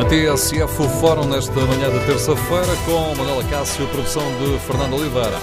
Na 0.00 0.06
TSF, 0.06 0.80
o 0.80 0.88
fórum 0.88 1.26
nesta 1.26 1.52
manhã 1.52 1.90
de 1.90 2.06
terça-feira 2.06 2.74
com 2.86 3.14
Manuela 3.16 3.44
Cássio, 3.50 3.86
produção 3.88 4.22
de 4.38 4.58
Fernando 4.60 4.94
Oliveira. 4.94 5.38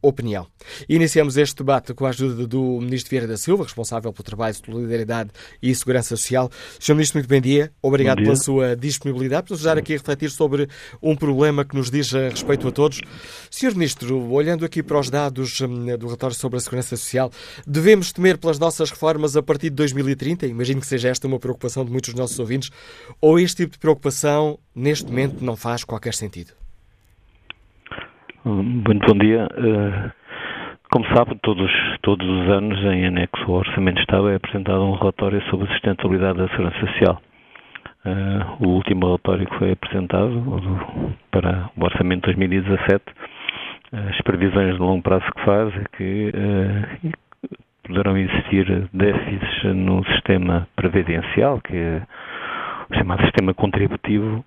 opinião. 0.00 0.46
Iniciamos 0.88 1.36
este 1.36 1.56
debate 1.56 1.92
com 1.92 2.06
a 2.06 2.10
ajuda 2.10 2.46
do 2.46 2.80
Ministro 2.80 3.10
Vieira 3.10 3.26
da 3.26 3.36
Silva, 3.36 3.64
responsável 3.64 4.12
pelo 4.12 4.24
trabalho, 4.24 4.54
solidariedade 4.54 5.30
e 5.62 5.74
segurança 5.74 6.16
social. 6.16 6.50
Sr. 6.78 6.94
Ministro, 6.94 7.18
muito 7.18 7.28
bom 7.28 7.40
dia. 7.40 7.72
Obrigado 7.82 8.18
dia. 8.18 8.26
pela 8.26 8.36
sua 8.36 8.76
disponibilidade 8.76 9.50
nos 9.50 9.60
ajudar 9.60 9.78
aqui 9.78 9.94
a 9.94 9.96
refletir 9.96 10.30
sobre 10.30 10.68
um 11.02 11.16
problema 11.16 11.64
que 11.64 11.74
nos 11.74 11.90
diz 11.90 12.14
a 12.14 12.28
respeito 12.28 12.68
a 12.68 12.72
todos. 12.72 13.00
Sr. 13.50 13.74
Ministro, 13.74 14.30
olhando 14.30 14.64
aqui 14.64 14.82
para 14.82 14.98
os 14.98 15.10
dados 15.10 15.60
hum, 15.60 15.96
do 15.96 16.06
relatório 16.06 16.36
sobre 16.36 16.58
a 16.58 16.60
segurança 16.60 16.96
social, 16.96 17.30
devemos 17.66 18.12
temer 18.12 18.38
pelas 18.38 18.58
nossas 18.58 18.90
reformas 18.90 19.36
a 19.36 19.42
partir 19.42 19.70
de 19.70 19.76
2030? 19.76 20.46
Imagino 20.46 20.80
que 20.80 20.86
seja 20.86 21.08
esta 21.08 21.26
uma 21.26 21.38
preocupação 21.38 21.84
de 21.84 21.90
muitos 21.90 22.10
dos 22.12 22.20
nossos 22.20 22.38
ouvintes. 22.38 22.70
Ou 23.20 23.38
este 23.38 23.64
tipo 23.64 23.72
de 23.72 23.78
preocupação, 23.78 24.58
neste 24.74 25.06
momento, 25.06 25.44
não 25.44 25.56
faz 25.56 25.84
qualquer 25.84 26.14
sentido? 26.14 26.57
Muito 28.44 29.04
bom 29.06 29.18
dia. 29.18 29.48
Eh, 29.56 30.10
como 30.92 31.04
sabe, 31.14 31.34
todos, 31.42 31.70
todos 32.02 32.26
os 32.26 32.48
anos, 32.48 32.78
em 32.84 33.06
anexo 33.06 33.42
ao 33.46 33.58
Orçamento 33.58 33.96
de 33.96 34.02
Estado, 34.02 34.28
é 34.30 34.36
apresentado 34.36 34.80
um 34.84 34.94
relatório 34.94 35.42
sobre 35.50 35.66
a 35.66 35.72
sustentabilidade 35.72 36.38
da 36.38 36.48
segurança 36.50 36.78
social. 36.78 37.20
Eh, 38.06 38.46
o 38.60 38.68
último 38.68 39.06
relatório 39.06 39.44
que 39.44 39.58
foi 39.58 39.72
apresentado 39.72 41.12
para 41.32 41.68
o 41.76 41.84
Orçamento 41.84 42.20
de 42.30 42.36
2017, 42.36 43.04
as 43.92 44.20
previsões 44.22 44.74
de 44.74 44.80
longo 44.80 45.02
prazo 45.02 45.24
que 45.34 45.44
faz 45.44 45.74
é 45.74 45.84
que 45.96 46.32
eh, 46.32 47.10
poderão 47.82 48.16
existir 48.16 48.88
déficits 48.92 49.64
no 49.74 50.04
sistema 50.12 50.68
previdencial, 50.76 51.60
que 51.60 51.76
é 51.76 52.02
o 52.88 52.94
chamado 52.94 53.22
sistema 53.22 53.52
contributivo, 53.52 54.44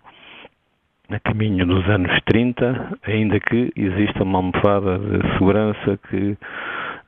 a 1.16 1.20
caminho 1.20 1.66
dos 1.66 1.88
anos 1.90 2.12
30, 2.26 2.98
ainda 3.08 3.40
que 3.40 3.72
exista 3.76 4.24
uma 4.24 4.40
almofada 4.40 4.98
de 4.98 5.34
segurança 5.34 6.00
que, 6.10 6.38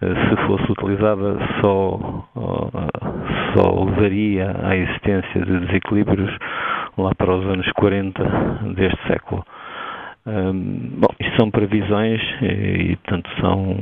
eh, 0.02 0.14
se 0.30 0.48
fosse 0.48 0.72
utilizada, 0.72 1.38
só, 1.62 2.28
só 3.56 3.84
levaria 3.86 4.56
à 4.64 4.76
existência 4.76 5.46
de 5.46 5.60
desequilíbrios 5.66 6.38
lá 6.98 7.14
para 7.16 7.36
os 7.36 7.46
anos 7.46 7.72
40 7.74 8.24
deste 8.76 9.08
século. 9.08 9.44
Um, 10.26 11.00
bom, 11.00 11.10
isto 11.20 11.36
são 11.38 11.52
previsões 11.52 12.22
e, 12.42 12.92
e, 12.92 12.96
portanto, 12.98 13.30
são, 13.42 13.76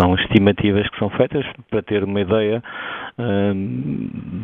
são 0.00 0.14
estimativas 0.16 0.88
que 0.88 0.98
são 0.98 1.08
feitas 1.10 1.46
para 1.70 1.82
ter 1.82 2.02
uma 2.02 2.20
ideia 2.20 2.62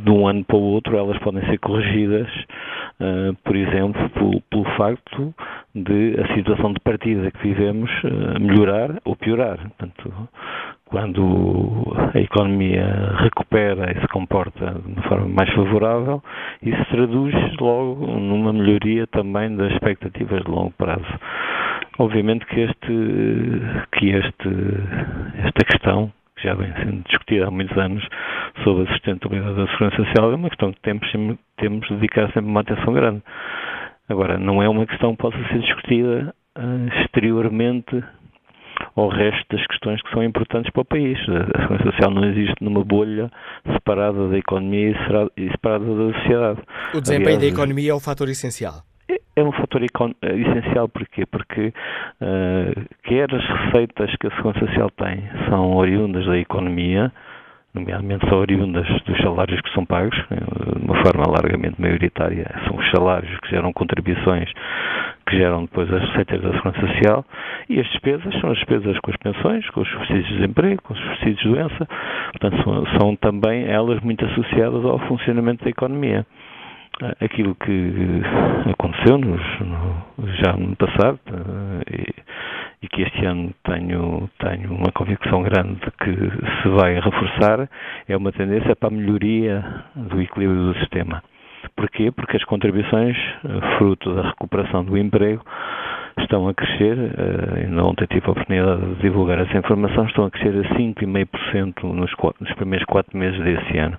de 0.04 0.10
um 0.10 0.26
ano 0.26 0.44
para 0.44 0.56
o 0.56 0.62
outro, 0.62 0.96
elas 0.96 1.18
podem 1.18 1.44
ser 1.46 1.58
corrigidas, 1.58 2.28
uh, 3.00 3.34
por 3.42 3.56
exemplo, 3.56 4.08
pelo, 4.10 4.40
pelo, 4.42 4.64
facto 4.76 5.34
de 5.74 6.16
a 6.20 6.34
situação 6.34 6.72
de 6.72 6.80
partida 6.80 7.30
que 7.30 7.42
vivemos 7.42 7.90
uh, 8.04 8.40
melhorar 8.40 9.00
ou 9.04 9.16
piorar. 9.16 9.58
Portanto, 9.58 10.28
quando 10.88 11.84
a 12.14 12.18
economia 12.18 13.14
recupera 13.18 13.92
e 13.92 14.00
se 14.00 14.08
comporta 14.08 14.74
de 14.84 14.92
uma 14.92 15.02
forma 15.02 15.28
mais 15.28 15.50
favorável, 15.54 16.22
isso 16.62 16.84
traduz 16.90 17.34
logo 17.60 18.06
numa 18.06 18.52
melhoria 18.52 19.06
também 19.06 19.54
das 19.54 19.72
expectativas 19.72 20.42
de 20.42 20.50
longo 20.50 20.72
prazo. 20.72 21.06
Obviamente 21.98 22.46
que 22.46 22.60
este, 22.60 22.86
que 23.92 24.10
este, 24.10 24.48
esta 25.44 25.64
questão, 25.64 26.12
que 26.36 26.44
já 26.44 26.54
vem 26.54 26.72
sendo 26.74 27.02
discutida 27.08 27.48
há 27.48 27.50
muitos 27.50 27.76
anos, 27.76 28.06
sobre 28.64 28.84
a 28.84 28.92
sustentabilidade 28.92 29.56
da 29.56 29.66
segurança 29.68 29.96
social, 29.96 30.32
é 30.32 30.36
uma 30.36 30.48
questão 30.48 30.72
que 30.72 30.80
temos, 30.80 31.10
temos 31.56 31.88
de 31.88 31.94
dedicar 31.96 32.26
sempre 32.28 32.50
uma 32.50 32.60
atenção 32.60 32.92
grande. 32.94 33.22
Agora, 34.08 34.38
não 34.38 34.62
é 34.62 34.68
uma 34.68 34.86
questão 34.86 35.14
que 35.14 35.22
possa 35.22 35.36
ser 35.48 35.58
discutida 35.58 36.34
uh, 36.56 37.02
exteriormente 37.02 38.02
ao 38.96 39.08
resto 39.08 39.44
das 39.50 39.66
questões 39.66 40.02
que 40.02 40.10
são 40.10 40.22
importantes 40.22 40.70
para 40.72 40.82
o 40.82 40.84
país. 40.84 41.18
A 41.28 41.60
segurança 41.62 41.90
social 41.90 42.10
não 42.10 42.24
existe 42.24 42.56
numa 42.62 42.84
bolha 42.84 43.30
separada 43.72 44.28
da 44.28 44.38
economia 44.38 44.94
e 45.36 45.50
separada 45.50 45.84
da 45.84 46.12
sociedade. 46.18 46.60
O 46.94 47.00
desempenho 47.00 47.36
Aliás, 47.36 47.54
da 47.54 47.60
economia 47.60 47.90
é 47.90 47.94
o 47.94 48.00
fator 48.00 48.28
essencial. 48.28 48.82
É, 49.10 49.18
é 49.36 49.42
um 49.42 49.52
fator 49.52 49.82
eh, 49.82 49.86
essencial 50.36 50.88
porquê? 50.88 51.24
porque 51.24 51.68
uh, 51.68 52.84
quer 53.04 53.34
as 53.34 53.44
receitas 53.44 54.14
que 54.16 54.26
a 54.26 54.30
Segurança 54.30 54.66
Social 54.66 54.90
tem 54.90 55.22
são 55.48 55.76
oriundas 55.76 56.26
da 56.26 56.36
economia, 56.36 57.10
nomeadamente 57.72 58.28
são 58.28 58.38
oriundas 58.38 58.86
dos 59.04 59.18
salários 59.18 59.60
que 59.62 59.72
são 59.72 59.84
pagos, 59.86 60.16
eh, 60.30 60.78
de 60.78 60.84
uma 60.84 61.02
forma 61.02 61.24
largamente 61.26 61.80
maioritária, 61.80 62.46
são 62.66 62.76
os 62.76 62.90
salários 62.90 63.38
que 63.40 63.50
geram 63.50 63.72
contribuições 63.72 64.50
que 65.28 65.36
geram 65.36 65.62
depois 65.62 65.92
as 65.92 66.02
receitas 66.08 66.40
da 66.40 66.52
Segurança 66.52 66.80
Social 66.80 67.24
e 67.68 67.78
as 67.80 67.86
despesas 67.88 68.40
são 68.40 68.50
as 68.50 68.56
despesas 68.56 68.98
com 69.00 69.10
as 69.10 69.16
pensões, 69.18 69.68
com 69.70 69.80
os 69.80 69.88
subsídios 69.90 70.26
de 70.26 70.34
desemprego, 70.36 70.82
com 70.82 70.94
os 70.94 71.00
subsídios 71.00 71.38
de 71.38 71.48
doença, 71.48 71.88
portanto 72.32 72.62
são, 72.64 72.98
são 72.98 73.16
também 73.16 73.66
elas 73.66 74.00
muito 74.00 74.24
associadas 74.24 74.84
ao 74.84 74.98
funcionamento 75.00 75.64
da 75.64 75.70
economia 75.70 76.26
aquilo 77.20 77.54
que 77.54 78.22
aconteceu 78.72 79.18
nos, 79.18 79.40
no, 79.60 80.28
já 80.42 80.52
no 80.54 80.74
passado 80.76 81.20
e, 81.90 82.14
e, 82.82 82.88
que 82.88 83.02
este 83.02 83.24
ano 83.24 83.52
tenho, 83.64 84.28
tenho 84.38 84.74
uma 84.74 84.90
convicção 84.92 85.42
grande 85.42 85.74
de 85.74 85.90
que 85.92 86.62
se 86.62 86.68
vai 86.68 86.98
reforçar 86.98 87.68
é 88.08 88.16
uma 88.16 88.32
tendência 88.32 88.74
para 88.74 88.88
a 88.88 88.92
melhoria 88.92 89.64
do 89.94 90.20
equilíbrio 90.20 90.72
do 90.72 90.78
sistema. 90.80 91.22
Porquê? 91.78 92.10
Porque 92.10 92.36
as 92.36 92.42
contribuições, 92.42 93.16
fruto 93.78 94.12
da 94.12 94.30
recuperação 94.30 94.84
do 94.84 94.98
emprego, 94.98 95.44
estão 96.18 96.48
a 96.48 96.52
crescer, 96.52 96.98
ainda 97.54 97.84
ontem 97.84 98.04
tive 98.10 98.26
a 98.26 98.30
oportunidade 98.32 98.80
de 98.80 98.94
divulgar 98.96 99.38
essa 99.38 99.56
informação, 99.56 100.04
estão 100.06 100.24
a 100.24 100.30
crescer 100.30 100.58
a 100.58 100.74
5,5% 100.74 101.84
nos, 101.84 102.10
nos 102.40 102.52
primeiros 102.54 102.84
quatro 102.86 103.16
meses 103.16 103.38
desse 103.44 103.78
ano. 103.78 103.96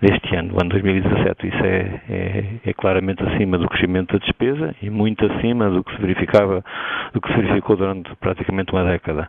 deste 0.00 0.36
ano, 0.36 0.54
o 0.54 0.60
ano 0.60 0.70
2017. 0.70 1.48
Isso 1.48 1.64
é, 1.64 2.00
é, 2.08 2.44
é, 2.64 2.72
claramente 2.74 3.24
acima 3.24 3.58
do 3.58 3.68
crescimento 3.68 4.12
da 4.12 4.24
despesa 4.24 4.74
e 4.80 4.88
muito 4.88 5.26
acima 5.26 5.68
do 5.68 5.82
que 5.82 5.96
se 5.96 6.00
verificava, 6.00 6.64
do 7.12 7.20
que 7.20 7.28
se 7.32 7.40
verificou 7.40 7.76
durante 7.76 8.14
praticamente 8.20 8.72
uma 8.72 8.84
década. 8.84 9.28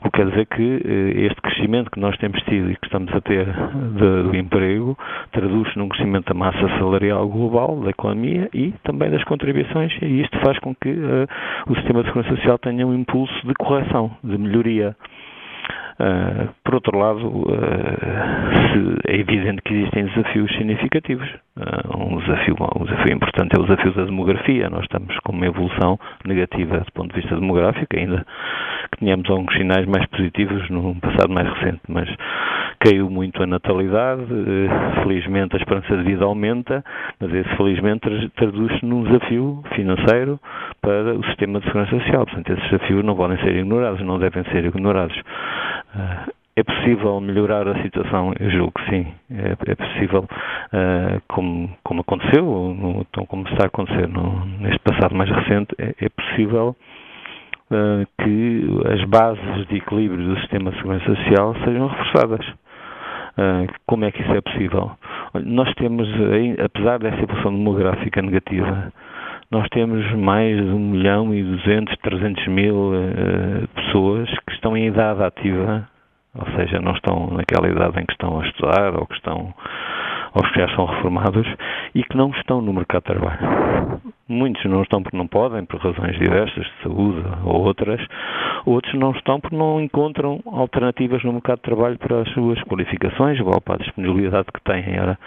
O 0.00 0.10
que 0.10 0.18
quer 0.18 0.28
dizer 0.28 0.46
que 0.46 0.82
eh, 0.84 1.26
este 1.26 1.40
crescimento 1.42 1.90
que 1.90 1.98
nós 1.98 2.16
temos 2.18 2.40
tido 2.42 2.70
e 2.70 2.76
que 2.76 2.86
estamos 2.86 3.12
a 3.12 3.20
ter 3.20 3.46
de, 3.46 4.22
do 4.22 4.36
emprego 4.36 4.96
traduz-se 5.32 5.76
num 5.76 5.88
crescimento 5.88 6.26
da 6.26 6.34
massa 6.34 6.68
salarial 6.78 7.28
global, 7.28 7.80
da 7.80 7.90
economia 7.90 8.48
e 8.54 8.72
também 8.84 9.10
das 9.10 9.24
contribuições, 9.24 9.92
e 10.00 10.20
isto 10.22 10.38
faz 10.40 10.58
com 10.60 10.74
que 10.74 10.90
uh, 10.90 11.26
o 11.68 11.74
sistema 11.76 12.02
de 12.02 12.08
segurança 12.08 12.36
social 12.36 12.58
tenha 12.58 12.86
um 12.86 12.94
impulso 12.94 13.34
de 13.46 13.54
correção, 13.54 14.10
de 14.22 14.38
melhoria. 14.38 14.96
Uh, 16.00 16.48
por 16.62 16.74
outro 16.74 16.96
lado, 16.96 17.26
uh, 17.26 18.98
é 19.08 19.16
evidente 19.16 19.60
que 19.62 19.74
existem 19.74 20.06
desafios 20.06 20.52
significativos. 20.52 21.28
Uh, 21.56 22.14
um, 22.14 22.18
desafio, 22.20 22.56
um 22.78 22.84
desafio 22.84 23.14
importante 23.14 23.56
é 23.56 23.60
o 23.60 23.64
desafio 23.64 23.92
da 23.92 24.04
demografia. 24.04 24.70
Nós 24.70 24.82
estamos 24.82 25.18
com 25.24 25.32
uma 25.32 25.46
evolução 25.46 25.98
negativa 26.24 26.78
do 26.78 26.92
ponto 26.92 27.12
de 27.12 27.20
vista 27.20 27.34
demográfico, 27.34 27.96
ainda 27.96 28.24
que 28.92 28.98
tenhamos 28.98 29.28
alguns 29.28 29.52
sinais 29.54 29.86
mais 29.86 30.06
positivos 30.06 30.70
no 30.70 30.94
passado 31.00 31.32
mais 31.32 31.48
recente, 31.54 31.80
mas 31.88 32.08
caiu 32.80 33.10
muito 33.10 33.42
a 33.42 33.46
natalidade, 33.46 34.22
felizmente 35.02 35.56
a 35.56 35.58
esperança 35.58 35.96
de 35.96 36.02
vida 36.04 36.24
aumenta, 36.24 36.84
mas 37.20 37.32
esse 37.32 37.56
felizmente 37.56 38.30
traduz-se 38.36 38.84
num 38.84 39.04
desafio 39.04 39.62
financeiro 39.74 40.38
para 40.80 41.14
o 41.14 41.24
sistema 41.24 41.60
de 41.60 41.66
segurança 41.66 41.98
social. 41.98 42.24
Portanto, 42.24 42.52
esses 42.52 42.70
desafios 42.70 43.04
não 43.04 43.16
podem 43.16 43.38
ser 43.38 43.56
ignorados, 43.56 44.00
não 44.02 44.18
devem 44.18 44.44
ser 44.44 44.64
ignorados. 44.64 45.16
É 46.58 46.62
possível 46.64 47.20
melhorar 47.20 47.68
a 47.68 47.82
situação? 47.82 48.32
Eu 48.40 48.50
julgo 48.50 48.72
que 48.72 48.90
sim. 48.90 49.06
É, 49.30 49.70
é 49.70 49.74
possível, 49.76 50.24
uh, 50.24 51.22
como, 51.28 51.70
como 51.84 52.00
aconteceu, 52.00 52.44
no, 52.44 53.06
então, 53.08 53.24
como 53.26 53.46
está 53.46 53.62
a 53.62 53.66
acontecer 53.68 54.08
no, 54.08 54.44
neste 54.58 54.80
passado 54.80 55.14
mais 55.14 55.30
recente, 55.30 55.72
é, 55.78 55.94
é 56.00 56.08
possível 56.08 56.74
uh, 57.70 58.24
que 58.24 58.64
as 58.92 59.04
bases 59.04 59.68
de 59.68 59.76
equilíbrio 59.76 60.30
do 60.30 60.40
sistema 60.40 60.72
de 60.72 60.78
segurança 60.78 61.14
social 61.14 61.54
sejam 61.64 61.86
reforçadas. 61.86 62.46
Uh, 63.38 63.72
como 63.86 64.04
é 64.04 64.10
que 64.10 64.20
isso 64.20 64.32
é 64.32 64.40
possível? 64.40 64.90
Nós 65.44 65.72
temos, 65.74 66.08
apesar 66.64 66.98
dessa 66.98 67.22
evolução 67.22 67.52
demográfica 67.52 68.20
negativa, 68.20 68.92
nós 69.48 69.68
temos 69.68 70.04
mais 70.14 70.56
de 70.56 70.70
1 70.72 70.78
milhão 70.78 71.32
e 71.32 71.44
200, 71.44 71.96
300 71.98 72.46
mil 72.48 72.74
uh, 72.74 73.68
pessoas 73.76 74.28
que 74.46 74.52
estão 74.54 74.76
em 74.76 74.88
idade 74.88 75.22
ativa, 75.22 75.88
ou 76.34 76.46
seja, 76.56 76.80
não 76.80 76.92
estão 76.92 77.28
naquela 77.30 77.68
idade 77.68 78.00
em 78.00 78.06
que 78.06 78.12
estão 78.12 78.40
a 78.40 78.46
estudar 78.46 78.96
ou 78.96 79.06
que 79.06 79.14
estão 79.14 79.54
ou 80.38 80.52
que 80.52 80.60
já 80.60 80.68
são 80.76 80.84
reformados 80.84 81.46
e 81.94 82.02
que 82.04 82.16
não 82.16 82.30
estão 82.30 82.62
no 82.62 82.72
mercado 82.72 83.02
de 83.02 83.14
trabalho. 83.14 84.00
Muitos 84.28 84.64
não 84.66 84.82
estão 84.82 85.02
porque 85.02 85.16
não 85.16 85.26
podem, 85.26 85.64
por 85.64 85.80
razões 85.80 86.16
diversas, 86.16 86.64
de 86.64 86.82
saúde 86.82 87.24
ou 87.44 87.64
outras. 87.64 88.00
Outros 88.64 88.94
não 88.94 89.10
estão 89.10 89.40
porque 89.40 89.56
não 89.56 89.80
encontram 89.80 90.40
alternativas 90.46 91.24
no 91.24 91.32
mercado 91.32 91.56
de 91.56 91.62
trabalho 91.62 91.98
para 91.98 92.20
as 92.20 92.28
suas 92.32 92.60
qualificações 92.64 93.40
ou 93.40 93.60
para 93.60 93.74
a 93.74 93.78
disponibilidade 93.78 94.46
que 94.52 94.62
têm. 94.62 95.00
Ora, 95.00 95.18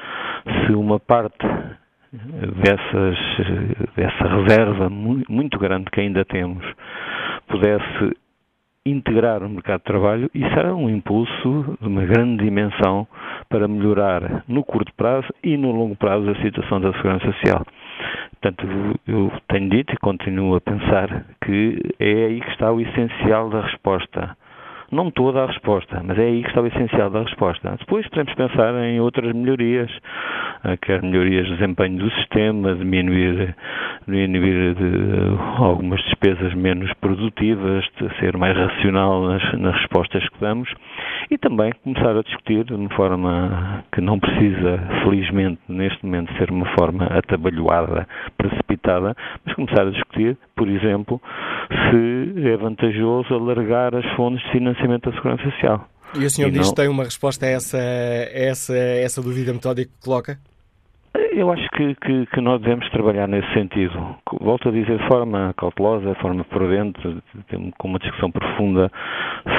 se 0.66 0.74
uma 0.74 1.00
parte 1.00 1.46
dessas, 2.64 3.18
dessa 3.96 4.28
reserva 4.28 4.90
muito 4.90 5.60
grande 5.60 5.90
que 5.92 6.00
ainda 6.00 6.24
temos 6.24 6.64
pudesse 7.48 8.16
integrar 8.86 9.44
o 9.44 9.50
mercado 9.50 9.80
de 9.80 9.86
trabalho, 9.86 10.32
isso 10.34 10.58
era 10.58 10.76
um 10.76 10.90
impulso 10.90 11.78
de 11.80 11.88
uma 11.88 12.06
grande 12.06 12.44
dimensão 12.44 13.08
para 13.52 13.68
melhorar 13.68 14.44
no 14.48 14.64
curto 14.64 14.92
prazo 14.96 15.28
e 15.44 15.58
no 15.58 15.72
longo 15.72 15.96
prazo 15.96 16.30
a 16.32 16.42
situação 16.42 16.80
da 16.80 16.94
segurança 16.94 17.26
social. 17.34 17.64
Portanto, 18.32 18.66
eu 19.06 19.32
tenho 19.50 19.70
dito 19.70 19.94
e 19.94 19.98
continuo 19.98 20.56
a 20.56 20.62
pensar 20.62 21.26
que 21.46 21.78
é 22.00 22.26
aí 22.26 22.42
que 22.42 22.50
está 22.50 22.72
o 22.72 22.82
essencial 22.82 23.50
da 23.50 23.62
resposta 23.62 24.36
não 24.92 25.10
toda 25.10 25.44
a 25.44 25.46
resposta, 25.48 26.02
mas 26.04 26.18
é 26.18 26.24
aí 26.24 26.42
que 26.42 26.50
está 26.50 26.62
o 26.62 26.68
essencial 26.68 27.10
da 27.10 27.24
resposta. 27.24 27.76
Depois 27.80 28.08
podemos 28.10 28.34
pensar 28.34 28.74
em 28.84 29.00
outras 29.00 29.34
melhorias, 29.34 29.90
eh, 30.66 30.78
quer 30.78 31.02
melhorias 31.02 31.48
de 31.48 31.56
desempenho 31.56 31.98
do 31.98 32.12
sistema, 32.12 32.76
diminuir, 32.76 33.56
diminuir 34.08 34.76
de 34.76 35.64
algumas 35.64 36.02
despesas 36.04 36.54
menos 36.54 36.92
produtivas, 36.96 37.86
de 38.00 38.20
ser 38.20 38.36
mais 38.38 38.58
racional 38.58 39.22
nas, 39.24 39.54
nas 39.54 39.76
respostas 39.76 40.28
que 40.28 40.40
damos 40.42 40.70
e 41.30 41.38
também 41.38 41.72
começar 41.84 42.18
a 42.18 42.22
discutir 42.22 42.66
de 42.66 42.74
uma 42.74 42.90
forma 42.90 43.84
que 43.94 44.02
não 44.02 44.20
precisa, 44.20 44.78
felizmente, 45.04 45.60
neste 45.70 46.06
momento, 46.06 46.34
ser 46.38 46.52
uma 46.52 46.66
forma 46.78 47.06
atabalhoada, 47.06 48.08
precipitada, 48.38 49.16
mas 49.46 49.56
começar 49.56 49.84
a 49.84 49.92
discutir, 49.92 50.38
por 50.62 50.70
exemplo, 50.70 51.20
se 51.90 52.48
é 52.48 52.56
vantajoso 52.56 53.34
alargar 53.34 53.96
as 53.96 54.06
fontes 54.16 54.46
de 54.46 54.52
financiamento 54.52 55.10
da 55.10 55.16
Segurança 55.16 55.44
Social. 55.46 55.88
E 56.14 56.24
o 56.24 56.30
senhor 56.30 56.50
e 56.50 56.52
diz 56.52 56.68
não... 56.68 56.70
que 56.70 56.76
tem 56.76 56.88
uma 56.88 57.04
resposta 57.04 57.48
a 57.48 57.50
essa, 57.50 57.80
a 57.80 58.40
essa, 58.40 58.74
a 58.74 59.00
essa 59.00 59.24
dúvida 59.24 59.52
metódica 59.52 59.90
que 59.92 60.06
coloca? 60.06 60.38
Eu 61.32 61.52
acho 61.52 61.68
que, 61.72 61.96
que, 61.96 62.28
que, 62.28 62.42
nós 62.42 62.62
devemos 62.62 62.88
trabalhar 62.92 63.28
nesse 63.28 63.52
sentido. 63.54 64.16
Volto 64.40 64.70
a 64.70 64.72
dizer 64.72 65.00
de 65.00 65.08
forma 65.08 65.52
cautelosa, 65.58 66.14
de 66.14 66.22
forma 66.22 66.44
prudente, 66.44 67.02
com 67.80 67.88
uma 67.88 67.98
discussão 67.98 68.30
profunda. 68.30 68.92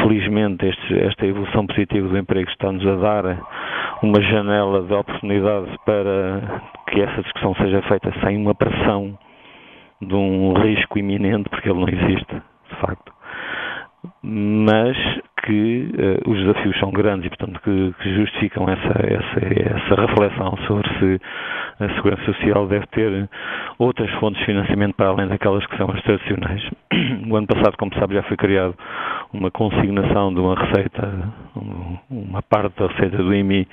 Felizmente, 0.02 0.64
este, 0.64 1.00
esta 1.00 1.26
evolução 1.26 1.66
positiva 1.66 2.06
do 2.08 2.16
emprego 2.16 2.48
está-nos 2.48 2.86
a 2.86 2.94
dar 2.94 3.24
uma 4.04 4.22
janela 4.22 4.82
de 4.82 4.92
oportunidade 4.92 5.76
para 5.84 6.62
que 6.88 7.00
essa 7.00 7.22
discussão 7.22 7.56
seja 7.56 7.82
feita 7.88 8.12
sem 8.24 8.36
uma 8.36 8.54
pressão 8.54 9.18
de 10.06 10.14
um 10.14 10.52
risco 10.54 10.98
iminente, 10.98 11.48
porque 11.48 11.68
ele 11.68 11.80
não 11.80 11.88
existe, 11.88 12.34
de 12.34 12.76
facto. 12.80 13.12
Mas 14.22 14.96
que 15.44 15.90
uh, 15.94 16.30
os 16.30 16.38
desafios 16.38 16.78
são 16.78 16.90
grandes 16.92 17.26
e, 17.26 17.28
portanto, 17.28 17.60
que, 17.62 17.94
que 18.00 18.14
justificam 18.14 18.68
essa, 18.68 18.92
essa, 19.02 19.40
essa 19.40 20.00
reflexão 20.00 20.56
sobre 20.66 20.88
se 20.98 21.20
a 21.80 21.88
Segurança 21.94 22.24
Social 22.26 22.66
deve 22.68 22.86
ter 22.88 23.28
outras 23.78 24.10
fontes 24.20 24.38
de 24.40 24.46
financiamento 24.46 24.94
para 24.94 25.08
além 25.08 25.26
daquelas 25.26 25.66
que 25.66 25.76
são 25.76 25.90
as 25.90 26.00
tradicionais. 26.02 26.62
O 27.28 27.36
ano 27.36 27.46
passado, 27.46 27.76
como 27.78 27.94
sabe, 27.94 28.14
já 28.14 28.22
foi 28.24 28.36
criado 28.36 28.74
uma 29.32 29.50
consignação 29.50 30.32
de 30.32 30.40
uma 30.40 30.54
receita, 30.54 31.32
uma 32.10 32.42
parte 32.42 32.78
da 32.78 32.86
receita 32.88 33.16
do 33.16 33.34
IMI 33.34 33.66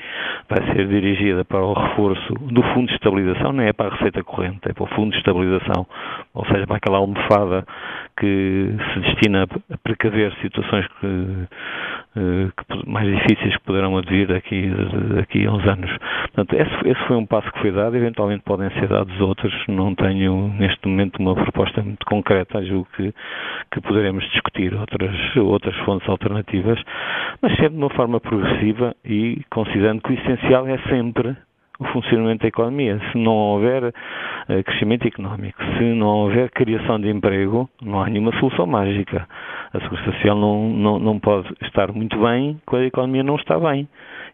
vai 0.49 0.73
ser 0.73 0.87
dirigida 0.87 1.43
para 1.43 1.61
o 1.61 1.73
reforço 1.73 2.33
do 2.33 2.63
Fundo 2.73 2.87
de 2.87 2.93
Estabilização, 2.93 3.51
não 3.51 3.63
é 3.63 3.73
para 3.73 3.87
a 3.87 3.95
receita 3.95 4.23
corrente, 4.23 4.59
é 4.63 4.73
para 4.73 4.83
o 4.83 4.87
Fundo 4.87 5.11
de 5.11 5.17
Estabilização, 5.17 5.85
ou 6.33 6.45
seja, 6.45 6.65
para 6.65 6.77
aquela 6.77 6.97
almofada 6.97 7.65
que 8.17 8.75
se 8.93 8.99
destina 9.01 9.43
a 9.43 9.77
precaver 9.77 10.27
situações 10.41 10.87
que, 10.99 11.47
eh, 12.15 12.49
que 12.57 12.89
mais 12.89 13.07
difíceis 13.07 13.55
que 13.57 13.63
poderão 13.63 13.97
advir 13.97 14.27
daqui, 14.27 14.71
daqui 15.15 15.45
a 15.45 15.51
uns 15.51 15.67
anos. 15.67 15.91
Portanto, 16.33 16.53
esse, 16.53 16.89
esse 16.89 17.07
foi 17.07 17.17
um 17.17 17.25
passo 17.25 17.51
que 17.51 17.59
foi 17.59 17.71
dado, 17.71 17.95
eventualmente 17.95 18.43
podem 18.43 18.69
ser 18.71 18.87
dados 18.87 19.19
outros, 19.19 19.53
não 19.67 19.93
tenho 19.95 20.53
neste 20.57 20.87
momento 20.87 21.17
uma 21.19 21.35
proposta 21.35 21.81
muito 21.81 22.05
concreta, 22.05 22.63
julgo 22.63 22.87
que, 22.95 23.13
que 23.71 23.81
poderemos 23.81 24.23
discutir 24.31 24.73
outras, 24.73 25.35
outras 25.37 25.75
fontes 25.85 26.07
alternativas, 26.09 26.79
mas 27.41 27.51
sempre 27.53 27.71
de 27.71 27.77
uma 27.77 27.89
forma 27.89 28.19
progressiva 28.19 28.95
e 29.05 29.41
considerando 29.49 30.01
que 30.01 30.11
o 30.11 30.15
essencial 30.15 30.67
é 30.67 30.77
sempre 30.89 31.35
o 31.79 31.85
funcionamento 31.85 32.41
da 32.41 32.47
economia. 32.47 32.99
Se 33.11 33.17
não 33.17 33.31
houver 33.31 33.85
uh, 33.85 34.63
crescimento 34.65 35.07
económico, 35.07 35.57
se 35.77 35.83
não 35.93 36.07
houver 36.07 36.49
criação 36.51 36.99
de 36.99 37.09
emprego, 37.09 37.69
não 37.81 38.01
há 38.01 38.09
nenhuma 38.09 38.37
solução 38.39 38.65
mágica. 38.65 39.27
A 39.73 39.79
Segurança 39.79 40.11
Social 40.11 40.35
não, 40.35 40.69
não, 40.69 40.99
não 40.99 41.19
pode 41.19 41.47
estar 41.61 41.91
muito 41.91 42.19
bem 42.19 42.59
quando 42.65 42.83
a 42.83 42.87
economia 42.87 43.23
não 43.23 43.35
está 43.35 43.57
bem. 43.57 43.87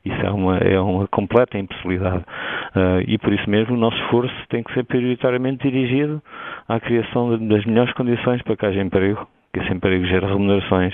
Isso 0.03 0.21
é 0.21 0.29
uma, 0.29 0.57
é 0.57 0.79
uma 0.79 1.07
completa 1.07 1.57
impossibilidade. 1.57 2.23
Uh, 2.75 3.01
e 3.07 3.17
por 3.17 3.31
isso 3.33 3.49
mesmo 3.49 3.75
o 3.75 3.79
nosso 3.79 3.97
esforço 4.03 4.35
tem 4.49 4.63
que 4.63 4.73
ser 4.73 4.83
prioritariamente 4.83 5.69
dirigido 5.69 6.21
à 6.67 6.79
criação 6.79 7.37
das 7.47 7.65
melhores 7.65 7.93
condições 7.93 8.41
para 8.41 8.55
que 8.55 8.65
haja 8.65 8.81
emprego 8.81 9.27
que 9.55 9.61
esse 9.61 9.73
emprego 9.73 10.05
gere 10.05 10.25
remunerações, 10.25 10.93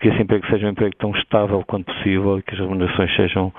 que 0.00 0.08
esse 0.08 0.20
emprego 0.20 0.44
seja 0.48 0.66
um 0.66 0.70
emprego 0.70 0.96
tão 0.98 1.12
estável 1.12 1.62
quanto 1.64 1.86
possível 1.86 2.38
e 2.38 2.42
que 2.42 2.54
as 2.54 2.60
remunerações 2.60 3.14
sejam 3.14 3.52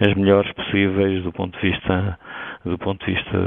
as 0.00 0.14
melhores 0.14 0.50
possíveis 0.52 1.22
do 1.22 1.30
ponto 1.30 1.60
de 1.60 1.70
vista 1.70 2.18
do 2.64 2.78
ponto 2.78 3.04
de 3.04 3.12
vista 3.12 3.38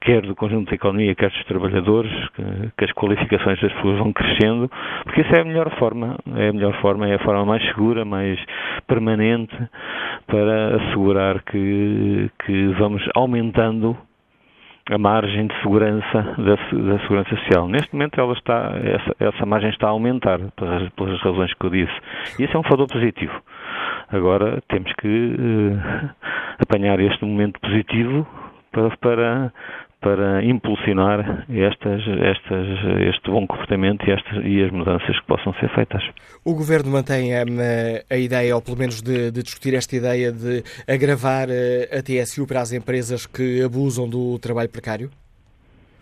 quer 0.00 0.22
do 0.22 0.34
conjunto 0.34 0.70
da 0.70 0.74
economia, 0.74 1.14
quer 1.14 1.28
dos 1.28 1.44
trabalhadores, 1.44 2.10
que, 2.30 2.42
que, 2.78 2.84
as 2.86 2.92
qualificações 2.92 3.60
das 3.60 3.70
pessoas 3.74 3.98
vão 3.98 4.14
crescendo, 4.14 4.70
porque 5.04 5.20
isso 5.20 5.34
é 5.34 5.42
a 5.42 5.44
melhor 5.44 5.70
forma, 5.78 6.16
é 6.36 6.48
a 6.48 6.52
melhor 6.52 6.74
forma, 6.80 7.06
é 7.06 7.16
a 7.16 7.18
forma 7.18 7.44
mais 7.44 7.62
segura, 7.66 8.02
mais 8.04 8.38
permanente 8.86 9.54
para 10.26 10.76
assegurar 10.76 11.42
que, 11.42 12.30
que 12.46 12.68
vamos 12.78 13.06
aumentando 13.14 13.94
a 14.90 14.98
margem 14.98 15.46
de 15.46 15.54
segurança 15.62 16.22
da, 16.36 16.56
da, 16.56 16.98
segurança 17.00 17.30
social. 17.36 17.68
Neste 17.68 17.92
momento 17.92 18.20
ela 18.20 18.32
está, 18.32 18.72
essa, 18.82 19.16
essa 19.20 19.46
margem 19.46 19.70
está 19.70 19.86
a 19.86 19.90
aumentar 19.90 20.38
pelas, 20.56 20.88
pelas, 20.90 21.20
razões 21.20 21.54
que 21.54 21.64
eu 21.64 21.70
disse. 21.70 21.92
Isso 22.38 22.56
é 22.56 22.60
um 22.60 22.64
fator 22.64 22.88
positivo. 22.88 23.32
Agora 24.10 24.60
temos 24.68 24.92
que 24.94 25.06
uh, 25.06 26.10
apanhar 26.58 26.98
este 26.98 27.24
momento 27.24 27.60
positivo 27.60 28.26
para, 28.72 28.96
para, 28.96 29.52
para 30.00 30.42
impulsionar 30.42 31.44
estas, 31.50 32.02
estas, 32.06 32.66
este 33.14 33.30
bom 33.30 33.46
comportamento 33.46 34.08
e, 34.08 34.12
estas, 34.12 34.44
e 34.44 34.62
as 34.62 34.70
mudanças 34.70 35.20
que 35.20 35.26
possam 35.26 35.52
ser 35.54 35.68
feitas. 35.74 36.02
O 36.44 36.54
Governo 36.54 36.90
mantém 36.90 37.34
a, 37.36 37.44
a 38.10 38.16
ideia, 38.16 38.54
ou 38.54 38.62
pelo 38.62 38.78
menos 38.78 39.02
de, 39.02 39.30
de, 39.30 39.42
discutir 39.42 39.74
esta 39.74 39.94
ideia 39.94 40.32
de 40.32 40.64
agravar 40.88 41.48
eh, 41.50 41.88
a 41.92 42.02
TSU 42.02 42.46
para 42.46 42.60
as 42.60 42.72
empresas 42.72 43.26
que 43.26 43.62
abusam 43.62 44.08
do 44.08 44.38
trabalho 44.38 44.70
precário? 44.70 45.10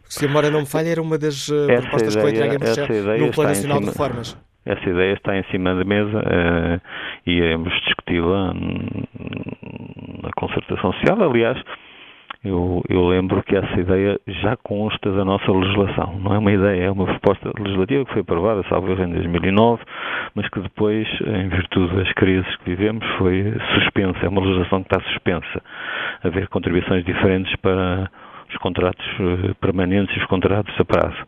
Se 0.04 0.24
a 0.24 0.28
memória 0.28 0.50
não 0.50 0.60
me 0.60 0.66
falha, 0.66 0.88
era 0.88 1.02
uma 1.02 1.18
das 1.18 1.50
eh, 1.50 1.72
essa 1.72 1.82
propostas 1.82 2.14
ideia, 2.14 2.28
que 2.28 2.66
foi 2.66 2.98
entregue 2.98 3.26
no 3.26 3.32
Plano 3.32 3.50
Nacional 3.50 3.80
de 3.80 3.86
Reformas. 3.86 4.36
Essa 4.64 4.90
ideia 4.90 5.14
está 5.14 5.36
em 5.36 5.44
cima 5.50 5.74
da 5.74 5.84
mesa 5.84 6.18
uh, 6.18 6.80
e 7.26 7.32
iremos 7.32 7.72
discuti-la 7.84 8.52
na 10.22 10.30
concertação 10.36 10.92
social. 10.92 11.22
Aliás, 11.22 11.58
eu, 12.44 12.82
eu, 12.88 13.08
lembro 13.08 13.42
que 13.42 13.56
essa 13.56 13.80
ideia 13.80 14.18
já 14.26 14.56
consta 14.56 15.10
da 15.10 15.24
nossa 15.24 15.50
legislação. 15.50 16.18
Não 16.20 16.34
é 16.34 16.38
uma 16.38 16.52
ideia, 16.52 16.84
é 16.84 16.90
uma 16.90 17.04
proposta 17.04 17.50
legislativa 17.58 18.04
que 18.04 18.12
foi 18.12 18.22
aprovada, 18.22 18.62
salvo 18.68 18.92
em 18.92 19.12
2009, 19.12 19.82
mas 20.34 20.48
que 20.48 20.60
depois, 20.60 21.08
em 21.26 21.48
virtude 21.48 21.96
das 21.96 22.12
crises 22.12 22.56
que 22.58 22.70
vivemos, 22.70 23.04
foi 23.18 23.54
suspensa. 23.74 24.18
É 24.24 24.28
uma 24.28 24.40
legislação 24.40 24.82
que 24.84 24.94
está 24.94 25.00
suspensa. 25.10 25.62
Haver 26.22 26.48
contribuições 26.48 27.04
diferentes 27.04 27.54
para 27.56 28.08
os 28.48 28.56
contratos 28.58 29.04
eh, 29.20 29.54
permanentes 29.60 30.16
e 30.16 30.20
os 30.20 30.26
contratos 30.26 30.74
a 30.78 30.84
prazo. 30.84 31.26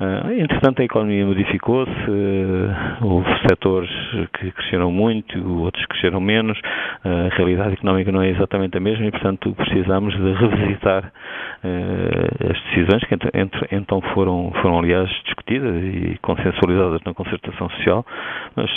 Uh, 0.00 0.30
entretanto, 0.30 0.80
a 0.80 0.84
economia 0.84 1.26
modificou-se, 1.26 1.90
uh, 1.90 3.04
houve 3.04 3.28
setores 3.48 3.90
que 4.38 4.52
cresceram 4.52 4.92
muito, 4.92 5.36
outros 5.60 5.84
cresceram 5.86 6.20
menos, 6.20 6.56
uh, 7.04 7.26
a 7.26 7.34
realidade 7.34 7.72
económica 7.72 8.12
não 8.12 8.22
é 8.22 8.28
exatamente 8.28 8.76
a 8.76 8.80
mesma 8.80 9.06
e, 9.06 9.10
portanto, 9.10 9.52
precisamos 9.56 10.14
de 10.14 10.32
revisitar 10.34 11.12
as 11.60 12.62
decisões 12.66 13.02
que 13.04 13.16
então 13.72 14.00
foram, 14.14 14.52
foram, 14.62 14.78
aliás, 14.78 15.10
discutidas 15.24 15.74
e 15.82 16.16
consensualizadas 16.22 17.00
na 17.04 17.12
concertação 17.12 17.68
social, 17.70 18.06
mas 18.54 18.70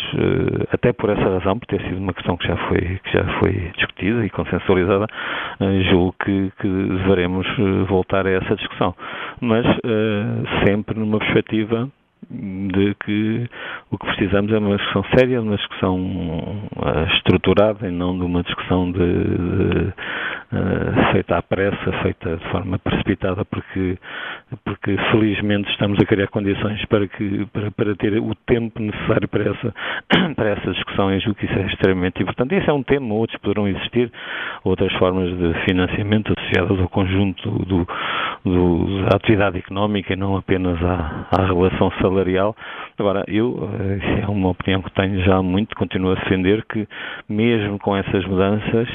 até 0.73 0.91
por 0.91 1.11
essa 1.11 1.21
razão, 1.21 1.59
por 1.59 1.67
ter 1.67 1.79
sido 1.83 1.99
uma 1.99 2.11
questão 2.11 2.35
que 2.37 2.47
já 2.47 2.57
foi, 2.67 2.99
que 3.03 3.13
já 3.13 3.23
foi 3.39 3.71
discutida 3.75 4.25
e 4.25 4.31
consensualizada, 4.31 5.05
julgo 5.91 6.15
que, 6.23 6.51
que 6.59 6.67
voltar 7.87 8.25
a 8.25 8.31
essa 8.31 8.55
discussão. 8.55 8.95
Mas 9.39 9.63
sempre 10.65 10.99
numa 10.99 11.10
perspectiva 11.19 11.89
de 12.31 12.95
que 13.03 13.49
o 13.91 13.97
que 13.97 14.05
precisamos 14.05 14.51
é 14.53 14.57
uma 14.57 14.77
discussão 14.77 15.03
séria, 15.17 15.41
uma 15.41 15.57
discussão 15.57 15.99
uh, 15.99 17.15
estruturada 17.15 17.87
e 17.87 17.91
não 17.91 18.17
de 18.17 18.23
uma 18.23 18.41
discussão 18.41 18.89
de, 18.89 18.99
de, 18.99 19.87
uh, 20.53 21.11
feita 21.11 21.37
à 21.37 21.41
pressa, 21.41 21.91
feita 22.01 22.37
de 22.37 22.51
forma 22.51 22.79
precipitada, 22.79 23.43
porque, 23.43 23.97
porque 24.63 24.95
felizmente 25.11 25.69
estamos 25.71 25.99
a 26.01 26.05
criar 26.05 26.27
condições 26.27 26.83
para, 26.85 27.05
que, 27.07 27.45
para, 27.51 27.69
para 27.71 27.95
ter 27.95 28.17
o 28.17 28.33
tempo 28.47 28.81
necessário 28.81 29.27
para 29.27 29.43
essa, 29.49 29.73
para 30.35 30.49
essa 30.51 30.71
discussão 30.71 31.13
e 31.13 31.19
julgo 31.19 31.37
que 31.37 31.45
isso 31.45 31.59
é 31.59 31.65
extremamente 31.67 32.23
importante. 32.23 32.55
Esse 32.55 32.69
é 32.69 32.73
um 32.73 32.83
tema, 32.83 33.13
outros 33.13 33.39
poderão 33.41 33.67
existir, 33.67 34.09
outras 34.63 34.93
formas 34.93 35.29
de 35.37 35.53
financiamento 35.65 36.33
associadas 36.37 36.79
ao 36.79 36.87
conjunto 36.87 37.49
do, 37.65 37.87
do, 38.45 39.05
da 39.09 39.17
atividade 39.17 39.57
económica 39.57 40.13
e 40.13 40.15
não 40.15 40.37
apenas 40.37 40.81
à, 40.81 41.27
à 41.31 41.45
relação 41.45 41.91
salarial 42.01 42.20
salarial. 42.21 42.55
Agora, 42.97 43.23
eu, 43.27 43.69
eh, 43.79 44.21
é 44.21 44.27
uma 44.27 44.49
opinião 44.49 44.81
que 44.81 44.91
tenho 44.91 45.21
já 45.23 45.41
muito, 45.41 45.75
continuo 45.75 46.11
a 46.11 46.15
defender 46.15 46.63
que, 46.65 46.87
mesmo 47.27 47.79
com 47.79 47.95
essas 47.95 48.23
mudanças, 48.25 48.87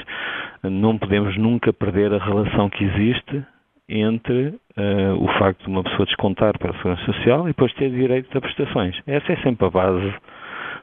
não 0.62 0.96
podemos 0.96 1.36
nunca 1.36 1.72
perder 1.72 2.12
a 2.14 2.18
relação 2.18 2.70
que 2.70 2.84
existe 2.84 3.44
entre 3.88 4.48
uh, 4.48 5.14
o 5.20 5.28
facto 5.38 5.62
de 5.62 5.68
uma 5.68 5.82
pessoa 5.84 6.06
descontar 6.06 6.58
para 6.58 6.70
a 6.70 6.74
Segurança 6.74 7.04
Social 7.04 7.44
e 7.44 7.48
depois 7.48 7.72
ter 7.74 7.90
direito 7.90 8.36
a 8.36 8.40
prestações. 8.40 9.00
Essa 9.06 9.32
é 9.32 9.36
sempre 9.36 9.66
a 9.66 9.70
base 9.70 10.12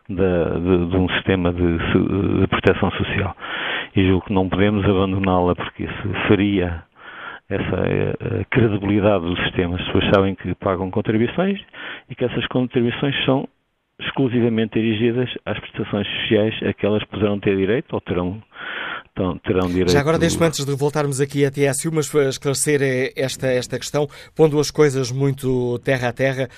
de, 0.08 0.88
de, 0.90 0.98
um 0.98 1.10
sistema 1.10 1.52
de, 1.52 1.78
de, 2.40 2.48
proteção 2.48 2.92
social. 2.92 3.36
E 3.96 4.08
julgo 4.08 4.26
que 4.26 4.34
não 4.34 4.48
podemos 4.48 4.86
abandoná-la 4.86 5.54
porque 5.54 5.84
isso 5.84 6.10
faria 6.28 6.84
essa 7.54 7.88
eh, 7.88 8.46
credibilidade 8.50 9.26
do 9.26 9.36
sistema. 9.44 9.76
As 9.78 9.86
pessoas 9.86 10.06
sabem 10.14 10.36
que 10.36 10.54
pagam 10.56 10.90
contribuições 10.92 11.60
e 12.10 12.16
que 12.16 12.26
essas 12.26 12.46
contribuições 12.48 13.16
são 13.26 13.48
exclusivamente 14.00 14.80
dirigidas 14.80 15.30
às 15.46 15.60
prestações 15.60 16.08
sociais 16.08 16.56
a 16.64 16.74
que 16.74 16.86
elas 16.86 17.04
poderão 17.06 17.40
ter 17.40 17.56
direito 17.56 17.94
ou 17.94 18.02
terão, 18.02 18.42
terão 19.44 19.68
direito. 19.68 19.92
Já 19.92 20.00
agora, 20.00 20.18
desde 20.18 20.44
antes 20.44 20.66
de 20.66 20.76
voltarmos 20.76 21.22
aqui 21.22 21.46
à 21.46 21.52
TSU, 21.52 21.92
mas 21.94 22.10
para 22.10 22.30
esclarecer 22.30 22.82
eh, 22.82 23.14
esta, 23.16 23.48
esta 23.48 23.78
questão, 23.78 24.08
pondo 24.36 24.60
as 24.60 24.72
coisas 24.72 25.12
muito 25.12 25.80
terra 25.80 26.10
a 26.10 26.14
terra, 26.14 26.50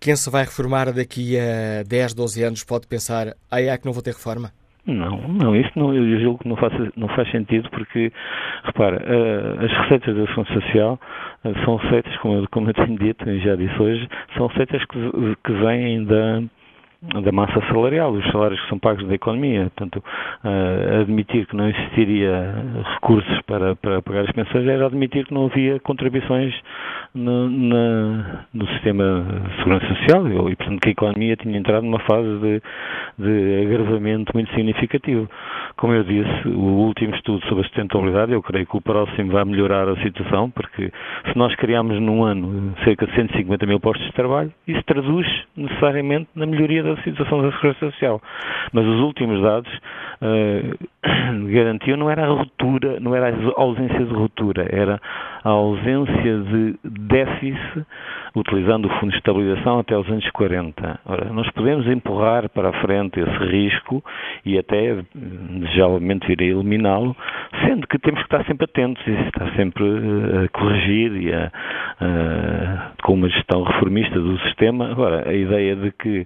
quem 0.00 0.14
se 0.16 0.30
vai 0.30 0.44
reformar 0.44 0.92
daqui 0.92 1.36
a 1.38 1.82
10, 1.82 2.14
12 2.14 2.42
anos 2.42 2.64
pode 2.64 2.86
pensar, 2.86 3.34
ah, 3.50 3.60
é 3.60 3.76
que 3.76 3.86
não 3.86 3.92
vou 3.92 4.02
ter 4.02 4.12
reforma? 4.12 4.52
Não, 4.86 5.16
não, 5.28 5.56
isso 5.56 5.70
não, 5.76 5.94
eu 5.94 6.20
julgo 6.20 6.40
que 6.40 6.48
não 6.48 6.56
faz, 6.56 6.72
não 6.94 7.08
faz 7.08 7.30
sentido 7.30 7.70
porque, 7.70 8.12
repara, 8.64 8.96
uh, 8.96 9.64
as 9.64 9.72
receitas 9.72 10.14
da 10.14 10.26
Segurança 10.26 10.52
Social 10.60 11.00
uh, 11.42 11.64
são 11.64 11.76
receitas, 11.76 12.14
como 12.18 12.46
como 12.50 12.68
eu 12.68 12.74
tenho 12.74 12.98
dito 12.98 13.28
e 13.30 13.38
já 13.40 13.56
disse 13.56 13.80
hoje, 13.80 14.06
são 14.36 14.46
receitas 14.46 14.84
que, 14.84 14.98
que 15.42 15.52
vêm 15.52 16.04
da 16.04 16.42
da 17.22 17.32
massa 17.32 17.60
salarial, 17.68 18.12
dos 18.12 18.24
salários 18.30 18.60
que 18.62 18.68
são 18.68 18.78
pagos 18.78 19.06
da 19.06 19.14
economia. 19.14 19.70
Portanto, 19.74 20.02
uh, 20.42 21.00
admitir 21.02 21.46
que 21.46 21.56
não 21.56 21.68
existiria 21.68 22.54
recursos 22.94 23.40
para, 23.42 23.76
para 23.76 24.00
pagar 24.00 24.22
as 24.22 24.32
pensões 24.32 24.66
era 24.66 24.86
admitir 24.86 25.26
que 25.26 25.34
não 25.34 25.46
havia 25.46 25.78
contribuições 25.80 26.54
no, 27.14 27.48
na, 27.48 28.46
no 28.52 28.66
sistema 28.68 29.24
de 29.48 29.56
segurança 29.56 29.86
social 29.86 30.28
e, 30.28 30.56
portanto, 30.56 30.80
que 30.80 30.88
a 30.88 30.92
economia 30.92 31.36
tinha 31.36 31.58
entrado 31.58 31.84
numa 31.84 32.00
fase 32.00 32.28
de, 32.38 32.62
de 33.18 33.66
agravamento 33.66 34.32
muito 34.34 34.52
significativo. 34.54 35.28
Como 35.76 35.92
eu 35.92 36.04
disse, 36.04 36.48
o 36.48 36.86
último 36.86 37.14
estudo 37.14 37.44
sobre 37.46 37.64
a 37.64 37.66
sustentabilidade, 37.66 38.32
eu 38.32 38.42
creio 38.42 38.66
que 38.66 38.76
o 38.76 38.80
próximo 38.80 39.32
vai 39.32 39.44
melhorar 39.44 39.88
a 39.88 39.96
situação, 39.96 40.50
porque 40.50 40.90
se 41.30 41.36
nós 41.36 41.54
criamos 41.56 42.00
num 42.00 42.24
ano 42.24 42.74
cerca 42.84 43.06
de 43.06 43.14
150 43.14 43.66
mil 43.66 43.80
postos 43.80 44.06
de 44.06 44.12
trabalho, 44.12 44.52
isso 44.66 44.82
traduz 44.84 45.26
necessariamente 45.56 46.28
na 46.34 46.46
melhoria 46.46 46.82
da 46.82 46.93
situação 47.02 47.42
da 47.42 47.52
Segurança 47.52 47.90
Social. 47.90 48.22
Mas 48.72 48.86
os 48.86 49.00
últimos 49.00 49.42
dados 49.42 49.72
uh, 50.22 51.46
garantiam 51.52 51.96
não 51.96 52.10
era 52.10 52.24
a 52.24 52.28
ruptura, 52.28 52.98
não 53.00 53.14
era 53.14 53.28
a 53.28 53.60
ausência 53.60 54.04
de 54.04 54.14
ruptura, 54.14 54.66
era 54.70 55.00
a 55.42 55.48
ausência 55.48 56.38
de 56.38 56.78
déficit 56.84 57.86
utilizando 58.34 58.86
o 58.86 58.88
Fundo 58.98 59.10
de 59.10 59.16
Estabilização 59.18 59.78
até 59.78 59.96
os 59.96 60.08
anos 60.08 60.28
40. 60.30 61.00
Ora, 61.06 61.32
nós 61.32 61.48
podemos 61.50 61.86
empurrar 61.86 62.48
para 62.48 62.70
a 62.70 62.72
frente 62.80 63.20
esse 63.20 63.44
risco 63.44 64.02
e 64.44 64.58
até, 64.58 64.96
desejavelmente, 65.14 66.26
vir 66.26 66.40
a 66.40 66.44
eliminá-lo, 66.44 67.16
sendo 67.64 67.86
que 67.86 67.98
temos 67.98 68.20
que 68.20 68.26
estar 68.26 68.44
sempre 68.46 68.64
atentos 68.64 69.06
e 69.06 69.12
estar 69.12 69.54
sempre 69.54 69.84
eh, 69.84 70.44
a 70.44 70.48
corrigir 70.48 71.12
e 71.22 71.32
a, 71.32 71.52
a, 72.00 72.92
com 73.02 73.14
uma 73.14 73.28
gestão 73.28 73.62
reformista 73.62 74.18
do 74.18 74.38
sistema. 74.40 74.90
Agora, 74.90 75.28
a 75.28 75.32
ideia 75.32 75.76
de 75.76 75.92
que, 75.92 76.20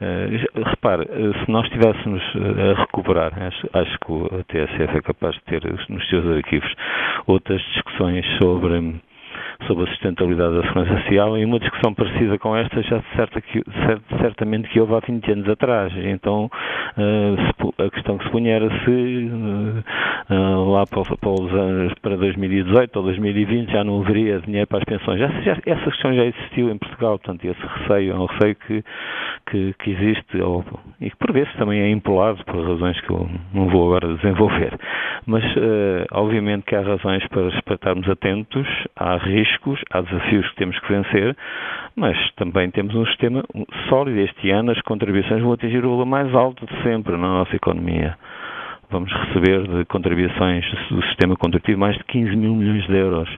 uh, 0.00 0.62
repare, 0.64 1.06
se 1.06 1.50
nós 1.50 1.64
estivéssemos 1.66 2.22
a 2.36 2.80
recuperar, 2.80 3.32
acho, 3.42 3.68
acho 3.72 3.98
que 4.00 4.12
o 4.12 4.44
TSF 4.44 4.96
é 4.96 5.02
capaz 5.02 5.34
de 5.34 5.42
ter 5.42 5.62
nos 5.88 6.08
seus 6.08 6.26
arquivos 6.26 6.72
outras 7.26 7.60
discussões 7.74 8.24
sobre 8.40 9.00
sobre 9.66 9.84
a 9.84 9.86
sustentabilidade 9.88 10.56
da 10.56 10.62
segurança 10.62 10.96
social 11.00 11.36
e 11.38 11.44
uma 11.44 11.58
discussão 11.58 11.94
parecida 11.94 12.38
com 12.38 12.56
esta 12.56 12.82
já 12.82 13.02
certa 13.14 13.40
que, 13.40 13.62
certamente 14.20 14.68
que 14.68 14.80
houve 14.80 14.94
há 14.94 15.00
20 15.00 15.32
anos 15.32 15.48
atrás. 15.48 15.92
Então 15.96 16.50
uh, 16.96 17.84
a 17.84 17.90
questão 17.90 18.18
que 18.18 18.24
se 18.24 18.30
punha 18.30 18.54
era 18.54 18.68
se 18.84 19.30
uh, 20.30 20.70
lá 20.70 20.84
para, 20.86 21.30
os 21.30 21.52
anos 21.52 21.94
para 22.00 22.16
2018 22.16 22.96
ou 22.96 23.02
2020 23.02 23.70
já 23.70 23.84
não 23.84 24.00
haveria 24.00 24.40
dinheiro 24.40 24.66
para 24.66 24.78
as 24.78 24.84
pensões. 24.84 25.20
Essa, 25.20 25.60
essa 25.66 25.84
questão 25.84 26.14
já 26.14 26.24
existiu 26.24 26.70
em 26.70 26.78
Portugal, 26.78 27.18
portanto 27.18 27.44
esse 27.44 27.60
receio 27.60 28.12
é 28.12 28.16
um 28.16 28.26
receio 28.26 28.56
que, 28.56 28.84
que, 29.50 29.74
que 29.78 29.90
existe 29.90 30.40
ou, 30.40 30.64
e 31.00 31.10
que 31.10 31.16
por 31.16 31.32
vezes 31.32 31.52
também 31.54 31.80
é 31.80 31.90
impulado 31.90 32.44
por 32.44 32.64
razões 32.64 33.00
que 33.00 33.10
eu 33.10 33.28
não 33.52 33.68
vou 33.68 33.94
agora 33.94 34.14
desenvolver. 34.14 34.78
Mas 35.26 35.44
obviamente 36.12 36.64
que 36.64 36.74
há 36.74 36.80
razões 36.80 37.26
para, 37.28 37.50
para 37.62 37.74
estarmos 37.74 38.08
atentos, 38.08 38.66
há 38.96 39.16
riscos 39.16 39.49
riscos, 39.50 39.80
há 39.90 40.00
desafios 40.00 40.48
que 40.50 40.56
temos 40.56 40.78
que 40.78 40.92
vencer, 40.92 41.36
mas 41.96 42.16
também 42.36 42.70
temos 42.70 42.94
um 42.94 43.04
sistema 43.06 43.42
sólido. 43.88 44.18
Este 44.20 44.50
ano 44.50 44.70
as 44.70 44.80
contribuições 44.82 45.42
vão 45.42 45.52
atingir 45.52 45.84
o 45.84 45.90
valor 45.90 46.06
mais 46.06 46.34
alto 46.34 46.66
de 46.66 46.82
sempre 46.82 47.12
na 47.12 47.28
nossa 47.28 47.54
economia. 47.54 48.16
Vamos 48.90 49.12
receber 49.12 49.68
de 49.68 49.84
contribuições 49.84 50.64
do 50.90 51.00
sistema 51.04 51.36
contributivo 51.36 51.78
mais 51.78 51.96
de 51.96 52.04
15 52.04 52.34
mil 52.34 52.54
milhões 52.56 52.84
de 52.86 52.96
euros. 52.96 53.28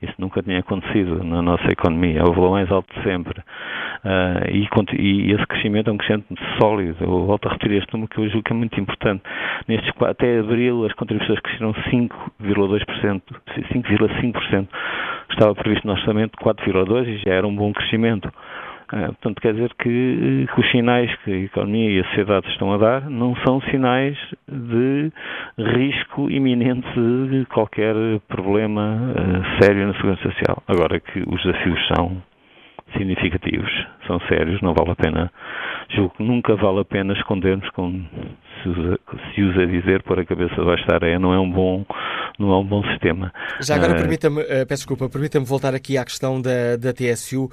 Isso 0.00 0.14
nunca 0.18 0.42
tinha 0.42 0.58
acontecido 0.58 1.22
na 1.22 1.42
nossa 1.42 1.70
economia. 1.70 2.20
É 2.20 2.24
o 2.24 2.32
valor 2.32 2.52
mais 2.52 2.70
alto 2.72 2.92
de 2.94 3.02
sempre. 3.02 3.38
Uh, 3.38 4.50
e, 4.50 4.68
e, 4.98 5.32
esse 5.32 5.46
crescimento 5.46 5.90
é 5.90 5.92
um 5.92 5.98
crescimento 5.98 6.34
sólido. 6.60 6.96
Eu 7.00 7.26
volto 7.26 7.46
a 7.46 7.52
repetir 7.52 7.76
este 7.76 7.92
número 7.92 8.10
que 8.10 8.18
eu 8.18 8.28
julgo 8.28 8.42
que 8.42 8.52
é 8.52 8.56
muito 8.56 8.80
importante. 8.80 9.22
Nestes, 9.68 9.92
até 10.00 10.40
abril, 10.40 10.84
as 10.86 10.92
contribuições 10.94 11.38
cresceram 11.40 11.72
5,2%, 11.72 13.22
5,5%. 13.70 14.68
Estava 15.32 15.54
previsto 15.54 15.86
no 15.86 15.94
orçamento 15.94 16.38
4,2% 16.38 17.08
e 17.08 17.18
já 17.18 17.34
era 17.34 17.46
um 17.46 17.54
bom 17.54 17.72
crescimento. 17.72 18.26
Uh, 18.92 19.06
portanto, 19.06 19.40
quer 19.40 19.54
dizer 19.54 19.72
que, 19.78 20.46
que, 20.54 20.60
os 20.60 20.70
sinais 20.70 21.10
que 21.24 21.32
a 21.32 21.36
economia 21.38 21.90
e 21.90 22.00
a 22.00 22.04
sociedade 22.08 22.46
estão 22.50 22.72
a 22.74 22.76
dar 22.76 23.08
não 23.08 23.34
são 23.36 23.60
sinais 23.62 24.18
de 24.46 25.10
risco 25.58 26.30
iminente 26.30 26.86
de 27.30 27.46
qualquer 27.46 27.94
problema 28.28 29.14
uh, 29.16 29.62
sério 29.62 29.86
na 29.86 29.94
segurança 29.94 30.22
social. 30.22 30.62
Agora 30.68 31.00
que 31.00 31.20
os 31.26 31.42
desafios 31.42 31.88
são 31.88 32.22
significativos, 32.92 33.70
são 34.06 34.20
sérios, 34.28 34.60
não 34.62 34.74
vale 34.74 34.90
a 34.90 34.96
pena, 34.96 35.32
julgo 35.94 36.14
que 36.16 36.22
nunca 36.22 36.54
vale 36.56 36.80
a 36.80 36.84
pena 36.84 37.12
escondermos 37.12 37.68
com 37.70 38.04
se 38.62 38.68
usa, 38.68 38.98
se 39.34 39.42
usa 39.42 39.66
dizer 39.66 40.02
pôr 40.02 40.20
a 40.20 40.24
cabeça 40.24 40.54
debaixo 40.54 40.86
da 40.86 40.94
areia, 40.94 41.18
não 41.18 41.32
é 41.32 41.38
um 41.38 41.50
bom, 41.50 41.84
não 42.38 42.52
é 42.52 42.58
um 42.58 42.64
bom 42.64 42.82
sistema. 42.90 43.32
Já 43.60 43.76
agora, 43.76 43.94
uh, 43.94 43.96
permita-me, 43.96 44.40
uh, 44.40 44.66
peço 44.66 44.82
desculpa, 44.82 45.08
permita-me 45.08 45.44
voltar 45.44 45.74
aqui 45.74 45.98
à 45.98 46.04
questão 46.04 46.40
da, 46.40 46.76
da 46.76 46.92
TSU, 46.92 47.44
uh, 47.44 47.50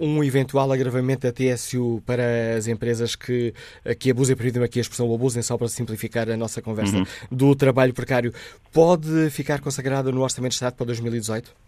um 0.00 0.22
eventual 0.22 0.70
agravamento 0.70 1.26
da 1.26 1.32
TSU 1.32 2.02
para 2.06 2.56
as 2.56 2.68
empresas 2.68 3.16
que, 3.16 3.54
que 3.98 4.10
abusem, 4.10 4.36
permitam 4.36 4.62
aqui 4.62 4.78
a 4.78 4.82
expressão 4.82 5.12
abusem, 5.12 5.42
só 5.42 5.56
para 5.56 5.68
simplificar 5.68 6.28
a 6.28 6.36
nossa 6.36 6.60
conversa, 6.60 6.96
uhum. 6.96 7.04
do 7.30 7.54
trabalho 7.54 7.94
precário, 7.94 8.32
pode 8.72 9.30
ficar 9.30 9.60
consagrado 9.60 10.12
no 10.12 10.22
Orçamento 10.22 10.50
de 10.50 10.56
Estado 10.56 10.74
para 10.74 10.86
2018? 10.86 11.64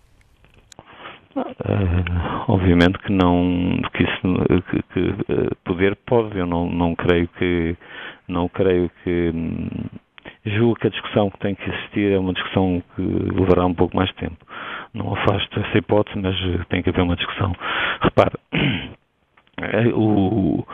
Uh, 1.36 2.48
obviamente 2.48 2.98
que 3.00 3.12
não 3.12 3.78
que 3.92 4.04
isso 4.04 4.62
que, 4.70 4.82
que 4.82 5.32
uh, 5.32 5.54
poder 5.64 5.94
pode 6.06 6.38
eu 6.38 6.46
não 6.46 6.66
não 6.70 6.94
creio 6.94 7.28
que 7.28 7.76
não 8.26 8.48
creio 8.48 8.90
que 9.04 9.32
hum, 9.34 9.68
julgo 10.46 10.76
que 10.76 10.86
a 10.86 10.90
discussão 10.90 11.30
que 11.30 11.38
tem 11.38 11.54
que 11.54 11.68
existir 11.68 12.12
é 12.12 12.18
uma 12.18 12.32
discussão 12.32 12.82
que 12.94 13.02
levará 13.02 13.66
um 13.66 13.74
pouco 13.74 13.94
mais 13.94 14.08
de 14.10 14.16
tempo. 14.16 14.46
Não 14.94 15.14
afasto 15.14 15.60
essa 15.60 15.76
hipótese 15.76 16.18
mas 16.18 16.34
eh, 16.34 16.64
tem 16.70 16.82
que 16.82 16.88
haver 16.88 17.02
uma 17.02 17.16
discussão. 17.16 17.52
Repare 18.00 18.36
o 19.94 20.64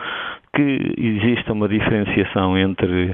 que 0.55 0.93
exista 0.97 1.51
uma 1.51 1.67
diferenciação 1.67 2.57
entre 2.57 3.13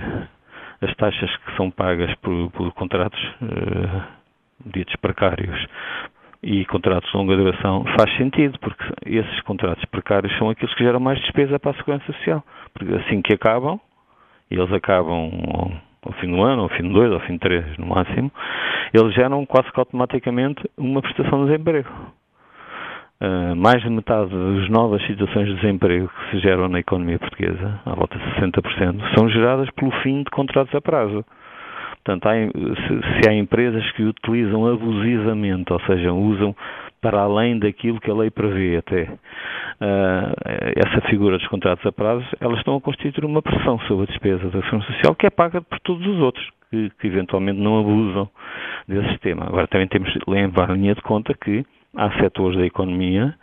as 0.82 0.94
taxas 0.96 1.36
que 1.38 1.56
são 1.56 1.72
pagas 1.72 2.14
por, 2.16 2.52
por 2.52 2.72
contratos 2.74 3.20
uh, 3.42 4.02
ditos 4.66 4.96
precários 4.98 5.68
e 6.42 6.66
contratos 6.66 7.12
de 7.12 7.18
longa 7.18 7.36
duração 7.36 7.84
faz 7.98 8.16
sentido, 8.18 8.58
porque 8.60 8.84
esses 9.06 9.42
contratos 9.42 9.84
precários 9.86 10.36
são 10.38 10.50
aqueles 10.50 10.74
que 10.76 10.84
geram 10.84 11.00
mais 11.00 11.20
despesa 11.20 11.60
para 11.60 11.72
a 11.72 11.74
Segurança 11.76 12.06
Social. 12.14 12.44
Porque 12.74 12.94
assim 12.96 13.22
que 13.22 13.34
acabam, 13.34 13.80
eles 14.50 14.72
acabam 14.72 15.30
ao 16.02 16.14
fim 16.14 16.28
do 16.32 16.42
ano, 16.42 16.64
ao 16.64 16.70
fim 16.70 16.84
de 16.84 16.94
dois, 16.94 17.12
ao 17.12 17.20
fim 17.22 17.34
de 17.34 17.40
três 17.40 17.78
no 17.78 17.88
máximo, 17.88 18.32
eles 18.94 19.14
geram 19.14 19.46
quase 19.46 19.72
que 19.72 19.80
automaticamente 19.80 20.62
uma 20.78 21.02
prestação 21.02 21.44
de 21.44 21.52
desemprego. 21.52 21.90
Uh, 23.22 23.54
mais 23.54 23.82
de 23.84 23.90
metade 23.90 24.30
das 24.30 24.70
novas 24.70 25.06
situações 25.06 25.46
de 25.48 25.56
desemprego 25.56 26.08
que 26.08 26.32
se 26.32 26.40
geram 26.40 26.70
na 26.70 26.80
economia 26.80 27.20
portuguesa, 27.20 27.82
à 27.86 27.94
volta 27.94 28.18
de 28.18 28.24
60%, 28.40 29.14
são 29.14 29.28
geradas 29.28 29.70
pelo 29.72 29.92
fim 30.02 30.24
de 30.24 30.32
contratos 30.32 30.74
a 30.74 30.80
prazo. 30.80 31.26
Portanto, 32.04 32.28
há, 32.28 32.34
se, 32.34 33.22
se 33.22 33.30
há 33.30 33.34
empresas 33.34 33.90
que 33.92 34.04
utilizam 34.04 34.66
abusivamente, 34.66 35.72
ou 35.72 35.80
seja, 35.82 36.14
usam 36.14 36.56
para 37.02 37.22
além 37.22 37.60
daquilo 37.60 38.00
que 38.00 38.12
a 38.12 38.14
lei 38.14 38.30
prevê 38.30 38.78
até 38.78 39.04
uh, 39.04 40.34
essa 40.76 41.02
figura 41.08 41.38
dos 41.38 41.48
contratos 41.48 41.86
a 41.86 41.92
prazo, 41.92 42.26
elas 42.40 42.58
estão 42.60 42.76
a 42.76 42.82
constituir 42.82 43.26
uma 43.26 43.42
pressão 43.42 43.80
sobre 43.82 44.04
a 44.04 44.08
despesa 44.08 44.50
da 44.50 44.62
Segurança 44.64 44.92
Social 44.94 45.16
que 45.16 45.26
é 45.26 45.30
paga 45.30 45.62
por 45.62 45.80
todos 45.80 46.06
os 46.06 46.20
outros 46.20 46.50
que, 46.70 46.90
que 47.00 47.08
eventualmente 47.08 47.60
não 47.60 47.80
abusam 47.80 48.30
desse 48.88 49.10
sistema. 49.10 49.46
Agora 49.46 49.68
também 49.68 49.88
temos 49.88 50.12
de 50.12 50.20
levar 50.28 50.72
a 50.72 50.74
linha 50.74 50.96
de 50.96 51.02
conta 51.02 51.34
que 51.34 51.66
há 51.96 52.12
setores 52.20 52.58
da 52.58 52.66
economia 52.66 53.34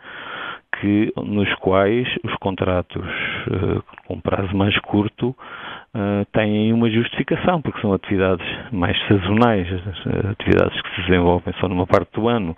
que, 0.79 1.11
nos 1.17 1.51
quais 1.55 2.07
os 2.23 2.35
contratos 2.35 3.05
uh, 3.47 3.83
com 4.05 4.19
prazo 4.19 4.55
mais 4.55 4.77
curto 4.79 5.35
uh, 5.95 6.25
têm 6.31 6.73
uma 6.73 6.89
justificação, 6.89 7.61
porque 7.61 7.81
são 7.81 7.93
atividades 7.93 8.45
mais 8.71 8.97
sazonais, 9.07 9.67
atividades 10.31 10.81
que 10.81 10.95
se 10.95 11.01
desenvolvem 11.07 11.53
só 11.59 11.67
numa 11.67 11.87
parte 11.87 12.11
do 12.13 12.27
ano. 12.27 12.55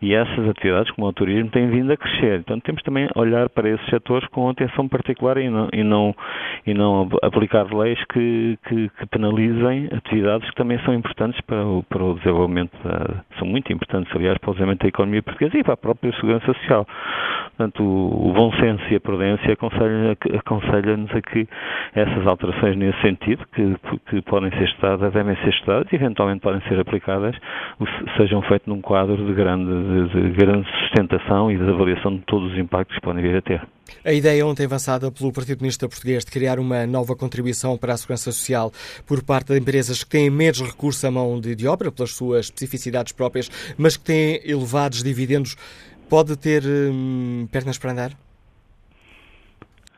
E 0.00 0.14
essas 0.14 0.48
atividades, 0.48 0.90
como 0.92 1.06
o 1.06 1.12
turismo, 1.12 1.50
têm 1.50 1.68
vindo 1.70 1.90
a 1.92 1.96
crescer. 1.96 2.40
Então 2.40 2.60
temos 2.60 2.82
também 2.82 3.08
a 3.14 3.20
olhar 3.20 3.48
para 3.48 3.68
esses 3.68 3.86
setores 3.88 4.26
com 4.28 4.48
atenção 4.48 4.88
particular 4.88 5.38
e 5.38 5.48
não, 5.48 5.68
e 5.72 5.82
não, 5.82 6.14
e 6.66 6.74
não 6.74 7.08
aplicar 7.22 7.66
leis 7.72 7.98
que, 8.12 8.58
que, 8.68 8.90
que 8.90 9.06
penalizem 9.06 9.88
atividades 9.92 10.48
que 10.50 10.56
também 10.56 10.78
são 10.80 10.94
importantes 10.94 11.40
para 11.42 11.64
o, 11.64 11.82
para 11.84 12.04
o 12.04 12.14
desenvolvimento, 12.14 12.72
da, 12.84 13.24
são 13.38 13.46
muito 13.46 13.72
importantes, 13.72 14.14
aliás, 14.14 14.36
para 14.38 14.50
o 14.50 14.52
desenvolvimento 14.52 14.82
da 14.82 14.88
economia 14.88 15.22
portuguesa 15.22 15.58
e 15.58 15.64
para 15.64 15.74
a 15.74 15.78
própria 15.78 16.12
segurança 16.14 16.46
social. 16.52 16.86
Portanto, 17.56 17.82
o, 17.82 18.30
o 18.30 18.32
bom 18.32 18.52
senso 18.60 18.84
e 18.90 18.96
a 18.96 19.00
prudência 19.00 19.52
aconselham-nos 19.52 20.16
aconselha 20.34 20.94
a 20.94 21.22
que 21.22 21.48
essas 21.94 22.26
alterações 22.26 22.65
nesse 22.74 23.00
sentido, 23.02 23.44
que, 23.54 23.76
que 24.10 24.22
podem 24.22 24.50
ser 24.50 24.64
estudadas, 24.64 25.12
devem 25.12 25.36
ser 25.36 25.50
estudadas 25.50 25.86
e 25.92 25.96
eventualmente 25.96 26.40
podem 26.40 26.60
ser 26.62 26.80
aplicadas, 26.80 27.36
sejam 28.16 28.40
feitas 28.42 28.66
num 28.66 28.80
quadro 28.80 29.16
de 29.16 29.34
grande, 29.34 30.08
de, 30.10 30.30
de 30.30 30.36
grande 30.36 30.66
sustentação 30.80 31.50
e 31.50 31.58
de 31.58 31.68
avaliação 31.68 32.16
de 32.16 32.22
todos 32.22 32.52
os 32.52 32.58
impactos 32.58 32.96
que 32.96 33.02
podem 33.02 33.22
vir 33.22 33.36
a 33.36 33.42
ter. 33.42 33.62
A 34.04 34.12
ideia 34.12 34.44
ontem 34.46 34.64
avançada 34.64 35.10
pelo 35.12 35.32
Partido 35.32 35.58
Comunista 35.58 35.88
Português 35.88 36.24
de 36.24 36.30
criar 36.30 36.58
uma 36.58 36.86
nova 36.86 37.14
contribuição 37.14 37.76
para 37.76 37.92
a 37.92 37.96
segurança 37.96 38.32
social 38.32 38.72
por 39.06 39.22
parte 39.22 39.52
de 39.52 39.58
empresas 39.58 40.02
que 40.02 40.10
têm 40.10 40.30
menos 40.30 40.60
recursos 40.60 41.04
à 41.04 41.10
mão 41.10 41.40
de, 41.40 41.54
de 41.54 41.68
obra, 41.68 41.92
pelas 41.92 42.12
suas 42.12 42.46
especificidades 42.46 43.12
próprias, 43.12 43.48
mas 43.78 43.96
que 43.96 44.04
têm 44.04 44.40
elevados 44.44 45.02
dividendos, 45.02 45.56
pode 46.08 46.36
ter 46.36 46.64
hum, 46.64 47.46
pernas 47.50 47.78
para 47.78 47.92
andar? 47.92 48.25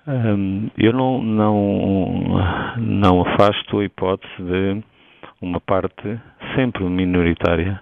Um, 0.09 0.71
eu 0.79 0.95
não, 0.95 1.23
não, 1.23 2.41
não 2.79 3.21
afasto 3.21 3.79
a 3.79 3.85
hipótese 3.85 4.43
de 4.43 4.83
uma 5.43 5.61
parte 5.61 6.19
sempre 6.55 6.83
minoritária 6.85 7.79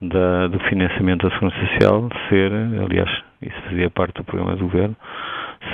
da, 0.00 0.46
do 0.46 0.58
financiamento 0.60 1.28
da 1.28 1.34
Segurança 1.34 1.66
Social 1.66 2.08
ser, 2.30 2.50
aliás, 2.82 3.10
isso 3.42 3.60
fazia 3.68 3.90
parte 3.90 4.14
do 4.14 4.24
programa 4.24 4.56
do 4.56 4.64
Governo, 4.64 4.96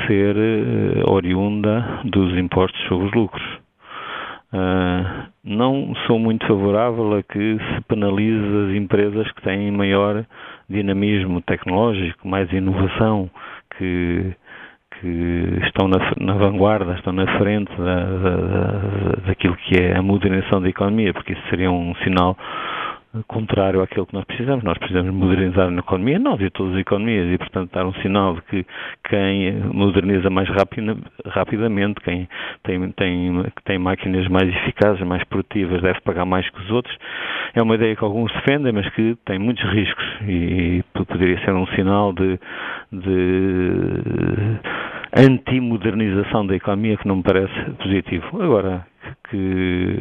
ser 0.09 0.35
uh, 0.35 1.13
oriunda 1.13 2.01
dos 2.05 2.37
impostos 2.37 2.81
sobre 2.89 3.07
os 3.07 3.13
lucros. 3.15 3.45
Uh, 4.53 5.29
não 5.45 5.95
sou 6.09 6.19
muito 6.19 6.45
favorável 6.49 7.15
a 7.15 7.23
que 7.23 7.59
se 7.59 7.81
penalize 7.87 8.45
as 8.67 8.77
empresas 8.77 9.31
que 9.31 9.43
têm 9.43 9.71
maior 9.71 10.25
dinamismo 10.69 11.41
tecnológico, 11.43 12.27
mais 12.27 12.53
inovação, 12.53 13.31
que 13.79 14.35
que 15.01 15.59
estão 15.65 15.89
na, 15.89 15.99
na, 16.19 16.35
vanguarda, 16.35 16.95
estão 16.95 17.13
na 17.13 17.27
frente 17.39 17.71
da, 17.77 18.05
da, 18.05 18.37
da, 18.37 19.17
daquilo 19.27 19.57
que 19.57 19.79
é 19.79 19.97
a 19.97 20.03
modernização 20.03 20.61
da 20.61 20.69
economia, 20.69 21.13
porque 21.13 21.33
isso 21.33 21.43
seria 21.51 21.71
um 21.71 21.95
sinal 21.97 22.37
contrário 23.27 23.83
àquilo 23.83 24.07
que 24.07 24.15
nós 24.15 24.25
precisamos. 24.25 24.65
Nós 24.65 24.79
precisamos 24.79 25.13
modernizar 25.13 25.69
a 25.69 25.73
economia, 25.73 26.19
nós 26.19 26.41
e 26.41 26.51
todas 26.51 26.75
as 26.75 26.81
economias, 26.81 27.33
e 27.33 27.39
portanto 27.39 27.73
dar 27.73 27.87
um 27.87 27.95
sinal 27.95 28.35
de 28.35 28.43
que 28.43 28.67
quem 29.09 29.53
moderniza 29.73 30.31
mais 30.31 30.49
rapida, 30.49 30.97
rapidamente, 31.27 32.01
quem 32.01 32.29
tem, 32.63 32.91
tem, 32.93 33.45
tem 33.65 33.79
máquinas 33.79 34.29
mais 34.29 34.49
eficazes, 34.49 35.01
mais 35.07 35.23
produtivas, 35.25 35.83
deve 35.83 36.01
pagar 36.01 36.25
mais 36.25 36.49
que 36.51 36.61
os 36.61 36.71
outros. 36.71 36.97
É 37.55 37.63
uma 37.63 37.75
ideia 37.75 37.97
que 37.97 38.05
alguns 38.05 38.33
defendem, 38.33 38.73
mas 38.73 38.89
que 38.91 39.17
tem 39.25 39.39
muitos 39.39 39.65
riscos 39.71 40.05
e 40.23 40.83
poderia 40.93 41.39
ser 41.45 41.53
um 41.53 41.67
sinal 41.69 42.13
de, 42.13 42.39
de 42.93 44.59
antimodernização 45.17 46.47
da 46.47 46.55
economia 46.55 46.97
que 46.97 47.09
não 47.09 47.17
me 47.17 47.23
parece 47.23 47.55
positivo. 47.83 48.43
Agora, 48.43 48.87
que 49.31 49.99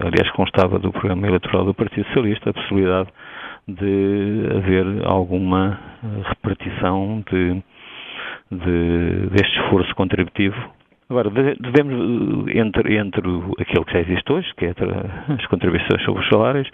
aliás 0.00 0.30
constava 0.32 0.78
do 0.78 0.92
programa 0.92 1.26
eleitoral 1.26 1.64
do 1.64 1.74
Partido 1.74 2.06
Socialista, 2.06 2.50
a 2.50 2.52
possibilidade 2.52 3.08
de 3.66 4.48
haver 4.56 4.86
alguma 5.04 5.78
repartição 6.24 7.22
de, 7.30 7.62
de, 8.50 9.26
deste 9.30 9.60
esforço 9.60 9.94
contributivo. 9.94 10.56
Agora, 11.10 11.30
devemos, 11.30 12.48
entre, 12.54 12.98
entre 12.98 13.22
aquilo 13.58 13.84
que 13.84 13.92
já 13.92 14.00
existe 14.00 14.30
hoje, 14.30 14.46
que 14.56 14.66
é 14.66 14.74
as 15.34 15.46
contribuições 15.46 16.02
sobre 16.04 16.22
os 16.22 16.28
salários, 16.28 16.68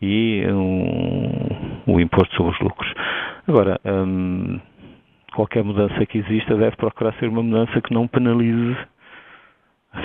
e 0.00 0.44
um, 0.46 1.92
o 1.92 2.00
imposto 2.00 2.34
sobre 2.36 2.52
os 2.52 2.60
lucros. 2.60 2.92
Agora, 3.48 3.80
hum, 3.84 4.60
qualquer 5.32 5.64
mudança 5.64 6.06
que 6.06 6.18
exista 6.18 6.54
deve 6.54 6.76
procurar 6.76 7.12
ser 7.14 7.28
uma 7.28 7.42
mudança 7.42 7.80
que 7.80 7.92
não 7.92 8.06
penalize 8.06 8.76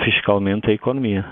fiscalmente 0.04 0.70
a 0.70 0.74
economia. 0.74 1.24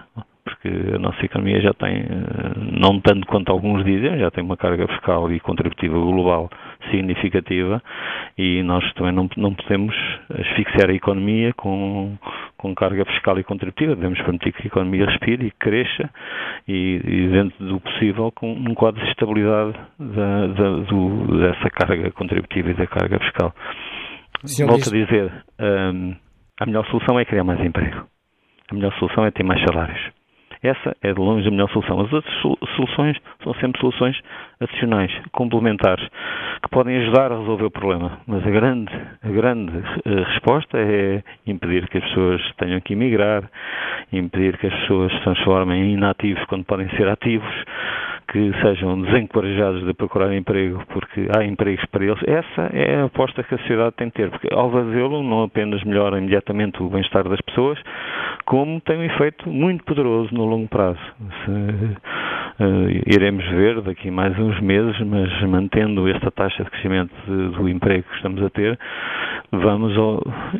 Porque 0.44 0.68
a 0.94 0.98
nossa 0.98 1.24
economia 1.24 1.58
já 1.60 1.72
tem, 1.72 2.02
eh, 2.02 2.78
não 2.78 3.00
tanto 3.00 3.26
quanto 3.26 3.50
alguns 3.50 3.82
dizem, 3.82 4.18
já 4.18 4.30
tem 4.30 4.44
uma 4.44 4.58
carga 4.58 4.86
fiscal 4.88 5.32
e 5.32 5.40
contributiva 5.40 5.94
global 5.98 6.50
significativa 6.90 7.82
e 8.36 8.62
nós 8.62 8.84
também 8.92 9.12
não, 9.12 9.28
não 9.38 9.54
podemos 9.54 9.96
asfixiar 10.28 10.90
a 10.90 10.92
economia 10.92 11.54
com, 11.54 12.18
com 12.58 12.74
carga 12.74 13.06
fiscal 13.06 13.38
e 13.38 13.44
contributiva, 13.44 13.94
devemos 13.94 14.20
permitir 14.20 14.52
que 14.52 14.64
a 14.64 14.66
economia 14.66 15.06
respire 15.06 15.46
e 15.46 15.50
cresça 15.50 16.10
e, 16.68 17.00
e 17.04 17.28
dentro 17.28 17.64
do 17.64 17.80
possível 17.80 18.30
com 18.32 18.52
um 18.52 18.74
quadro 18.74 19.02
de 19.02 19.10
estabilidade 19.10 19.72
da, 19.98 20.46
da, 20.48 20.70
do, 20.80 21.38
dessa 21.38 21.70
carga 21.70 22.10
contributiva 22.10 22.70
e 22.70 22.74
da 22.74 22.86
carga 22.86 23.18
fiscal. 23.18 23.54
Volto 24.66 24.88
a 24.88 24.92
dizer, 24.92 25.32
um, 25.58 26.14
a 26.60 26.66
melhor 26.66 26.86
solução 26.86 27.18
é 27.18 27.24
criar 27.24 27.44
mais 27.44 27.60
emprego. 27.60 28.06
A 28.70 28.74
melhor 28.74 28.92
solução 28.94 29.24
é 29.24 29.30
ter 29.30 29.42
mais 29.42 29.60
salários. 29.62 30.00
Essa 30.64 30.96
é 31.02 31.12
de 31.12 31.20
longe 31.20 31.46
a 31.46 31.50
melhor 31.50 31.68
solução. 31.70 32.00
As 32.00 32.10
outras 32.10 32.34
soluções 32.74 33.18
são 33.42 33.52
sempre 33.56 33.78
soluções 33.78 34.18
adicionais, 34.58 35.12
complementares, 35.30 36.08
que 36.62 36.70
podem 36.70 36.96
ajudar 36.96 37.30
a 37.30 37.38
resolver 37.38 37.66
o 37.66 37.70
problema. 37.70 38.18
Mas 38.26 38.46
a 38.46 38.50
grande, 38.50 38.90
a 39.22 39.28
grande 39.28 39.76
uh, 39.76 40.22
resposta 40.26 40.78
é 40.78 41.22
impedir 41.46 41.86
que 41.90 41.98
as 41.98 42.04
pessoas 42.04 42.40
tenham 42.56 42.80
que 42.80 42.94
emigrar, 42.94 43.44
impedir 44.10 44.56
que 44.56 44.66
as 44.66 44.74
pessoas 44.80 45.12
se 45.12 45.20
transformem 45.20 45.82
em 45.82 45.92
inativos 45.92 46.42
quando 46.46 46.64
podem 46.64 46.88
ser 46.96 47.08
ativos, 47.08 47.54
que 48.34 48.52
sejam 48.62 49.00
desencorajados 49.00 49.86
de 49.86 49.94
procurar 49.94 50.34
emprego 50.34 50.82
porque 50.88 51.28
há 51.38 51.44
empregos 51.44 51.84
para 51.86 52.04
eles. 52.04 52.18
Essa 52.26 52.62
é 52.72 52.96
a 52.96 53.04
aposta 53.04 53.44
que 53.44 53.54
a 53.54 53.58
sociedade 53.58 53.94
tem 53.94 54.10
que 54.10 54.16
ter, 54.16 54.28
porque 54.28 54.48
ao 54.52 54.72
fazê-lo 54.72 55.22
não 55.22 55.44
apenas 55.44 55.84
melhora 55.84 56.18
imediatamente 56.18 56.82
o 56.82 56.88
bem-estar 56.88 57.28
das 57.28 57.40
pessoas, 57.42 57.78
como 58.44 58.80
tem 58.80 58.98
um 58.98 59.04
efeito 59.04 59.48
muito 59.48 59.84
poderoso 59.84 60.34
no 60.34 60.46
longo 60.46 60.66
prazo. 60.66 60.98
Se, 61.44 61.96
iremos 63.06 63.44
ver 63.46 63.80
daqui 63.82 64.10
mais 64.10 64.38
uns 64.38 64.60
meses, 64.60 64.98
mas 65.00 65.42
mantendo 65.48 66.08
esta 66.08 66.30
taxa 66.30 66.62
de 66.62 66.70
crescimento 66.70 67.12
de, 67.26 67.56
do 67.56 67.68
emprego 67.68 68.04
que 68.08 68.16
estamos 68.16 68.42
a 68.42 68.50
ter, 68.50 68.78
vamos 69.50 69.92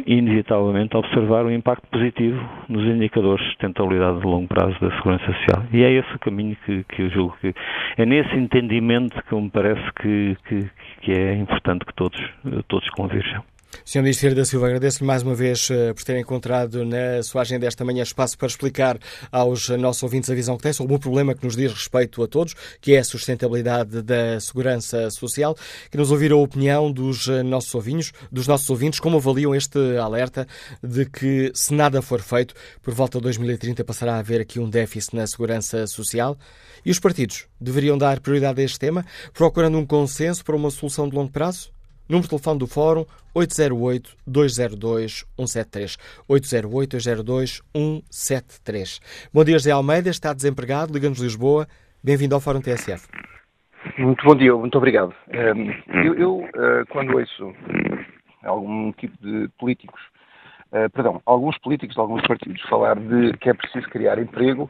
inevitavelmente 0.06 0.96
observar 0.96 1.44
um 1.44 1.50
impacto 1.50 1.86
positivo 1.88 2.40
nos 2.68 2.84
indicadores 2.84 3.42
de 3.44 3.50
sustentabilidade 3.50 4.20
de 4.20 4.26
longo 4.26 4.48
prazo 4.48 4.76
da 4.80 4.90
segurança 4.96 5.26
social. 5.26 5.64
E 5.72 5.82
é 5.82 5.92
esse 5.92 6.14
o 6.14 6.18
caminho 6.18 6.56
que, 6.64 6.84
que 6.84 7.02
eu 7.02 7.10
julgo 7.10 7.36
que 7.40 7.54
é 7.96 8.04
nesse 8.04 8.34
entendimento 8.36 9.22
que 9.24 9.34
me 9.34 9.50
parece 9.50 9.92
que, 10.00 10.36
que, 10.48 10.70
que 11.02 11.12
é 11.12 11.34
importante 11.34 11.84
que 11.84 11.94
todos, 11.94 12.20
todos 12.68 12.88
convirjam. 12.90 13.42
Sr. 13.84 14.02
Ministro 14.02 14.34
da 14.34 14.44
Silva, 14.44 14.66
agradeço-lhe 14.66 15.06
mais 15.06 15.22
uma 15.22 15.34
vez 15.34 15.68
uh, 15.70 15.94
por 15.94 16.04
ter 16.04 16.18
encontrado 16.18 16.84
na 16.84 17.22
sua 17.22 17.42
agenda 17.42 17.66
esta 17.66 17.84
manhã 17.84 18.02
espaço 18.02 18.36
para 18.36 18.46
explicar 18.46 18.98
aos 19.32 19.68
nossos 19.70 20.02
ouvintes 20.02 20.30
a 20.30 20.34
visão 20.34 20.56
que 20.56 20.62
tem 20.62 20.72
sobre 20.72 20.94
um 20.94 20.98
problema 20.98 21.34
que 21.34 21.44
nos 21.44 21.56
diz 21.56 21.72
respeito 21.72 22.22
a 22.22 22.28
todos, 22.28 22.54
que 22.80 22.94
é 22.94 22.98
a 22.98 23.04
sustentabilidade 23.04 24.02
da 24.02 24.38
segurança 24.38 25.10
social. 25.10 25.56
Que 25.90 25.96
nos 25.96 26.10
ouvir 26.10 26.32
a 26.32 26.36
opinião 26.36 26.92
dos 26.92 27.26
uh, 27.26 27.42
nossos 27.42 27.74
ouvintes, 27.74 28.12
dos 28.30 28.46
nossos 28.46 28.68
ouvintes, 28.70 29.00
como 29.00 29.16
avaliam 29.16 29.54
este 29.54 29.78
alerta 29.96 30.46
de 30.82 31.06
que, 31.06 31.50
se 31.54 31.74
nada 31.74 32.00
for 32.00 32.20
feito, 32.20 32.54
por 32.82 32.94
volta 32.94 33.18
de 33.18 33.24
2030 33.24 33.84
passará 33.84 34.16
a 34.16 34.18
haver 34.18 34.40
aqui 34.40 34.60
um 34.60 34.68
déficit 34.68 35.16
na 35.16 35.26
segurança 35.26 35.86
social. 35.86 36.38
E 36.84 36.90
os 36.90 37.00
partidos 37.00 37.46
deveriam 37.60 37.96
dar 37.96 38.20
prioridade 38.20 38.60
a 38.60 38.64
este 38.64 38.78
tema, 38.78 39.04
procurando 39.32 39.78
um 39.78 39.86
consenso 39.86 40.44
para 40.44 40.54
uma 40.54 40.70
solução 40.70 41.08
de 41.08 41.16
longo 41.16 41.30
prazo? 41.30 41.74
Número 42.08 42.24
de 42.24 42.30
telefone 42.30 42.58
do 42.58 42.66
Fórum 42.66 43.04
808-202-173. 43.34 45.96
808-202-173. 46.28 49.28
Bom 49.32 49.42
dia, 49.42 49.54
José 49.54 49.70
Almeida. 49.70 50.10
Está 50.10 50.34
desempregado, 50.34 50.92
Liga-nos 50.92 51.18
Lisboa. 51.18 51.66
Bem-vindo 52.02 52.34
ao 52.34 52.40
Fórum 52.40 52.60
TSF. 52.60 53.08
Muito 53.98 54.24
bom 54.24 54.34
dia, 54.34 54.54
muito 54.54 54.76
obrigado. 54.76 55.14
Eu, 55.28 56.14
eu 56.14 56.48
eh, 56.54 56.84
quando 56.90 57.16
ouço 57.16 57.54
algum 58.42 58.92
tipo 58.92 59.16
de 59.22 59.48
políticos, 59.58 60.00
eh, 60.72 60.88
perdão, 60.90 61.22
alguns 61.24 61.56
políticos 61.58 61.94
de 61.94 62.00
alguns 62.00 62.26
partidos 62.26 62.60
falar 62.68 62.98
de 62.98 63.32
que 63.38 63.50
é 63.50 63.54
preciso 63.54 63.88
criar 63.88 64.18
emprego, 64.18 64.68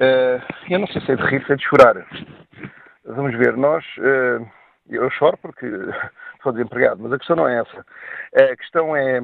eh, 0.00 0.40
eu 0.70 0.78
não 0.78 0.86
sei 0.88 1.02
se 1.02 1.12
é 1.12 1.16
de 1.16 1.22
rir, 1.22 1.44
se 1.44 1.52
é 1.52 1.56
de 1.56 1.64
chorar. 1.64 2.06
Vamos 3.04 3.36
ver, 3.36 3.54
nós, 3.56 3.84
eu 4.88 5.10
choro 5.10 5.36
porque 5.38 5.66
sou 6.42 6.52
desempregado, 6.52 7.02
mas 7.02 7.12
a 7.12 7.18
questão 7.18 7.36
não 7.36 7.48
é 7.48 7.60
essa. 7.60 7.86
A 8.34 8.56
questão 8.56 8.96
é, 8.96 9.20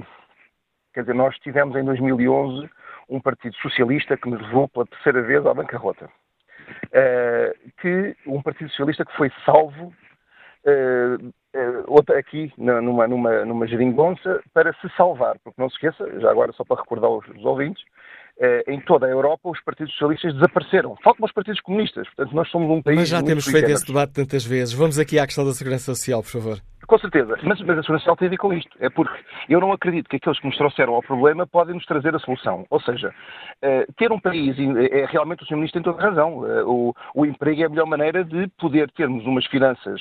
quer 0.94 1.00
dizer, 1.00 1.14
nós 1.14 1.36
tivemos 1.38 1.76
em 1.76 1.84
2011 1.84 2.68
um 3.08 3.20
partido 3.20 3.54
socialista 3.56 4.16
que 4.16 4.28
nos 4.28 4.40
levou 4.42 4.68
pela 4.68 4.86
terceira 4.86 5.22
vez 5.22 5.44
à 5.46 5.54
bancarrota. 5.54 6.08
Uh, 6.86 7.72
que 7.80 8.16
um 8.26 8.40
partido 8.40 8.70
socialista 8.70 9.04
que 9.04 9.16
foi 9.16 9.30
salvo 9.44 9.92
uh, 10.64 12.12
aqui 12.16 12.52
numa, 12.56 13.06
numa, 13.06 13.44
numa 13.44 13.66
geringonça 13.66 14.42
para 14.54 14.72
se 14.74 14.88
salvar, 14.96 15.38
porque 15.42 15.60
não 15.60 15.68
se 15.68 15.76
esqueça, 15.76 16.20
já 16.20 16.30
agora 16.30 16.52
só 16.52 16.64
para 16.64 16.80
recordar 16.80 17.10
os, 17.10 17.26
os 17.28 17.44
ouvintes, 17.44 17.82
em 18.66 18.80
toda 18.80 19.06
a 19.06 19.10
Europa 19.10 19.50
os 19.50 19.60
partidos 19.62 19.92
socialistas 19.92 20.34
desapareceram. 20.34 20.96
Faltam 21.02 21.24
os 21.24 21.32
partidos 21.32 21.60
comunistas. 21.60 22.06
Portanto, 22.08 22.34
nós 22.34 22.50
somos 22.50 22.70
um 22.70 22.82
país. 22.82 22.98
Mas 22.98 23.08
já 23.08 23.22
temos 23.22 23.44
feito 23.44 23.70
esse 23.70 23.86
debate 23.86 24.12
tantas 24.12 24.44
vezes. 24.44 24.74
Vamos 24.74 24.98
aqui 24.98 25.18
à 25.18 25.26
questão 25.26 25.44
da 25.44 25.52
segurança 25.52 25.94
social, 25.94 26.22
por 26.22 26.30
favor. 26.30 26.58
Com 26.86 26.98
certeza, 26.98 27.38
mas, 27.42 27.60
mas 27.60 27.78
a 27.78 27.82
Segurança 27.82 27.98
Social 27.98 28.16
tem 28.16 28.26
a 28.26 28.30
ver 28.30 28.36
com 28.36 28.52
isto. 28.52 28.76
É 28.80 28.90
porque 28.90 29.16
eu 29.48 29.60
não 29.60 29.72
acredito 29.72 30.08
que 30.08 30.16
aqueles 30.16 30.38
que 30.38 30.46
nos 30.46 30.56
trouxeram 30.56 30.94
ao 30.94 31.02
problema 31.02 31.46
podem 31.46 31.74
nos 31.74 31.86
trazer 31.86 32.14
a 32.14 32.18
solução. 32.18 32.66
Ou 32.70 32.80
seja, 32.80 33.08
uh, 33.08 33.92
ter 33.94 34.10
um 34.10 34.18
país, 34.18 34.56
é 34.90 35.06
realmente 35.06 35.42
o 35.42 35.46
Sr. 35.46 35.54
Ministro 35.56 35.82
tem 35.82 35.92
toda 35.92 36.02
a 36.02 36.10
razão, 36.10 36.38
uh, 36.38 36.68
o, 36.68 36.94
o, 37.14 37.24
emprego 37.24 37.62
é 37.62 37.66
a 37.66 37.68
melhor 37.68 37.86
maneira 37.86 38.24
de 38.24 38.48
poder 38.58 38.90
termos 38.92 39.24
umas 39.26 39.46
finanças 39.46 40.00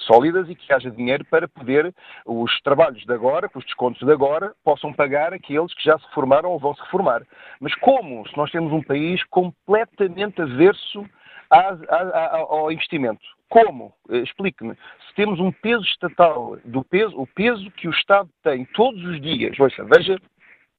sólidas 0.00 0.48
e 0.48 0.54
que 0.54 0.72
haja 0.72 0.90
dinheiro 0.90 1.24
para 1.26 1.46
poder 1.46 1.94
os 2.26 2.60
trabalhos 2.62 3.04
de 3.04 3.12
agora, 3.12 3.48
com 3.48 3.58
os 3.58 3.64
descontos 3.64 4.00
de 4.00 4.12
agora, 4.12 4.52
possam 4.64 4.92
pagar 4.92 5.32
aqueles 5.32 5.72
que 5.74 5.84
já 5.84 5.98
se 5.98 6.06
reformaram 6.06 6.50
ou 6.50 6.58
vão 6.58 6.74
se 6.74 6.82
reformar. 6.82 7.22
Mas 7.60 7.74
como 7.76 8.26
se 8.26 8.36
nós 8.36 8.50
temos 8.50 8.72
um 8.72 8.82
país 8.82 9.22
completamente 9.24 10.40
averso 10.40 11.04
ao 11.50 12.72
investimento? 12.72 13.22
Como? 13.52 13.92
Eh, 14.08 14.22
explique-me. 14.22 14.74
Se 15.08 15.14
temos 15.14 15.38
um 15.38 15.52
peso 15.52 15.84
estatal, 15.84 16.56
do 16.64 16.82
peso, 16.82 17.14
o 17.20 17.26
peso 17.26 17.70
que 17.72 17.86
o 17.86 17.90
Estado 17.90 18.30
tem 18.42 18.64
todos 18.72 19.04
os 19.04 19.20
dias, 19.20 19.60
ouça, 19.60 19.84
veja, 19.84 20.18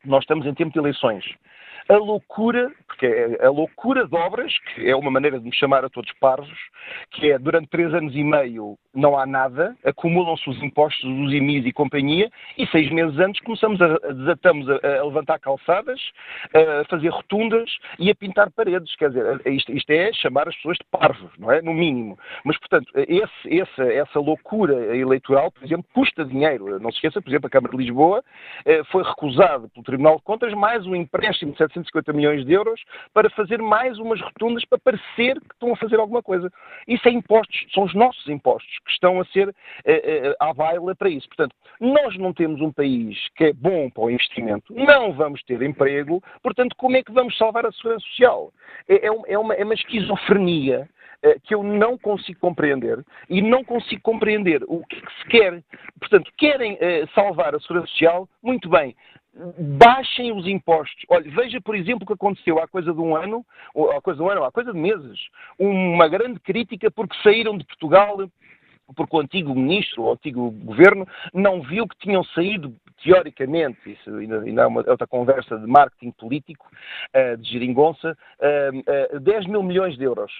nós 0.03 0.23
estamos 0.23 0.47
em 0.47 0.55
tempo 0.55 0.73
de 0.73 0.79
eleições 0.79 1.23
a 1.89 1.97
loucura, 1.97 2.71
porque 2.87 3.05
é 3.05 3.45
a 3.45 3.49
loucura 3.49 4.07
de 4.07 4.15
obras, 4.15 4.53
que 4.59 4.89
é 4.89 4.95
uma 4.95 5.11
maneira 5.11 5.39
de 5.39 5.45
me 5.45 5.55
chamar 5.55 5.83
a 5.83 5.89
todos 5.89 6.11
parvos, 6.19 6.57
que 7.11 7.31
é 7.31 7.37
durante 7.37 7.67
três 7.69 7.93
anos 7.93 8.15
e 8.15 8.23
meio 8.23 8.77
não 8.93 9.17
há 9.17 9.25
nada, 9.25 9.75
acumulam-se 9.83 10.47
os 10.47 10.61
impostos 10.61 11.03
dos 11.03 11.33
IMIs 11.33 11.65
e 11.65 11.73
companhia, 11.73 12.29
e 12.57 12.67
seis 12.67 12.91
meses 12.91 13.17
antes 13.19 13.41
começamos 13.41 13.81
a, 13.81 13.97
desatamos 14.13 14.69
a, 14.69 14.75
a, 14.75 15.03
levantar 15.03 15.39
calçadas, 15.39 15.99
a 16.53 16.85
fazer 16.85 17.09
rotundas 17.09 17.69
e 17.97 18.11
a 18.11 18.15
pintar 18.15 18.51
paredes. 18.51 18.95
Quer 18.95 19.09
dizer, 19.09 19.41
isto, 19.47 19.71
isto, 19.71 19.89
é 19.89 20.13
chamar 20.13 20.47
as 20.47 20.55
pessoas 20.57 20.77
de 20.77 20.85
parvos, 20.91 21.31
não 21.39 21.51
é? 21.51 21.61
No 21.61 21.73
mínimo. 21.73 22.17
Mas, 22.45 22.57
portanto, 22.59 22.91
esse, 22.95 23.59
essa, 23.59 23.83
essa 23.83 24.19
loucura 24.19 24.95
eleitoral, 24.95 25.51
por 25.51 25.63
exemplo, 25.63 25.85
custa 25.93 26.23
dinheiro. 26.23 26.79
Não 26.79 26.91
se 26.91 26.97
esqueça, 26.97 27.21
por 27.21 27.29
exemplo, 27.29 27.47
a 27.47 27.49
Câmara 27.49 27.75
de 27.75 27.83
Lisboa 27.83 28.23
eh, 28.65 28.83
foi 28.91 29.03
recusado 29.03 29.69
pelo 29.69 29.83
Tribunal 29.83 30.17
de 30.17 30.23
Contas 30.23 30.53
mais 30.53 30.85
um 30.85 30.95
empréstimo 30.95 31.53
de 31.53 31.57
750 31.73 32.13
milhões 32.13 32.45
de 32.45 32.53
euros 32.53 32.81
para 33.13 33.29
fazer 33.31 33.61
mais 33.61 33.97
umas 33.97 34.21
rotundas 34.21 34.63
para 34.65 34.77
parecer 34.77 35.39
que 35.39 35.53
estão 35.53 35.73
a 35.73 35.77
fazer 35.77 35.99
alguma 35.99 36.21
coisa. 36.21 36.51
Isso 36.87 37.07
é 37.07 37.11
impostos, 37.11 37.65
são 37.73 37.83
os 37.83 37.93
nossos 37.93 38.27
impostos 38.27 38.71
que 38.85 38.91
estão 38.91 39.19
a 39.19 39.25
ser 39.25 39.49
uh, 39.49 39.53
à 40.39 40.53
baila 40.53 40.95
para 40.95 41.09
isso. 41.09 41.27
Portanto, 41.27 41.55
nós 41.79 42.17
não 42.17 42.33
temos 42.33 42.61
um 42.61 42.71
país 42.71 43.17
que 43.35 43.45
é 43.45 43.53
bom 43.53 43.89
para 43.89 44.03
o 44.03 44.09
investimento, 44.09 44.73
não 44.73 45.13
vamos 45.13 45.43
ter 45.43 45.61
emprego, 45.61 46.21
portanto, 46.41 46.75
como 46.77 46.95
é 46.95 47.03
que 47.03 47.11
vamos 47.11 47.37
salvar 47.37 47.65
a 47.65 47.71
segurança 47.71 48.05
social? 48.05 48.51
É, 48.87 49.07
é, 49.07 49.09
é 49.27 49.37
uma, 49.37 49.53
é 49.53 49.63
uma 49.63 49.73
esquizofrenia 49.73 50.87
que 51.43 51.55
eu 51.55 51.63
não 51.63 51.97
consigo 51.97 52.37
compreender 52.41 53.01
e 53.29 53.41
não 53.41 53.63
consigo 53.63 54.01
compreender 54.01 54.61
o 54.67 54.85
que, 54.85 54.99
que 54.99 55.13
se 55.19 55.29
quer. 55.29 55.63
Portanto, 55.97 56.29
querem 56.37 56.77
salvar 57.15 57.55
a 57.55 57.59
segurança 57.61 57.87
social, 57.87 58.27
muito 58.43 58.69
bem, 58.69 58.93
baixem 59.57 60.31
os 60.31 60.47
impostos. 60.47 61.03
Olha, 61.09 61.29
veja, 61.31 61.59
por 61.61 61.75
exemplo, 61.75 62.03
o 62.03 62.07
que 62.07 62.13
aconteceu 62.13 62.59
há 62.59 62.67
coisa 62.67 62.93
de 62.93 62.99
um 62.99 63.15
ano, 63.15 63.45
ou 63.73 63.91
há 63.91 64.01
coisa 64.01 64.17
de 64.17 64.23
um 64.23 64.29
ano, 64.29 64.43
há 64.43 64.51
coisa 64.51 64.71
de 64.71 64.79
meses, 64.79 65.19
uma 65.57 66.07
grande 66.07 66.39
crítica 66.39 66.91
porque 66.91 67.15
saíram 67.23 67.57
de 67.57 67.65
Portugal 67.65 68.17
porque 68.95 69.15
o 69.15 69.19
antigo 69.19 69.55
ministro, 69.55 70.03
o 70.03 70.11
antigo 70.11 70.51
governo, 70.51 71.07
não 71.33 71.61
viu 71.61 71.87
que 71.87 71.97
tinham 71.97 72.23
saído, 72.25 72.75
teoricamente, 73.01 73.91
isso 73.91 74.15
ainda 74.15 74.61
é 74.61 74.67
uma 74.67 74.83
outra 74.87 75.07
conversa 75.07 75.57
de 75.57 75.65
marketing 75.65 76.11
político, 76.11 76.69
uh, 77.15 77.37
de 77.37 77.49
geringonça, 77.49 78.15
uh, 78.39 79.15
uh, 79.15 79.19
10 79.19 79.47
mil 79.47 79.63
milhões 79.63 79.97
de 79.97 80.03
euros. 80.03 80.31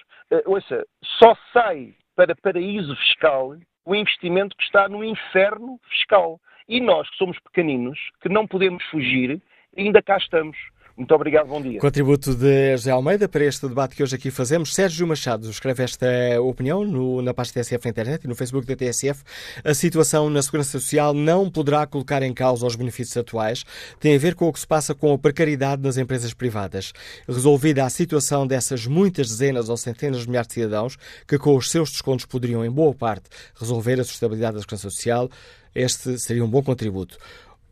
Ouça, 0.46 0.86
só 1.02 1.36
sai 1.52 1.94
para 2.14 2.36
paraíso 2.36 2.94
fiscal 2.96 3.56
o 3.84 3.94
investimento 3.94 4.56
que 4.56 4.64
está 4.64 4.88
no 4.88 5.04
inferno 5.04 5.78
fiscal. 5.88 6.40
E 6.68 6.80
nós, 6.80 7.08
que 7.10 7.16
somos 7.16 7.38
pequeninos, 7.40 7.98
que 8.22 8.28
não 8.28 8.46
podemos 8.46 8.82
fugir, 8.84 9.40
ainda 9.76 10.02
cá 10.02 10.16
estamos. 10.16 10.56
Muito 10.96 11.12
obrigado, 11.12 11.48
bom 11.48 11.60
dia. 11.60 11.80
Contributo 11.80 12.36
de 12.36 12.76
José 12.76 12.92
Almeida 12.92 13.28
para 13.28 13.44
este 13.44 13.66
debate 13.66 13.96
que 13.96 14.02
hoje 14.02 14.14
aqui 14.14 14.30
fazemos. 14.30 14.72
Sérgio 14.72 15.04
Machado 15.08 15.50
escreve 15.50 15.82
esta 15.82 16.06
opinião 16.40 16.84
no, 16.84 17.20
na 17.20 17.34
página 17.34 17.54
TSF 17.54 17.84
na 17.84 17.90
internet 17.90 18.24
e 18.24 18.28
no 18.28 18.34
Facebook 18.36 18.64
da 18.64 18.76
TSF. 18.76 19.24
A 19.64 19.74
situação 19.74 20.30
na 20.30 20.40
Segurança 20.40 20.78
Social 20.78 21.12
não 21.12 21.50
poderá 21.50 21.84
colocar 21.84 22.22
em 22.22 22.32
causa 22.32 22.64
os 22.64 22.76
benefícios 22.76 23.16
atuais. 23.16 23.64
Tem 23.98 24.14
a 24.14 24.18
ver 24.18 24.36
com 24.36 24.46
o 24.46 24.52
que 24.52 24.60
se 24.60 24.66
passa 24.68 24.94
com 24.94 25.12
a 25.12 25.18
precariedade 25.18 25.82
nas 25.82 25.98
empresas 25.98 26.32
privadas. 26.32 26.92
Resolvida 27.28 27.84
a 27.84 27.90
situação 27.90 28.46
dessas 28.46 28.86
muitas 28.86 29.28
dezenas 29.28 29.68
ou 29.68 29.76
centenas 29.76 30.20
de 30.20 30.28
milhares 30.28 30.46
de 30.46 30.54
cidadãos 30.54 30.96
que, 31.26 31.36
com 31.38 31.56
os 31.56 31.72
seus 31.72 31.90
descontos, 31.90 32.24
poderiam, 32.24 32.64
em 32.64 32.70
boa 32.70 32.94
parte, 32.94 33.28
resolver 33.58 33.98
a 33.98 34.04
sustentabilidade 34.04 34.54
da 34.54 34.60
Segurança 34.60 34.88
Social, 34.88 35.28
este 35.74 36.18
seria 36.18 36.44
um 36.44 36.48
bom 36.48 36.62
contributo. 36.62 37.18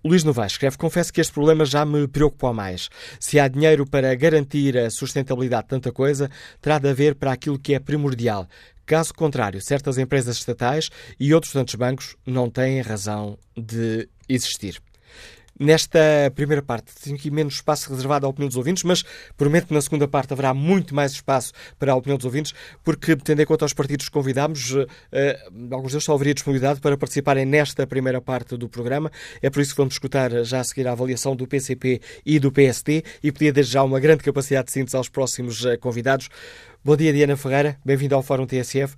Luís 0.05 0.25
Novaes 0.25 0.53
escreve: 0.53 0.77
Confesso 0.77 1.13
que 1.13 1.21
este 1.21 1.33
problema 1.33 1.65
já 1.65 1.85
me 1.85 2.09
preocupa 2.09 2.53
mais. 2.53 2.89
Se 3.21 3.39
há 3.39 3.47
dinheiro 3.47 3.87
para 3.87 4.15
garantir 4.15 4.77
a 4.77 4.91
sustentabilidade 4.91 5.65
de 5.65 5.69
tanta 5.69 5.93
coisa, 5.93 6.31
terá 6.61 6.79
de 6.79 6.89
haver 6.89 7.15
para 7.15 7.33
aquilo 7.33 7.59
que 7.59 7.75
é 7.75 7.79
primordial. 7.79 8.49
Caso 8.85 9.15
contrário, 9.15 9.61
certas 9.61 9.99
empresas 9.99 10.37
estatais 10.37 10.91
e 11.19 11.33
outros 11.33 11.53
tantos 11.53 11.77
bancos 11.77 12.17
não 12.27 12.51
têm 12.51 12.81
razão 12.81 13.39
de 13.57 14.09
existir. 14.29 14.83
Nesta 15.63 16.01
primeira 16.35 16.61
parte, 16.61 16.93
tenho 17.05 17.15
aqui 17.15 17.31
menos 17.31 17.55
espaço 17.55 17.89
reservado 17.89 18.27
à 18.27 18.29
opinião 18.29 18.49
dos 18.49 18.57
ouvintes, 18.57 18.83
mas 18.83 19.05
prometo 19.37 19.69
que 19.69 19.75
na 19.75 19.81
segunda 19.81 20.09
parte 20.09 20.33
haverá 20.33 20.53
muito 20.53 20.93
mais 20.93 21.13
espaço 21.13 21.53
para 21.79 21.93
a 21.93 21.95
opinião 21.95 22.17
dos 22.17 22.25
ouvintes, 22.25 22.53
porque, 22.83 23.15
tendo 23.15 23.43
em 23.43 23.47
conta 23.47 23.65
os 23.65 23.73
partidos 23.73 24.07
que 24.07 24.13
convidámos, 24.13 24.75
eh, 25.13 25.39
alguns 25.71 25.93
deles 25.93 26.03
só 26.03 26.15
haveria 26.15 26.35
disponibilidade 26.35 26.81
para 26.81 26.97
participarem 26.97 27.47
nesta 27.47 27.87
primeira 27.87 28.21
parte 28.21 28.57
do 28.57 28.69
programa. 28.69 29.09
É 29.41 29.49
por 29.49 29.63
isso 29.63 29.71
que 29.71 29.77
vamos 29.77 29.95
escutar 29.95 30.33
já 30.43 30.59
a 30.59 30.65
seguir 30.65 30.89
a 30.89 30.93
avaliação 30.93 31.37
do 31.37 31.47
PCP 31.47 32.01
e 32.27 32.41
do 32.41 32.51
PSD 32.51 33.05
e 33.23 33.31
pedir 33.31 33.53
desde 33.53 33.75
já 33.75 33.85
uma 33.85 34.01
grande 34.01 34.25
capacidade 34.25 34.67
de 34.67 34.73
síntese 34.73 34.97
aos 34.97 35.09
próximos 35.09 35.65
eh, 35.65 35.77
convidados. 35.77 36.29
Bom 36.85 36.97
dia, 36.97 37.13
Diana 37.13 37.37
Ferreira. 37.37 37.79
Bem-vindo 37.85 38.17
ao 38.17 38.23
Fórum 38.25 38.45
TSF. 38.45 38.97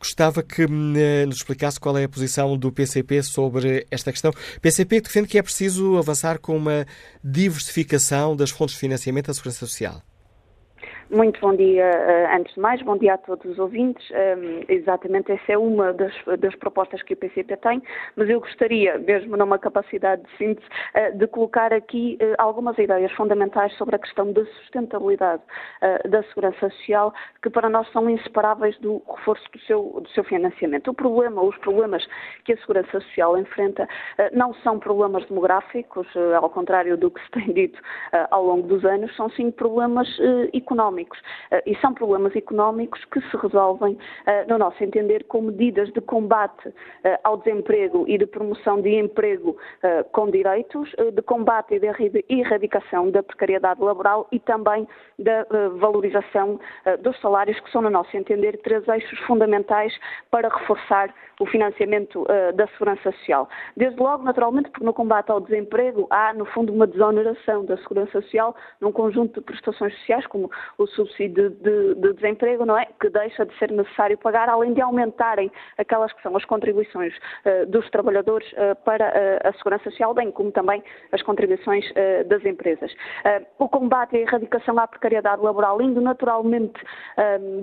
Gostava 0.00 0.42
que 0.42 0.62
eh, 0.62 1.26
nos 1.26 1.36
explicasse 1.36 1.78
qual 1.78 1.96
é 1.98 2.04
a 2.04 2.08
posição 2.08 2.56
do 2.56 2.72
PCP 2.72 3.22
sobre 3.22 3.86
esta 3.90 4.10
questão. 4.10 4.32
PCP 4.62 5.02
defende 5.02 5.28
que 5.28 5.38
é 5.38 5.42
preciso 5.42 5.98
avançar 5.98 6.38
com 6.38 6.56
uma 6.56 6.86
diversificação 7.22 8.34
das 8.34 8.50
fontes 8.50 8.74
de 8.74 8.80
financiamento 8.80 9.26
da 9.26 9.34
Segurança 9.34 9.58
Social. 9.58 10.02
Muito 11.12 11.40
bom 11.40 11.56
dia, 11.56 11.86
eh, 11.86 12.36
antes 12.36 12.54
de 12.54 12.60
mais, 12.60 12.80
bom 12.82 12.96
dia 12.96 13.14
a 13.14 13.18
todos 13.18 13.44
os 13.44 13.58
ouvintes. 13.58 14.08
Um, 14.12 14.62
exatamente, 14.68 15.32
essa 15.32 15.54
é 15.54 15.58
uma 15.58 15.92
das, 15.92 16.14
das, 16.38 16.54
propostas 16.54 17.02
que 17.02 17.14
o 17.14 17.16
PCP 17.16 17.56
tem, 17.56 17.82
mas 18.14 18.30
eu 18.30 18.38
gostaria, 18.38 18.96
mesmo 18.96 19.36
numa 19.36 19.58
capacidade 19.58 20.22
de 20.22 20.36
síntese, 20.36 20.64
uh, 20.94 21.18
de 21.18 21.26
colocar 21.26 21.74
aqui 21.74 22.16
uh, 22.22 22.36
algumas 22.38 22.78
ideias 22.78 23.10
fundamentais 23.14 23.76
sobre 23.76 23.96
a 23.96 23.98
questão 23.98 24.32
da 24.32 24.44
sustentabilidade 24.44 25.42
uh, 25.82 26.08
da 26.08 26.22
segurança 26.28 26.70
social, 26.70 27.12
que 27.42 27.50
para 27.50 27.68
nós 27.68 27.90
são 27.90 28.08
inseparáveis 28.08 28.78
do 28.78 29.02
reforço 29.08 29.42
do 29.52 29.58
seu, 29.62 30.00
do 30.00 30.08
seu 30.10 30.22
financiamento. 30.22 30.92
O 30.92 30.94
problema, 30.94 31.42
os 31.42 31.56
problemas 31.58 32.06
que 32.44 32.52
a 32.52 32.56
segurança 32.58 33.00
social 33.00 33.36
enfrenta 33.36 33.88
não 34.32 34.54
são 34.62 34.78
problemas 34.78 35.26
demográficos, 35.26 36.06
ao 36.40 36.48
contrário 36.50 36.96
do 36.96 37.10
que 37.10 37.20
se 37.24 37.30
tem 37.32 37.52
dito 37.52 37.80
ao 38.30 38.44
longo 38.44 38.68
dos 38.68 38.84
anos, 38.84 39.14
são 39.16 39.28
sim 39.30 39.50
problemas 39.50 40.08
económicos 40.52 40.99
económicos. 41.00 41.18
Eh, 41.50 41.62
e 41.66 41.76
são 41.76 41.94
problemas 41.94 42.34
económicos 42.36 43.04
que 43.06 43.20
se 43.20 43.36
resolvem, 43.36 43.98
eh, 44.26 44.44
no 44.46 44.58
nosso 44.58 44.82
entender, 44.82 45.24
com 45.24 45.42
medidas 45.42 45.92
de 45.92 46.00
combate 46.00 46.72
eh, 47.04 47.18
ao 47.24 47.38
desemprego 47.38 48.04
e 48.06 48.18
de 48.18 48.26
promoção 48.26 48.80
de 48.80 48.90
emprego 48.96 49.56
com 50.12 50.30
direitos, 50.30 50.90
de 51.12 51.22
combate 51.22 51.74
e 51.74 51.80
de 51.80 52.24
erradicação 52.28 53.10
da 53.10 53.22
precariedade 53.22 53.80
laboral 53.80 54.26
e 54.30 54.38
também 54.38 54.86
da 55.18 55.46
valorização 55.76 56.58
dos 57.00 57.18
salários, 57.20 57.58
que 57.60 57.70
são, 57.70 57.82
no 57.82 57.90
nosso 57.90 58.14
entender, 58.16 58.58
três 58.62 58.86
eixos 58.88 59.18
fundamentais 59.20 59.92
para 60.30 60.48
reforçar 60.48 61.14
o 61.40 61.46
financiamento 61.46 62.26
da 62.54 62.66
segurança 62.68 63.10
social. 63.12 63.48
Desde 63.76 64.00
logo, 64.00 64.22
naturalmente, 64.24 64.70
porque 64.70 64.84
no 64.84 64.92
combate 64.92 65.30
ao 65.30 65.40
desemprego 65.40 66.06
há, 66.10 66.32
no 66.34 66.44
fundo, 66.46 66.72
uma 66.72 66.86
desoneração 66.86 67.64
da 67.64 67.76
segurança 67.78 68.20
social 68.20 68.54
num 68.80 68.92
conjunto 68.92 69.40
de 69.40 69.46
prestações 69.46 69.94
sociais, 69.98 70.26
como 70.26 70.50
o 70.78 70.86
subsídio 70.90 71.50
de, 71.50 71.94
de, 71.94 72.12
desemprego, 72.14 72.64
não 72.64 72.78
é? 72.78 72.86
Que 73.00 73.08
deixa 73.08 73.44
de 73.46 73.56
ser 73.58 73.70
necessário 73.70 74.18
pagar, 74.18 74.48
além 74.48 74.72
de 74.72 74.80
aumentarem 74.80 75.50
aquelas 75.78 76.12
que 76.12 76.22
são 76.22 76.36
as 76.36 76.44
contribuições 76.44 77.14
uh, 77.16 77.66
dos 77.66 77.88
trabalhadores 77.90 78.50
uh, 78.52 78.76
para 78.84 79.08
uh, 79.08 79.48
a 79.48 79.52
segurança 79.54 79.84
social, 79.84 80.14
bem 80.14 80.30
como 80.30 80.50
também 80.52 80.82
as 81.12 81.22
contribuições 81.22 81.84
das 82.26 82.44
empresas. 82.44 82.92
o 83.58 83.68
combate 83.68 84.14
e 84.14 84.18
a 84.18 84.20
erradicação 84.20 84.78
à 84.78 84.86
precariedade 84.86 85.42
laboral, 85.42 85.80
indo 85.80 86.00
naturalmente 86.00 86.80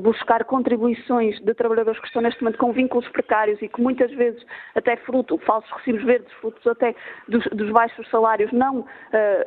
buscar 0.02 0.44
contribuições 0.46 1.40
de 1.42 1.54
trabalhadores 1.54 2.00
que 2.00 2.08
estão 2.08 2.22
neste 2.22 2.42
momento 2.42 2.58
com 2.58 2.72
vínculos 2.72 3.08
precários 3.10 3.62
e 3.62 3.68
que 3.68 3.82
muitas 3.82 4.12
vezes 4.12 4.44
até 4.76 4.96
fruto, 4.98 5.38
falsos 5.40 5.70
recibos 5.72 6.04
verdes, 6.04 6.32
frutos 6.34 6.66
até 6.68 6.96
dos, 7.28 7.44
dos 7.48 7.72
baixos 7.72 8.08
salários, 8.10 8.52
não, 8.52 8.86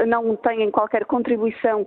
não 0.07 0.37
têm 0.37 0.71
qualquer 0.71 1.05
contribuição 1.05 1.87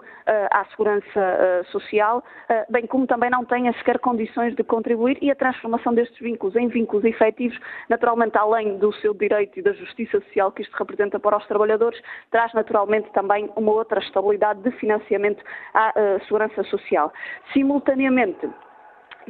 à 0.51 0.65
segurança 0.65 1.63
social 1.71 1.83
social, 1.84 2.24
eh, 2.50 2.65
bem 2.69 2.88
como 2.88 3.06
também 3.06 3.30
não 3.30 3.46
tenha 3.46 3.72
sequer 3.74 4.00
condições 4.00 4.56
de 4.56 4.63
contribuir 4.63 5.17
e 5.22 5.30
a 5.30 5.36
transformação 5.36 5.93
destes 5.93 6.19
vínculos 6.19 6.56
em 6.56 6.67
vínculos 6.67 7.06
efetivos, 7.06 7.58
naturalmente 7.89 8.38
além 8.38 8.78
do 8.78 8.91
seu 8.93 9.13
direito 9.13 9.60
e 9.60 9.62
da 9.62 9.74
justiça 9.74 10.19
social 10.22 10.52
que 10.52 10.62
isto 10.62 10.76
representa 10.76 11.19
para 11.19 11.38
os 11.38 11.46
trabalhadores, 11.48 12.02
traz 12.32 12.54
naturalmente 12.54 13.10
também 13.12 13.50
uma 13.56 13.72
outra 13.72 14.00
estabilidade 14.00 14.62
de 14.62 14.72
financiamento 14.72 15.43
à 15.74 15.93
eh, 15.96 16.19
segurança 16.28 16.63
social. 16.63 17.12
Simultaneamente, 17.54 18.50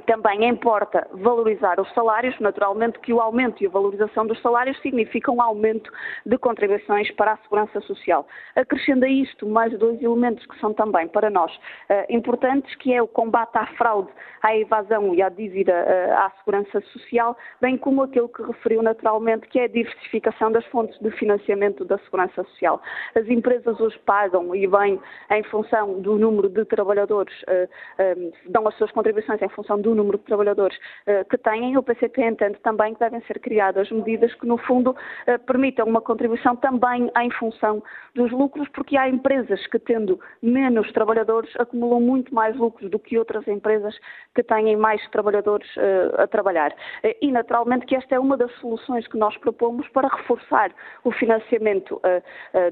também 0.02 0.48
importa 0.48 1.08
valorizar 1.14 1.80
os 1.80 1.92
salários, 1.94 2.38
naturalmente 2.40 3.00
que 3.00 3.14
o 3.14 3.20
aumento 3.20 3.64
e 3.64 3.68
a 3.68 3.70
valorização 3.70 4.26
dos 4.26 4.42
salários 4.42 4.80
significam 4.82 5.36
um 5.36 5.42
aumento 5.42 5.92
de 6.26 6.38
contribuições 6.38 7.10
para 7.12 7.34
a 7.34 7.38
segurança 7.38 7.80
social. 7.82 8.28
Acrescendo 8.56 9.06
a 9.06 9.10
isto 9.10 9.48
mais 9.48 9.78
dois 9.78 10.02
elementos 10.02 10.46
que 10.46 10.60
são 10.60 10.74
também 10.74 11.08
para 11.08 11.30
nós 11.30 11.54
uh, 11.56 12.06
importantes, 12.10 12.74
que 12.76 12.94
é 12.94 13.02
o 13.02 13.08
combate 13.08 13.56
à 13.58 13.66
fraude, 13.78 14.10
à 14.42 14.56
evasão 14.56 15.14
e 15.14 15.22
à 15.22 15.30
dívida 15.30 15.74
uh, 15.74 16.14
à 16.14 16.32
segurança 16.40 16.82
social, 16.92 17.38
bem 17.62 17.78
como 17.78 18.04
aquilo 18.04 18.30
que 18.30 18.44
referiu 18.44 18.82
naturalmente, 18.82 19.48
que 19.48 19.60
é 19.60 19.66
a 19.66 19.68
diversificação 19.68 20.52
das 20.52 20.66
fontes 20.68 21.00
de 21.00 21.12
financiamento 21.12 21.86
da 21.86 21.98
segurança 22.00 22.44
social. 22.44 22.82
As 23.16 23.28
empresas 23.28 23.80
hoje 23.80 23.98
pagam 24.00 24.56
e 24.56 24.68
bem 24.68 25.00
em 25.32 25.44
função 25.44 26.02
do 26.02 26.18
número 26.18 26.50
de 26.50 26.66
trabalhadores, 26.66 27.34
uh, 27.44 28.34
dão 28.50 28.68
as 28.68 28.76
suas 28.76 28.92
contribuições 28.92 29.42
em 29.42 29.50
função 29.50 29.83
do 29.84 29.94
número 29.94 30.18
de 30.18 30.24
trabalhadores 30.24 30.76
uh, 30.78 31.30
que 31.30 31.38
têm, 31.38 31.78
o 31.78 31.84
PCP 31.84 32.24
entende 32.24 32.58
também 32.64 32.94
que 32.94 33.00
devem 33.00 33.22
ser 33.22 33.40
criadas 33.40 33.92
medidas 33.92 34.34
que, 34.36 34.48
no 34.48 34.58
fundo, 34.58 34.92
uh, 34.92 35.40
permitam 35.46 35.86
uma 35.86 36.02
contribuição 36.02 36.56
também 36.56 37.12
em 37.18 37.30
função 37.32 37.84
dos 38.16 38.32
lucros, 38.32 38.68
porque 38.70 38.98
há 38.98 39.08
empresas 39.08 39.66
que, 39.68 39.78
tendo 39.78 40.20
menos 40.42 40.92
trabalhadores, 40.94 41.52
acumulam 41.60 42.00
muito 42.00 42.34
mais 42.34 42.56
lucros 42.56 42.90
do 42.90 42.98
que 42.98 43.18
outras 43.18 43.48
empresas 43.48 43.96
que 44.34 44.42
têm 44.42 44.76
mais 44.76 45.06
trabalhadores 45.10 45.70
uh, 45.76 46.22
a 46.22 46.28
trabalhar. 46.28 46.74
e, 47.22 47.32
naturalmente, 47.32 47.86
que 47.86 47.96
esta 47.96 48.16
é 48.16 48.20
uma 48.20 48.38
das 48.38 48.52
soluções 48.54 49.06
que 49.08 49.18
nós 49.18 49.36
propomos 49.38 49.88
para 49.90 50.08
reforçar 50.08 50.72
o 51.04 51.12
financiamento 51.12 52.00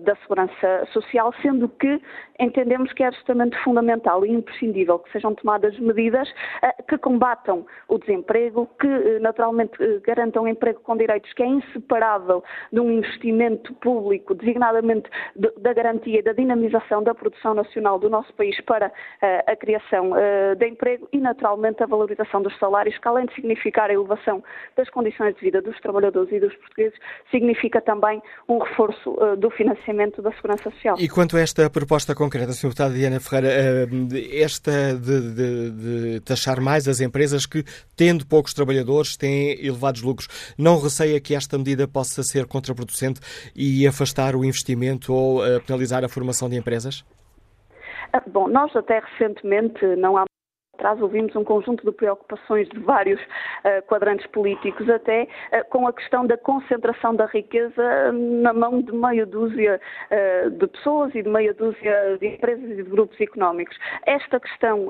da 0.01 0.15
segurança 0.17 0.85
social, 0.93 1.33
sendo 1.41 1.67
que 1.67 2.01
entendemos 2.39 2.93
que 2.93 3.03
é 3.03 3.07
absolutamente 3.07 3.57
fundamental 3.63 4.25
e 4.25 4.31
imprescindível 4.31 4.99
que 4.99 5.11
sejam 5.11 5.35
tomadas 5.35 5.77
medidas 5.79 6.31
que 6.87 6.97
combatam 7.01 7.65
o 7.87 7.97
desemprego, 7.97 8.69
que 8.79 8.87
eh, 8.87 9.19
naturalmente 9.19 9.73
eh, 9.81 9.99
garantam 10.05 10.47
emprego 10.47 10.79
com 10.81 10.95
direitos, 10.95 11.33
que 11.33 11.43
é 11.43 11.47
inseparável 11.47 12.43
de 12.71 12.79
um 12.79 12.91
investimento 12.91 13.73
público, 13.75 14.33
designadamente 14.33 15.09
da 15.35 15.73
garantia 15.73 16.19
e 16.19 16.21
da 16.21 16.33
dinamização 16.33 17.03
da 17.03 17.13
produção 17.13 17.53
nacional 17.53 17.99
do 17.99 18.09
nosso 18.09 18.33
país 18.33 18.59
para 18.61 18.91
eh, 19.21 19.43
a 19.47 19.55
criação 19.55 20.11
de 20.57 20.67
emprego 20.67 21.07
e, 21.11 21.19
naturalmente, 21.19 21.81
a 21.83 21.85
valorização 21.85 22.41
dos 22.41 22.57
salários, 22.59 22.97
que 22.97 23.07
além 23.07 23.25
de 23.25 23.33
significar 23.33 23.89
a 23.89 23.93
elevação 23.93 24.43
das 24.75 24.89
condições 24.89 25.35
de 25.35 25.41
vida 25.41 25.61
dos 25.61 25.79
trabalhadores 25.79 26.31
e 26.31 26.39
dos 26.39 26.55
portugueses, 26.55 26.97
significa 27.31 27.81
também 27.81 28.21
um 28.47 28.59
reforço 28.59 29.15
do 29.37 29.49
financiamento 29.49 30.21
da 30.21 30.31
segurança 30.33 30.69
social. 30.69 30.95
E 30.99 31.09
quanto 31.09 31.37
a 31.37 31.39
esta 31.41 31.69
proposta 31.69 32.13
concreta, 32.13 32.51
Sr. 32.51 32.69
Deputado 32.69 32.93
Diana 32.93 33.19
Ferreira, 33.19 33.49
esta 34.31 34.93
de, 34.93 35.33
de, 35.33 35.71
de 35.71 36.19
taxar 36.21 36.61
mais 36.61 36.87
as 36.91 37.01
empresas 37.01 37.45
que, 37.45 37.63
tendo 37.95 38.25
poucos 38.25 38.53
trabalhadores, 38.53 39.17
têm 39.17 39.51
elevados 39.65 40.01
lucros. 40.01 40.27
Não 40.57 40.79
receia 40.79 41.19
que 41.19 41.33
esta 41.33 41.57
medida 41.57 41.87
possa 41.87 42.23
ser 42.23 42.45
contraproducente 42.45 43.19
e 43.55 43.87
afastar 43.87 44.35
o 44.35 44.45
investimento 44.45 45.13
ou 45.13 45.39
uh, 45.39 45.61
penalizar 45.65 46.03
a 46.03 46.09
formação 46.09 46.49
de 46.49 46.57
empresas? 46.57 47.03
Ah, 48.13 48.21
bom, 48.27 48.47
nós 48.47 48.75
até 48.75 48.99
recentemente, 48.99 49.85
não 49.97 50.17
há 50.17 50.25
atrás 50.81 50.99
ouvimos 50.99 51.35
um 51.35 51.43
conjunto 51.43 51.85
de 51.85 51.95
preocupações 51.95 52.67
de 52.69 52.79
vários 52.79 53.21
uh, 53.21 53.85
quadrantes 53.85 54.25
políticos, 54.27 54.89
até 54.89 55.23
uh, 55.23 55.69
com 55.69 55.87
a 55.87 55.93
questão 55.93 56.25
da 56.25 56.35
concentração 56.37 57.15
da 57.15 57.27
riqueza 57.27 58.11
na 58.11 58.51
mão 58.51 58.81
de 58.81 58.91
meia 58.91 59.23
dúzia 59.27 59.79
uh, 60.09 60.49
de 60.49 60.67
pessoas 60.67 61.13
e 61.13 61.21
de 61.21 61.29
meia 61.29 61.53
dúzia 61.53 62.17
de 62.19 62.27
empresas 62.27 62.67
e 62.71 62.75
de 62.77 62.83
grupos 62.83 63.21
económicos. 63.21 63.77
Esta 64.07 64.39
questão 64.39 64.89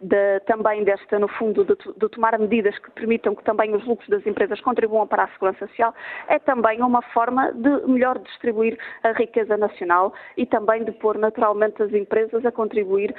de, 0.00 0.40
também 0.46 0.84
desta, 0.84 1.18
no 1.18 1.26
fundo, 1.26 1.64
de, 1.64 1.74
de, 1.74 2.08
tomar 2.08 2.38
medidas 2.38 2.78
que 2.78 2.90
permitam 2.92 3.34
que 3.34 3.42
também 3.42 3.74
os 3.74 3.84
lucros 3.84 4.08
das 4.08 4.24
empresas 4.26 4.60
contribuam 4.60 5.06
para 5.06 5.24
a 5.24 5.28
segurança 5.28 5.66
social 5.66 5.92
é 6.28 6.38
também 6.38 6.80
uma 6.80 7.02
forma 7.02 7.52
de 7.52 7.86
melhor 7.88 8.18
distribuir 8.18 8.78
a 9.02 9.12
riqueza 9.12 9.56
nacional 9.56 10.12
e 10.36 10.46
também 10.46 10.84
de 10.84 10.92
pôr 10.92 11.18
naturalmente 11.18 11.82
as 11.82 11.92
empresas 11.92 12.44
a 12.44 12.52
contribuir 12.52 13.14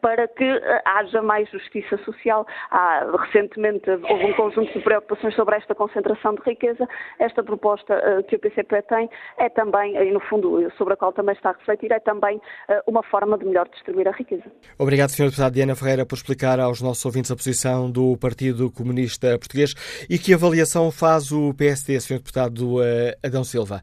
para 0.00 0.26
que 0.26 0.60
haja 0.84 1.22
mais 1.22 1.48
justiça 1.50 1.59
social. 2.04 2.46
Há, 2.70 3.06
recentemente 3.24 3.88
houve 3.90 4.24
um 4.26 4.32
conjunto 4.34 4.72
de 4.72 4.80
preocupações 4.80 5.34
sobre 5.34 5.56
esta 5.56 5.74
concentração 5.74 6.34
de 6.34 6.42
riqueza. 6.42 6.88
Esta 7.18 7.42
proposta 7.42 7.94
uh, 7.94 8.22
que 8.24 8.36
o 8.36 8.38
PCP 8.38 8.82
tem 8.82 9.08
é 9.38 9.48
também, 9.48 9.96
e 9.96 10.10
no 10.10 10.20
fundo, 10.20 10.70
sobre 10.76 10.94
a 10.94 10.96
qual 10.96 11.12
também 11.12 11.34
está 11.34 11.50
a 11.50 11.52
refletir, 11.52 11.92
é 11.92 12.00
também 12.00 12.36
uh, 12.36 12.40
uma 12.86 13.02
forma 13.02 13.36
de 13.38 13.44
melhor 13.44 13.68
distribuir 13.68 14.08
a 14.08 14.12
riqueza. 14.12 14.44
Obrigado, 14.78 15.10
Sr. 15.10 15.26
Deputado 15.26 15.52
Diana 15.52 15.74
Ferreira, 15.74 16.06
por 16.06 16.14
explicar 16.14 16.60
aos 16.60 16.82
nossos 16.82 17.04
ouvintes 17.04 17.30
a 17.30 17.36
posição 17.36 17.90
do 17.90 18.16
Partido 18.18 18.70
Comunista 18.70 19.38
Português 19.38 19.74
e 20.08 20.18
que 20.18 20.34
avaliação 20.34 20.90
faz 20.90 21.32
o 21.32 21.54
PSD, 21.54 22.00
Sr. 22.00 22.18
Deputado 22.18 22.76
uh, 22.76 22.82
Adão 23.24 23.44
Silva. 23.44 23.80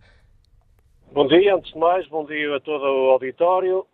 Bom 1.11 1.27
dia, 1.27 1.55
antes 1.55 1.71
de 1.71 1.79
mais, 1.79 2.07
bom 2.09 2.25
dia 2.25 2.55
a 2.55 2.59
todo 2.59 2.83
o 2.83 3.11
auditório. 3.11 3.85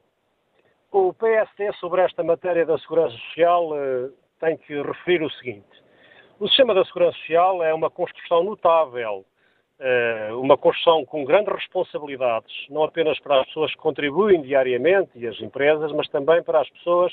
O 0.94 1.12
PSD, 1.12 1.74
sobre 1.80 2.04
esta 2.04 2.24
matéria 2.24 2.68
da 2.68 2.78
segurança 2.78 3.18
social, 3.18 3.72
tem 4.40 4.56
que 4.58 4.80
referir 4.80 5.24
o 5.24 5.30
seguinte. 5.32 5.66
O 6.40 6.48
sistema 6.48 6.72
da 6.72 6.86
segurança 6.86 7.18
social 7.18 7.64
é 7.64 7.74
uma 7.74 7.90
construção 7.90 8.44
notável, 8.44 9.26
eh, 9.80 10.30
uma 10.34 10.56
construção 10.56 11.04
com 11.04 11.26
grandes 11.26 11.52
responsabilidades, 11.52 12.54
não 12.70 12.84
apenas 12.84 13.20
para 13.22 13.42
as 13.42 13.48
pessoas 13.48 13.72
que 13.72 13.78
contribuem 13.78 14.44
diariamente 14.44 15.10
e 15.16 15.26
as 15.26 15.42
empresas, 15.42 15.92
mas 15.94 16.08
também 16.10 16.44
para 16.44 16.62
as 16.62 16.70
pessoas 16.70 17.12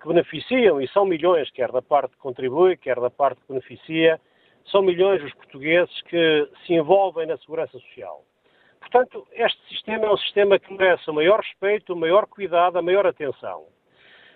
que 0.00 0.08
beneficiam, 0.08 0.80
e 0.80 0.88
são 0.88 1.04
milhões, 1.04 1.50
quer 1.50 1.70
da 1.70 1.82
parte 1.82 2.12
que 2.12 2.22
contribui, 2.22 2.78
quer 2.78 2.98
da 2.98 3.10
parte 3.10 3.42
que 3.42 3.48
beneficia, 3.48 4.18
são 4.70 4.80
milhões 4.80 5.22
os 5.22 5.34
portugueses 5.34 6.00
que 6.04 6.48
se 6.64 6.72
envolvem 6.72 7.26
na 7.26 7.36
segurança 7.36 7.78
social. 7.78 8.24
Portanto, 8.80 9.26
este 9.32 9.60
sistema 9.68 10.06
é 10.06 10.10
um 10.10 10.16
sistema 10.16 10.58
que 10.58 10.72
merece 10.72 11.08
o 11.08 11.14
maior 11.14 11.40
respeito, 11.40 11.92
o 11.92 11.96
maior 11.96 12.26
cuidado, 12.26 12.78
a 12.78 12.82
maior 12.82 13.06
atenção. 13.06 13.66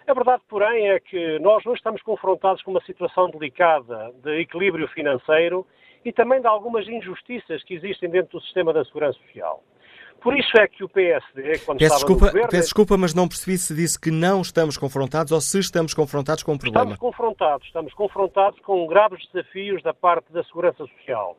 A 0.06 0.12
verdade, 0.12 0.42
porém, 0.48 0.90
é 0.90 1.00
que 1.00 1.38
nós 1.38 1.64
hoje 1.64 1.78
estamos 1.78 2.02
confrontados 2.02 2.62
com 2.62 2.70
uma 2.70 2.82
situação 2.84 3.30
delicada 3.30 4.12
de 4.22 4.40
equilíbrio 4.40 4.86
financeiro 4.88 5.66
e 6.04 6.12
também 6.12 6.40
de 6.40 6.46
algumas 6.46 6.86
injustiças 6.86 7.64
que 7.64 7.74
existem 7.74 8.10
dentro 8.10 8.38
do 8.38 8.44
sistema 8.44 8.72
da 8.72 8.84
segurança 8.84 9.18
social. 9.20 9.62
Por 10.20 10.38
isso 10.38 10.56
é 10.58 10.68
que 10.68 10.84
o 10.84 10.88
PSD, 10.88 11.58
quando 11.64 11.78
peço 11.78 11.94
estava 11.94 11.94
desculpa, 11.94 12.24
no 12.26 12.30
governo... 12.30 12.50
Peço 12.50 12.62
desculpa, 12.62 12.96
mas 12.96 13.14
não 13.14 13.28
percebi 13.28 13.58
se 13.58 13.74
disse 13.74 14.00
que 14.00 14.10
não 14.10 14.40
estamos 14.40 14.76
confrontados 14.76 15.32
ou 15.32 15.40
se 15.40 15.58
estamos 15.58 15.92
confrontados 15.92 16.42
com 16.42 16.52
um 16.52 16.58
problema. 16.58 16.92
Estamos 16.92 16.98
confrontados. 16.98 17.66
Estamos 17.66 17.94
confrontados 17.94 18.60
com 18.60 18.86
graves 18.86 19.26
desafios 19.32 19.82
da 19.82 19.92
parte 19.92 20.32
da 20.32 20.42
segurança 20.44 20.86
social. 20.86 21.36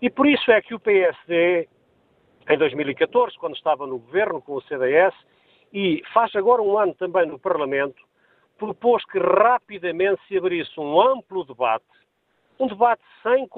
E 0.00 0.10
por 0.10 0.26
isso 0.26 0.50
é 0.50 0.60
que 0.60 0.74
o 0.74 0.80
PSD, 0.80 1.68
em 2.48 2.58
2014, 2.58 3.36
quando 3.38 3.56
estava 3.56 3.86
no 3.86 3.98
governo 3.98 4.40
com 4.40 4.54
o 4.54 4.62
CDS, 4.62 5.14
e 5.72 6.02
faz 6.12 6.34
agora 6.36 6.62
um 6.62 6.78
ano 6.78 6.94
também 6.94 7.26
no 7.26 7.38
Parlamento, 7.38 8.00
propôs 8.56 9.04
que 9.06 9.18
rapidamente 9.18 10.20
se 10.26 10.38
abrisse 10.38 10.78
um 10.78 11.00
amplo 11.00 11.44
debate, 11.44 11.84
um 12.58 12.66
debate 12.66 13.02
sem, 13.22 13.48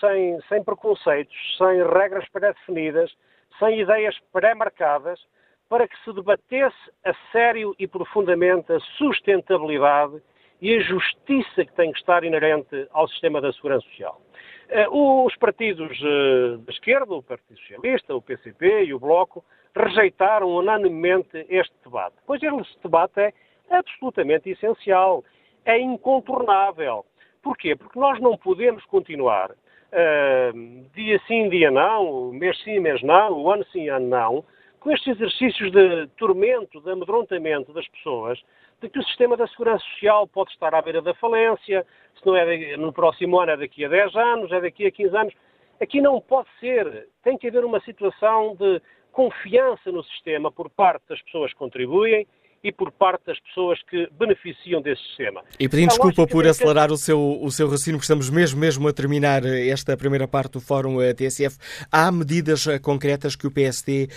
sem, 0.00 0.40
sem 0.48 0.64
preconceitos, 0.64 1.36
sem 1.56 1.82
regras 1.86 2.28
pré-definidas, 2.30 3.14
sem 3.58 3.80
ideias 3.80 4.18
pré-marcadas, 4.32 5.20
para 5.68 5.86
que 5.86 5.96
se 6.02 6.12
debatesse 6.12 6.76
a 7.04 7.12
sério 7.30 7.74
e 7.78 7.86
profundamente 7.86 8.72
a 8.72 8.80
sustentabilidade 8.96 10.22
e 10.60 10.74
a 10.74 10.80
justiça 10.80 11.64
que 11.64 11.72
tem 11.74 11.92
que 11.92 11.98
estar 11.98 12.24
inerente 12.24 12.88
ao 12.90 13.08
sistema 13.08 13.40
da 13.40 13.52
segurança 13.52 13.86
social. 13.86 14.20
Eh, 14.68 14.86
os 14.90 15.34
partidos 15.36 15.98
eh, 16.02 16.56
da 16.58 16.72
esquerda, 16.72 17.14
o 17.14 17.22
Partido 17.22 17.58
Socialista, 17.60 18.14
o 18.14 18.22
PCP 18.22 18.84
e 18.84 18.94
o 18.94 18.98
Bloco, 18.98 19.44
rejeitaram 19.74 20.48
unanimemente 20.48 21.46
este 21.48 21.74
debate. 21.84 22.16
Pois 22.26 22.42
este 22.42 22.82
debate 22.82 23.20
é 23.20 23.32
absolutamente 23.70 24.50
essencial, 24.50 25.24
é 25.64 25.78
incontornável. 25.78 27.04
Porquê? 27.42 27.76
Porque 27.76 27.98
nós 27.98 28.20
não 28.20 28.36
podemos 28.36 28.84
continuar 28.86 29.50
uh, 29.50 30.88
dia 30.94 31.20
sim, 31.26 31.48
dia 31.48 31.70
não, 31.70 32.32
mês 32.32 32.60
sim, 32.62 32.80
mês 32.80 33.02
não, 33.02 33.50
ano 33.50 33.64
sim, 33.66 33.88
ano 33.88 34.08
não, 34.08 34.44
com 34.80 34.90
estes 34.90 35.16
exercícios 35.16 35.70
de 35.70 36.06
tormento, 36.16 36.80
de 36.80 36.90
amedrontamento 36.90 37.72
das 37.72 37.86
pessoas, 37.88 38.40
de 38.80 38.88
que 38.88 38.98
o 38.98 39.04
sistema 39.04 39.36
da 39.36 39.46
segurança 39.48 39.84
social 39.92 40.26
pode 40.28 40.50
estar 40.52 40.74
à 40.74 40.80
beira 40.80 41.02
da 41.02 41.14
falência, 41.14 41.86
se 42.16 42.26
não 42.26 42.36
é 42.36 42.76
no 42.76 42.92
próximo 42.92 43.38
ano, 43.40 43.52
é 43.52 43.56
daqui 43.56 43.84
a 43.84 43.88
10 43.88 44.16
anos, 44.16 44.52
é 44.52 44.60
daqui 44.60 44.86
a 44.86 44.90
15 44.90 45.16
anos. 45.16 45.34
Aqui 45.80 46.00
não 46.00 46.20
pode 46.20 46.48
ser. 46.60 47.08
Tem 47.22 47.36
que 47.36 47.48
haver 47.48 47.64
uma 47.64 47.80
situação 47.80 48.56
de 48.56 48.80
confiança 49.12 49.90
no 49.90 50.02
sistema 50.04 50.50
por 50.50 50.70
parte 50.70 51.02
das 51.08 51.20
pessoas 51.22 51.52
que 51.52 51.58
contribuem 51.58 52.26
e 52.62 52.72
por 52.72 52.90
parte 52.90 53.26
das 53.26 53.38
pessoas 53.40 53.80
que 53.82 54.08
beneficiam 54.12 54.80
desse 54.80 55.02
sistema. 55.02 55.42
E 55.58 55.68
pedindo 55.68 55.88
desculpa 55.88 56.26
por 56.26 56.46
acelerar 56.46 56.90
o 56.90 56.96
seu, 56.96 57.18
o 57.40 57.50
seu 57.50 57.66
raciocínio, 57.66 57.98
porque 57.98 58.04
estamos 58.04 58.30
mesmo, 58.30 58.60
mesmo 58.60 58.88
a 58.88 58.92
terminar 58.92 59.44
esta 59.44 59.96
primeira 59.96 60.26
parte 60.26 60.52
do 60.52 60.60
Fórum 60.60 61.00
eh, 61.00 61.14
TSF. 61.14 61.56
Há 61.90 62.10
medidas 62.10 62.66
eh, 62.66 62.78
concretas 62.78 63.36
que 63.36 63.46
o 63.46 63.50
PSD 63.50 64.08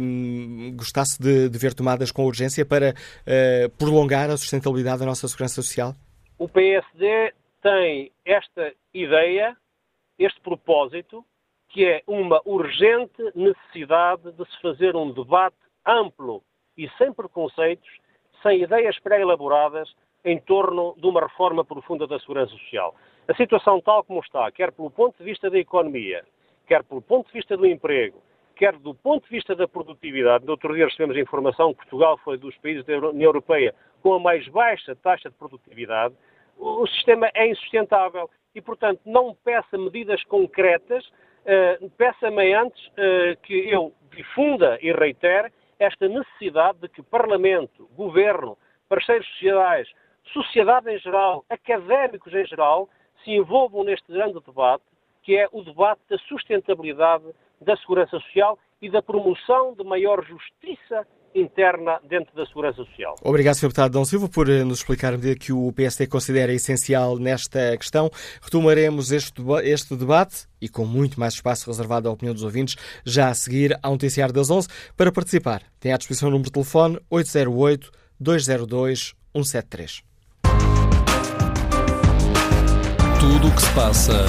um, 0.00 0.70
ehm, 0.70 0.76
gostasse 0.76 1.20
de, 1.20 1.48
de, 1.48 1.58
ver 1.58 1.74
tomadas 1.74 2.10
com 2.10 2.24
urgência 2.24 2.64
para 2.64 2.90
uh, 2.92 3.70
prolongar 3.76 4.30
a 4.30 4.36
sustentabilidade 4.36 5.00
da 5.00 5.06
nossa 5.06 5.28
segurança 5.28 5.56
social? 5.56 5.94
O 6.38 6.48
PSD 6.48 7.32
tem 7.62 8.10
esta 8.24 8.72
ideia, 8.94 9.56
este 10.18 10.40
propósito, 10.40 11.24
que 11.68 11.84
é 11.84 12.02
uma 12.06 12.40
urgente 12.44 13.22
necessidade 13.34 14.32
de 14.32 14.44
se 14.50 14.60
fazer 14.60 14.96
um 14.96 15.12
debate 15.12 15.56
amplo 15.86 16.42
e 16.80 16.88
sem 16.96 17.12
preconceitos, 17.12 17.88
sem 18.42 18.62
ideias 18.62 18.98
pré-elaboradas, 19.00 19.94
em 20.24 20.38
torno 20.38 20.94
de 20.96 21.06
uma 21.06 21.20
reforma 21.20 21.62
profunda 21.62 22.06
da 22.06 22.18
segurança 22.18 22.52
social. 22.52 22.94
A 23.28 23.34
situação 23.34 23.80
tal 23.82 24.02
como 24.02 24.20
está, 24.20 24.50
quer 24.50 24.72
pelo 24.72 24.90
ponto 24.90 25.18
de 25.18 25.24
vista 25.24 25.50
da 25.50 25.58
economia, 25.58 26.24
quer 26.66 26.82
pelo 26.82 27.02
ponto 27.02 27.26
de 27.26 27.34
vista 27.34 27.54
do 27.54 27.66
emprego, 27.66 28.22
quer 28.56 28.76
do 28.78 28.94
ponto 28.94 29.24
de 29.24 29.30
vista 29.30 29.54
da 29.54 29.68
produtividade. 29.68 30.46
No 30.46 30.52
outro 30.52 30.74
dia 30.74 30.86
recebemos 30.86 31.16
a 31.16 31.20
informação 31.20 31.74
que 31.74 31.80
Portugal 31.80 32.18
foi 32.18 32.38
dos 32.38 32.56
países 32.58 32.84
da 32.86 32.96
União 32.96 33.28
Europeia 33.28 33.74
com 34.02 34.14
a 34.14 34.18
mais 34.18 34.48
baixa 34.48 34.96
taxa 34.96 35.28
de 35.28 35.36
produtividade. 35.36 36.14
O 36.58 36.86
sistema 36.86 37.30
é 37.34 37.46
insustentável 37.48 38.28
e, 38.54 38.60
portanto, 38.60 39.00
não 39.04 39.34
peça 39.34 39.76
medidas 39.76 40.22
concretas, 40.24 41.06
uh, 41.06 41.90
peça-me 41.98 42.54
antes 42.54 42.86
uh, 42.88 43.36
que 43.42 43.68
eu 43.68 43.92
difunda 44.14 44.78
e 44.82 44.92
reitere 44.92 45.52
esta 45.80 46.06
necessidade 46.06 46.78
de 46.78 46.88
que 46.88 47.02
Parlamento, 47.02 47.88
Governo, 47.96 48.56
parceiros 48.86 49.26
sociais, 49.28 49.88
sociedade 50.32 50.90
em 50.90 50.98
geral, 50.98 51.44
académicos 51.48 52.32
em 52.34 52.44
geral, 52.44 52.88
se 53.24 53.30
envolvam 53.30 53.82
neste 53.82 54.12
grande 54.12 54.38
debate, 54.40 54.84
que 55.22 55.36
é 55.36 55.48
o 55.50 55.62
debate 55.62 56.02
da 56.08 56.18
sustentabilidade 56.18 57.24
da 57.60 57.76
segurança 57.78 58.18
social 58.20 58.58
e 58.80 58.90
da 58.90 59.02
promoção 59.02 59.74
de 59.74 59.82
maior 59.82 60.22
justiça 60.24 61.06
interna 61.34 62.00
dentro 62.08 62.34
da 62.34 62.46
segurança 62.46 62.82
social. 62.84 63.16
Obrigado, 63.22 63.54
Sr. 63.54 63.68
Deputado 63.68 63.92
Dom 63.92 64.04
Silva, 64.04 64.28
por 64.28 64.48
eh, 64.48 64.64
nos 64.64 64.78
explicar 64.78 65.14
a 65.14 65.16
medida 65.16 65.36
que 65.36 65.52
o 65.52 65.72
PSD 65.72 66.06
considera 66.06 66.52
essencial 66.52 67.18
nesta 67.18 67.76
questão. 67.76 68.10
Retomaremos 68.40 69.10
este, 69.12 69.42
este 69.64 69.96
debate 69.96 70.48
e 70.60 70.68
com 70.68 70.84
muito 70.84 71.18
mais 71.18 71.34
espaço 71.34 71.70
reservado 71.70 72.08
à 72.08 72.12
opinião 72.12 72.34
dos 72.34 72.42
ouvintes, 72.42 72.76
já 73.04 73.28
a 73.28 73.34
seguir 73.34 73.78
ao 73.82 73.92
noticiário 73.92 74.34
das 74.34 74.50
11. 74.50 74.68
Para 74.96 75.12
participar, 75.12 75.62
tem 75.78 75.92
à 75.92 75.96
disposição 75.96 76.28
o 76.28 76.32
número 76.32 76.48
de 76.48 76.52
telefone 76.52 76.98
808-202-173. 77.10 80.02
Tudo 83.20 83.48
o 83.48 83.54
que 83.54 83.62
se 83.62 83.74
passa, 83.74 84.24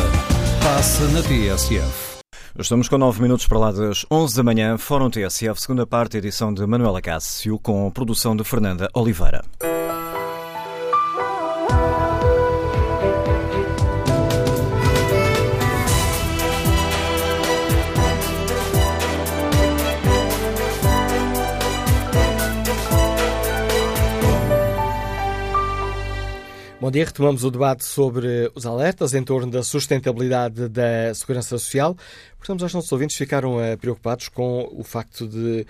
passa 0.61 1.07
na 1.09 1.21
TSF. 1.21 2.10
Estamos 2.59 2.89
com 2.89 2.97
nove 2.97 3.21
minutos 3.21 3.47
para 3.47 3.57
lá 3.57 3.71
das 3.71 4.05
11 4.11 4.35
da 4.35 4.43
manhã. 4.43 4.77
Fórum 4.77 5.09
TSF, 5.09 5.59
segunda 5.61 5.87
parte, 5.87 6.17
edição 6.17 6.53
de 6.53 6.65
Manuela 6.67 7.01
Cássio, 7.01 7.57
com 7.57 7.89
produção 7.89 8.35
de 8.35 8.43
Fernanda 8.43 8.89
Oliveira. 8.93 9.41
Bom 26.91 26.93
dia, 26.93 27.05
retomamos 27.05 27.45
o 27.45 27.49
debate 27.49 27.85
sobre 27.85 28.51
os 28.53 28.65
alertas 28.65 29.13
em 29.13 29.23
torno 29.23 29.49
da 29.49 29.63
sustentabilidade 29.63 30.67
da 30.67 31.13
segurança 31.15 31.57
social. 31.57 31.95
Portanto, 32.37 32.65
os 32.65 32.73
nossos 32.73 32.91
ouvintes 32.91 33.15
ficaram 33.15 33.55
uh, 33.55 33.77
preocupados 33.77 34.27
com 34.27 34.69
o 34.73 34.83
facto 34.83 35.25
de 35.25 35.61
uh, 35.61 35.65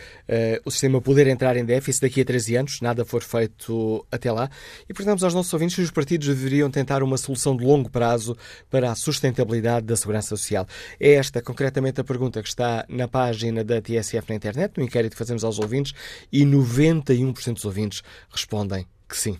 o 0.65 0.71
sistema 0.71 0.99
poder 0.99 1.27
entrar 1.27 1.55
em 1.57 1.63
déficit 1.63 2.01
daqui 2.01 2.21
a 2.21 2.25
13 2.25 2.55
anos, 2.55 2.81
nada 2.81 3.05
for 3.05 3.21
feito 3.21 4.03
até 4.11 4.31
lá. 4.31 4.49
E 4.89 4.95
perguntamos 4.95 5.23
aos 5.23 5.35
nossos 5.35 5.53
ouvintes 5.53 5.75
se 5.75 5.81
os 5.83 5.91
partidos 5.91 6.27
deveriam 6.27 6.71
tentar 6.71 7.03
uma 7.03 7.17
solução 7.17 7.55
de 7.55 7.63
longo 7.63 7.91
prazo 7.91 8.35
para 8.67 8.89
a 8.91 8.95
sustentabilidade 8.95 9.85
da 9.85 9.95
segurança 9.95 10.29
social. 10.29 10.65
É 10.99 11.11
esta, 11.11 11.39
concretamente, 11.39 12.01
a 12.01 12.03
pergunta 12.03 12.41
que 12.41 12.49
está 12.49 12.83
na 12.89 13.07
página 13.07 13.63
da 13.63 13.79
TSF 13.79 14.27
na 14.27 14.35
internet, 14.35 14.75
no 14.75 14.83
inquérito 14.83 15.11
que 15.11 15.19
fazemos 15.19 15.43
aos 15.43 15.59
ouvintes, 15.59 15.93
e 16.31 16.43
91% 16.43 17.53
dos 17.53 17.65
ouvintes 17.65 18.01
respondem 18.31 18.87
que 19.07 19.15
sim. 19.15 19.37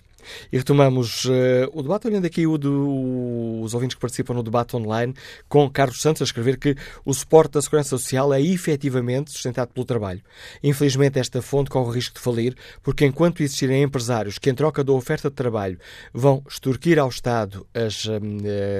E 0.52 0.58
retomamos 0.58 1.26
uh, 1.26 1.70
o 1.74 1.82
debate, 1.82 2.08
olhando 2.08 2.26
aqui 2.26 2.46
o 2.48 2.58
do, 2.58 3.62
os 3.62 3.74
ouvintes 3.74 3.96
que 3.96 4.02
participam 4.02 4.34
no 4.34 4.44
debate 4.44 4.76
online, 4.76 5.14
com 5.48 5.70
Carlos 5.70 6.02
Santos 6.02 6.22
a 6.22 6.26
escrever 6.26 6.58
que 6.58 6.76
o 7.06 7.14
suporte 7.14 7.54
da 7.54 7.62
Segurança 7.62 7.90
Social 7.90 8.34
é 8.34 8.42
efetivamente 8.42 9.32
sustentado 9.32 9.70
pelo 9.74 9.86
trabalho. 9.86 10.22
Infelizmente, 10.64 11.20
esta 11.20 11.42
fonte 11.42 11.70
corre 11.70 11.90
o 11.90 11.92
risco 11.92 12.16
de 12.16 12.22
falir, 12.22 12.56
porque 12.82 13.06
enquanto 13.06 13.42
existirem 13.42 13.84
empresários 13.84 14.38
que, 14.38 14.50
em 14.50 14.56
troca 14.56 14.84
da 14.84 14.92
oferta 14.92 15.30
de 15.30 15.36
trabalho, 15.36 15.80
vão 16.14 16.44
extorquir 16.48 17.00
ao 17.00 17.10
Estado 17.10 17.66
as, 17.74 18.06
uh, 18.06 18.20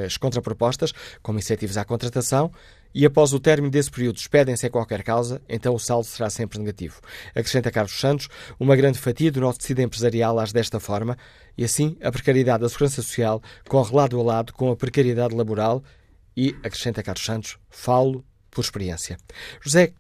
as 0.06 0.18
contrapropostas, 0.18 0.94
como 1.22 1.40
incentivos 1.40 1.78
à 1.78 1.86
contratação, 1.86 2.52
e 2.94 3.06
após 3.06 3.34
o 3.34 3.40
término 3.40 3.72
desse 3.72 3.90
período 3.90 4.16
despedem 4.16 4.56
sem 4.56 4.70
qualquer 4.70 5.04
causa, 5.04 5.42
então 5.48 5.74
o 5.74 5.80
saldo 5.80 6.06
será 6.06 6.30
sempre 6.30 6.60
negativo. 6.60 7.00
Acrescenta 7.30 7.72
Carlos 7.72 8.00
Santos, 8.00 8.28
uma 8.60 8.76
grande 8.76 9.00
fatia 9.00 9.32
do 9.32 9.42
nosso 9.42 9.60
tecido 9.60 9.82
empresarial 9.82 10.40
age 10.40 10.54
desta 10.54 10.80
forma 10.80 11.18
e 11.58 11.64
assim 11.64 11.98
a 12.02 12.12
precariedade 12.12 12.62
da 12.62 12.70
segurança 12.70 13.02
social 13.02 13.42
corre 13.68 13.96
lado 13.96 14.20
a 14.20 14.24
lado 14.24 14.54
com 14.54 14.72
a 14.72 14.76
precariedade 14.76 15.36
laboral 15.36 15.84
e, 16.36 16.56
acrescenta 16.64 17.04
Carlos 17.04 17.26
Santos, 17.26 17.58
falo 17.70 18.24
por 18.52 18.62
experiência. 18.62 19.18
José 19.62 19.94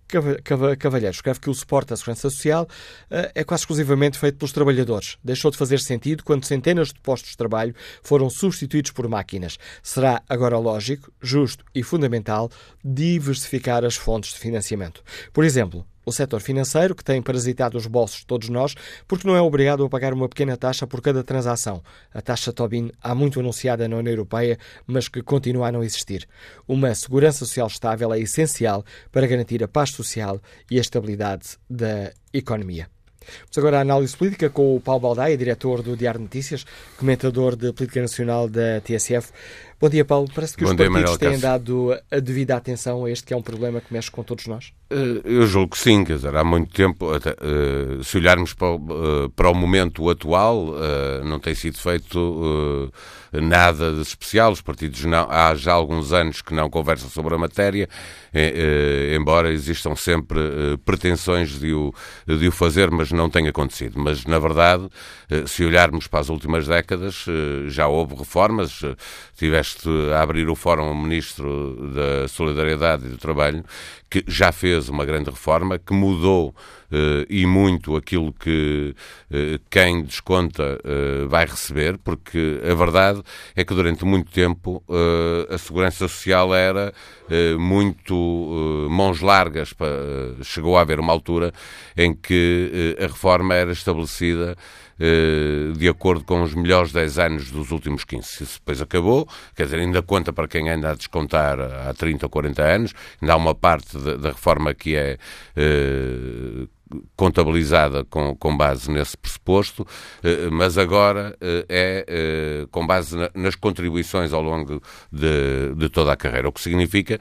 Cavalheiro 0.77 1.15
escreve 1.15 1.39
que 1.39 1.49
o 1.49 1.53
suporte 1.53 1.93
à 1.93 1.97
segurança 1.97 2.29
social 2.29 2.67
uh, 3.09 3.31
é 3.33 3.43
quase 3.43 3.61
exclusivamente 3.61 4.19
feito 4.19 4.37
pelos 4.37 4.51
trabalhadores. 4.51 5.17
Deixou 5.23 5.49
de 5.49 5.57
fazer 5.57 5.79
sentido 5.79 6.23
quando 6.23 6.45
centenas 6.45 6.89
de 6.89 6.99
postos 6.99 7.31
de 7.31 7.37
trabalho 7.37 7.73
foram 8.03 8.29
substituídos 8.29 8.91
por 8.91 9.07
máquinas. 9.07 9.57
Será 9.81 10.21
agora 10.27 10.57
lógico, 10.59 11.11
justo 11.21 11.63
e 11.73 11.81
fundamental 11.81 12.51
diversificar 12.83 13.85
as 13.85 13.95
fontes 13.95 14.33
de 14.33 14.39
financiamento. 14.39 15.01
Por 15.31 15.45
exemplo, 15.45 15.85
o 16.05 16.11
setor 16.11 16.41
financeiro, 16.41 16.95
que 16.95 17.03
tem 17.03 17.21
parasitado 17.21 17.77
os 17.77 17.87
bolsos 17.87 18.19
de 18.19 18.25
todos 18.25 18.49
nós, 18.49 18.75
porque 19.07 19.27
não 19.27 19.35
é 19.35 19.41
obrigado 19.41 19.83
a 19.83 19.89
pagar 19.89 20.13
uma 20.13 20.27
pequena 20.27 20.57
taxa 20.57 20.87
por 20.87 21.01
cada 21.01 21.23
transação. 21.23 21.81
A 22.13 22.21
taxa 22.21 22.51
Tobin, 22.51 22.91
há 23.01 23.13
muito 23.13 23.39
anunciada 23.39 23.87
na 23.87 23.97
União 23.97 24.13
Europeia, 24.13 24.57
mas 24.85 25.07
que 25.07 25.21
continua 25.21 25.67
a 25.67 25.71
não 25.71 25.83
existir. 25.83 26.27
Uma 26.67 26.93
segurança 26.95 27.39
social 27.39 27.67
estável 27.67 28.13
é 28.13 28.19
essencial 28.19 28.83
para 29.11 29.27
garantir 29.27 29.63
a 29.63 29.67
paz 29.67 29.91
social 29.91 30.39
e 30.69 30.77
a 30.77 30.81
estabilidade 30.81 31.57
da 31.69 32.11
economia. 32.33 32.87
Vamos 33.21 33.57
agora 33.57 33.77
à 33.77 33.81
análise 33.81 34.17
política 34.17 34.49
com 34.49 34.75
o 34.75 34.81
Paulo 34.81 35.01
Baldaia, 35.01 35.37
diretor 35.37 35.83
do 35.83 35.95
Diário 35.95 36.19
de 36.19 36.23
Notícias, 36.23 36.65
comentador 36.97 37.55
de 37.55 37.71
política 37.71 38.01
nacional 38.01 38.49
da 38.49 38.81
TSF. 38.81 39.31
Bom 39.81 39.89
dia, 39.89 40.05
Paulo. 40.05 40.29
Parece 40.31 40.55
que 40.55 40.63
Bom 40.63 40.69
os 40.69 40.75
dia, 40.75 40.91
partidos 40.91 41.17
têm 41.17 41.39
dado 41.39 41.99
a 42.11 42.19
devida 42.19 42.55
atenção 42.55 43.03
a 43.03 43.09
este 43.09 43.25
que 43.25 43.33
é 43.33 43.37
um 43.37 43.41
problema 43.41 43.81
que 43.81 43.91
mexe 43.91 44.11
com 44.11 44.21
todos 44.21 44.45
nós. 44.45 44.71
Eh, 44.91 45.21
eu 45.23 45.47
julgo 45.47 45.71
que 45.71 45.77
sim, 45.77 46.03
quer 46.03 46.17
dizer, 46.17 46.35
há 46.35 46.43
muito 46.43 46.71
tempo, 46.71 47.11
até, 47.11 47.31
uh, 47.31 48.03
se 48.03 48.17
olharmos 48.17 48.53
para 48.53 48.67
o, 48.67 48.75
uh, 48.75 49.29
para 49.31 49.49
o 49.49 49.55
momento 49.55 50.07
atual, 50.07 50.75
não 51.25 51.39
tem 51.39 51.55
sido 51.55 51.79
feito 51.79 52.91
nada 53.31 53.93
de 53.93 54.01
especial. 54.01 54.51
Os 54.51 54.61
partidos 54.61 55.03
não, 55.05 55.27
há 55.31 55.55
já 55.55 55.71
alguns 55.71 56.11
anos 56.11 56.41
que 56.41 56.53
não 56.53 56.69
conversam 56.69 57.09
sobre 57.09 57.33
a 57.33 57.37
matéria, 57.37 57.87
embora 59.15 59.51
existam 59.51 59.95
sempre 59.95 60.39
pretensões 60.85 61.59
de 61.59 61.73
o, 61.73 61.93
de 62.27 62.47
o 62.47 62.51
fazer, 62.51 62.91
mas 62.91 63.11
não 63.11 63.29
tem 63.29 63.47
acontecido. 63.47 63.99
Mas, 63.99 64.25
na 64.25 64.39
verdade, 64.39 64.89
se 65.47 65.63
olharmos 65.63 66.07
para 66.07 66.19
as 66.19 66.29
últimas 66.29 66.67
décadas, 66.67 67.25
já 67.67 67.87
houve 67.87 68.15
reformas. 68.15 68.81
Tiveste 69.37 69.70
a 70.13 70.21
abrir 70.21 70.49
o 70.49 70.55
Fórum 70.55 70.93
Ministro 70.93 71.91
da 71.93 72.27
Solidariedade 72.27 73.05
e 73.05 73.09
do 73.09 73.17
Trabalho, 73.17 73.63
que 74.09 74.23
já 74.27 74.51
fez 74.51 74.89
uma 74.89 75.05
grande 75.05 75.29
reforma, 75.29 75.79
que 75.79 75.93
mudou 75.93 76.53
Uh, 76.91 77.23
e 77.29 77.45
muito 77.45 77.95
aquilo 77.95 78.33
que 78.33 78.93
uh, 79.31 79.61
quem 79.69 80.03
desconta 80.03 80.77
uh, 80.83 81.29
vai 81.29 81.45
receber, 81.45 81.97
porque 81.97 82.59
a 82.69 82.73
verdade 82.73 83.23
é 83.55 83.63
que 83.63 83.73
durante 83.73 84.03
muito 84.03 84.29
tempo 84.29 84.83
a 85.49 85.57
segurança 85.57 85.99
social 86.09 86.53
era 86.53 86.93
muito 87.57 88.87
mãos 88.89 89.21
largas. 89.21 89.73
Chegou 90.43 90.77
a 90.77 90.81
haver 90.81 90.99
uma 90.99 91.13
altura 91.13 91.53
em 91.95 92.13
que 92.13 92.97
a 92.99 93.07
reforma 93.07 93.53
era 93.53 93.71
estabelecida 93.71 94.57
de 95.77 95.87
acordo 95.87 96.23
com 96.23 96.41
os 96.41 96.53
melhores 96.53 96.91
10 96.91 97.19
anos 97.19 97.51
dos 97.51 97.71
últimos 97.71 98.03
15. 98.03 98.43
Isso 98.43 98.59
depois 98.59 98.81
acabou, 98.81 99.27
quer 99.55 99.65
dizer, 99.65 99.79
ainda 99.79 100.01
conta 100.01 100.31
para 100.31 100.47
quem 100.47 100.69
anda 100.69 100.91
a 100.91 100.95
descontar 100.95 101.59
há 101.59 101.93
30 101.93 102.25
ou 102.25 102.29
40 102.29 102.61
anos, 102.61 102.93
ainda 103.21 103.33
há 103.33 103.37
uma 103.37 103.55
parte 103.55 103.97
da 103.97 104.29
reforma 104.29 104.73
que 104.73 104.95
é 104.95 105.17
contabilizada 107.15 108.03
com, 108.05 108.35
com 108.35 108.55
base 108.55 108.89
nesse 108.91 109.17
pressuposto, 109.17 109.85
eh, 110.23 110.49
mas 110.51 110.77
agora 110.77 111.35
eh, 111.39 111.65
é 111.69 112.05
eh, 112.07 112.67
com 112.71 112.85
base 112.85 113.15
nas 113.33 113.55
contribuições 113.55 114.33
ao 114.33 114.41
longo 114.41 114.81
de, 115.11 115.75
de 115.75 115.89
toda 115.89 116.11
a 116.11 116.15
carreira, 116.15 116.49
o 116.49 116.51
que 116.51 116.61
significa 116.61 117.19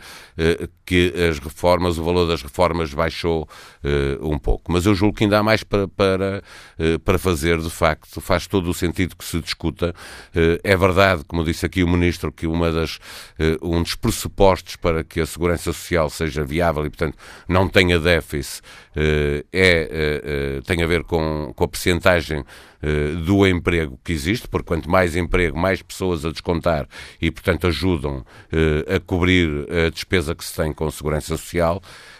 que 0.87 1.13
as 1.29 1.39
reformas, 1.39 1.99
o 1.99 2.05
valor 2.05 2.27
das 2.27 2.43
reformas 2.43 2.93
baixou 2.95 3.49
um 4.21 4.39
pouco. 4.39 4.73
Mas 4.73 4.87
eu 4.87 4.95
julgo 4.95 5.17
que 5.17 5.25
ainda 5.25 5.39
há 5.39 5.43
mais 5.43 5.63
para, 5.63 5.87
para, 5.89 6.43
para 7.05 7.19
fazer, 7.19 7.59
de 7.59 7.71
facto, 7.71 8.21
faz 8.21 8.47
todo 8.47 8.71
o 8.71 8.75
sentido 8.75 9.17
que 9.17 9.25
se 9.25 9.41
discuta. 9.41 9.95
É 10.65 10.77
verdade, 10.77 11.25
como 11.27 11.45
disse 11.45 11.67
aqui 11.67 11.83
o 11.83 11.89
Ministro, 11.89 12.33
que 12.33 12.47
uma 12.47 12.73
das, 12.73 12.99
um 13.63 13.83
dos 13.83 13.95
pressupostos 13.95 14.77
para 14.77 15.05
que 15.05 15.21
a 15.21 15.27
segurança 15.27 15.73
social 15.73 16.09
seja 16.11 16.45
viável 16.45 16.87
e, 16.87 16.91
portanto, 16.91 17.17
não 17.49 17.69
tenha 17.69 17.99
déficit 17.99 18.63
é 19.53 19.60
é, 19.61 19.89
é, 19.91 20.59
é, 20.59 20.61
tem 20.63 20.83
a 20.83 20.87
ver 20.87 21.05
com, 21.05 21.53
com 21.55 21.65
a 21.65 21.69
percentagem 21.69 22.45
eh, 22.83 23.13
do 23.27 23.47
emprego 23.47 24.01
que 24.03 24.11
existe, 24.11 24.49
porque 24.49 24.69
quanto 24.69 24.89
mais 24.89 25.15
emprego, 25.15 25.59
mais 25.59 25.83
pessoas 25.83 26.25
a 26.25 26.31
descontar 26.31 26.89
e, 27.21 27.31
portanto, 27.31 27.67
ajudam 27.67 28.25
eh, 28.51 28.97
a 28.97 29.01
cobrir 29.01 29.67
a 29.71 29.91
despesa 29.91 30.35
que 30.35 30.43
se 30.43 30.57
tem 30.57 30.73
com 30.73 30.87
a 30.87 30.91
segurança 30.91 31.37
social, 31.37 31.83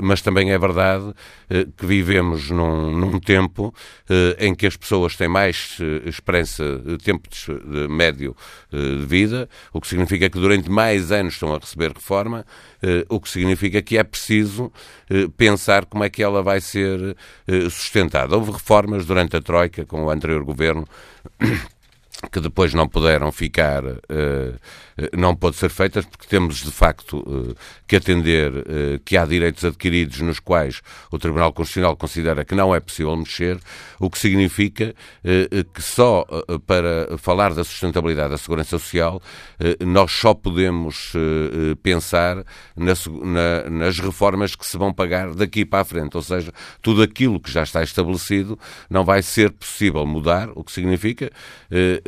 mas 0.00 0.22
também 0.22 0.52
é 0.52 0.58
verdade 0.58 1.12
que 1.76 1.86
vivemos 1.86 2.50
num, 2.50 2.90
num 2.96 3.18
tempo 3.18 3.74
em 4.38 4.54
que 4.54 4.66
as 4.66 4.76
pessoas 4.76 5.16
têm 5.16 5.28
mais 5.28 5.78
esperança, 6.04 6.64
tempo 7.02 7.28
de, 7.28 7.88
médio 7.88 8.36
de 8.70 9.04
vida, 9.06 9.48
o 9.72 9.80
que 9.80 9.88
significa 9.88 10.30
que 10.30 10.38
durante 10.38 10.70
mais 10.70 11.12
anos 11.12 11.34
estão 11.34 11.54
a 11.54 11.58
receber 11.58 11.92
reforma, 11.92 12.44
o 13.08 13.20
que 13.20 13.28
significa 13.28 13.82
que 13.82 13.98
é 13.98 14.04
preciso 14.04 14.72
pensar 15.36 15.84
como 15.86 16.04
é 16.04 16.10
que 16.10 16.22
ela 16.22 16.42
vai 16.42 16.60
ser 16.60 17.16
sustentada. 17.70 18.36
Houve 18.36 18.52
reformas 18.52 19.04
durante 19.04 19.36
a 19.36 19.40
Troika, 19.40 19.84
com 19.84 20.04
o 20.04 20.10
anterior 20.10 20.44
governo 20.44 20.86
que 22.30 22.40
depois 22.40 22.74
não 22.74 22.88
puderam 22.88 23.32
ficar, 23.32 23.84
uh, 23.84 23.98
não 25.16 25.34
pode 25.34 25.56
ser 25.56 25.70
feitas, 25.70 26.04
porque 26.04 26.26
temos 26.26 26.56
de 26.56 26.70
facto 26.70 27.18
uh, 27.18 27.56
que 27.86 27.96
atender 27.96 28.50
que 29.04 29.16
há 29.16 29.24
direitos 29.24 29.64
adquiridos 29.64 30.20
nos 30.20 30.38
quais 30.38 30.80
o 31.10 31.18
Tribunal 31.18 31.52
Constitucional 31.52 31.96
considera 31.96 32.44
que 32.44 32.54
não 32.54 32.74
é 32.74 32.80
possível 32.80 33.16
mexer, 33.16 33.58
o 33.98 34.08
que 34.08 34.18
significa 34.18 34.94
que 35.74 35.82
só 35.82 36.24
para 36.66 37.18
falar 37.18 37.52
da 37.52 37.64
sustentabilidade 37.64 38.30
da 38.30 38.38
segurança 38.38 38.78
social 38.78 39.20
nós 39.80 40.12
só 40.12 40.34
podemos 40.34 41.12
pensar 41.82 42.44
nas, 42.76 43.06
na, 43.06 43.68
nas 43.68 43.98
reformas 43.98 44.54
que 44.54 44.66
se 44.66 44.78
vão 44.78 44.92
pagar 44.92 45.34
daqui 45.34 45.64
para 45.64 45.80
a 45.80 45.84
frente, 45.84 46.16
ou 46.16 46.22
seja, 46.22 46.52
tudo 46.80 47.02
aquilo 47.02 47.40
que 47.40 47.50
já 47.50 47.62
está 47.62 47.82
estabelecido 47.82 48.58
não 48.88 49.04
vai 49.04 49.22
ser 49.22 49.50
possível 49.50 50.06
mudar, 50.06 50.48
o 50.54 50.62
que 50.62 50.72
significa 50.72 51.30
eh, 51.70 51.99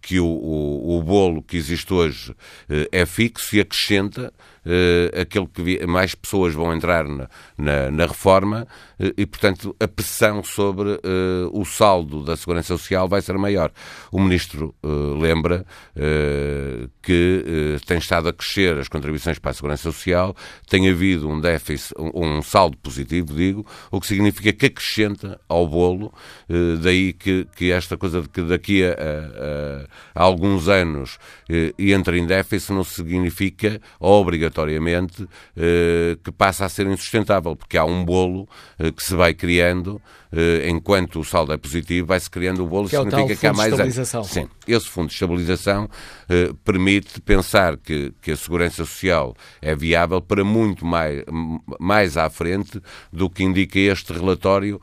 que 0.00 0.20
o, 0.20 0.26
o, 0.26 0.98
o, 0.98 1.02
bolo 1.02 1.42
que 1.42 1.56
existe 1.56 1.92
hoje 1.92 2.34
eh, 2.68 2.88
é 2.92 3.06
fixo 3.06 3.56
e 3.56 3.60
acrescenta 3.60 4.32
uh, 4.68 5.20
aquele 5.20 5.46
que 5.46 5.86
mais 5.86 6.14
pessoas 6.14 6.54
vão 6.54 6.74
entrar 6.74 7.08
na, 7.08 7.28
na, 7.56 7.90
na 7.90 8.06
reforma 8.06 8.66
uh, 9.00 9.12
e, 9.16 9.24
portanto, 9.24 9.74
a 9.80 9.88
pressão 9.88 10.44
sobre 10.44 10.90
uh, 10.90 11.50
o 11.52 11.64
saldo 11.64 12.22
da 12.22 12.36
Segurança 12.36 12.76
Social 12.76 13.08
vai 13.08 13.22
ser 13.22 13.36
maior. 13.38 13.72
O 14.12 14.20
Ministro 14.20 14.74
lembra 15.20 15.64
que 17.02 17.78
tem 17.86 17.98
estado 17.98 18.28
a 18.28 18.32
crescer 18.32 18.76
as 18.78 18.88
contribuições 18.88 19.38
para 19.38 19.52
a 19.52 19.54
Segurança 19.54 19.82
Social, 19.84 20.36
tem 20.68 20.88
havido 20.90 21.28
um 21.28 21.40
déficit, 21.40 21.94
um, 21.98 22.38
um 22.38 22.42
saldo 22.42 22.76
positivo, 22.78 23.34
digo, 23.34 23.66
o 23.90 24.00
que 24.00 24.06
significa 24.06 24.52
que 24.52 24.66
acrescenta 24.66 25.40
ao 25.48 25.66
bolo, 25.66 26.12
daí 26.82 27.12
que, 27.12 27.46
que 27.56 27.70
esta 27.70 27.96
coisa 27.96 28.22
de 28.22 28.28
que 28.28 28.42
daqui 28.42 28.84
a, 28.84 28.90
a, 28.92 30.20
a 30.20 30.24
alguns 30.24 30.68
anos 30.68 31.18
entra 31.78 32.18
em 32.18 32.26
déficit 32.26 32.72
não 32.72 32.84
significa 32.84 33.80
obrigatoriamente 34.00 34.57
que 36.24 36.32
passa 36.32 36.64
a 36.64 36.68
ser 36.68 36.86
insustentável, 36.86 37.56
porque 37.56 37.76
há 37.76 37.84
um 37.84 38.04
bolo 38.04 38.48
que 38.96 39.02
se 39.02 39.14
vai 39.14 39.34
criando 39.34 40.00
eh, 40.27 40.27
enquanto 40.68 41.20
o 41.20 41.24
saldo 41.24 41.52
é 41.52 41.56
positivo, 41.56 42.06
vai-se 42.06 42.28
criando 42.30 42.64
o 42.64 42.66
bolo, 42.66 42.88
que 42.88 42.96
significa 42.96 43.32
é 43.32 43.36
que 43.36 43.46
há 43.46 43.52
mais. 43.52 43.72
Estabilização. 43.72 44.24
Sim, 44.24 44.48
esse 44.66 44.88
fundo 44.88 45.08
de 45.08 45.14
estabilização 45.14 45.88
eh, 46.28 46.50
permite 46.64 47.20
pensar 47.20 47.76
que, 47.76 48.12
que 48.20 48.32
a 48.32 48.36
segurança 48.36 48.84
social 48.84 49.34
é 49.62 49.74
viável 49.74 50.20
para 50.20 50.44
muito 50.44 50.84
mais, 50.84 51.24
mais 51.80 52.16
à 52.16 52.28
frente 52.28 52.80
do 53.12 53.30
que 53.30 53.42
indica 53.42 53.78
este 53.78 54.12
relatório, 54.12 54.80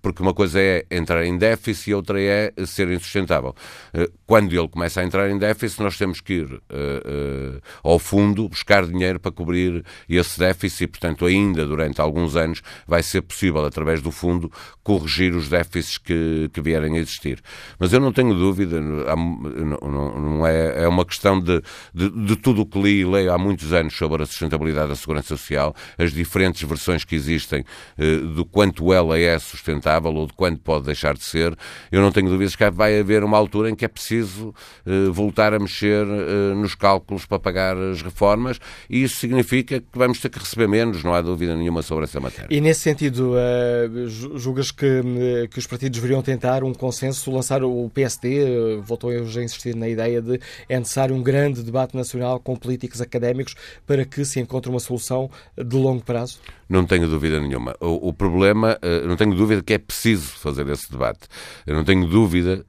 porque 0.00 0.22
uma 0.22 0.32
coisa 0.32 0.60
é 0.60 0.86
entrar 0.90 1.24
em 1.24 1.36
déficit 1.36 1.90
e 1.90 1.94
outra 1.94 2.20
é 2.20 2.52
ser 2.64 2.88
insustentável. 2.90 3.54
Eh, 3.92 4.08
quando 4.26 4.52
ele 4.52 4.68
começa 4.68 5.00
a 5.00 5.04
entrar 5.04 5.30
em 5.30 5.38
déficit, 5.38 5.82
nós 5.82 5.96
temos 5.98 6.20
que 6.20 6.32
ir 6.34 6.52
uh, 6.54 7.60
ao 7.82 7.98
fundo 7.98 8.48
buscar 8.48 8.84
dinheiro 8.86 9.20
para 9.20 9.30
cobrir 9.30 9.84
esse 10.08 10.38
déficit 10.38 10.84
e, 10.84 10.86
portanto, 10.86 11.26
ainda 11.26 11.64
durante 11.64 12.00
alguns 12.00 12.34
anos 12.34 12.62
vai 12.86 13.02
ser 13.02 13.22
possível, 13.22 13.64
através 13.64 14.02
do 14.02 14.10
fundo, 14.10 14.50
corrigir 14.86 15.34
os 15.34 15.48
déficits 15.48 15.98
que, 15.98 16.48
que 16.52 16.60
vierem 16.60 16.96
a 16.96 17.00
existir. 17.00 17.42
Mas 17.76 17.92
eu 17.92 17.98
não 17.98 18.12
tenho 18.12 18.32
dúvida, 18.32 18.80
não, 18.80 19.80
não, 19.82 20.20
não 20.20 20.46
é, 20.46 20.84
é 20.84 20.86
uma 20.86 21.04
questão 21.04 21.40
de, 21.40 21.60
de, 21.92 22.08
de 22.08 22.36
tudo 22.36 22.62
o 22.62 22.66
que 22.66 22.80
li 22.80 23.00
e 23.00 23.04
leio 23.04 23.32
há 23.32 23.36
muitos 23.36 23.72
anos 23.72 23.96
sobre 23.96 24.22
a 24.22 24.26
sustentabilidade 24.26 24.90
da 24.90 24.94
segurança 24.94 25.36
social, 25.36 25.74
as 25.98 26.12
diferentes 26.12 26.62
versões 26.62 27.04
que 27.04 27.16
existem 27.16 27.64
eh, 27.98 28.18
do 28.18 28.44
quanto 28.44 28.92
ela 28.92 29.18
é 29.18 29.36
sustentável 29.40 30.14
ou 30.14 30.28
de 30.28 30.34
quanto 30.34 30.60
pode 30.60 30.84
deixar 30.84 31.14
de 31.14 31.24
ser, 31.24 31.56
eu 31.90 32.00
não 32.00 32.12
tenho 32.12 32.30
dúvidas 32.30 32.54
que 32.54 32.70
vai 32.70 33.00
haver 33.00 33.24
uma 33.24 33.36
altura 33.36 33.68
em 33.68 33.74
que 33.74 33.84
é 33.84 33.88
preciso 33.88 34.54
eh, 34.86 35.08
voltar 35.10 35.52
a 35.52 35.58
mexer 35.58 36.06
eh, 36.06 36.54
nos 36.54 36.76
cálculos 36.76 37.26
para 37.26 37.40
pagar 37.40 37.76
as 37.76 38.02
reformas 38.02 38.60
e 38.88 39.02
isso 39.02 39.16
significa 39.16 39.80
que 39.80 39.98
vamos 39.98 40.20
ter 40.20 40.28
que 40.28 40.38
receber 40.38 40.68
menos, 40.68 41.02
não 41.02 41.12
há 41.12 41.20
dúvida 41.20 41.56
nenhuma 41.56 41.82
sobre 41.82 42.04
essa 42.04 42.20
matéria. 42.20 42.46
E 42.48 42.60
nesse 42.60 42.82
sentido, 42.82 43.32
uh, 43.32 44.08
julgas 44.38 44.75
que, 44.76 44.86
eh, 44.86 45.48
que 45.48 45.58
os 45.58 45.66
partidos 45.66 45.98
deveriam 45.98 46.22
tentar 46.22 46.62
um 46.62 46.74
consenso, 46.74 47.30
lançar 47.30 47.64
o 47.64 47.90
PSD, 47.94 48.44
eh, 48.44 48.80
voltou 48.82 49.10
hoje 49.10 49.40
a 49.40 49.42
insistir 49.42 49.74
na 49.74 49.88
ideia 49.88 50.20
de 50.20 50.38
é 50.68 50.78
necessário 50.78 51.14
um 51.14 51.22
grande 51.22 51.62
debate 51.62 51.96
nacional 51.96 52.38
com 52.38 52.54
políticos 52.54 53.00
académicos 53.00 53.54
para 53.86 54.04
que 54.04 54.24
se 54.24 54.38
encontre 54.38 54.70
uma 54.70 54.80
solução 54.80 55.30
de 55.56 55.76
longo 55.76 56.04
prazo? 56.04 56.38
Não 56.68 56.84
tenho 56.84 57.08
dúvida 57.08 57.40
nenhuma. 57.40 57.74
O, 57.80 58.08
o 58.08 58.12
problema, 58.12 58.76
uh, 58.82 59.06
não 59.06 59.16
tenho 59.16 59.34
dúvida 59.34 59.62
que 59.62 59.74
é 59.74 59.78
preciso 59.78 60.26
fazer 60.26 60.68
esse 60.68 60.90
debate. 60.90 61.20
Eu 61.64 61.76
não 61.76 61.84
tenho 61.84 62.06
dúvida 62.06 62.64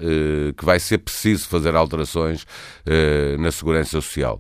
que 0.55 0.64
vai 0.64 0.80
ser 0.80 0.99
preciso 0.99 1.47
fazer 1.47 1.76
alterações 1.76 2.45
na 3.39 3.51
segurança 3.51 3.89
social. 3.89 4.39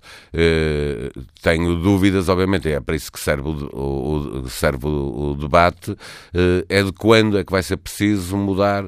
tenho 1.41 1.75
dúvidas, 1.81 2.29
obviamente, 2.29 2.69
é 2.69 2.79
para 2.79 2.95
isso 2.95 3.11
que 3.11 3.19
serve 3.19 3.49
o, 3.49 4.43
o 4.43 4.49
serve 4.49 4.85
o, 4.85 5.31
o 5.31 5.35
debate, 5.35 5.95
é 6.69 6.83
de 6.83 6.91
quando 6.91 7.37
é 7.37 7.43
que 7.43 7.51
vai 7.51 7.56
ser 7.63 7.77
preciso 7.77 8.37
mudar, 8.37 8.87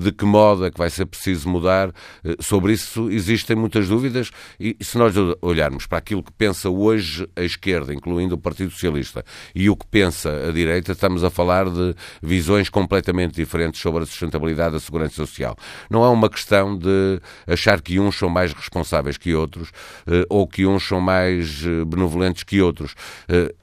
de 0.00 0.12
que 0.12 0.24
modo 0.24 0.64
é 0.64 0.70
que 0.70 0.78
vai 0.78 0.90
ser 0.90 1.06
preciso 1.06 1.48
mudar. 1.48 1.92
sobre 2.40 2.72
isso 2.72 3.10
existem 3.10 3.56
muitas 3.56 3.88
dúvidas 3.88 4.30
e 4.58 4.76
se 4.80 4.98
nós 4.98 5.14
olharmos 5.40 5.86
para 5.86 5.98
aquilo 5.98 6.22
que 6.22 6.32
pensa 6.32 6.68
hoje 6.70 7.28
a 7.36 7.42
esquerda, 7.42 7.92
incluindo 7.92 8.34
o 8.34 8.38
Partido 8.38 8.70
Socialista, 8.70 9.24
e 9.54 9.68
o 9.68 9.76
que 9.76 9.86
pensa 9.86 10.48
a 10.48 10.52
direita, 10.52 10.92
estamos 10.92 11.24
a 11.24 11.30
falar 11.30 11.68
de 11.68 11.94
visões 12.22 12.68
completamente 12.68 13.34
diferentes 13.34 13.80
sobre 13.80 14.02
a 14.02 14.06
sustentabilidade 14.06 14.74
da 14.74 14.80
segurança 14.80 15.14
social. 15.14 15.56
Não 15.90 16.04
é 16.04 16.08
uma 16.08 16.28
questão 16.28 16.76
de 16.76 17.20
achar 17.46 17.80
que 17.80 17.98
uns 17.98 18.16
são 18.16 18.28
mais 18.28 18.52
responsáveis 18.52 19.16
que 19.16 19.34
outros 19.34 19.70
eh, 20.06 20.24
ou 20.28 20.46
que 20.46 20.66
uns 20.66 20.86
são 20.86 21.00
mais 21.00 21.64
eh, 21.64 21.84
benevolentes 21.84 22.42
que 22.42 22.60
outros 22.60 22.94
eh, 23.28 23.54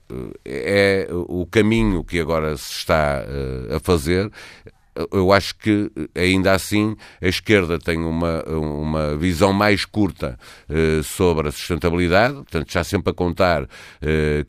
é 0.45 1.07
o 1.12 1.45
caminho 1.45 2.03
que 2.03 2.20
agora 2.20 2.55
se 2.57 2.72
está 2.72 3.24
a 3.76 3.80
fazer 3.80 4.32
eu 5.12 5.32
acho 5.32 5.56
que, 5.56 5.91
ainda 6.16 6.54
assim, 6.54 6.95
a 7.22 7.28
esquerda 7.28 7.80
tem 7.80 8.00
uma, 8.00 8.43
uma 8.43 9.16
visão 9.16 9.54
mais 9.54 9.86
curta 9.86 10.38
uh, 10.70 11.04
sobre 11.04 11.47
a 11.47 11.52
sustentabilidade, 11.52 12.36
portanto, 12.36 12.68
está 12.68 12.84
sempre 12.84 13.12
a 13.12 13.14
contar 13.14 13.64
uh, 13.64 13.68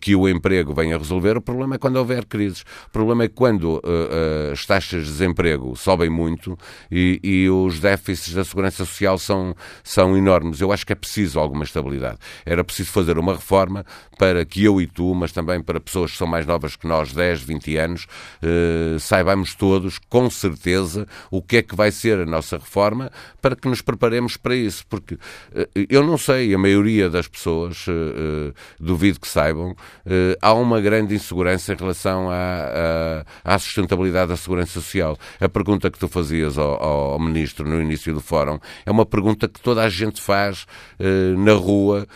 que 0.00 0.14
o 0.16 0.28
emprego 0.28 0.74
vem 0.74 0.92
a 0.92 0.98
resolver. 0.98 1.36
O 1.36 1.40
problema 1.40 1.76
é 1.76 1.78
quando 1.78 1.96
houver 1.96 2.24
crises. 2.24 2.62
O 2.86 2.90
problema 2.90 3.24
é 3.24 3.28
quando 3.28 3.76
uh, 3.76 4.52
as 4.52 4.66
taxas 4.66 5.04
de 5.04 5.10
desemprego 5.10 5.76
sobem 5.76 6.10
muito 6.10 6.58
e, 6.90 7.20
e, 7.22 7.50
os 7.50 7.78
déficits 7.80 8.34
da 8.34 8.44
segurança 8.44 8.84
social 8.84 9.18
são, 9.18 9.54
são 9.84 10.16
enormes. 10.16 10.60
Eu 10.60 10.72
acho 10.72 10.86
que 10.86 10.92
é 10.92 10.96
preciso 10.96 11.38
alguma 11.38 11.64
estabilidade. 11.64 12.18
Era 12.44 12.64
preciso 12.64 12.90
fazer 12.90 13.18
uma 13.18 13.34
reforma 13.34 13.84
para 14.18 14.44
que 14.44 14.64
eu 14.64 14.80
e 14.80 14.86
tu, 14.86 15.14
mas 15.14 15.32
também 15.32 15.60
para 15.60 15.80
pessoas 15.80 16.12
que 16.12 16.18
são 16.18 16.26
mais 16.26 16.46
novas 16.46 16.76
que 16.76 16.86
nós, 16.86 17.12
10, 17.12 17.42
20 17.42 17.76
anos, 17.76 18.06
saibamos 18.98 19.54
todos 19.54 19.98
com 19.98 20.28
certeza 20.40 21.06
o 21.30 21.42
que 21.42 21.58
é 21.58 21.62
que 21.62 21.76
vai 21.76 21.90
ser 21.90 22.18
a 22.18 22.26
nossa 22.26 22.56
reforma 22.56 23.10
para 23.40 23.54
que 23.54 23.68
nos 23.68 23.82
preparemos 23.82 24.36
para 24.36 24.54
isso. 24.54 24.84
Porque 24.88 25.18
eh, 25.54 25.68
eu 25.88 26.04
não 26.04 26.18
sei, 26.18 26.54
a 26.54 26.58
maioria 26.58 27.08
das 27.08 27.28
pessoas, 27.28 27.86
eh, 27.88 27.92
eh, 27.92 28.52
duvido 28.78 29.20
que 29.20 29.28
saibam, 29.28 29.74
há 30.40 30.52
uma 30.54 30.80
grande 30.80 31.14
insegurança 31.14 31.72
em 31.72 31.76
relação 31.76 32.28
à, 32.30 33.24
à, 33.44 33.58
sustentabilidade 33.58 34.30
da 34.30 34.36
segurança 34.36 34.72
social. 34.72 35.16
A 35.40 35.48
pergunta 35.48 35.90
que 35.90 35.98
tu 35.98 36.08
fazias 36.08 36.58
ao, 36.58 36.82
ao, 36.82 37.20
Ministro 37.20 37.68
no 37.68 37.80
início 37.80 38.12
do 38.14 38.20
fórum 38.20 38.58
é 38.84 38.90
uma 38.90 39.04
pergunta 39.04 39.46
que 39.48 39.60
toda 39.60 39.82
a 39.82 39.88
gente 39.88 40.20
faz 40.20 40.66
na 41.36 41.52
rua 41.52 42.06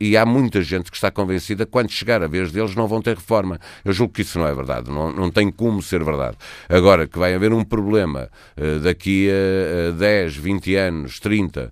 e, 0.00 0.16
há 0.16 0.24
muita 0.24 0.62
gente 0.62 0.90
que 0.90 0.96
está 0.96 1.10
convencida 1.10 1.66
quando 1.66 1.90
chegar 1.90 2.22
a 2.22 2.26
vez 2.26 2.50
deles 2.50 2.74
não 2.74 2.88
vão 2.88 3.02
ter 3.02 3.16
reforma. 3.16 3.60
Eu 3.84 3.92
julgo 3.92 4.14
que 4.14 4.22
isso 4.22 4.38
não 4.38 4.46
é 4.46 4.54
verdade, 4.54 4.90
não, 4.90 5.12
não 5.12 5.30
tem 5.30 5.50
como 5.50 5.82
ser 5.82 6.02
verdade. 6.02 6.36
Agora, 6.68 7.06
que 7.06 7.18
vai 7.24 7.34
haver 7.34 7.54
um 7.54 7.64
problema 7.64 8.28
uh, 8.56 8.80
daqui 8.80 9.30
a, 9.30 9.88
a 9.88 9.92
10, 9.92 10.36
20 10.36 10.76
anos, 10.76 11.18
30, 11.18 11.64
uh, 11.64 11.70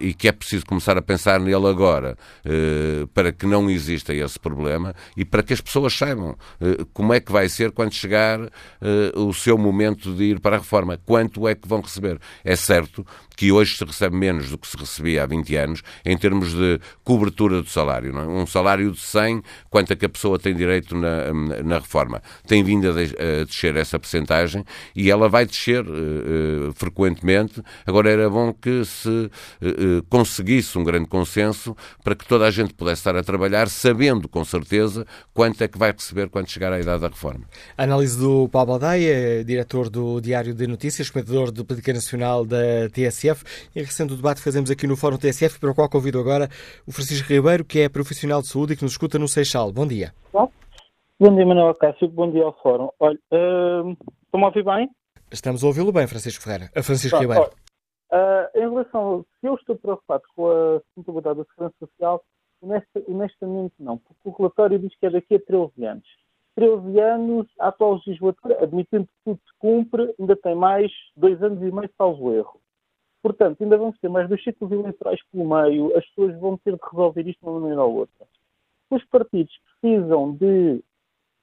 e 0.00 0.14
que 0.14 0.26
é 0.26 0.32
preciso 0.32 0.64
começar 0.64 0.96
a 0.96 1.02
pensar 1.02 1.38
nele 1.38 1.66
agora 1.66 2.16
uh, 2.46 3.06
para 3.08 3.30
que 3.30 3.44
não 3.44 3.68
exista 3.68 4.14
esse 4.14 4.38
problema 4.38 4.94
e 5.16 5.24
para 5.24 5.42
que 5.42 5.52
as 5.52 5.60
pessoas 5.60 5.92
saibam 5.92 6.36
como 6.92 7.12
é 7.12 7.20
que 7.20 7.30
vai 7.30 7.48
ser 7.48 7.70
quando 7.72 7.92
chegar 7.92 8.40
o 9.14 9.32
seu 9.32 9.58
momento 9.58 10.14
de 10.14 10.24
ir 10.24 10.40
para 10.40 10.56
a 10.56 10.58
reforma, 10.58 10.98
quanto 11.04 11.46
é 11.46 11.54
que 11.54 11.68
vão 11.68 11.80
receber. 11.80 12.18
É 12.44 12.56
certo 12.56 13.06
que 13.36 13.52
hoje 13.52 13.76
se 13.76 13.84
recebe 13.84 14.16
menos 14.16 14.50
do 14.50 14.58
que 14.58 14.66
se 14.66 14.76
recebia 14.76 15.24
há 15.24 15.26
20 15.26 15.56
anos 15.56 15.82
em 16.04 16.16
termos 16.16 16.52
de 16.52 16.80
cobertura 17.02 17.62
do 17.62 17.68
salário. 17.68 18.16
É? 18.16 18.26
Um 18.26 18.46
salário 18.46 18.90
de 18.92 19.00
100, 19.00 19.42
quanto 19.70 19.92
é 19.92 19.96
que 19.96 20.06
a 20.06 20.08
pessoa 20.08 20.38
tem 20.38 20.54
direito 20.54 20.94
na, 20.94 21.32
na 21.62 21.78
reforma. 21.78 22.22
Tem 22.46 22.62
vindo 22.62 22.88
a, 22.88 22.92
de, 22.92 23.14
a 23.16 23.44
descer 23.44 23.76
essa 23.76 23.98
percentagem 23.98 24.64
e 24.94 25.10
ela 25.10 25.28
vai 25.28 25.46
descer 25.46 25.84
uh, 25.84 26.68
uh, 26.68 26.72
frequentemente. 26.74 27.62
Agora 27.86 28.10
era 28.10 28.28
bom 28.30 28.52
que 28.52 28.84
se 28.84 29.08
uh, 29.08 30.02
conseguisse 30.08 30.78
um 30.78 30.84
grande 30.84 31.08
consenso 31.08 31.76
para 32.02 32.14
que 32.14 32.26
toda 32.26 32.46
a 32.46 32.50
gente 32.50 32.74
pudesse 32.74 33.00
estar 33.00 33.16
a 33.16 33.22
trabalhar 33.22 33.68
sabendo 33.68 34.28
com 34.28 34.44
certeza 34.44 35.06
quanto 35.32 35.62
é 35.62 35.68
que 35.68 35.78
vai 35.78 35.92
receber 35.92 36.28
quando 36.28 36.48
chegar 36.48 36.72
à 36.72 36.80
idade 36.80 37.00
da 37.00 37.08
reforma. 37.08 37.44
análise 37.76 38.18
do 38.18 38.48
Paulo 38.48 38.68
Baldaia, 38.68 39.44
diretor 39.44 39.88
do 39.88 40.20
Diário 40.20 40.54
de 40.54 40.66
Notícias, 40.66 41.10
comentador 41.10 41.50
do 41.50 41.64
Política 41.64 41.92
Nacional 41.92 42.44
da 42.44 42.88
TSF. 43.24 43.70
Em 43.74 43.80
recente 43.80 44.14
debate 44.14 44.38
que 44.38 44.44
fazemos 44.44 44.70
aqui 44.70 44.86
no 44.86 44.96
Fórum 44.96 45.16
TSF, 45.16 45.58
para 45.58 45.70
o 45.70 45.74
qual 45.74 45.88
convido 45.88 46.18
agora 46.18 46.48
o 46.86 46.92
Francisco 46.92 47.32
Ribeiro, 47.32 47.64
que 47.64 47.80
é 47.80 47.88
profissional 47.88 48.42
de 48.42 48.48
saúde 48.48 48.74
e 48.74 48.76
que 48.76 48.82
nos 48.82 48.92
escuta 48.92 49.18
no 49.18 49.26
Seixal. 49.26 49.72
Bom 49.72 49.86
dia. 49.86 50.12
Bom 50.32 51.34
dia, 51.34 51.46
Manuel 51.46 51.74
Cássio. 51.74 52.08
Bom 52.08 52.30
dia 52.30 52.44
ao 52.44 52.52
Fórum. 52.60 52.90
Olha, 53.00 53.18
uh, 53.32 53.96
Estão-me 54.24 54.44
a 54.44 54.48
ouvir 54.48 54.64
bem? 54.64 54.90
Estamos 55.32 55.64
a 55.64 55.66
ouvi-lo 55.66 55.92
bem, 55.92 56.06
Francisco 56.06 56.42
Ferreira. 56.42 56.70
A 56.76 56.82
Francisco 56.82 57.18
Ribeiro. 57.18 57.50
Uh, 58.12 58.58
em 58.58 58.60
relação, 58.60 59.24
se 59.40 59.46
eu 59.46 59.54
estou 59.54 59.76
preocupado 59.76 60.22
com 60.36 60.50
a 60.50 60.80
sustentabilidade 60.80 61.38
da 61.38 61.44
segurança 61.44 61.74
social, 61.78 62.22
honestamente 63.08 63.74
não, 63.78 63.98
porque 63.98 64.20
o 64.24 64.30
relatório 64.30 64.78
diz 64.78 64.94
que 64.98 65.06
é 65.06 65.10
daqui 65.10 65.36
a 65.36 65.40
13 65.40 65.86
anos. 65.86 66.08
13 66.56 67.00
anos, 67.00 67.46
a 67.58 67.68
atual 67.68 68.00
legislatura, 68.06 68.62
admitindo 68.62 69.06
que 69.06 69.12
tudo 69.24 69.38
se 69.38 69.58
cumpre, 69.58 70.14
ainda 70.18 70.36
tem 70.36 70.54
mais 70.54 70.90
dois 71.16 71.42
anos 71.42 71.60
e 71.60 71.72
meio, 71.72 71.90
salvo 71.96 72.32
erro. 72.32 72.60
Portanto, 73.24 73.62
ainda 73.62 73.78
vamos 73.78 73.98
ter 74.00 74.10
mais 74.10 74.28
dois 74.28 74.44
ciclos 74.44 74.70
eleitorais 74.70 75.18
pelo 75.32 75.48
meio, 75.48 75.96
as 75.96 76.06
pessoas 76.08 76.38
vão 76.38 76.58
ter 76.58 76.74
de 76.74 76.80
resolver 76.92 77.26
isto 77.26 77.40
de 77.40 77.48
uma 77.48 77.58
maneira 77.58 77.82
ou 77.82 77.94
outra. 77.94 78.26
os 78.90 79.02
partidos 79.06 79.58
precisam 79.80 80.34
de 80.34 80.84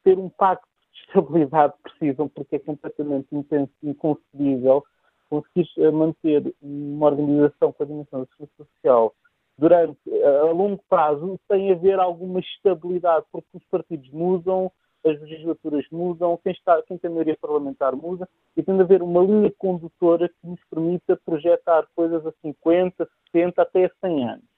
ter 0.04 0.20
um 0.20 0.30
pacto 0.30 0.68
de 0.94 1.00
estabilidade, 1.00 1.74
precisam, 1.82 2.30
porque 2.30 2.58
é 2.58 2.60
completamente 2.60 3.28
inconcebível 3.82 4.84
conseguir 5.28 5.68
eh, 5.80 5.90
manter 5.90 6.54
uma 6.62 7.08
organização 7.08 7.74
com 7.74 7.82
a 7.82 7.86
dimensão 7.88 8.20
da 8.20 8.28
segurança 8.28 8.72
social 8.76 9.16
durante, 9.58 10.00
eh, 10.08 10.40
a 10.40 10.52
longo 10.52 10.84
prazo, 10.88 11.40
sem 11.52 11.72
haver 11.72 12.00
alguma 12.00 12.42
estabilidade, 12.42 13.26
porque 13.32 13.58
os 13.58 13.64
partidos 13.72 14.08
mudam, 14.12 14.72
as 15.06 15.20
legislaturas 15.22 15.86
mudam, 15.92 16.40
quem, 16.44 16.52
está, 16.54 16.82
quem 16.84 16.98
tem 16.98 17.10
maioria 17.10 17.38
parlamentar 17.40 17.96
muda, 17.96 18.28
e 18.56 18.64
tem 18.64 18.76
de 18.76 18.82
haver 18.82 19.02
uma 19.02 19.22
linha 19.22 19.52
condutora 19.58 20.30
que 20.30 20.48
nos 20.48 20.60
permita 20.70 21.20
projetar 21.26 21.88
coisas 21.96 22.26
a 22.26 22.32
50, 22.42 23.08
60, 23.32 23.62
até 23.62 23.90
100 24.02 24.30
anos. 24.30 24.52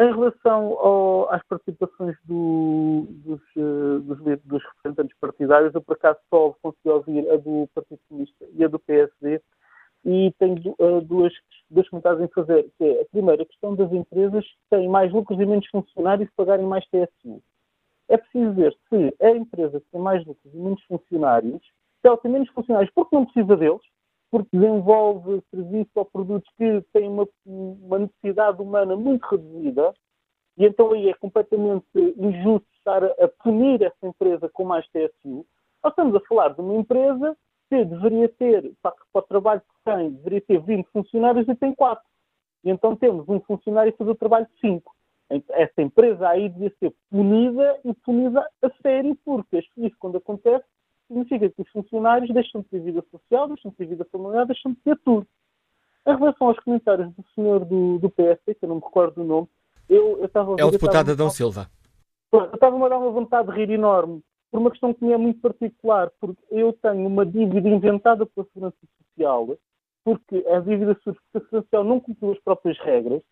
Em 0.00 0.10
relação 0.10 0.78
ao, 0.78 1.32
às 1.32 1.42
participações 1.46 2.16
do, 2.24 3.06
dos, 3.08 3.40
uh, 3.56 4.00
dos, 4.00 4.18
dos, 4.42 4.62
representantes 4.64 5.16
partidários, 5.20 5.74
eu 5.74 5.82
por 5.82 5.94
acaso 5.94 6.18
só 6.30 6.54
consegui 6.62 6.88
ouvir 6.88 7.30
a 7.30 7.36
do 7.36 7.68
Partido 7.74 8.00
Comunista 8.08 8.46
e 8.54 8.64
a 8.64 8.68
do 8.68 8.78
PSD, 8.78 9.40
e 10.04 10.32
tenho 10.38 10.74
uh, 10.78 11.00
duas, 11.02 11.32
dois 11.70 11.88
comentários 11.88 12.22
em 12.22 12.28
fazer, 12.28 12.68
que 12.76 12.84
é 12.84 13.02
a 13.02 13.04
primeira, 13.06 13.42
a 13.42 13.46
questão 13.46 13.76
das 13.76 13.92
empresas 13.92 14.44
que 14.44 14.70
têm 14.70 14.88
mais 14.88 15.12
lucros 15.12 15.38
e 15.38 15.46
menos 15.46 15.68
funcionários 15.68 16.28
pagarem 16.36 16.66
mais 16.66 16.84
TSU. 16.86 17.40
É 18.12 18.18
preciso 18.18 18.52
ver 18.52 18.76
se 18.90 19.16
a 19.24 19.30
empresa 19.30 19.80
que 19.80 19.86
tem 19.90 19.98
mais 19.98 20.22
lucros 20.26 20.52
e 20.52 20.56
menos 20.58 20.82
funcionários, 20.82 21.62
se 21.62 22.06
ela 22.06 22.18
tem 22.18 22.30
menos 22.30 22.50
funcionários 22.50 22.92
porque 22.94 23.16
não 23.16 23.24
precisa 23.24 23.56
deles, 23.56 23.80
porque 24.30 24.50
desenvolve 24.52 25.42
serviços 25.50 25.92
ou 25.94 26.04
produtos 26.04 26.52
que 26.58 26.82
têm 26.92 27.08
uma, 27.08 27.26
uma 27.46 28.00
necessidade 28.00 28.60
humana 28.60 28.94
muito 28.96 29.22
reduzida, 29.24 29.94
e 30.58 30.66
então 30.66 30.92
aí 30.92 31.08
é 31.08 31.14
completamente 31.14 31.86
injusto 31.96 32.68
estar 32.76 33.02
a, 33.02 33.28
punir 33.42 33.80
essa 33.82 34.06
empresa 34.06 34.46
com 34.50 34.66
mais 34.66 34.86
TSU. 34.88 35.46
Nós 35.82 35.92
estamos 35.92 36.14
a 36.14 36.20
falar 36.28 36.50
de 36.50 36.60
uma 36.60 36.74
empresa 36.74 37.34
que 37.70 37.82
deveria 37.82 38.28
ter, 38.28 38.74
para, 38.82 38.94
para 39.10 39.20
o 39.20 39.22
trabalho 39.22 39.62
que 39.62 39.90
tem, 39.90 40.10
deveria 40.10 40.40
ter 40.42 40.60
20 40.60 40.86
funcionários 40.92 41.48
e 41.48 41.54
tem 41.54 41.74
4. 41.74 42.04
E 42.64 42.70
então 42.70 42.94
temos 42.94 43.26
um 43.26 43.40
funcionário 43.40 43.90
a 43.90 43.96
fazer 43.96 44.10
o 44.10 44.16
trabalho 44.16 44.46
de 44.52 44.60
5. 44.60 44.94
Essa 45.50 45.80
empresa 45.80 46.28
aí 46.28 46.48
devia 46.48 46.72
ser 46.78 46.92
punida 47.10 47.80
e 47.84 47.94
punida 47.94 48.46
a 48.62 48.70
sério, 48.82 49.16
porque 49.24 49.64
isso, 49.76 49.96
quando 49.98 50.18
acontece, 50.18 50.64
significa 51.08 51.48
que 51.48 51.62
os 51.62 51.68
funcionários 51.70 52.32
deixam 52.32 52.60
de 52.60 52.68
ter 52.68 52.80
vida 52.80 53.04
social, 53.10 53.48
deixam 53.48 53.70
de 53.70 53.76
ter 53.76 53.86
vida 53.86 54.06
familiar, 54.10 54.46
deixam 54.46 54.72
de 54.72 54.78
ter 54.80 54.98
tudo. 55.04 55.26
Em 56.06 56.16
relação 56.16 56.48
aos 56.48 56.58
comentários 56.60 57.12
do 57.14 57.24
senhor 57.34 57.64
do, 57.64 57.98
do 57.98 58.10
PS, 58.10 58.42
que 58.44 58.58
eu 58.62 58.68
não 58.68 58.76
me 58.76 58.82
recordo 58.82 59.14
do 59.14 59.24
nome, 59.24 59.48
eu, 59.88 60.18
eu 60.18 60.24
estava 60.24 60.56
É 60.58 60.64
o 60.64 60.70
deputado 60.70 61.10
Adão 61.12 61.30
Silva. 61.30 61.68
Eu 62.32 62.54
estava-me 62.54 62.84
a 62.84 62.88
dar 62.88 62.98
uma 62.98 63.10
vontade 63.10 63.48
de 63.48 63.54
rir 63.54 63.70
enorme, 63.70 64.22
por 64.50 64.60
uma 64.60 64.70
questão 64.70 64.92
que 64.92 65.04
me 65.04 65.12
é 65.12 65.18
muito 65.18 65.40
particular, 65.40 66.10
porque 66.20 66.42
eu 66.50 66.72
tenho 66.72 67.06
uma 67.06 67.24
dívida 67.24 67.68
inventada 67.68 68.26
pela 68.26 68.46
Segurança 68.46 68.76
Social, 68.98 69.56
porque 70.04 70.44
a 70.48 70.60
dívida 70.60 70.98
a 71.34 71.40
Social 71.50 71.84
não 71.84 72.00
cumpriu 72.00 72.32
as 72.32 72.38
próprias 72.40 72.78
regras, 72.80 73.22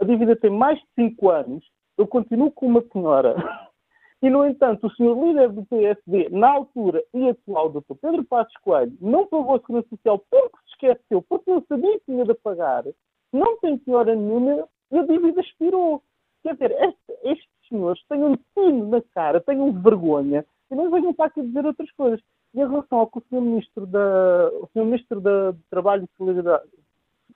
a 0.00 0.04
dívida 0.04 0.36
tem 0.36 0.50
mais 0.50 0.78
de 0.78 0.86
5 0.94 1.30
anos, 1.30 1.64
eu 1.96 2.06
continuo 2.06 2.50
com 2.50 2.66
uma 2.66 2.82
senhora. 2.92 3.36
E, 4.22 4.30
no 4.30 4.46
entanto, 4.46 4.86
o 4.86 4.90
senhor 4.92 5.14
líder 5.22 5.50
do 5.50 5.64
PSD, 5.66 6.30
na 6.30 6.50
altura 6.50 7.04
e 7.12 7.28
atual, 7.28 7.68
Dr. 7.68 7.94
Pedro 8.00 8.24
Passos 8.24 8.56
Coelho, 8.62 8.96
não 8.98 9.26
pagou 9.26 9.56
a 9.56 9.60
Segurança 9.60 9.88
Social 9.90 10.24
porque 10.30 10.56
se 10.56 10.72
esqueceu, 10.72 11.22
porque 11.28 11.50
não 11.50 11.62
sabia 11.68 11.98
que 11.98 12.06
tinha 12.06 12.24
de 12.24 12.34
pagar, 12.34 12.84
não 13.30 13.58
tem 13.58 13.78
senhora 13.84 14.14
nenhuma 14.14 14.66
e 14.90 14.98
a 14.98 15.02
dívida 15.04 15.40
expirou. 15.42 16.02
Quer 16.42 16.54
dizer, 16.54 16.70
este, 16.72 17.28
estes 17.28 17.68
senhores 17.68 18.02
têm 18.08 18.24
um 18.24 18.36
tino 18.54 18.88
na 18.88 19.02
cara, 19.14 19.40
têm 19.40 19.60
um 19.60 19.72
vergonha 19.82 20.46
e 20.70 20.74
não 20.74 20.90
venham 20.90 21.12
para 21.12 21.26
aqui 21.26 21.42
dizer 21.42 21.66
outras 21.66 21.90
coisas. 21.92 22.20
E 22.54 22.60
em 22.60 22.66
relação 22.66 22.98
ao 22.98 23.06
que 23.08 23.18
o 23.18 23.22
senhor 23.28 23.42
Ministro 23.42 23.86
da, 23.86 24.50
o 24.62 24.68
senhor 24.72 24.86
Ministro 24.86 25.20
da 25.20 25.54
Trabalho 25.68 26.04
e 26.04 26.16
Solidariedade, 26.16 26.70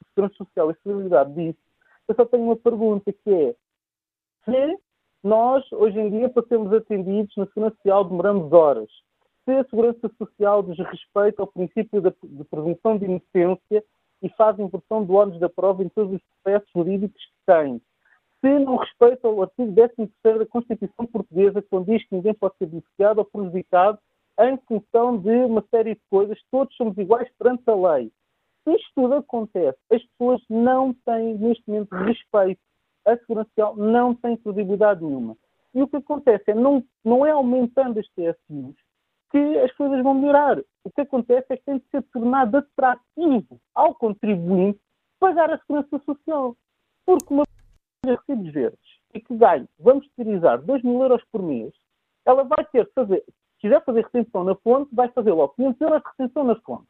Segurança 0.09 0.35
Social 0.37 0.71
e 0.71 0.77
Solidariedade 0.83 1.35
disse 1.35 1.70
eu 2.11 2.15
só 2.17 2.25
tenho 2.25 2.43
uma 2.43 2.57
pergunta 2.57 3.13
que 3.13 3.31
é 3.31 3.55
se 4.45 4.79
nós, 5.23 5.65
hoje 5.73 5.99
em 5.99 6.11
dia, 6.11 6.29
para 6.29 6.47
sermos 6.47 6.73
atendidos 6.73 7.37
na 7.37 7.47
Segurança 7.47 7.77
Social, 7.77 8.05
demoramos 8.05 8.53
horas. 8.53 8.91
Se 9.45 9.53
a 9.53 9.65
Segurança 9.65 10.11
Social 10.19 10.63
desrespeita 10.63 11.43
ao 11.43 11.47
princípio 11.47 12.01
da, 12.01 12.13
de 12.23 12.45
presunção 12.45 12.99
de 12.99 13.05
inocência 13.05 13.85
e 14.23 14.29
faz 14.31 14.59
inversão 14.59 15.05
do 15.05 15.15
ônus 15.15 15.39
da 15.39 15.49
prova 15.49 15.85
em 15.85 15.89
todos 15.89 16.15
os 16.15 16.23
processos 16.43 16.71
jurídicos 16.75 17.23
que 17.23 17.33
tem. 17.47 17.81
Se 18.41 18.59
não 18.59 18.77
respeita 18.77 19.29
o 19.29 19.43
artigo 19.43 19.73
13 20.25 20.39
da 20.39 20.47
Constituição 20.47 21.07
Portuguesa, 21.07 21.63
quando 21.71 21.87
diz 21.87 22.03
que 22.09 22.15
ninguém 22.17 22.35
pode 22.35 22.57
ser 22.57 22.67
beneficiado 22.67 23.19
ou 23.19 23.25
prejudicado 23.25 23.99
em 24.41 24.57
função 24.67 25.19
de 25.19 25.45
uma 25.45 25.63
série 25.71 25.95
de 25.95 26.01
coisas, 26.11 26.39
todos 26.51 26.75
somos 26.75 26.97
iguais 26.97 27.31
perante 27.39 27.63
a 27.69 27.75
lei. 27.75 28.11
Se 28.65 28.75
isto 28.75 28.91
tudo 28.95 29.15
acontece, 29.15 29.79
as 29.91 30.03
pessoas 30.05 30.43
não 30.49 30.93
têm, 30.93 31.39
neste 31.39 31.69
momento, 31.69 31.95
respeito. 31.95 32.61
A 33.07 33.17
Segurança 33.17 33.49
Social 33.49 33.77
não 33.77 34.15
tem 34.15 34.37
credibilidade 34.37 35.03
nenhuma. 35.03 35.37
E 35.75 35.83
o 35.83 35.89
que 35.89 35.97
acontece 35.97 36.51
é, 36.51 36.55
não, 36.55 36.85
não 37.05 37.25
é 37.25 37.31
aumentando 37.31 37.99
as 37.99 38.07
TSUs 38.09 38.77
que 39.31 39.59
as 39.59 39.73
coisas 39.77 40.03
vão 40.03 40.15
melhorar. 40.15 40.59
O 40.85 40.91
que 40.91 41.01
acontece 41.01 41.47
é 41.51 41.57
que 41.57 41.65
tem 41.65 41.79
de 41.79 41.85
ser 41.91 42.03
tornado 42.13 42.59
atrativo 42.59 43.61
ao 43.75 43.95
contribuinte 43.95 44.81
pagar 45.19 45.51
a 45.53 45.59
Segurança 45.59 45.99
Social. 46.01 46.57
Porque 47.07 47.33
uma 47.33 47.45
pessoa 47.45 48.05
de 48.05 48.11
recibos 48.11 48.53
verdes 48.53 49.01
e 49.15 49.21
que 49.21 49.37
ganhe, 49.37 49.69
vamos 49.79 50.07
utilizar 50.07 50.61
2 50.61 50.83
mil 50.83 51.01
euros 51.01 51.23
por 51.33 51.43
mês, 51.43 51.73
ela 52.25 52.45
vai 52.45 52.65
ter 52.67 52.85
de 52.85 52.93
fazer, 52.93 53.25
se 53.27 53.61
quiser 53.61 53.85
fazer 53.85 54.03
retenção 54.03 54.45
na 54.45 54.55
fonte, 54.57 54.95
vai 54.95 55.09
fazer 55.09 55.33
logo 55.33 55.55
500 55.55 55.81
euros 55.81 56.03
de 56.03 56.09
retenção 56.09 56.45
na 56.45 56.55
fonte, 56.61 56.87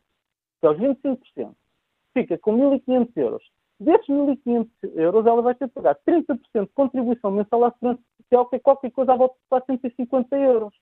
que 0.61 0.67
é 0.67 0.71
os 0.71 0.79
25% 0.79 1.55
fica 2.13 2.39
com 2.39 2.57
1.500 2.57 3.09
euros. 3.17 3.43
Desses 3.79 4.07
1.500 4.07 4.69
euros, 4.95 5.27
ela 5.27 5.43
vai 5.43 5.55
ter 5.55 5.67
de 5.67 5.73
pagar 5.73 5.97
30% 6.07 6.39
de 6.55 6.67
contribuição 6.75 7.31
mensal 7.31 7.65
à 7.65 7.71
segurança 7.73 8.03
social, 8.21 8.47
que 8.47 8.57
é 8.57 8.59
qualquer 8.59 8.91
coisa 8.91 9.13
à 9.13 9.17
volta 9.17 9.35
de 9.35 9.49
450 9.49 10.37
euros. 10.37 10.75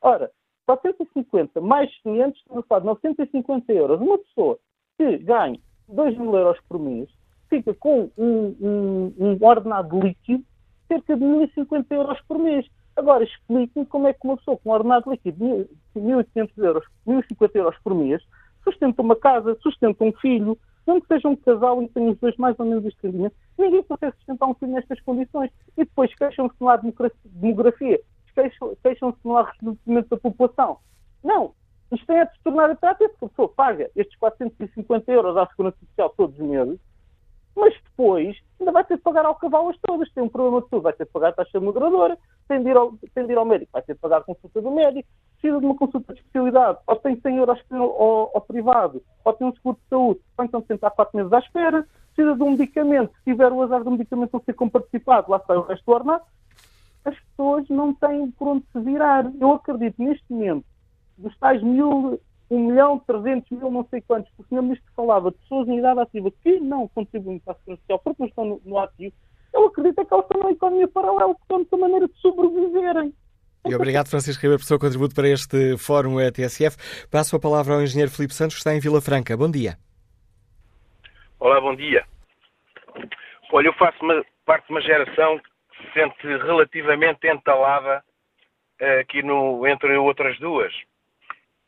Ora, 0.00 0.30
450 0.66 1.60
mais 1.60 1.90
500, 2.02 2.38
estamos 2.38 2.64
a 2.64 2.66
falar 2.66 2.80
de 2.80 2.86
950 2.86 3.72
euros. 3.72 4.00
Uma 4.00 4.18
pessoa 4.18 4.58
que 4.96 5.18
ganha 5.18 5.60
2 5.88 6.18
mil 6.18 6.34
euros 6.34 6.58
por 6.68 6.78
mês 6.78 7.08
fica 7.48 7.74
com 7.74 8.10
um, 8.16 8.56
um, 8.60 9.14
um 9.18 9.46
ordenado 9.46 10.00
líquido 10.00 10.44
cerca 10.88 11.16
de 11.16 11.24
1.050 11.24 11.86
euros 11.90 12.20
por 12.22 12.38
mês. 12.38 12.66
Agora, 12.96 13.24
explique-me 13.24 13.84
como 13.86 14.06
é 14.06 14.12
que 14.12 14.20
uma 14.24 14.36
pessoa 14.36 14.56
com 14.56 14.70
um 14.70 14.72
ordenado 14.72 15.10
líquido 15.10 15.68
de 15.94 16.00
1.800 16.00 16.50
euros, 16.58 16.84
1.050 17.06 17.50
euros 17.54 17.76
por 17.84 17.94
mês, 17.94 18.22
sustenta 18.64 19.02
uma 19.02 19.16
casa, 19.16 19.56
sustenta 19.62 20.04
um 20.04 20.12
filho, 20.12 20.58
mesmo 20.86 21.02
que 21.02 21.08
seja 21.08 21.28
um 21.28 21.36
casal 21.36 21.82
e 21.82 21.88
tenham 21.88 22.12
os 22.12 22.18
dois 22.18 22.36
mais 22.36 22.58
ou 22.58 22.66
menos 22.66 22.84
este 22.84 23.06
rendimento, 23.06 23.34
ninguém 23.58 23.82
consegue 23.82 24.16
sustentar 24.16 24.46
um 24.46 24.54
filho 24.54 24.72
nestas 24.72 25.00
condições. 25.00 25.50
E 25.76 25.84
depois 25.84 26.14
queixam-se 26.14 26.54
não 26.60 26.68
há 26.68 26.76
demografia, 26.76 28.00
queixam-se 28.82 29.18
não 29.24 29.36
há 29.36 29.44
reconhecimento 29.44 30.08
da 30.08 30.16
população. 30.16 30.78
Não. 31.24 31.54
Isto 31.92 32.06
tem 32.06 32.20
a 32.20 32.26
se 32.26 32.38
tornar 32.42 32.70
atrativo, 32.70 33.10
porque 33.10 33.24
a 33.26 33.28
pessoa 33.28 33.48
paga 33.48 33.90
estes 33.94 34.18
450 34.18 35.12
euros 35.12 35.36
à 35.36 35.46
Segurança 35.46 35.76
Social 35.88 36.12
todos 36.16 36.38
os 36.38 36.46
meses, 36.46 36.80
mas 37.54 37.74
depois 37.84 38.36
ainda 38.58 38.72
vai 38.72 38.84
ter 38.84 38.96
de 38.96 39.02
pagar 39.02 39.24
ao 39.24 39.36
cavalo 39.36 39.70
as 39.70 39.78
todas. 39.78 40.10
Tem 40.12 40.22
um 40.22 40.28
problema 40.28 40.62
de 40.62 40.68
tudo, 40.68 40.82
vai 40.82 40.92
ter 40.92 41.04
de 41.04 41.12
pagar 41.12 41.28
a 41.28 41.32
taxa 41.32 41.60
moderadora, 41.60 42.18
tem 42.48 42.62
de, 42.62 42.70
ir 42.70 42.76
ao, 42.76 42.92
tem 43.14 43.26
de 43.26 43.32
ir 43.32 43.38
ao 43.38 43.44
médico, 43.44 43.72
vai 43.72 43.82
ter 43.82 43.94
de 43.94 44.00
pagar 44.00 44.18
a 44.18 44.24
consulta 44.24 44.60
do 44.60 44.70
médico, 44.70 45.08
precisa 45.40 45.60
de 45.60 45.66
uma 45.66 45.76
consulta 45.76 46.12
de 46.12 46.20
especialidade, 46.20 46.78
ou 46.86 46.96
tem 46.96 47.20
100 47.20 47.36
euros 47.36 47.60
ao, 47.70 48.30
ao 48.34 48.40
privado, 48.40 49.02
ou 49.24 49.32
tem 49.32 49.46
um 49.46 49.54
seguro 49.54 49.76
de 49.82 49.88
saúde, 49.88 50.20
ou 50.38 50.44
então 50.44 50.60
tem 50.62 50.74
estar 50.74 50.90
4 50.90 51.16
meses 51.16 51.32
à 51.32 51.38
espera, 51.38 51.86
precisa 52.14 52.36
de 52.36 52.42
um 52.42 52.50
medicamento, 52.50 53.14
se 53.16 53.24
tiver 53.24 53.52
o 53.52 53.62
azar 53.62 53.84
do 53.84 53.90
medicamento 53.90 54.32
não 54.32 54.42
ser 54.42 54.54
comparticipado, 54.54 55.30
lá 55.30 55.40
sai 55.46 55.56
o 55.56 55.62
resto 55.62 55.84
do 55.84 55.92
ordenado. 55.92 56.24
As 57.04 57.18
pessoas 57.20 57.68
não 57.68 57.94
têm 57.94 58.30
por 58.32 58.48
onde 58.48 58.64
se 58.72 58.80
virar. 58.80 59.30
Eu 59.38 59.52
acredito 59.52 60.02
neste 60.02 60.24
momento, 60.28 60.64
dos 61.16 61.38
tais 61.38 61.62
mil 61.62 62.18
1 62.50 62.58
milhão, 62.58 62.98
300 62.98 63.50
mil, 63.58 63.70
não 63.70 63.86
sei 63.90 64.00
quantos, 64.00 64.32
o 64.38 64.44
senhor 64.44 64.62
ministro 64.62 64.90
falava 64.94 65.30
de 65.30 65.38
pessoas 65.38 65.68
em 65.68 65.78
idade 65.78 66.00
ativa 66.00 66.30
que 66.42 66.60
não 66.60 66.88
contribuem 66.88 67.38
para 67.40 67.54
a 67.54 67.56
segurança 67.56 67.80
social 67.82 67.98
porque 67.98 68.22
não 68.22 68.28
estão 68.28 68.44
no, 68.44 68.62
no 68.64 68.78
ativo, 68.78 69.14
eu 69.52 69.66
acredito 69.66 70.04
que 70.04 70.12
elas 70.12 70.24
estão 70.24 70.40
numa 70.40 70.52
economia 70.52 70.88
paralela, 70.88 71.34
que 71.34 71.42
estão 71.42 71.62
de 71.62 71.76
maneira 71.76 72.08
de 72.08 72.20
sobreviverem. 72.20 73.14
E 73.66 73.74
obrigado, 73.74 74.08
Francisco 74.08 74.42
Ribeiro, 74.42 74.60
por 74.60 74.66
seu 74.66 74.78
contributo 74.78 75.14
para 75.14 75.28
este 75.28 75.76
Fórum 75.76 76.20
ETSF. 76.20 76.76
Passo 77.10 77.34
a 77.34 77.40
palavra 77.40 77.74
ao 77.74 77.82
engenheiro 77.82 78.12
Filipe 78.12 78.32
Santos, 78.32 78.54
que 78.54 78.60
está 78.60 78.72
em 78.72 78.78
Vila 78.78 79.00
Franca. 79.00 79.36
Bom 79.36 79.50
dia. 79.50 79.76
Olá, 81.40 81.60
bom 81.60 81.74
dia. 81.74 82.04
Olha, 83.52 83.66
eu 83.66 83.74
faço 83.74 84.02
uma, 84.04 84.24
parte 84.44 84.66
de 84.66 84.72
uma 84.72 84.80
geração 84.80 85.38
que 85.38 85.82
se 85.82 85.92
sente 85.92 86.26
relativamente 86.44 87.26
entalada 87.26 88.04
uh, 88.80 89.00
aqui 89.00 89.22
no, 89.22 89.66
entre 89.66 89.96
outras 89.96 90.38
duas. 90.38 90.72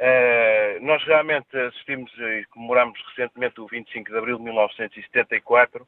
Uh, 0.01 0.79
nós 0.81 1.03
realmente 1.05 1.57
assistimos 1.57 2.13
e 2.17 2.45
comemoramos 2.51 2.99
recentemente 3.09 3.61
o 3.61 3.67
25 3.67 4.09
de 4.09 4.17
abril 4.17 4.39
de 4.39 4.45
1974 4.45 5.85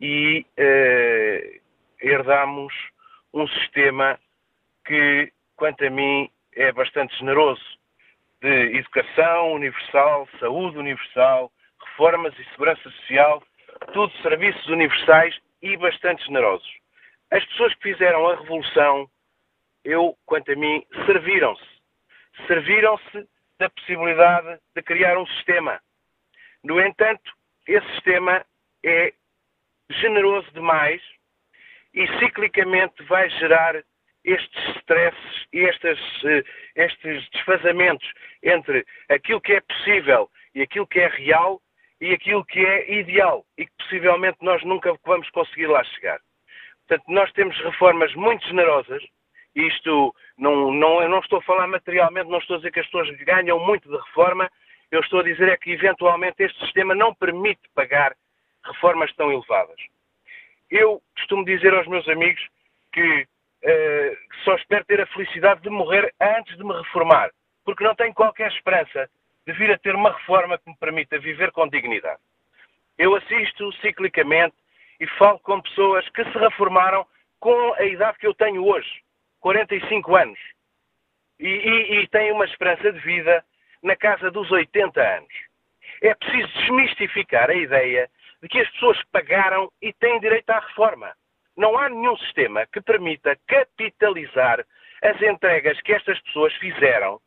e 0.00 0.46
uh, 0.58 1.60
herdamos 2.00 2.72
um 3.32 3.46
sistema 3.48 4.18
que, 4.84 5.32
quanto 5.56 5.84
a 5.84 5.90
mim, 5.90 6.30
é 6.54 6.72
bastante 6.72 7.16
generoso 7.18 7.62
de 8.40 8.76
educação 8.76 9.52
universal, 9.52 10.28
saúde 10.38 10.78
universal, 10.78 11.50
reformas 11.80 12.34
e 12.38 12.44
segurança 12.50 12.82
social, 12.82 13.42
tudo 13.92 14.12
serviços 14.22 14.66
universais 14.66 15.36
e 15.62 15.76
bastante 15.76 16.24
generosos. 16.26 16.68
As 17.30 17.44
pessoas 17.46 17.74
que 17.74 17.92
fizeram 17.92 18.26
a 18.28 18.36
revolução, 18.36 19.08
eu, 19.84 20.16
quanto 20.26 20.52
a 20.52 20.56
mim, 20.56 20.84
serviram-se. 21.06 21.64
Serviram-se 22.46 23.28
da 23.58 23.70
possibilidade 23.70 24.60
de 24.74 24.82
criar 24.82 25.18
um 25.18 25.26
sistema. 25.26 25.80
No 26.62 26.80
entanto, 26.80 27.32
esse 27.66 27.86
sistema 27.94 28.44
é 28.84 29.12
generoso 29.90 30.50
demais 30.52 31.02
e 31.94 32.06
ciclicamente 32.18 33.02
vai 33.04 33.28
gerar 33.30 33.82
estes 34.24 34.76
stresses, 34.76 35.46
estes, 35.52 36.24
eh, 36.24 36.44
estes 36.74 37.28
desfazamentos 37.30 38.06
entre 38.42 38.84
aquilo 39.08 39.40
que 39.40 39.52
é 39.52 39.60
possível 39.60 40.28
e 40.54 40.62
aquilo 40.62 40.86
que 40.86 41.00
é 41.00 41.06
real 41.06 41.60
e 42.00 42.12
aquilo 42.12 42.44
que 42.44 42.64
é 42.64 42.92
ideal 42.92 43.44
e 43.56 43.64
que 43.64 43.72
possivelmente 43.78 44.38
nós 44.42 44.62
nunca 44.64 44.94
vamos 45.04 45.30
conseguir 45.30 45.68
lá 45.68 45.82
chegar. 45.84 46.20
Portanto, 46.86 47.08
nós 47.08 47.32
temos 47.32 47.58
reformas 47.60 48.14
muito 48.14 48.46
generosas, 48.46 49.02
isto 49.54 50.14
não, 50.36 50.72
não, 50.72 51.02
eu 51.02 51.08
não 51.08 51.20
estou 51.20 51.38
a 51.38 51.42
falar 51.42 51.66
materialmente, 51.66 52.28
não 52.28 52.38
estou 52.38 52.56
a 52.56 52.58
dizer 52.58 52.72
que 52.72 52.80
as 52.80 52.86
pessoas 52.86 53.10
ganham 53.18 53.58
muito 53.58 53.88
de 53.88 53.96
reforma, 53.96 54.50
eu 54.90 55.00
estou 55.00 55.20
a 55.20 55.22
dizer 55.22 55.48
é 55.48 55.56
que 55.56 55.70
eventualmente 55.70 56.42
este 56.42 56.58
sistema 56.60 56.94
não 56.94 57.14
permite 57.14 57.62
pagar 57.74 58.14
reformas 58.66 59.12
tão 59.14 59.32
elevadas. 59.32 59.76
Eu 60.70 61.02
costumo 61.16 61.44
dizer 61.44 61.72
aos 61.74 61.86
meus 61.86 62.08
amigos 62.08 62.44
que 62.92 63.22
uh, 63.22 64.16
só 64.44 64.54
espero 64.56 64.84
ter 64.84 65.00
a 65.00 65.06
felicidade 65.06 65.60
de 65.62 65.70
morrer 65.70 66.12
antes 66.20 66.56
de 66.56 66.64
me 66.64 66.72
reformar, 66.72 67.30
porque 67.64 67.84
não 67.84 67.94
tenho 67.94 68.14
qualquer 68.14 68.50
esperança 68.50 69.08
de 69.46 69.52
vir 69.52 69.70
a 69.70 69.78
ter 69.78 69.94
uma 69.94 70.12
reforma 70.12 70.58
que 70.58 70.68
me 70.68 70.76
permita 70.76 71.18
viver 71.18 71.52
com 71.52 71.68
dignidade. 71.68 72.20
Eu 72.98 73.14
assisto 73.14 73.72
ciclicamente 73.74 74.56
e 74.98 75.06
falo 75.18 75.38
com 75.40 75.60
pessoas 75.60 76.08
que 76.10 76.24
se 76.24 76.38
reformaram 76.38 77.06
com 77.38 77.74
a 77.74 77.84
idade 77.84 78.18
que 78.18 78.26
eu 78.26 78.34
tenho 78.34 78.64
hoje, 78.64 78.90
45 79.40 80.16
anos, 80.16 80.38
e, 81.38 81.46
e, 81.46 82.00
e 82.00 82.08
têm 82.08 82.32
uma 82.32 82.46
esperança 82.46 82.92
de 82.92 82.98
vida 83.00 83.44
na 83.82 83.94
casa 83.94 84.30
dos 84.30 84.50
80 84.50 85.00
anos. 85.00 85.32
É 86.02 86.14
preciso 86.14 86.48
desmistificar 86.58 87.50
a 87.50 87.54
ideia 87.54 88.10
de 88.42 88.48
que 88.48 88.60
as 88.60 88.70
pessoas 88.70 89.02
pagaram 89.12 89.70
e 89.80 89.92
têm 89.92 90.20
direito 90.20 90.50
à 90.50 90.58
reforma. 90.58 91.12
Não 91.56 91.78
há 91.78 91.88
nenhum 91.88 92.16
sistema 92.18 92.66
que 92.66 92.80
permita 92.80 93.38
capitalizar 93.46 94.64
as 95.02 95.20
entregas 95.22 95.80
que 95.82 95.92
estas 95.92 96.20
pessoas 96.20 96.52
fizeram 96.54 97.20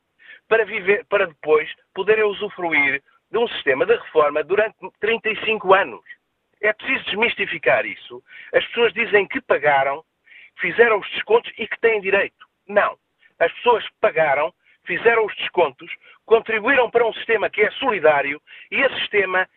para, 0.47 0.66
viver, 0.66 1.05
para 1.05 1.28
depois 1.28 1.70
poderem 1.93 2.24
usufruir 2.26 3.01
de 3.32 3.38
um 3.38 3.47
sistema 3.47 3.86
de 3.86 3.95
reforma 3.95 4.43
durante 4.43 4.78
35 4.99 5.74
anos. 5.74 6.03
É 6.62 6.74
preciso 6.74 7.05
desmistificar 7.05 7.86
isso. 7.86 8.22
As 8.53 8.66
pessoas 8.68 8.91
dizem 8.93 9.28
que 9.28 9.39
pagaram, 9.41 10.03
fizeram 10.60 10.99
os 10.99 11.10
descontos 11.12 11.51
e 11.57 11.68
que 11.68 11.80
têm 11.80 12.01
direito. 12.01 12.45
Não. 12.68 12.97
As 13.39 13.51
pessoas 13.53 13.86
pagaram, 14.01 14.53
fizeram 14.84 15.26
os 15.26 15.36
descontos, 15.38 15.89
contribuíram 16.26 16.89
para 16.89 17.07
um 17.07 17.14
sistema 17.14 17.49
que 17.49 17.62
é 17.62 17.72
solidário 17.72 18.41
e 18.72 18.82
esse 18.82 18.95
sistema, 18.99 19.47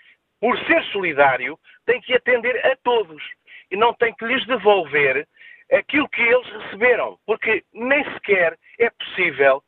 por 0.42 0.58
ser 0.66 0.82
solidário, 0.86 1.56
tem 1.86 2.00
que 2.00 2.12
atender 2.12 2.56
a 2.66 2.74
todos. 2.82 3.22
E 3.70 3.76
não 3.76 3.94
tem 3.94 4.12
que 4.12 4.24
lhes 4.24 4.44
devolver 4.44 5.24
aquilo 5.72 6.08
que 6.08 6.20
eles 6.20 6.48
receberam, 6.64 7.16
porque 7.24 7.62
nem 7.72 8.02
sequer 8.12 8.58
é 8.80 8.90
possível 8.90 9.62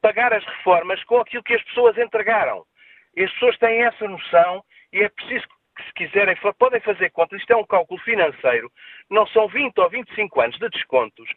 pagar 0.00 0.32
as 0.32 0.42
reformas 0.42 1.04
com 1.04 1.20
aquilo 1.20 1.42
que 1.42 1.52
as 1.52 1.62
pessoas 1.64 1.98
entregaram. 1.98 2.64
As 3.16 3.30
pessoas 3.34 3.58
têm 3.58 3.82
essa 3.84 4.08
noção 4.08 4.64
e 4.90 5.02
é 5.02 5.08
preciso 5.10 5.46
que, 5.76 5.84
se 5.84 5.92
quiserem, 5.92 6.34
podem 6.58 6.80
fazer 6.80 7.10
conta, 7.10 7.36
isto 7.36 7.52
é 7.52 7.56
um 7.56 7.66
cálculo 7.66 8.00
financeiro, 8.00 8.72
não 9.10 9.26
são 9.26 9.48
20 9.48 9.78
ou 9.78 9.90
25 9.90 10.40
anos 10.40 10.58
de 10.58 10.68
descontos 10.70 11.28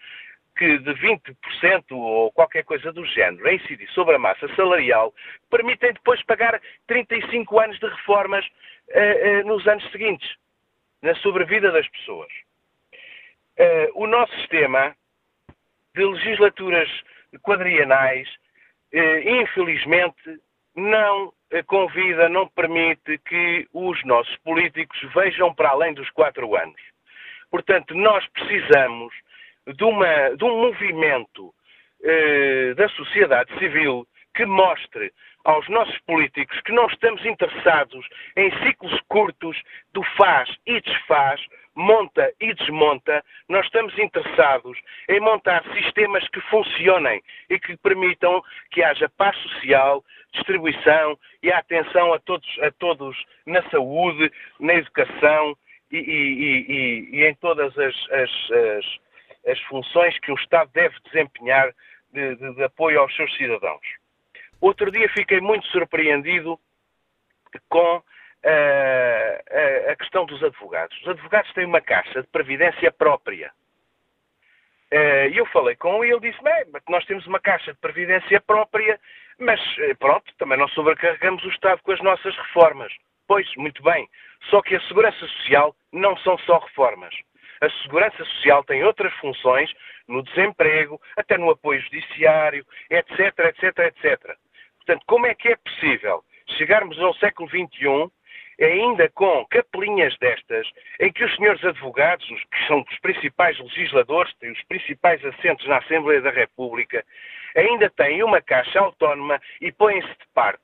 que 0.58 0.80
de 0.80 0.94
20% 0.96 1.92
ou 1.92 2.32
qualquer 2.32 2.64
coisa 2.64 2.92
do 2.92 3.06
género 3.06 3.48
a 3.48 3.54
incidir 3.54 3.88
sobre 3.92 4.16
a 4.16 4.20
massa 4.20 4.54
salarial, 4.56 5.14
permitem 5.50 5.94
depois 5.94 6.22
pagar 6.24 6.60
35 6.88 7.60
anos 7.60 7.80
de 7.80 7.88
reformas 7.88 8.46
uh, 8.46 9.42
uh, 9.42 9.48
nos 9.48 9.66
anos 9.68 9.90
seguintes, 9.92 10.30
na 11.02 11.16
sobrevida 11.16 11.72
das 11.72 11.88
pessoas. 11.90 12.32
Uh, 13.60 14.04
o 14.04 14.08
nosso 14.08 14.34
sistema 14.40 14.96
de 15.96 16.04
legislaturas 16.04 16.90
quadrienais, 17.42 18.28
infelizmente, 18.94 20.40
não 20.76 21.34
convida, 21.66 22.30
não 22.30 22.48
permite 22.48 23.18
que 23.20 23.68
os 23.74 24.04
nossos 24.06 24.36
políticos 24.38 24.98
vejam 25.14 25.54
para 25.54 25.70
além 25.70 25.94
dos 25.94 26.10
quatro 26.12 26.56
anos. 26.56 26.80
Portanto, 27.50 27.96
nós 27.96 28.26
precisamos 28.28 29.14
de, 29.74 29.84
uma, 29.84 30.36
de 30.36 30.44
um 30.44 30.62
movimento 30.62 31.54
eh, 32.04 32.74
da 32.76 32.88
sociedade 32.90 33.52
civil 33.58 34.08
que 34.34 34.46
mostre 34.46 35.12
aos 35.44 35.68
nossos 35.70 35.98
políticos 36.00 36.60
que 36.62 36.72
não 36.72 36.88
estamos 36.88 37.26
interessados 37.26 38.06
em 38.36 38.52
ciclos 38.64 39.00
curtos 39.08 39.58
do 39.94 40.04
faz 40.16 40.50
e 40.66 40.80
desfaz, 40.82 41.42
monta 41.74 42.32
e 42.40 42.54
desmonta, 42.54 43.24
nós 43.48 43.66
estamos 43.66 43.98
interessados 43.98 44.78
em 45.08 45.20
montar 45.20 45.64
sistemas 45.74 46.28
que 46.30 46.42
funcionem 46.42 47.22
e 47.50 47.60
que 47.60 47.78
permitam 47.78 48.44
que 48.72 48.84
haja 48.84 49.10
paz 49.18 49.38
social, 49.38 50.04
distribuição 50.34 51.18
e 51.42 51.52
atenção 51.52 52.14
a 52.14 52.20
todos, 52.20 52.48
a 52.60 52.72
todos 52.72 53.18
na 53.46 53.62
saúde, 53.70 54.32
na 54.60 54.74
educação 54.76 55.58
e, 55.92 55.98
e, 55.98 56.70
e, 56.70 57.18
e 57.18 57.26
em 57.26 57.34
todas 57.36 57.78
as, 57.78 57.96
as, 58.12 58.52
as 58.52 59.07
as 59.48 59.60
funções 59.62 60.18
que 60.20 60.32
o 60.32 60.36
Estado 60.36 60.70
deve 60.74 60.96
desempenhar 61.06 61.74
de, 62.12 62.36
de, 62.36 62.56
de 62.56 62.64
apoio 62.64 63.00
aos 63.00 63.16
seus 63.16 63.36
cidadãos. 63.38 63.86
Outro 64.60 64.92
dia 64.92 65.08
fiquei 65.10 65.40
muito 65.40 65.68
surpreendido 65.68 66.60
com 67.70 67.98
uh, 67.98 68.04
a, 68.44 69.92
a, 69.92 69.96
questão 69.96 70.26
dos 70.26 70.44
advogados. 70.44 70.98
Os 71.02 71.08
advogados 71.10 71.52
têm 71.54 71.66
uma 71.66 71.82
caixa 71.82 72.22
de 72.22 72.28
previdência 72.28 72.92
própria. 72.92 73.52
Uh, 74.92 75.30
e 75.32 75.38
eu 75.38 75.46
falei 75.48 75.76
com 75.76 76.04
ele 76.04 76.12
e 76.12 76.16
ele 76.16 76.32
disse: 76.32 76.44
bem, 76.44 76.66
nós 76.90 77.06
temos 77.06 77.26
uma 77.28 77.40
caixa 77.40 77.74
de 77.74 77.80
previdência 77.80 78.42
própria, 78.42 79.00
mas 79.38 79.60
eh, 79.80 79.94
pronto, 79.96 80.34
também 80.38 80.58
não 80.58 80.68
sobrecarregamos 80.70 81.44
o 81.44 81.50
Estado 81.50 81.82
com 81.84 81.92
as 81.92 82.02
nossas 82.02 82.36
reformas. 82.36 82.92
Pois, 83.28 83.48
muito 83.58 83.84
bem. 83.84 84.10
Só 84.50 84.62
que 84.62 84.76
a 84.76 84.82
segurança 84.82 85.20
social 85.20 85.76
não 85.92 86.18
são 86.18 86.38
só 86.40 86.58
reformas 86.60 87.14
a 87.62 87.70
segurança 87.82 88.24
social 88.26 88.64
tem 88.64 88.84
outras 88.84 89.14
funções 89.16 89.72
no 90.08 90.24
desemprego, 90.24 91.00
até 91.16 91.38
no 91.38 91.50
apoio 91.50 91.82
judiciário, 91.82 92.66
etc, 92.90 93.40
etc, 93.40 93.80
etc. 93.80 94.38
Portanto, 94.78 95.04
como 95.06 95.26
é 95.26 95.36
que 95.36 95.50
é 95.50 95.56
possível 95.58 96.24
chegarmos 96.58 96.98
ao 97.00 97.14
século 97.16 97.50
XXI 97.50 98.10
ainda 98.60 99.10
com 99.10 99.46
capelinhas 99.46 100.18
destas, 100.18 100.68
em 101.00 101.12
que 101.12 101.24
os 101.24 101.36
senhores 101.36 101.64
advogados, 101.64 102.26
que 102.28 102.68
são 102.68 102.84
os 102.90 103.00
principais 103.00 103.58
legisladores, 103.60 104.34
têm 104.40 104.52
os 104.52 104.64
principais 104.64 105.24
assentos 105.24 105.68
na 105.68 105.78
Assembleia 105.78 106.22
da 106.22 106.32
República, 106.32 107.06
ainda 107.56 107.90
têm 107.92 108.24
uma 108.24 108.42
caixa 108.42 108.80
autónoma 108.80 109.40
e 109.62 109.72
põem-se 109.72 110.08
de 110.08 110.28
parte. 110.34 110.62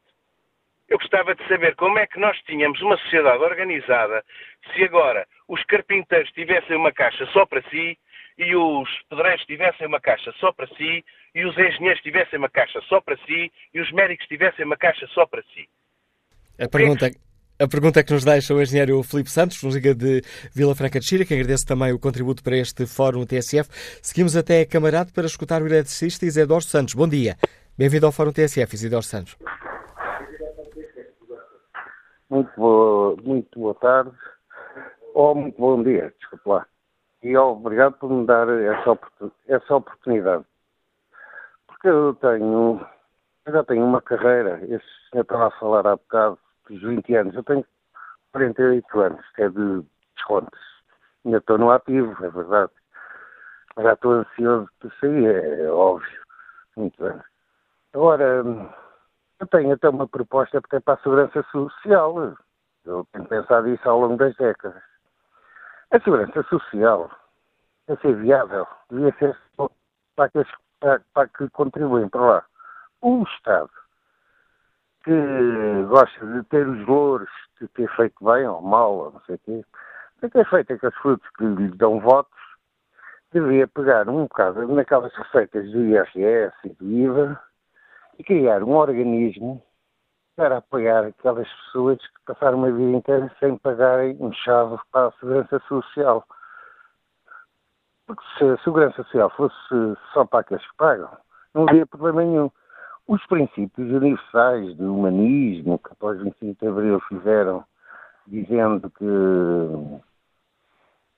Eu 0.93 0.99
gostava 0.99 1.33
de 1.33 1.43
saber 1.47 1.75
como 1.75 1.97
é 1.97 2.05
que 2.05 2.19
nós 2.19 2.37
tínhamos 2.45 2.79
uma 2.79 2.95
sociedade 2.97 3.43
organizada 3.43 4.23
se 4.71 4.83
agora 4.83 5.25
os 5.47 5.63
carpinteiros 5.63 6.29
tivessem 6.33 6.77
uma 6.77 6.91
caixa 6.91 7.25
só 7.33 7.47
para 7.47 7.63
si 7.71 7.97
e 8.37 8.55
os 8.55 8.87
pedreiros 9.09 9.43
tivessem 9.45 9.87
uma 9.87 9.99
caixa 9.99 10.31
só 10.39 10.51
para 10.51 10.67
si 10.67 11.03
e 11.33 11.45
os 11.45 11.57
engenheiros 11.57 11.99
tivessem 12.03 12.37
uma 12.37 12.47
caixa 12.47 12.79
só 12.87 13.01
para 13.01 13.17
si 13.25 13.51
e 13.73 13.81
os 13.81 13.91
médicos 13.91 14.27
tivessem 14.27 14.65
uma 14.65 14.77
caixa 14.77 15.07
só 15.15 15.25
para 15.25 15.41
si. 15.55 15.67
A 16.59 16.69
pergunta, 16.69 17.09
a 17.59 17.67
pergunta 17.67 18.03
que 18.03 18.13
nos 18.13 18.23
deixa 18.23 18.53
o 18.53 18.61
engenheiro 18.61 19.01
Filipe 19.01 19.31
Santos, 19.31 19.63
nos 19.63 19.73
liga 19.73 19.95
de 19.95 20.21
Vila 20.53 20.75
Franca 20.75 20.99
de 20.99 21.07
Xira, 21.07 21.25
que 21.25 21.33
agradece 21.33 21.65
também 21.65 21.91
o 21.91 21.97
contributo 21.97 22.43
para 22.43 22.55
este 22.55 22.85
Fórum 22.85 23.25
TSF. 23.25 23.67
Seguimos 23.99 24.37
até 24.37 24.61
a 24.61 24.67
Camarade 24.67 25.11
para 25.11 25.25
escutar 25.25 25.63
o 25.63 25.65
eletricista 25.65 26.23
Isidoro 26.23 26.61
Santos. 26.61 26.93
Bom 26.93 27.07
dia. 27.07 27.35
Bem-vindo 27.75 28.05
ao 28.05 28.11
Fórum 28.11 28.31
TSF, 28.31 28.75
Isidoro 28.75 29.01
Santos. 29.01 29.35
Muito 32.33 32.51
boa, 32.57 33.15
muito 33.21 33.59
boa 33.59 33.75
tarde, 33.75 34.11
ou 35.13 35.35
muito 35.35 35.55
bom 35.55 35.83
dia, 35.83 36.11
desculpe 36.17 36.49
lá. 36.49 36.65
E 37.21 37.37
obrigado 37.37 37.93
por 37.99 38.09
me 38.09 38.25
dar 38.25 38.49
essa, 38.49 38.97
essa 39.47 39.75
oportunidade. 39.75 40.43
Porque 41.67 41.89
eu 41.89 42.15
tenho, 42.15 42.83
eu 43.45 43.53
já 43.53 43.63
tenho 43.63 43.85
uma 43.85 44.01
carreira, 44.01 44.59
esse 44.63 44.83
senhor 45.11 45.21
estava 45.21 45.45
a 45.45 45.59
falar 45.59 45.85
há 45.85 45.95
bocado 45.95 46.39
dos 46.67 46.81
20 46.81 47.15
anos, 47.15 47.35
eu 47.35 47.43
tenho 47.43 47.63
48 48.31 48.99
anos, 48.99 49.29
que 49.35 49.43
é 49.43 49.49
de 49.49 49.85
descontos. 50.15 50.59
Ainda 51.23 51.37
estou 51.37 51.59
no 51.59 51.69
ativo, 51.69 52.25
é 52.25 52.29
verdade. 52.31 52.71
Já 53.77 53.93
estou 53.93 54.11
ansioso 54.11 54.67
por 54.79 54.91
sair, 54.99 55.23
é, 55.23 55.65
é 55.65 55.69
óbvio. 55.69 56.19
Muito 56.75 56.99
bem. 56.99 57.21
Agora, 57.93 58.43
eu 59.43 59.47
tenho 59.47 59.73
até 59.73 59.89
uma 59.89 60.07
proposta 60.07 60.61
para 60.61 60.93
a 60.93 60.97
segurança 60.97 61.43
social. 61.51 62.35
Eu 62.85 63.05
tenho 63.11 63.25
pensado 63.25 63.67
isso 63.69 63.87
ao 63.87 63.99
longo 63.99 64.17
das 64.17 64.35
décadas. 64.35 64.81
A 65.91 65.99
segurança 65.99 66.43
social 66.43 67.11
é 67.87 67.95
ser 67.97 68.15
viável, 68.15 68.65
devia 68.89 69.13
ser 69.19 69.37
para 70.15 70.25
aqueles 70.25 70.49
para, 70.79 71.01
para 71.13 71.27
que 71.27 71.49
contribuem 71.49 72.09
para 72.09 72.21
lá. 72.21 72.45
O 73.01 73.23
Estado, 73.23 73.69
que 75.03 75.11
gosta 75.87 76.25
de 76.25 76.43
ter 76.45 76.67
os 76.67 76.87
louros 76.87 77.29
de 77.59 77.67
ter 77.69 77.89
feito 77.95 78.23
bem 78.23 78.47
ou 78.47 78.61
mal, 78.61 78.93
ou 78.93 79.11
não 79.11 79.21
sei 79.21 79.35
o 79.35 79.39
quê, 79.39 79.65
de 80.21 80.29
ter 80.29 80.49
feito 80.49 80.73
aqueles 80.73 80.95
frutos 80.95 81.29
que 81.37 81.45
lhe 81.45 81.67
dão 81.69 81.99
votos, 81.99 82.39
devia 83.31 83.67
pegar 83.67 84.07
um 84.07 84.23
bocado 84.23 84.65
naquelas 84.67 85.13
receitas 85.13 85.69
do 85.71 85.81
IRS 85.81 86.55
e 86.63 86.69
do 86.69 86.85
IVA 86.85 87.39
e 88.17 88.23
criar 88.23 88.63
um 88.63 88.75
organismo 88.75 89.61
para 90.35 90.57
apoiar 90.57 91.05
aquelas 91.05 91.47
pessoas 91.47 91.99
que 91.99 92.25
passaram 92.25 92.57
uma 92.57 92.71
vida 92.71 92.97
inteira 92.97 93.31
sem 93.39 93.57
pagarem 93.57 94.17
um 94.19 94.31
chave 94.33 94.77
para 94.91 95.07
a 95.07 95.11
segurança 95.13 95.59
social. 95.67 96.25
Porque 98.07 98.23
se 98.37 98.43
a 98.43 98.57
segurança 98.57 99.03
social 99.03 99.29
fosse 99.31 99.55
só 100.13 100.25
para 100.25 100.39
aqueles 100.39 100.65
que 100.65 100.77
pagam, 100.77 101.09
não 101.53 101.67
havia 101.69 101.85
problema 101.85 102.23
nenhum. 102.23 102.51
Os 103.07 103.25
princípios 103.27 103.91
universais 103.91 104.75
do 104.75 104.95
humanismo 104.95 105.77
que 105.79 105.91
após 105.91 106.19
25 106.19 106.59
de 106.59 106.67
Abril 106.67 106.99
fizeram, 107.01 107.63
dizendo 108.25 108.89
que, 108.89 110.01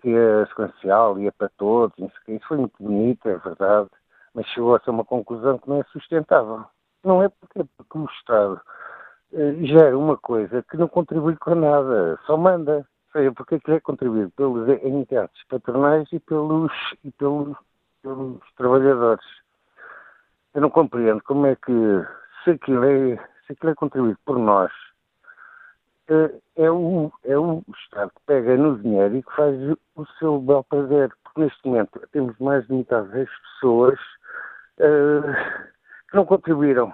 que 0.02 0.16
a 0.16 0.48
segurança 0.48 0.74
social 0.74 1.20
ia 1.20 1.32
para 1.32 1.50
todos, 1.58 1.98
isso 2.28 2.48
foi 2.48 2.58
muito 2.58 2.76
bonito, 2.82 3.30
é 3.30 3.38
verdade, 3.38 3.90
mas 4.34 4.46
chegou-se 4.48 4.90
a 4.90 4.92
uma 4.92 5.06
conclusão 5.06 5.58
que 5.58 5.70
não 5.70 5.80
é 5.80 5.84
sustentável. 5.86 6.66
Não 7.06 7.24
é 7.24 7.30
porque, 7.30 7.64
porque 7.78 7.98
o 7.98 8.06
Estado 8.06 8.60
eh, 9.34 9.56
gera 9.62 9.98
uma 9.98 10.18
coisa 10.18 10.64
que 10.64 10.76
não 10.76 10.88
contribui 10.88 11.38
com 11.38 11.56
nada, 11.56 12.20
só 12.26 12.36
manda 12.36 12.86
seja, 13.16 13.32
porque 13.32 13.60
é 13.68 13.80
contribuído 13.80 14.30
pelos 14.32 14.68
entidades 14.68 15.42
patronais 15.48 16.08
e 16.12 16.20
pelos, 16.20 16.72
e 17.04 17.12
pelos, 17.12 17.58
pelos 18.02 18.40
trabalhadores. 18.58 19.26
Eu 20.54 20.62
não 20.62 20.70
compreendo 20.70 21.22
como 21.24 21.46
é 21.46 21.56
que, 21.56 21.72
se 22.44 22.52
aquilo 22.52 22.84
é, 22.84 23.16
se 23.46 23.54
aquilo 23.54 23.72
é 23.72 23.76
contribuído 23.76 24.20
por 24.26 24.38
nós, 24.38 24.72
é, 26.08 26.64
é, 26.64 26.72
o, 26.72 27.12
é 27.24 27.38
o 27.38 27.64
Estado 27.84 28.12
que 28.12 28.22
pega 28.26 28.58
no 28.58 28.78
dinheiro 28.78 29.18
e 29.18 29.24
que 29.24 29.36
faz 29.36 29.56
o 29.96 30.06
seu 30.20 30.40
bel 30.40 30.64
prazer. 30.64 31.12
Porque 31.24 31.42
neste 31.42 31.68
momento 31.68 32.00
temos 32.12 32.38
mais 32.40 32.66
de 32.68 32.74
metade 32.74 33.08
das 33.10 33.30
pessoas 33.30 34.00
uh, 34.80 35.75
não 36.16 36.26
contribuíram 36.26 36.94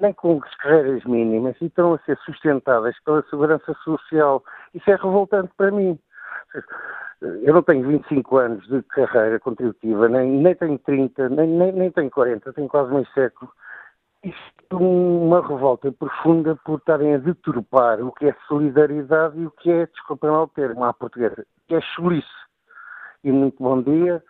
nem 0.00 0.12
com 0.12 0.40
as 0.44 0.54
carreiras 0.56 1.04
mínimas 1.04 1.56
e 1.60 1.66
estão 1.66 1.94
a 1.94 1.98
ser 2.00 2.18
sustentadas 2.18 2.94
pela 3.04 3.22
segurança 3.30 3.74
social. 3.84 4.42
Isso 4.74 4.90
é 4.90 4.96
revoltante 4.96 5.50
para 5.56 5.70
mim. 5.70 5.98
Eu 7.42 7.54
não 7.54 7.62
tenho 7.62 7.86
25 7.86 8.36
anos 8.36 8.66
de 8.68 8.82
carreira 8.82 9.40
contributiva, 9.40 10.08
nem, 10.08 10.30
nem 10.30 10.54
tenho 10.54 10.78
30, 10.78 11.30
nem, 11.30 11.48
nem, 11.48 11.72
nem 11.72 11.90
tenho 11.90 12.10
40, 12.10 12.52
tenho 12.52 12.68
quase 12.68 12.92
meio 12.92 13.06
século. 13.14 13.50
Isto 14.22 14.36
é 14.70 14.74
uma 14.74 15.46
revolta 15.46 15.90
profunda 15.92 16.56
por 16.56 16.78
estarem 16.78 17.14
a 17.14 17.18
deturpar 17.18 18.00
o 18.00 18.12
que 18.12 18.26
é 18.26 18.36
solidariedade 18.48 19.38
e 19.38 19.46
o 19.46 19.50
que 19.50 19.70
é, 19.70 19.86
desculpem 19.86 20.30
lá 20.30 20.42
o 20.42 20.48
termo, 20.48 20.84
à 20.84 20.92
portuguesa, 20.92 21.46
que 21.66 21.74
é 21.74 21.80
chulice. 21.80 22.26
E 23.24 23.32
muito 23.32 23.62
bom 23.62 23.80
dia, 23.82 24.22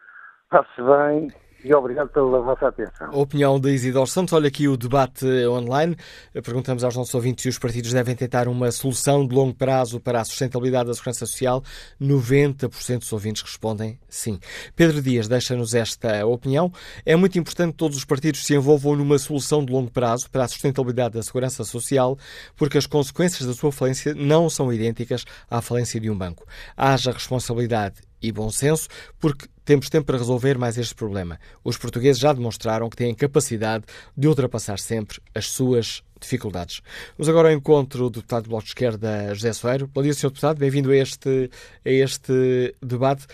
passe 0.48 0.80
bem 0.80 1.28
e 1.66 1.74
obrigado 1.74 2.08
pela 2.08 2.40
vossa 2.40 2.68
atenção. 2.68 3.08
A 3.10 3.16
opinião 3.16 3.58
de 3.58 3.70
Isidoro 3.70 4.06
Santos. 4.06 4.32
Olha 4.32 4.48
aqui 4.48 4.68
o 4.68 4.76
debate 4.76 5.26
online. 5.48 5.96
Perguntamos 6.32 6.84
aos 6.84 6.96
nossos 6.96 7.14
ouvintes 7.14 7.42
se 7.42 7.48
os 7.48 7.58
partidos 7.58 7.92
devem 7.92 8.14
tentar 8.14 8.46
uma 8.46 8.70
solução 8.70 9.26
de 9.26 9.34
longo 9.34 9.54
prazo 9.54 9.98
para 10.00 10.20
a 10.20 10.24
sustentabilidade 10.24 10.86
da 10.88 10.94
segurança 10.94 11.26
social. 11.26 11.62
90% 12.00 13.00
dos 13.00 13.12
ouvintes 13.12 13.42
respondem 13.42 13.98
sim. 14.08 14.38
Pedro 14.74 15.02
Dias 15.02 15.26
deixa-nos 15.26 15.74
esta 15.74 16.24
opinião. 16.24 16.72
É 17.04 17.16
muito 17.16 17.38
importante 17.38 17.72
que 17.72 17.78
todos 17.78 17.96
os 17.96 18.04
partidos 18.04 18.44
se 18.44 18.54
envolvam 18.54 18.94
numa 18.94 19.18
solução 19.18 19.64
de 19.64 19.72
longo 19.72 19.90
prazo 19.90 20.30
para 20.30 20.44
a 20.44 20.48
sustentabilidade 20.48 21.14
da 21.14 21.22
segurança 21.22 21.64
social, 21.64 22.16
porque 22.56 22.78
as 22.78 22.86
consequências 22.86 23.46
da 23.46 23.54
sua 23.54 23.72
falência 23.72 24.14
não 24.14 24.48
são 24.48 24.72
idênticas 24.72 25.24
à 25.50 25.60
falência 25.60 26.00
de 26.00 26.08
um 26.08 26.16
banco. 26.16 26.46
Haja 26.76 27.10
responsabilidade 27.10 28.05
e 28.26 28.32
bom 28.32 28.50
senso, 28.50 28.88
porque 29.20 29.46
temos 29.64 29.88
tempo 29.88 30.06
para 30.06 30.18
resolver 30.18 30.58
mais 30.58 30.78
este 30.78 30.94
problema. 30.94 31.38
Os 31.64 31.76
portugueses 31.76 32.20
já 32.20 32.32
demonstraram 32.32 32.88
que 32.88 32.96
têm 32.96 33.14
capacidade 33.14 33.84
de 34.16 34.28
ultrapassar 34.28 34.78
sempre 34.78 35.18
as 35.34 35.50
suas 35.50 36.02
dificuldades. 36.20 36.82
Vamos 37.16 37.28
agora 37.28 37.48
ao 37.48 37.54
encontro 37.54 38.10
do 38.10 38.20
deputado 38.20 38.44
do 38.44 38.50
Bloco 38.50 38.64
de 38.64 38.70
Esquerda, 38.70 39.34
José 39.34 39.52
Soeiro. 39.52 39.88
Bom 39.88 40.02
dia, 40.02 40.12
Sr. 40.12 40.28
Deputado. 40.28 40.58
Bem-vindo 40.58 40.90
a 40.90 40.96
este, 40.96 41.50
a 41.84 41.90
este 41.90 42.74
debate. 42.82 43.26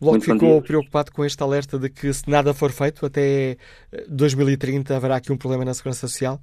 O 0.00 0.06
Bloco 0.06 0.20
ficou 0.20 0.62
preocupado 0.62 1.12
com 1.12 1.24
este 1.24 1.42
alerta 1.42 1.78
de 1.78 1.88
que, 1.88 2.12
se 2.12 2.28
nada 2.28 2.52
for 2.52 2.70
feito, 2.70 3.06
até 3.06 3.56
2030 4.08 4.96
haverá 4.96 5.16
aqui 5.16 5.32
um 5.32 5.36
problema 5.36 5.64
na 5.64 5.74
Segurança 5.74 6.08
Social? 6.08 6.38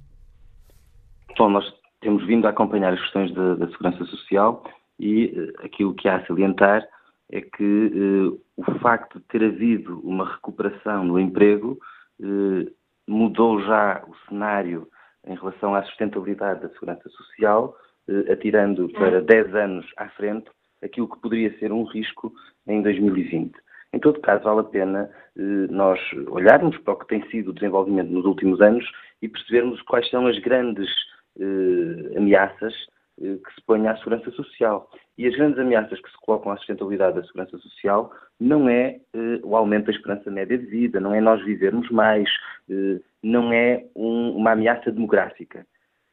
Bom, 1.38 1.50
nós 1.50 1.64
temos 2.00 2.26
vindo 2.26 2.46
a 2.46 2.50
acompanhar 2.50 2.92
as 2.92 3.00
questões 3.00 3.32
da 3.34 3.66
Segurança 3.68 4.04
Social 4.06 4.64
e 4.98 5.26
uh, 5.26 5.64
aquilo 5.64 5.94
que 5.94 6.08
há 6.08 6.16
a 6.16 6.26
salientar 6.26 6.86
é 7.32 7.40
que 7.40 7.90
eh, 7.94 8.38
o 8.56 8.78
facto 8.80 9.18
de 9.18 9.24
ter 9.24 9.42
havido 9.42 9.98
uma 10.00 10.30
recuperação 10.34 11.02
no 11.02 11.18
emprego 11.18 11.78
eh, 12.20 12.70
mudou 13.08 13.60
já 13.62 14.04
o 14.06 14.14
cenário 14.28 14.86
em 15.26 15.34
relação 15.34 15.74
à 15.74 15.82
sustentabilidade 15.84 16.60
da 16.60 16.68
segurança 16.68 17.08
social, 17.08 17.74
eh, 18.06 18.32
atirando 18.32 18.88
para 18.90 19.22
10 19.22 19.54
anos 19.54 19.86
à 19.96 20.10
frente 20.10 20.50
aquilo 20.82 21.08
que 21.08 21.20
poderia 21.20 21.58
ser 21.58 21.72
um 21.72 21.84
risco 21.84 22.32
em 22.66 22.82
2020. 22.82 23.54
Em 23.94 23.98
todo 23.98 24.20
caso, 24.20 24.44
vale 24.44 24.60
a 24.60 24.64
pena 24.64 25.10
nós 25.70 26.00
olharmos 26.28 26.76
para 26.78 26.94
o 26.94 26.96
que 26.96 27.06
tem 27.06 27.22
sido 27.30 27.50
o 27.50 27.52
desenvolvimento 27.52 28.10
nos 28.10 28.24
últimos 28.24 28.60
anos 28.60 28.84
e 29.20 29.28
percebermos 29.28 29.80
quais 29.82 30.08
são 30.08 30.26
as 30.26 30.38
grandes 30.38 30.88
ameaças 32.16 32.74
que 33.18 33.54
se 33.54 33.62
põe 33.66 33.86
à 33.86 33.96
segurança 33.98 34.30
social. 34.32 34.90
E 35.16 35.26
as 35.26 35.34
grandes 35.34 35.58
ameaças 35.58 36.00
que 36.00 36.10
se 36.10 36.16
colocam 36.22 36.52
à 36.52 36.56
sustentabilidade 36.56 37.16
da 37.16 37.24
segurança 37.24 37.58
social 37.58 38.12
não 38.40 38.68
é 38.68 39.00
eh, 39.14 39.40
o 39.44 39.56
aumento 39.56 39.86
da 39.86 39.92
esperança 39.92 40.30
média 40.30 40.58
de 40.58 40.66
vida, 40.66 40.98
não 40.98 41.14
é 41.14 41.20
nós 41.20 41.44
vivermos 41.44 41.88
mais, 41.90 42.28
eh, 42.70 43.00
não 43.22 43.52
é 43.52 43.84
um, 43.94 44.36
uma 44.36 44.52
ameaça 44.52 44.90
demográfica. 44.90 45.66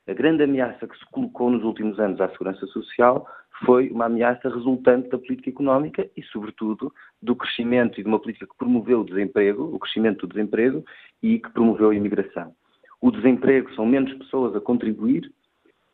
A 0.08 0.14
grande 0.14 0.43
ameaça 0.43 0.88
que 0.88 0.97
se 0.97 1.06
colocou 1.12 1.50
nos 1.50 1.64
últimos 1.64 2.00
anos 2.00 2.20
à 2.20 2.30
segurança 2.30 2.66
social 2.68 3.28
foi 3.66 3.89
uma 3.89 4.06
ameaça 4.06 4.50
resultante 4.50 5.10
da 5.10 5.18
política 5.18 5.50
económica 5.50 6.10
e, 6.16 6.24
sobretudo, 6.24 6.93
do 7.22 7.36
crescimento 7.36 8.00
e 8.00 8.04
de 8.04 8.10
uma 8.10 8.20
política 8.20 8.47
que 8.47 8.58
promoveu 8.58 9.02
o 9.02 9.06
desemprego, 9.06 9.64
o 9.64 9.80
crescimento 9.80 10.26
do 10.26 10.34
desemprego 10.34 10.84
e 11.22 11.39
que 11.39 11.50
promoveu 11.52 11.89
a 11.89 11.95
imigração. 11.95 12.54
O 13.02 13.12
desemprego 13.12 13.74
são 13.76 13.86
menos 13.86 14.14
pessoas 14.14 14.56
a 14.56 14.62
contribuir 14.62 15.24
eh, 15.26 15.38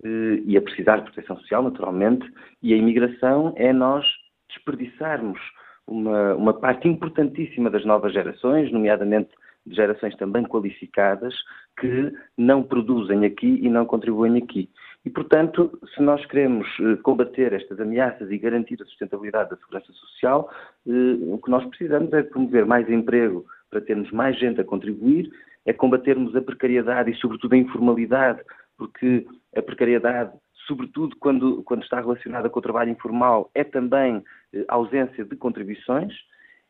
e 0.03 0.57
a 0.57 0.61
precisar 0.61 0.97
de 0.97 1.03
proteção 1.03 1.37
social, 1.37 1.63
naturalmente, 1.63 2.29
e 2.61 2.73
a 2.73 2.77
imigração 2.77 3.53
é 3.55 3.71
nós 3.73 4.05
desperdiçarmos 4.49 5.39
uma, 5.87 6.35
uma 6.35 6.53
parte 6.53 6.87
importantíssima 6.87 7.69
das 7.69 7.85
novas 7.85 8.13
gerações, 8.13 8.71
nomeadamente 8.71 9.29
de 9.65 9.75
gerações 9.75 10.15
também 10.15 10.43
qualificadas, 10.43 11.33
que 11.79 12.13
não 12.37 12.61
produzem 12.61 13.25
aqui 13.25 13.59
e 13.61 13.69
não 13.69 13.85
contribuem 13.85 14.37
aqui. 14.37 14.69
E, 15.03 15.09
portanto, 15.09 15.77
se 15.93 16.01
nós 16.01 16.23
queremos 16.25 16.67
eh, 16.79 16.95
combater 16.97 17.53
estas 17.53 17.79
ameaças 17.79 18.29
e 18.31 18.37
garantir 18.37 18.81
a 18.81 18.85
sustentabilidade 18.85 19.49
da 19.49 19.57
segurança 19.57 19.91
social, 19.91 20.49
eh, 20.87 20.91
o 21.31 21.37
que 21.37 21.49
nós 21.49 21.65
precisamos 21.65 22.13
é 22.13 22.23
promover 22.23 22.65
mais 22.65 22.89
emprego 22.89 23.45
para 23.69 23.81
termos 23.81 24.09
mais 24.11 24.37
gente 24.39 24.61
a 24.61 24.63
contribuir, 24.63 25.31
é 25.65 25.73
combatermos 25.73 26.35
a 26.35 26.41
precariedade 26.41 27.11
e, 27.11 27.15
sobretudo, 27.15 27.53
a 27.53 27.57
informalidade 27.57 28.41
porque 28.77 29.25
a 29.55 29.61
precariedade, 29.61 30.31
sobretudo 30.67 31.15
quando, 31.17 31.63
quando 31.63 31.83
está 31.83 31.99
relacionada 31.99 32.49
com 32.49 32.59
o 32.59 32.63
trabalho 32.63 32.91
informal, 32.91 33.49
é 33.53 33.63
também 33.63 34.23
eh, 34.53 34.65
ausência 34.67 35.23
de 35.23 35.35
contribuições 35.35 36.13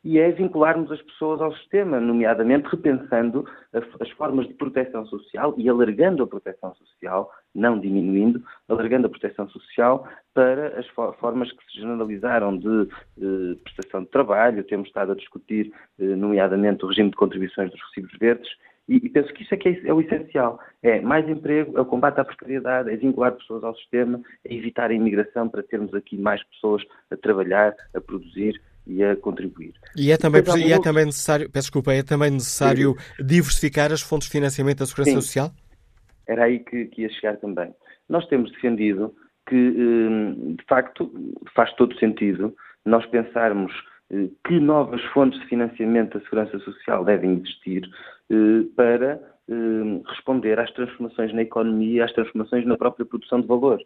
e 0.06 0.20
é 0.20 0.32
vincularmos 0.32 0.92
as 0.92 1.02
pessoas 1.02 1.42
ao 1.42 1.52
sistema, 1.56 2.00
nomeadamente 2.00 2.68
repensando 2.68 3.44
as 4.00 4.10
formas 4.12 4.48
de 4.48 4.54
proteção 4.54 5.04
social 5.08 5.56
e 5.58 5.68
alargando 5.68 6.22
a 6.22 6.28
proteção 6.28 6.76
social, 6.76 7.32
não 7.56 7.80
diminuindo, 7.80 8.40
alargando 8.70 9.08
a 9.08 9.10
proteção 9.10 9.50
social 9.50 10.08
para 10.32 10.80
as 10.80 10.86
formas 11.20 11.52
que 11.52 11.66
se 11.66 11.80
generalizaram 11.80 12.56
de, 12.56 12.88
eh, 13.20 13.56
prestação 13.64 14.04
de 14.04 14.10
trabalho. 14.12 14.64
Temos 14.64 14.90
estado 14.90 15.14
a 15.14 15.16
discutir, 15.16 15.74
eh, 16.00 16.04
nomeadamente, 16.04 16.86
o 16.86 16.88
regime 16.88 17.10
de 17.10 17.16
contribuições 17.16 17.72
dos 17.72 17.82
recibos 17.82 18.16
verdes 18.20 18.50
e, 18.88 18.98
e, 18.98 19.10
penso 19.10 19.34
que 19.34 19.44
isso 19.44 19.54
é 19.54 19.58
que 19.58 19.70
é, 19.70 19.88
é, 19.88 19.94
o 19.94 20.02
essencial. 20.02 20.60
É 20.84 21.02
mais 21.02 21.28
emprego, 21.28 21.78
é 21.78 21.82
o 21.82 21.86
combate 21.86 22.20
à 22.20 22.26
precariedade, 22.26 22.92
é 22.92 22.96
vincular 22.96 23.32
pessoas 23.32 23.64
ao 23.64 23.76
sistema, 23.76 24.22
é 24.44 24.54
evitar 24.54 24.92
a 24.92 24.94
imigração 24.94 25.50
para 25.50 25.64
termos 25.64 25.94
aqui 25.94 26.18
mais 26.18 26.44
pessoas 26.50 26.84
a 27.10 27.18
trabalhar, 27.18 27.76
a 27.96 28.02
produzir 28.02 28.62
e 28.86 29.04
a 29.04 29.16
contribuir. 29.16 29.74
E 29.98 30.12
é 30.12 30.18
também, 30.18 30.44
e 30.64 30.72
é 30.72 30.80
também 30.80 31.06
necessário, 31.06 31.50
peço 31.50 31.66
desculpa, 31.66 31.94
é 31.94 32.04
também 32.04 32.30
necessário 32.30 32.96
Sim. 33.18 33.26
diversificar 33.26 33.92
as 33.92 34.02
fontes 34.02 34.28
de 34.28 34.34
financiamento 34.34 34.80
da 34.80 34.86
Segurança 34.86 35.12
Sim. 35.12 35.22
Social? 35.22 35.52
Era 36.28 36.46
aí 36.46 36.60
que, 36.60 36.86
que 36.86 37.02
ia 37.02 37.10
chegar 37.10 37.38
também. 37.38 37.74
Nós 38.08 38.28
temos 38.28 38.52
defendido 38.52 39.16
que, 39.48 39.56
hum, 39.56 40.56
de 40.56 40.66
facto, 40.66 41.12
faz 41.56 41.74
todo 41.74 41.98
sentido 42.00 42.56
nós 42.86 43.06
pensarmos 43.08 43.74
que 44.44 44.60
novas 44.60 45.02
fontes 45.06 45.40
de 45.40 45.48
financiamento 45.48 46.18
da 46.18 46.24
segurança 46.24 46.60
social 46.60 47.04
devem 47.04 47.34
existir 47.34 47.90
eh, 48.30 48.66
para 48.76 49.20
hum, 49.50 50.04
responder 50.08 50.60
às 50.60 50.72
transformações 50.72 51.34
na 51.34 51.42
economia, 51.42 52.06
às 52.06 52.14
transformações 52.14 52.66
na 52.66 52.78
própria 52.78 53.06
produção 53.06 53.42
de 53.42 53.48
valor. 53.48 53.82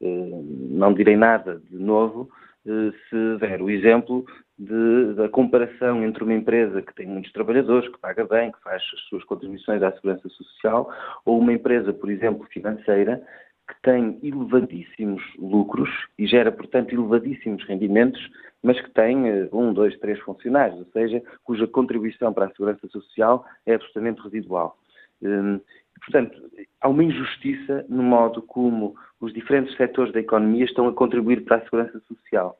Eh, 0.00 0.30
não 0.70 0.92
direi 0.92 1.16
nada 1.16 1.60
de 1.70 1.78
novo 1.78 2.30
se 2.64 3.38
der 3.40 3.60
o 3.60 3.68
exemplo 3.68 4.24
de, 4.56 5.14
da 5.14 5.28
comparação 5.28 6.04
entre 6.04 6.22
uma 6.22 6.34
empresa 6.34 6.80
que 6.80 6.94
tem 6.94 7.06
muitos 7.06 7.32
trabalhadores, 7.32 7.88
que 7.88 7.98
paga 7.98 8.24
bem, 8.24 8.52
que 8.52 8.62
faz 8.62 8.82
as 8.94 9.00
suas 9.08 9.24
contribuições 9.24 9.82
à 9.82 9.90
segurança 9.92 10.28
social, 10.28 10.88
ou 11.24 11.40
uma 11.40 11.52
empresa, 11.52 11.92
por 11.92 12.08
exemplo, 12.08 12.46
financeira, 12.52 13.20
que 13.68 13.74
tem 13.82 14.18
elevadíssimos 14.22 15.22
lucros 15.38 15.90
e 16.18 16.26
gera, 16.26 16.50
portanto, 16.50 16.92
elevadíssimos 16.92 17.64
rendimentos, 17.64 18.20
mas 18.62 18.80
que 18.80 18.90
tem 18.90 19.28
eh, 19.28 19.48
um, 19.52 19.72
dois, 19.72 19.96
três 19.98 20.18
funcionários, 20.20 20.78
ou 20.78 20.86
seja, 20.92 21.22
cuja 21.44 21.66
contribuição 21.66 22.32
para 22.32 22.46
a 22.46 22.50
segurança 22.50 22.86
social 22.88 23.44
é 23.64 23.74
absolutamente 23.74 24.20
residual. 24.22 24.76
Hum, 25.22 25.60
portanto, 26.00 26.50
há 26.80 26.88
uma 26.88 27.04
injustiça 27.04 27.84
no 27.88 28.02
modo 28.02 28.42
como 28.42 28.94
os 29.20 29.32
diferentes 29.32 29.76
setores 29.76 30.12
da 30.12 30.20
economia 30.20 30.64
estão 30.64 30.88
a 30.88 30.92
contribuir 30.92 31.44
para 31.44 31.58
a 31.58 31.62
segurança 31.62 32.00
social. 32.08 32.58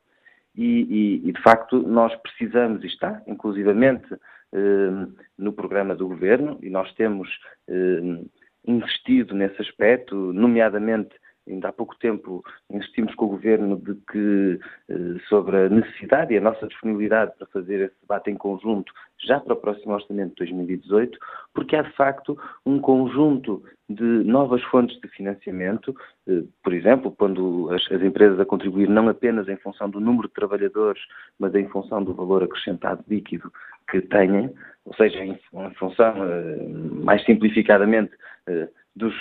E, 0.54 1.20
e, 1.22 1.28
e 1.28 1.32
de 1.32 1.42
facto, 1.42 1.78
nós 1.78 2.14
precisamos, 2.16 2.84
e 2.84 2.86
está, 2.86 3.22
inclusivamente, 3.26 4.06
hum, 4.52 5.12
no 5.36 5.52
programa 5.52 5.94
do 5.94 6.06
Governo, 6.06 6.58
e 6.62 6.70
nós 6.70 6.92
temos 6.94 7.28
hum, 7.68 8.26
investido 8.64 9.34
nesse 9.34 9.60
aspecto, 9.60 10.32
nomeadamente 10.32 11.14
Ainda 11.48 11.68
há 11.68 11.72
pouco 11.72 11.96
tempo 11.98 12.44
insistimos 12.70 13.14
com 13.16 13.24
o 13.24 13.30
Governo 13.30 13.76
de 13.76 13.94
que, 14.10 14.60
eh, 14.88 15.18
sobre 15.28 15.56
a 15.56 15.68
necessidade 15.68 16.32
e 16.32 16.38
a 16.38 16.40
nossa 16.40 16.68
disponibilidade 16.68 17.32
para 17.36 17.48
fazer 17.48 17.80
esse 17.80 18.00
debate 18.00 18.30
em 18.30 18.36
conjunto 18.36 18.92
já 19.18 19.40
para 19.40 19.54
o 19.54 19.56
próximo 19.56 19.92
Orçamento 19.92 20.30
de 20.30 20.36
2018, 20.36 21.18
porque 21.52 21.74
há 21.74 21.82
de 21.82 21.92
facto 21.92 22.38
um 22.64 22.78
conjunto 22.80 23.62
de 23.88 24.04
novas 24.04 24.62
fontes 24.64 24.98
de 25.00 25.08
financiamento, 25.08 25.94
eh, 26.28 26.44
por 26.62 26.72
exemplo, 26.72 27.10
quando 27.10 27.68
as, 27.72 27.90
as 27.90 28.02
empresas 28.02 28.38
a 28.38 28.44
contribuir 28.44 28.88
não 28.88 29.08
apenas 29.08 29.48
em 29.48 29.56
função 29.56 29.90
do 29.90 29.98
número 29.98 30.28
de 30.28 30.34
trabalhadores, 30.34 31.02
mas 31.40 31.52
em 31.56 31.68
função 31.68 32.04
do 32.04 32.14
valor 32.14 32.44
acrescentado 32.44 33.04
líquido 33.08 33.52
que 33.90 34.00
têm, 34.00 34.48
ou 34.84 34.94
seja, 34.94 35.18
em, 35.18 35.32
em 35.32 35.74
função, 35.74 36.14
eh, 36.24 36.68
mais 37.02 37.24
simplificadamente, 37.24 38.12
dos 38.94 39.14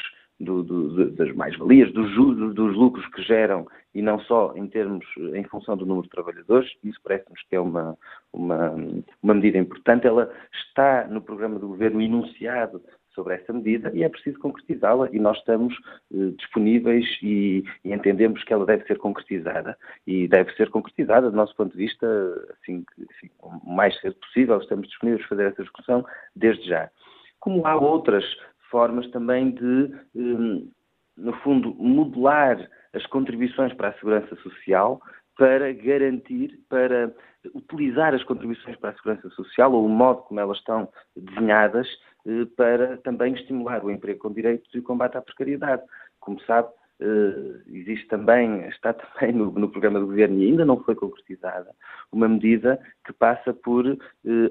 do, 0.43 0.63
do, 0.63 1.11
das 1.11 1.33
mais-valias, 1.35 1.91
dos 1.93 2.11
dos 2.53 2.75
lucros 2.75 3.05
que 3.07 3.21
geram, 3.21 3.67
e 3.93 4.01
não 4.01 4.19
só 4.21 4.53
em 4.55 4.67
termos, 4.67 5.05
em 5.33 5.43
função 5.43 5.75
do 5.75 5.85
número 5.85 6.03
de 6.03 6.11
trabalhadores, 6.11 6.69
isso 6.83 6.99
parece-nos 7.03 7.41
que 7.43 7.55
é 7.55 7.59
uma, 7.59 7.97
uma, 8.31 8.73
uma 9.21 9.33
medida 9.33 9.57
importante. 9.57 10.07
Ela 10.07 10.31
está 10.53 11.07
no 11.07 11.21
programa 11.21 11.59
do 11.59 11.67
Governo 11.67 12.01
enunciado 12.01 12.81
sobre 13.13 13.35
essa 13.35 13.51
medida 13.51 13.91
e 13.93 14.03
é 14.03 14.09
preciso 14.09 14.39
concretizá-la 14.39 15.09
e 15.11 15.19
nós 15.19 15.37
estamos 15.37 15.75
eh, 16.13 16.31
disponíveis 16.37 17.05
e, 17.21 17.63
e, 17.83 17.93
entendemos 17.93 18.41
que 18.43 18.53
ela 18.53 18.65
deve 18.65 18.85
ser 18.85 18.97
concretizada 18.97 19.77
e 20.07 20.29
deve 20.29 20.53
ser 20.53 20.69
concretizada 20.69 21.29
do 21.29 21.35
nosso 21.35 21.53
ponto 21.55 21.73
de 21.73 21.77
vista 21.77 22.07
assim, 22.53 22.85
assim 22.97 23.29
o 23.41 23.69
mais 23.69 23.99
cedo 23.99 24.15
possível, 24.15 24.57
estamos 24.59 24.87
disponíveis 24.87 25.25
a 25.25 25.27
fazer 25.27 25.47
essa 25.47 25.61
discussão 25.61 26.05
desde 26.35 26.69
já. 26.69 26.89
Como 27.39 27.65
há 27.67 27.75
outras 27.75 28.23
formas 28.71 29.07
também 29.11 29.51
de, 29.51 29.93
hum, 30.15 30.71
no 31.15 31.33
fundo, 31.41 31.75
modelar 31.75 32.57
as 32.93 33.05
contribuições 33.07 33.73
para 33.73 33.89
a 33.89 33.93
segurança 33.93 34.35
social 34.37 34.99
para 35.37 35.71
garantir, 35.73 36.59
para 36.69 37.13
utilizar 37.53 38.13
as 38.13 38.23
contribuições 38.23 38.77
para 38.77 38.91
a 38.91 38.95
segurança 38.95 39.29
social 39.31 39.71
ou 39.73 39.85
o 39.85 39.89
modo 39.89 40.21
como 40.23 40.39
elas 40.39 40.57
estão 40.57 40.89
desenhadas 41.15 41.87
eh, 42.25 42.45
para 42.55 42.97
também 42.97 43.33
estimular 43.33 43.83
o 43.83 43.91
emprego 43.91 44.19
com 44.19 44.31
direitos 44.31 44.69
e 44.73 44.79
o 44.79 44.83
combate 44.83 45.17
à 45.17 45.21
precariedade. 45.21 45.81
Como 46.19 46.39
sabe, 46.41 46.69
eh, 46.99 47.61
existe 47.67 48.07
também, 48.07 48.67
está 48.67 48.93
também 48.93 49.31
no, 49.33 49.51
no, 49.51 49.69
programa 49.69 49.99
do 49.99 50.05
governo 50.05 50.37
e 50.37 50.49
ainda 50.49 50.63
não 50.63 50.83
foi 50.83 50.93
concretizada, 50.93 51.71
uma 52.11 52.29
medida 52.29 52.79
que 53.05 53.13
passa 53.13 53.53
por 53.53 53.87
eh, 53.87 53.97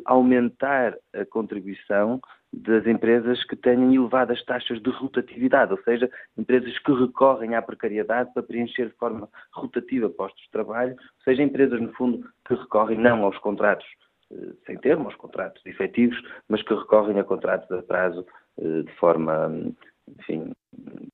aumentar 0.05 0.97
a 1.15 1.25
contribuição 1.25 2.21
das 2.53 2.87
empresas 2.87 3.43
que 3.45 3.57
tenham 3.57 3.93
elevadas 3.93 4.45
taxas 4.45 4.83
de 4.83 4.91
rotatividade, 4.91 5.73
ou 5.73 5.83
seja, 5.83 6.11
empresas 6.37 6.77
que 6.81 6.93
recorrem 6.93 7.55
à 7.55 7.63
precariedade 7.63 8.33
para 8.35 8.43
preencher 8.43 8.89
de 8.89 8.97
forma 8.97 9.29
rotativa 9.53 10.11
postos 10.11 10.43
de 10.43 10.51
trabalho, 10.51 10.93
ou 10.93 11.25
seja, 11.25 11.43
empresas, 11.43 11.81
no 11.81 11.93
fundo, 11.93 12.29
que 12.47 12.55
recorrem 12.55 12.99
não 12.99 13.25
aos 13.25 13.39
contratos 13.39 13.87
eh, 14.33 14.53
sem 14.67 14.77
termo, 14.79 15.07
aos 15.07 15.17
contratos 15.17 15.65
efetivos, 15.65 16.21
mas 16.49 16.63
que 16.63 16.75
recorrem 16.75 17.19
a 17.21 17.25
contratos 17.25 17.71
a 17.71 17.83
prazo 17.83 18.27
de 18.59 18.93
forma 18.99 19.73
enfim, 20.19 20.53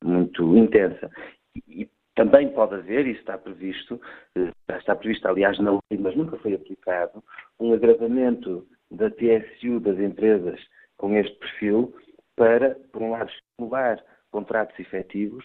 muito 0.03 0.57
intensa. 0.57 1.11
E 1.69 1.89
também 2.15 2.49
pode 2.49 2.75
haver, 2.75 3.07
isso 3.07 3.21
está 3.21 3.37
previsto, 3.37 4.01
eh, 4.37 4.51
está 4.79 4.95
previsto 4.95 5.29
aliás 5.29 5.59
na 5.59 5.73
lei, 5.73 5.99
mas 5.99 6.17
nunca 6.17 6.37
foi 6.39 6.55
aplicado, 6.55 7.23
um 7.61 7.73
agravamento 7.73 8.67
da 8.91 9.11
TSU 9.11 9.81
das 9.81 9.99
empresas 9.99 10.61
com 10.97 11.15
este 11.17 11.37
perfil 11.39 11.95
para, 12.37 12.77
por 12.93 13.03
um 13.03 13.11
lado, 13.11 13.31
estimular 13.31 14.03
contratos 14.31 14.79
efetivos 14.79 15.45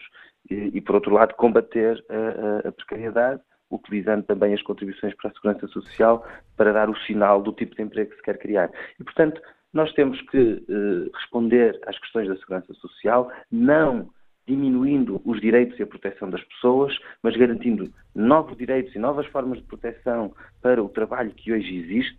e, 0.50 0.72
e 0.74 0.82
por 0.82 0.96
outro 0.96 1.14
lado, 1.14 1.36
combater 1.36 2.04
a, 2.10 2.66
a, 2.66 2.70
a 2.70 2.72
precariedade, 2.72 3.42
utilizando 3.70 4.24
também 4.24 4.54
as 4.54 4.62
contribuições 4.62 5.16
para 5.16 5.30
a 5.30 5.34
segurança 5.34 5.68
social 5.68 6.28
para 6.58 6.74
dar 6.74 6.90
o 6.90 6.98
sinal 7.00 7.42
do 7.42 7.54
tipo 7.54 7.76
de 7.76 7.84
emprego 7.84 8.10
que 8.12 8.18
se 8.18 8.24
quer 8.24 8.38
criar. 8.38 8.70
E, 9.00 9.04
portanto, 9.04 9.42
nós 9.74 9.92
temos 9.94 10.22
que 10.24 10.64
eh, 10.68 11.10
responder 11.16 11.80
às 11.88 11.98
questões 12.00 12.28
da 12.28 12.36
segurança 12.36 12.74
social, 12.74 13.32
não 13.50 14.10
diminuindo 14.46 15.22
os 15.24 15.40
direitos 15.40 15.80
e 15.80 15.84
a 15.84 15.88
proteção 15.88 16.30
das 16.30 16.44
pessoas, 16.44 16.94
mas 17.24 17.38
garantindo 17.38 17.90
novos 18.14 18.58
direitos 18.58 18.94
e 18.94 19.00
novas 19.00 19.26
formas 19.28 19.60
de 19.60 19.66
proteção 19.66 20.34
para 20.62 20.84
o 20.84 20.90
trabalho 20.90 21.32
que 21.32 21.54
hoje 21.54 21.78
existe 21.78 22.18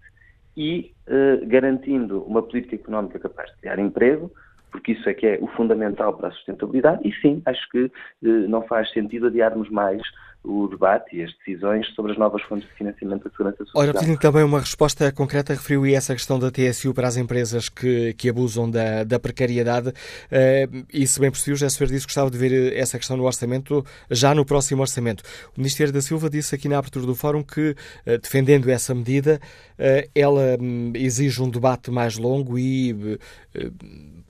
e 0.56 0.92
eh, 1.06 1.40
garantindo 1.44 2.22
uma 2.22 2.42
política 2.42 2.74
económica 2.74 3.18
capaz 3.18 3.50
de 3.50 3.56
criar 3.58 3.78
emprego, 3.78 4.30
porque 4.70 4.92
isso 4.92 5.08
é 5.08 5.14
que 5.14 5.26
é 5.26 5.38
o 5.40 5.46
fundamental 5.48 6.14
para 6.14 6.28
a 6.28 6.32
sustentabilidade, 6.32 7.06
e 7.06 7.12
sim, 7.20 7.42
acho 7.44 7.68
que 7.70 7.84
eh, 7.84 8.28
não 8.48 8.62
faz 8.62 8.90
sentido 8.92 9.26
adiarmos 9.26 9.68
mais 9.70 10.02
o 10.44 10.66
debate 10.66 11.16
e 11.16 11.22
as 11.22 11.32
decisões 11.36 11.86
sobre 11.94 12.12
as 12.12 12.18
novas 12.18 12.42
fontes 12.42 12.68
de 12.68 12.74
financiamento 12.74 13.24
da 13.24 13.30
segurança 13.30 13.58
social. 13.58 13.82
Ora, 13.82 13.92
pedindo 13.92 14.18
também 14.18 14.42
uma 14.42 14.58
resposta 14.58 15.12
concreta, 15.12 15.52
referiu 15.52 15.86
essa 15.86 16.14
questão 16.14 16.38
da 16.38 16.50
TSU 16.50 16.92
para 16.92 17.06
as 17.06 17.16
empresas 17.16 17.68
que, 17.68 18.12
que 18.14 18.28
abusam 18.28 18.68
da, 18.68 19.04
da 19.04 19.20
precariedade. 19.20 19.90
Uh, 19.90 20.84
e, 20.92 21.06
se 21.06 21.20
bem 21.20 21.30
possível, 21.30 21.56
já 21.56 21.70
Soares 21.70 21.92
disse 21.92 22.06
que 22.06 22.10
gostava 22.10 22.30
de 22.30 22.38
ver 22.38 22.76
essa 22.76 22.98
questão 22.98 23.16
no 23.16 23.24
orçamento, 23.24 23.84
já 24.10 24.34
no 24.34 24.44
próximo 24.44 24.82
orçamento. 24.82 25.22
O 25.56 25.60
Ministério 25.60 25.92
da 25.92 26.00
Silva 26.00 26.28
disse 26.28 26.54
aqui 26.54 26.68
na 26.68 26.78
abertura 26.78 27.06
do 27.06 27.14
fórum 27.14 27.42
que, 27.42 27.70
uh, 27.70 28.18
defendendo 28.20 28.68
essa 28.68 28.92
medida, 28.94 29.40
uh, 29.78 30.10
ela 30.12 30.56
um, 30.60 30.92
exige 30.96 31.40
um 31.40 31.48
debate 31.48 31.90
mais 31.90 32.16
longo 32.16 32.58
e 32.58 33.18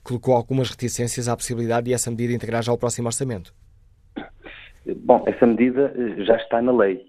colocou 0.03 0.35
algumas 0.35 0.69
reticências 0.69 1.27
à 1.27 1.35
possibilidade 1.35 1.85
de 1.85 1.93
essa 1.93 2.11
medida 2.11 2.33
integrar 2.33 2.61
já 2.61 2.71
o 2.71 2.77
próximo 2.77 3.07
orçamento. 3.07 3.53
Bom, 4.85 5.23
essa 5.25 5.47
medida 5.47 5.93
eh, 5.95 6.23
já 6.23 6.35
está 6.35 6.61
na 6.61 6.73
lei, 6.73 7.05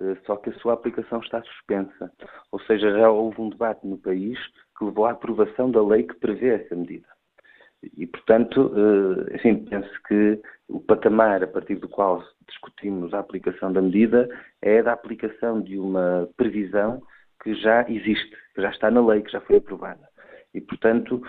eh, 0.00 0.16
só 0.24 0.36
que 0.36 0.48
a 0.48 0.54
sua 0.54 0.72
aplicação 0.72 1.20
está 1.20 1.42
suspensa. 1.42 2.10
Ou 2.50 2.58
seja, 2.60 2.90
já 2.92 3.10
houve 3.10 3.40
um 3.40 3.50
debate 3.50 3.86
no 3.86 3.98
país 3.98 4.38
que 4.78 4.84
levou 4.84 5.04
à 5.04 5.10
aprovação 5.10 5.70
da 5.70 5.82
lei 5.82 6.04
que 6.04 6.14
prevê 6.14 6.54
essa 6.54 6.74
medida. 6.74 7.06
E, 7.98 8.06
portanto, 8.06 8.72
eh, 8.74 9.36
assim, 9.36 9.66
penso 9.66 9.90
que 10.08 10.40
o 10.66 10.80
patamar 10.80 11.44
a 11.44 11.46
partir 11.46 11.74
do 11.74 11.88
qual 11.88 12.24
discutimos 12.48 13.12
a 13.12 13.18
aplicação 13.18 13.70
da 13.70 13.82
medida 13.82 14.26
é 14.62 14.82
da 14.82 14.94
aplicação 14.94 15.60
de 15.60 15.78
uma 15.78 16.26
previsão 16.38 17.02
que 17.42 17.54
já 17.54 17.84
existe, 17.90 18.30
que 18.54 18.62
já 18.62 18.70
está 18.70 18.90
na 18.90 19.06
lei, 19.06 19.20
que 19.20 19.30
já 19.30 19.42
foi 19.42 19.56
aprovada. 19.56 20.08
E, 20.54 20.60
portanto, 20.60 21.20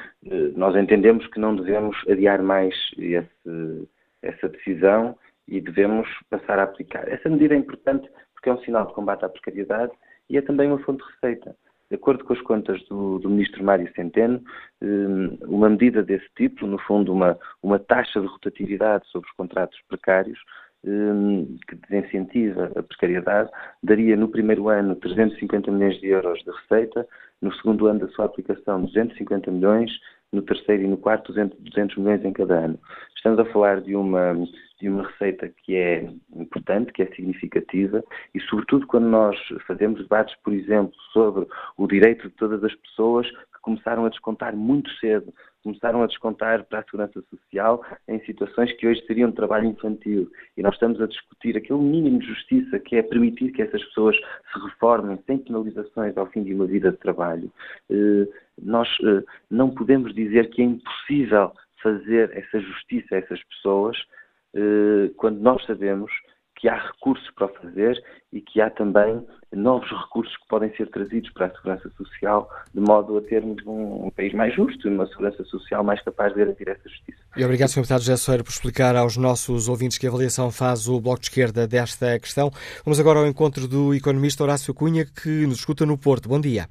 nós 0.56 0.76
entendemos 0.76 1.28
que 1.28 1.40
não 1.40 1.56
devemos 1.56 1.98
adiar 2.08 2.42
mais 2.42 2.76
esse, 2.98 3.90
essa 4.22 4.48
decisão 4.48 5.18
e 5.48 5.62
devemos 5.62 6.08
passar 6.30 6.60
a 6.60 6.64
aplicar. 6.64 7.08
Essa 7.08 7.30
medida 7.30 7.54
é 7.54 7.58
importante 7.58 8.10
porque 8.34 8.50
é 8.50 8.54
um 8.54 8.64
sinal 8.64 8.88
de 8.88 8.94
combate 8.94 9.26
à 9.26 9.30
precariedade 9.30 9.92
e 10.30 10.38
é 10.38 10.42
também 10.42 10.68
uma 10.68 10.80
fonte 10.80 11.04
de 11.04 11.12
receita. 11.14 11.56
De 11.90 11.96
acordo 11.96 12.24
com 12.24 12.34
as 12.34 12.42
contas 12.42 12.84
do, 12.88 13.20
do 13.20 13.30
ministro 13.30 13.64
Mário 13.64 13.92
Centeno, 13.94 14.42
hum, 14.82 15.38
uma 15.44 15.70
medida 15.70 16.02
desse 16.02 16.28
tipo, 16.36 16.66
no 16.66 16.80
fundo 16.80 17.14
uma, 17.14 17.38
uma 17.62 17.78
taxa 17.78 18.20
de 18.20 18.26
rotatividade 18.26 19.08
sobre 19.10 19.30
os 19.30 19.36
contratos 19.36 19.80
precários, 19.88 20.40
hum, 20.84 21.58
que 21.68 21.76
desincentiva 21.76 22.72
a 22.76 22.82
precariedade, 22.82 23.52
daria 23.84 24.16
no 24.16 24.28
primeiro 24.28 24.68
ano 24.68 24.96
350 24.96 25.72
milhões 25.72 26.00
de 26.02 26.08
euros 26.08 26.44
de 26.44 26.52
receita, 26.52 27.08
no 27.40 27.54
segundo 27.54 27.86
ano 27.86 28.00
da 28.00 28.08
sua 28.10 28.26
aplicação 28.26 28.84
250 28.86 29.52
milhões, 29.52 29.92
no 30.32 30.42
terceiro 30.42 30.84
e 30.84 30.88
no 30.88 30.98
quarto 30.98 31.32
200, 31.32 31.60
200 31.60 31.98
milhões 31.98 32.26
em 32.26 32.34
cada 32.34 32.66
ano. 32.66 32.80
Estamos 33.16 33.40
a 33.40 33.46
falar 33.46 33.82
de 33.82 33.96
uma, 33.96 34.34
de 34.80 34.90
uma 34.90 35.08
receita 35.08 35.50
que 35.50 35.76
é 35.76 36.10
importante, 36.36 36.92
que 36.92 37.02
é 37.02 37.08
significativa 37.08 38.04
e, 38.34 38.40
sobretudo, 38.42 38.88
quando 38.88 39.08
nós 39.08 39.38
fazemos 39.66 40.02
debates, 40.02 40.36
por 40.44 40.54
exemplo, 40.54 40.94
sobre 41.14 41.48
o 41.78 41.88
direito 41.88 42.28
de 42.30 42.36
todas 42.36 42.64
as 42.64 42.76
pessoas 42.76 43.30
que 43.30 43.62
começaram 43.62 44.06
a 44.06 44.10
descontar 44.10 44.56
muito 44.56 44.90
cedo 44.98 45.34
começaram 45.66 46.04
a 46.04 46.06
descontar 46.06 46.64
para 46.66 46.80
a 46.80 46.84
segurança 46.84 47.24
social 47.28 47.84
em 48.08 48.24
situações 48.24 48.72
que 48.74 48.88
hoje 48.88 49.04
seriam 49.08 49.32
de 49.32 49.36
trabalho 49.36 49.66
infantil. 49.66 50.32
E 50.56 50.62
nós 50.62 50.76
estamos 50.76 51.02
a 51.02 51.08
discutir 51.08 51.58
aquele 51.58 51.80
mínimo 51.80 52.20
de 52.20 52.28
justiça 52.28 52.78
que 52.80 52.96
é 52.96 53.02
permitir 53.02 53.52
que 53.52 53.64
essas 53.64 53.84
pessoas 53.86 54.16
se 54.16 54.60
reformem 54.64 55.20
sem 55.26 55.40
penalizações 55.40 56.16
ao 56.16 56.28
fim 56.28 56.44
de 56.44 56.54
uma 56.54 56.68
vida 56.68 56.92
de 56.92 56.98
trabalho. 56.98 57.52
Eh, 57.90 58.28
nós 58.62 58.88
eh, 59.04 59.24
não 59.50 59.72
podemos 59.72 60.14
dizer 60.14 60.52
que 60.52 60.62
é 60.62 60.66
impossível 60.66 61.52
fazer 61.82 62.30
essa 62.38 62.60
justiça 62.60 63.16
a 63.16 63.18
essas 63.18 63.44
pessoas 63.46 63.98
quando 65.18 65.40
nós 65.40 65.66
sabemos 65.66 66.12
que 66.56 66.70
há 66.70 66.78
recursos 66.78 67.30
para 67.36 67.48
o 67.48 67.54
fazer 67.56 68.02
e 68.32 68.42
que 68.42 68.62
há 68.62 68.70
também 68.70 69.22
novos 69.54 69.90
recursos 69.90 70.36
que 70.38 70.48
podem 70.48 70.76
ser 70.76 70.90
trazidos 70.90 71.30
para 71.32 71.48
a 71.48 71.52
segurança 71.52 71.90
social, 71.98 72.50
de 72.74 72.80
modo 72.82 73.18
a 73.18 73.22
termos 73.22 73.64
um, 73.66 74.08
um 74.08 74.12
país 74.12 74.34
mais 74.34 74.54
justo 74.54 74.88
e 74.88 74.92
uma 74.92 75.08
segurança 75.08 75.44
social 75.46 75.84
mais 75.84 76.02
capaz 76.02 76.34
de 76.34 76.40
garantir 76.40 76.68
essa 76.68 76.90
justiça. 76.90 77.20
E 77.38 77.44
obrigado, 77.44 77.70
Sr. 77.70 77.82
Deputado 77.82 78.02
José 78.02 78.18
Soeiro, 78.18 78.44
por 78.44 78.52
explicar 78.52 78.96
aos 78.96 79.18
nossos 79.18 79.70
ouvintes 79.70 79.98
que 79.98 80.08
avaliação 80.08 80.52
faz 80.52 80.88
o 80.88 81.00
Bloco 81.00 81.20
de 81.20 81.28
Esquerda 81.28 81.68
desta 81.68 82.18
questão. 82.20 82.50
Vamos 82.84 83.00
agora 83.00 83.20
ao 83.20 83.28
encontro 83.28 83.68
do 83.68 83.94
economista 83.94 84.44
Horácio 84.44 84.74
Cunha, 84.74 85.06
que 85.06 85.46
nos 85.46 85.60
escuta 85.60 85.86
no 85.86 85.98
Porto. 85.98 86.28
Bom 86.28 86.40
dia. 86.40 86.68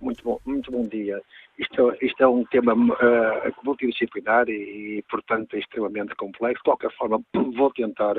Muito 0.00 0.24
bom, 0.24 0.40
muito 0.44 0.72
bom 0.72 0.82
dia. 0.82 1.20
Isto, 1.60 1.94
isto 2.00 2.22
é 2.22 2.26
um 2.26 2.42
tema 2.46 2.72
uh, 2.72 3.52
multidisciplinar 3.62 4.48
e, 4.48 4.98
e, 4.98 5.02
portanto, 5.10 5.58
extremamente 5.58 6.14
complexo. 6.16 6.62
De 6.64 6.70
qualquer 6.70 6.90
forma, 6.96 7.22
vou 7.54 7.70
tentar 7.70 8.14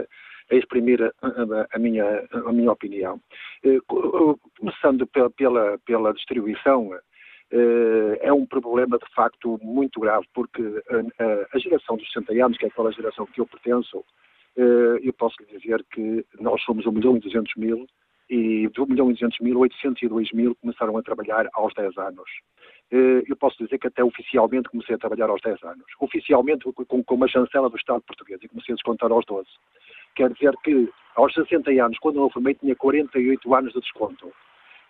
exprimir 0.52 1.02
a, 1.02 1.28
a, 1.28 1.68
a, 1.74 1.80
minha, 1.80 2.24
a 2.32 2.52
minha 2.52 2.72
opinião. 2.72 3.20
Eh, 3.64 3.80
começando 4.60 5.08
pela, 5.08 5.80
pela, 5.80 6.14
distribuição, 6.14 6.92
é 8.20 8.34
um 8.34 8.46
problema 8.46 8.98
de 8.98 9.14
facto 9.14 9.58
muito 9.64 10.00
grave, 10.02 10.28
porque 10.34 10.62
a, 11.54 11.58
geração 11.58 11.96
dos 11.96 12.06
60 12.12 12.46
anos, 12.46 12.58
que 12.58 12.66
é 12.66 12.68
aquela 12.68 12.92
geração 12.92 13.26
que 13.26 13.40
eu 13.40 13.46
pertenço, 13.46 14.04
eu 14.58 15.14
posso 15.14 15.36
lhe 15.42 15.58
dizer 15.58 15.86
que 15.94 16.26
nós 16.40 16.62
somos 16.64 16.86
1 16.86 16.92
milhão 16.92 17.16
e 17.16 17.22
200 17.22 17.56
mil 17.56 17.88
e 18.32 18.70
de 18.70 18.82
1 18.82 18.86
milhão 18.86 19.12
e 19.12 19.14
200 19.14 19.40
mil, 19.42 19.60
802 19.60 20.32
mil 20.32 20.56
começaram 20.56 20.98
a 20.98 21.04
trabalhar 21.04 21.50
aos 21.52 21.74
10 21.74 21.98
anos. 21.98 22.30
Eu 22.90 23.36
posso 23.36 23.62
dizer 23.62 23.78
que 23.78 23.88
até 23.88 24.02
oficialmente 24.02 24.70
comecei 24.70 24.96
a 24.96 24.98
trabalhar 24.98 25.30
aos 25.30 25.42
10 25.42 25.62
anos. 25.64 25.86
Oficialmente 26.00 26.64
com, 26.72 27.04
com 27.04 27.16
uma 27.16 27.28
chancela 27.28 27.70
do 27.70 27.76
Estado 27.76 28.02
português 28.02 28.40
e 28.42 28.48
comecei 28.48 28.72
a 28.72 28.76
descontar 28.78 29.12
aos 29.12 29.26
12. 29.26 29.48
Quer 30.16 30.32
dizer 30.32 30.54
que 30.64 30.90
aos 31.16 31.34
60 31.34 31.72
anos, 31.72 32.00
quando 32.00 32.20
eu 32.20 32.30
formei, 32.30 32.54
tinha 32.54 32.74
48 32.74 33.54
anos 33.54 33.74
de 33.74 33.82
desconto. 33.82 34.32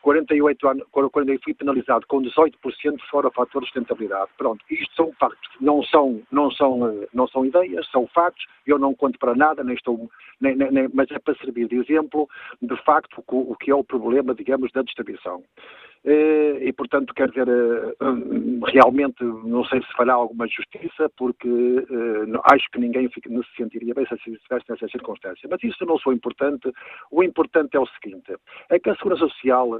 48 0.01 0.67
anos, 0.67 0.87
quando 0.91 1.29
eu 1.29 1.39
fui 1.43 1.53
penalizado 1.53 2.05
com 2.07 2.21
18% 2.21 2.51
fora 3.09 3.27
o 3.27 3.31
fator 3.31 3.61
de 3.61 3.67
sustentabilidade. 3.67 4.31
Pronto, 4.37 4.63
isto 4.69 4.93
são 4.95 5.11
factos, 5.19 5.49
não 5.59 5.83
são, 5.83 6.21
não 6.31 6.51
são, 6.51 6.87
eh, 6.87 7.07
não 7.13 7.27
são 7.27 7.45
ideias, 7.45 7.89
são 7.91 8.07
factos, 8.07 8.45
eu 8.65 8.79
não 8.79 8.93
conto 8.93 9.19
para 9.19 9.35
nada, 9.35 9.63
nem 9.63 9.75
estou, 9.75 10.09
nem, 10.39 10.55
nem, 10.55 10.89
mas 10.93 11.09
é 11.11 11.19
para 11.19 11.35
servir 11.35 11.67
de 11.67 11.77
exemplo, 11.77 12.27
de 12.61 12.75
facto, 12.83 13.23
o 13.27 13.55
que 13.55 13.71
é 13.71 13.75
o 13.75 13.83
problema, 13.83 14.33
digamos, 14.33 14.71
da 14.71 14.81
distribuição. 14.81 15.43
Eh, 16.03 16.57
e, 16.67 16.73
portanto, 16.73 17.13
quer 17.13 17.29
dizer, 17.29 17.47
eh, 17.47 18.71
realmente 18.71 19.23
não 19.23 19.63
sei 19.65 19.81
se 19.81 19.93
fará 19.93 20.13
alguma 20.13 20.47
justiça, 20.47 21.11
porque 21.15 21.47
acho 22.51 22.71
que 22.71 22.79
ninguém 22.79 23.07
se 23.07 23.21
sentiria 23.55 23.93
bem 23.93 24.05
se 24.07 24.15
estivesse 24.15 24.65
nessa 24.67 24.87
circunstância. 24.87 25.47
Mas 25.49 25.63
isso 25.63 25.85
não 25.85 25.99
sou 25.99 26.11
importante. 26.11 26.71
O 27.11 27.23
importante 27.23 27.77
é 27.77 27.79
o 27.79 27.87
seguinte: 27.87 28.33
é 28.69 28.79
que 28.79 28.89
a 28.89 28.95
Segurança 28.95 29.27
Social, 29.27 29.79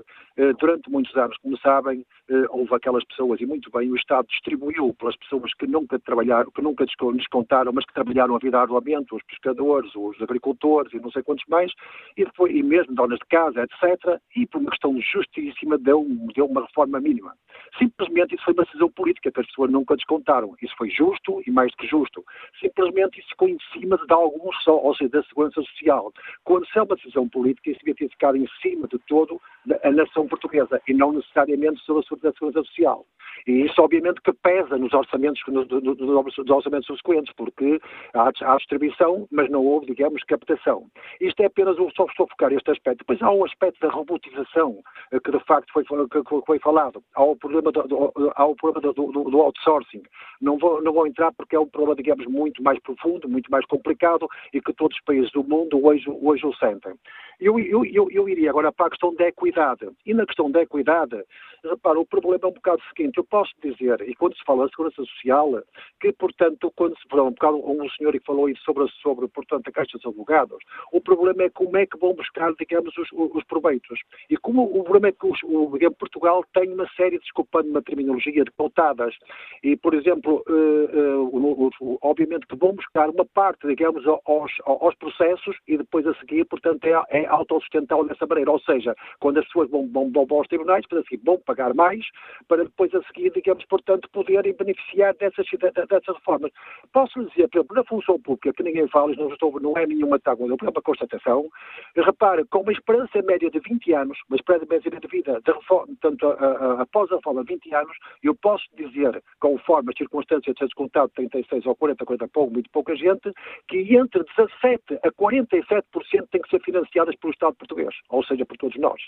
durante 0.59 0.89
muitos 0.89 1.15
anos, 1.15 1.37
como 1.37 1.57
sabem, 1.57 2.05
houve 2.49 2.73
aquelas 2.73 3.03
pessoas, 3.05 3.41
e 3.41 3.45
muito 3.45 3.69
bem, 3.69 3.91
o 3.91 3.95
Estado 3.95 4.27
distribuiu 4.27 4.93
pelas 4.93 5.15
pessoas 5.17 5.53
que 5.53 5.67
nunca 5.67 5.99
trabalharam, 5.99 6.49
que 6.51 6.61
nunca 6.61 6.85
descontaram, 6.85 7.71
mas 7.73 7.85
que 7.85 7.93
trabalharam 7.93 8.35
a 8.35 8.39
vida 8.39 8.59
arduamente, 8.59 9.13
os 9.13 9.23
pescadores, 9.23 9.91
os 9.95 10.21
agricultores 10.21 10.93
e 10.93 10.99
não 10.99 11.11
sei 11.11 11.21
quantos 11.21 11.45
mais, 11.47 11.71
e, 12.15 12.23
depois, 12.23 12.55
e 12.55 12.63
mesmo 12.63 12.95
donas 12.95 13.19
de 13.19 13.25
casa, 13.25 13.61
etc., 13.63 14.19
e 14.35 14.47
por 14.47 14.61
uma 14.61 14.71
questão 14.71 14.99
justíssima 15.01 15.77
deu 15.77 16.07
deu 16.33 16.45
uma 16.45 16.61
reforma 16.61 16.99
mínima. 16.99 17.33
Simplesmente 17.77 18.35
isso 18.35 18.43
foi 18.43 18.53
uma 18.53 18.63
decisão 18.63 18.89
política 18.89 19.31
que 19.31 19.39
as 19.39 19.47
pessoas 19.47 19.71
nunca 19.71 19.95
descontaram. 19.95 20.55
Isso 20.61 20.73
foi 20.77 20.89
justo 20.89 21.41
e 21.45 21.51
mais 21.51 21.71
do 21.71 21.77
que 21.77 21.87
justo. 21.87 22.23
Simplesmente 22.59 23.19
isso 23.19 23.29
ficou 23.29 23.49
em 23.49 23.57
cima 23.73 23.97
de 23.97 24.13
alguns 24.13 24.55
só, 24.63 24.77
ou 24.77 24.95
seja, 24.95 25.09
da 25.09 25.23
segurança 25.23 25.61
social. 25.61 26.11
Quando 26.43 26.65
se 26.67 26.77
é 26.77 26.81
uma 26.81 26.95
decisão 26.95 27.27
política, 27.27 27.69
isso 27.69 27.79
devia 27.79 27.95
ter 27.95 28.09
ficado 28.09 28.37
em 28.37 28.47
cima 28.61 28.87
de 28.87 28.97
todo 29.07 29.39
a 29.83 29.89
nação 30.03 30.27
portuguesa 30.27 30.81
e 30.87 30.93
não 30.93 31.11
necessariamente 31.13 31.81
sobre 31.81 32.27
a 32.27 32.31
segurança 32.31 32.63
social. 32.63 33.05
E 33.47 33.65
isso, 33.65 33.81
obviamente, 33.81 34.21
que 34.21 34.33
pesa 34.33 34.77
nos 34.77 34.93
orçamentos, 34.93 35.41
nos, 35.47 35.67
nos 35.67 36.49
orçamentos 36.49 36.85
subsequentes, 36.85 37.33
porque 37.35 37.79
há, 38.13 38.31
há, 38.41 38.57
distribuição, 38.57 39.27
mas 39.31 39.49
não 39.49 39.65
houve, 39.65 39.87
digamos, 39.87 40.23
captação. 40.23 40.85
Isto 41.19 41.41
é 41.41 41.45
apenas 41.45 41.77
um, 41.79 41.89
só 41.91 42.05
focar 42.15 42.51
este 42.53 42.69
aspecto. 42.71 42.99
Depois 42.99 43.21
há 43.21 43.31
um 43.31 43.43
aspecto 43.45 43.79
da 43.79 43.91
robotização, 43.91 44.79
eh, 45.11 45.19
que 45.19 45.31
de 45.31 45.39
facto 45.45 45.71
foi, 45.73 45.83
que 45.83 46.45
foi 46.45 46.59
falado. 46.59 47.03
Há 47.15 47.23
o 47.23 47.35
problema, 47.35 47.71
do, 47.71 48.31
há 48.35 48.45
o 48.45 48.55
problema 48.55 48.93
do, 48.93 49.11
do, 49.11 49.23
do, 49.29 49.41
outsourcing. 49.41 50.03
Não 50.39 50.57
vou, 50.57 50.81
não 50.81 50.93
vou 50.93 51.07
entrar 51.07 51.31
porque 51.33 51.55
é 51.55 51.59
um 51.59 51.67
problema, 51.67 51.95
digamos, 51.95 52.25
muito 52.27 52.61
mais 52.61 52.79
profundo, 52.79 53.27
muito 53.27 53.49
mais 53.49 53.65
complicado 53.65 54.27
e 54.53 54.61
que 54.61 54.73
todos 54.73 54.97
os 54.97 55.03
países 55.03 55.31
do 55.31 55.43
mundo 55.43 55.83
hoje, 55.83 56.05
hoje 56.09 56.45
o 56.45 56.53
sentem. 56.55 56.93
Eu, 57.39 57.59
eu, 57.59 57.83
eu, 57.85 58.07
eu 58.11 58.29
iria 58.29 58.51
agora 58.51 58.71
para 58.71 58.87
a 58.87 58.89
questão 58.89 59.15
da 59.15 59.27
equidade. 59.27 59.87
E 60.05 60.13
na 60.13 60.25
questão 60.25 60.49
da 60.49 60.61
equidade, 60.61 61.23
repara, 61.69 61.99
o 61.99 62.05
problema 62.05 62.39
é 62.43 62.47
um 62.47 62.53
bocado 62.53 62.81
o 62.81 62.95
seguinte, 62.95 63.17
eu 63.17 63.23
posso 63.23 63.51
dizer, 63.61 64.01
e 64.07 64.15
quando 64.15 64.35
se 64.35 64.43
fala 64.45 64.65
de 64.65 64.71
segurança 64.71 65.03
social, 65.03 65.61
que, 65.99 66.11
portanto, 66.13 66.71
quando 66.75 66.97
se 66.97 67.07
fala 67.09 67.23
um 67.23 67.31
bocado, 67.31 67.57
um 67.57 67.89
senhor 67.91 68.11
que 68.13 68.25
falou 68.25 68.49
isso 68.49 68.61
sobre, 68.63 68.87
sobre, 69.01 69.27
portanto, 69.27 69.67
a 69.67 69.71
Caixa 69.71 69.97
dos 69.97 70.05
Advogados, 70.05 70.57
o 70.91 71.01
problema 71.01 71.43
é 71.43 71.49
como 71.49 71.77
é 71.77 71.85
que 71.85 71.97
vão 71.97 72.13
buscar, 72.13 72.53
digamos, 72.53 72.95
os, 72.97 73.09
os 73.11 73.43
proveitos. 73.45 73.99
E 74.29 74.37
como 74.37 74.63
o 74.63 74.83
problema 74.83 75.09
é 75.09 75.11
que 75.11 75.25
os, 75.25 75.39
o, 75.43 75.69
digamos, 75.73 75.97
Portugal 75.97 76.43
tem 76.53 76.73
uma 76.73 76.87
série, 76.95 77.19
desculpando 77.19 77.69
uma 77.69 77.81
terminologia, 77.81 78.43
de 78.43 78.51
pautadas. 78.51 79.15
E, 79.63 79.75
por 79.75 79.93
exemplo, 79.93 80.43
uh, 80.47 81.37
uh, 81.37 81.99
obviamente 82.01 82.47
que 82.47 82.55
vão 82.55 82.73
buscar 82.73 83.09
uma 83.09 83.25
parte, 83.25 83.67
digamos, 83.67 84.05
aos, 84.07 84.51
aos 84.65 84.95
processos 84.95 85.55
e 85.67 85.77
depois 85.77 86.05
a 86.07 86.13
seguir, 86.15 86.45
portanto, 86.45 86.85
é, 86.85 87.01
é 87.09 87.25
autossustentável 87.27 88.05
dessa 88.05 88.25
maneira. 88.25 88.51
Ou 88.51 88.59
seja, 88.59 88.95
quando 89.19 89.39
as 89.39 89.45
pessoas 89.45 89.69
vão, 89.69 89.87
vão, 89.87 90.11
vão 90.11 90.37
aos 90.37 90.47
tribunais, 90.47 90.83
depois 90.83 91.01
a 91.01 91.09
seguir 91.09 91.21
vão 91.23 91.37
pagar 91.51 91.73
mais, 91.73 92.05
para 92.47 92.63
depois 92.63 92.93
a 92.95 93.01
seguir, 93.03 93.31
digamos, 93.31 93.65
portanto, 93.65 94.09
poderem 94.11 94.53
beneficiar 94.53 95.13
dessas, 95.15 95.45
dessas 95.89 96.15
reformas. 96.15 96.51
Posso 96.93 97.19
lhe 97.19 97.29
dizer, 97.29 97.47
por 97.49 97.57
exemplo, 97.59 97.75
na 97.75 97.83
função 97.83 98.19
pública, 98.21 98.53
que 98.53 98.63
ninguém 98.63 98.87
fala, 98.87 99.13
não, 99.15 99.29
estou, 99.29 99.59
não 99.59 99.77
é 99.77 99.85
nenhuma 99.85 100.19
tábua, 100.19 100.47
é 100.47 100.53
uma 100.53 100.81
constatação, 100.81 101.49
repare, 101.95 102.45
com 102.45 102.61
uma 102.61 102.71
esperança 102.71 103.21
média 103.23 103.49
de 103.49 103.59
20 103.59 103.93
anos, 103.93 104.17
uma 104.29 104.37
esperança 104.37 104.65
média 104.69 104.91
de 104.91 105.07
vida, 105.07 105.41
de 105.45 105.51
reforma, 105.51 105.93
tanto 106.01 106.27
a, 106.27 106.33
a, 106.33 106.81
após 106.81 107.11
a 107.11 107.15
reforma, 107.15 107.43
20 107.43 107.75
anos, 107.75 107.97
eu 108.23 108.35
posso 108.35 108.65
dizer, 108.75 109.21
conforme 109.39 109.91
as 109.91 109.97
circunstâncias 109.97 110.55
de 110.55 110.65
descontado 110.65 111.11
36 111.15 111.65
ou 111.65 111.75
40, 111.75 112.05
40 112.05 112.27
pouco, 112.29 112.53
muito 112.53 112.69
pouca 112.71 112.95
gente, 112.95 113.31
que 113.67 113.95
entre 113.95 114.23
17 114.37 114.99
a 115.03 115.11
47% 115.11 116.27
tem 116.31 116.41
que 116.41 116.49
ser 116.49 116.61
financiadas 116.61 117.15
pelo 117.17 117.33
Estado 117.33 117.55
português, 117.55 117.93
ou 118.09 118.23
seja, 118.23 118.45
por 118.45 118.57
todos 118.57 118.77
nós. 118.79 119.01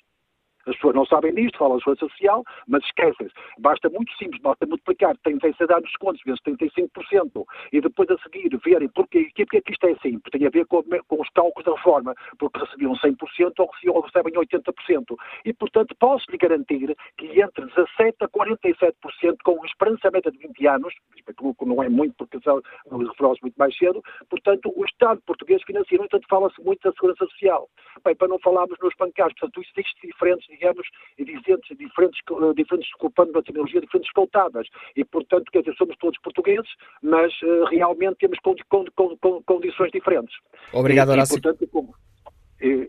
As 0.66 0.76
pessoas 0.76 0.96
não 0.96 1.06
sabem 1.06 1.34
disto, 1.34 1.58
falam 1.58 1.78
de 1.78 1.84
segurança 1.84 2.08
social, 2.08 2.44
mas 2.68 2.84
esquecem-se. 2.86 3.34
Basta 3.60 3.90
muito 3.90 4.12
simples, 4.18 4.42
basta 4.42 4.66
multiplicar 4.66 5.18
36 5.24 5.70
anos 5.70 5.84
de 5.84 5.90
descontos 5.90 6.22
vezes 6.26 6.42
35% 6.42 7.46
e 7.72 7.82
depois 7.82 8.10
a 8.10 8.18
seguir 8.20 8.50
verem 8.64 8.88
porquê, 8.90 9.30
porquê 9.36 9.62
que 9.62 9.72
isto 9.72 9.88
é 9.88 9.92
assim. 9.92 10.20
Porque 10.20 10.38
tem 10.38 10.48
a 10.48 10.50
ver 10.50 10.66
com, 10.66 10.84
com 10.84 11.22
os 11.22 11.30
cálculos 11.30 11.66
da 11.66 11.76
reforma, 11.76 12.16
porque 12.38 12.60
recebiam 12.60 12.94
100% 12.94 13.54
ou, 13.60 14.02
recebem 14.02 14.34
80%. 14.34 15.16
E, 15.46 15.54
portanto, 15.54 15.96
posso-lhe 16.00 16.38
garantir 16.38 16.96
que 17.18 17.42
entre 17.42 17.66
17% 17.66 18.14
a 18.22 18.28
47%, 18.28 19.38
com 19.44 19.66
esperança 19.66 20.12
média 20.12 20.32
de 20.32 20.38
20 20.38 20.68
anos, 20.68 20.94
que 21.14 21.66
não 21.66 21.84
é 21.84 21.90
muito 21.90 22.16
porque 22.16 22.38
referiu 22.38 23.34
muito 23.42 23.56
mais 23.58 23.76
cedo, 23.78 24.02
portanto, 24.30 24.74
o 24.76 24.86
Estado 24.86 25.22
português 25.26 25.62
financia, 25.64 25.98
no 25.98 26.06
entanto, 26.06 26.28
fala-se 26.30 26.62
muito 26.62 26.82
da 26.82 26.92
segurança 26.94 27.26
social. 27.26 27.70
Bem, 28.04 28.16
para 28.16 28.28
não 28.28 28.40
falarmos 28.40 28.78
nos 28.82 28.94
bancários, 28.98 29.38
portanto, 29.40 29.62
existem 29.62 30.10
diferentes 30.10 30.48
digamos, 30.54 30.88
diferentes, 31.18 31.78
diferentes, 31.78 32.20
diferentes 32.56 32.90
ocupando 32.96 33.32
uma 33.32 33.44
terminologia 33.44 33.82
diferentes 33.82 34.12
contadas. 34.12 34.68
E, 34.96 35.04
portanto, 35.04 35.52
quer 35.52 35.60
dizer, 35.60 35.76
somos 35.76 35.96
todos 35.98 36.20
portugueses, 36.22 36.70
mas 37.02 37.34
uh, 37.42 37.66
realmente 37.66 38.18
temos 38.18 38.40
condições 39.46 39.92
diferentes. 39.92 40.36
Obrigado, 40.72 41.10
Horácio. 41.10 41.38
E, 41.38 41.42
portanto, 41.42 41.68
como, 41.72 41.94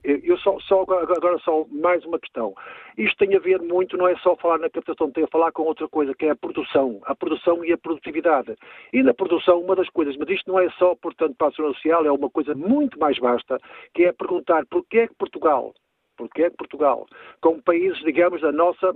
eu 0.05 0.39
só, 0.39 0.57
só, 0.61 0.83
agora 0.83 1.37
só 1.39 1.67
mais 1.71 2.05
uma 2.05 2.19
questão. 2.21 2.55
Isto 2.97 3.19
tem 3.19 3.35
a 3.35 3.41
ver 3.41 3.61
muito, 3.61 3.97
não 3.97 4.07
é 4.07 4.17
só 4.19 4.37
falar 4.37 4.59
na 4.59 4.71
captação, 4.71 5.11
tem 5.11 5.25
a 5.25 5.29
falar 5.29 5.51
com 5.51 5.65
outra 5.65 5.89
coisa, 5.89 6.15
que 6.15 6.27
é 6.27 6.31
a 6.31 6.37
produção, 6.37 7.01
a 7.05 7.15
produção 7.15 7.65
e 7.65 7.73
a 7.73 7.79
produtividade. 7.79 8.55
E 8.93 9.03
na 9.03 9.13
produção, 9.13 9.61
uma 9.61 9.75
das 9.75 9.89
coisas, 9.91 10.17
mas 10.17 10.29
isto 10.29 10.51
não 10.51 10.61
é 10.61 10.71
só, 10.79 10.95
portanto, 10.95 11.35
para 11.37 11.49
a 11.49 11.51
ação 11.51 11.75
social, 11.75 12.07
é 12.07 12.13
uma 12.13 12.31
coisa 12.31 12.55
muito 12.55 12.99
mais 13.01 13.19
vasta, 13.19 13.59
que 13.93 14.05
é 14.05 14.13
perguntar 14.13 14.65
porquê 14.67 14.99
é 15.01 15.09
que 15.09 15.15
Portugal, 15.15 15.75
porquê 16.17 16.45
é 16.45 16.51
Portugal, 16.51 17.07
com 17.41 17.61
países, 17.61 17.99
digamos, 18.03 18.41
da 18.41 18.53
nossa 18.53 18.95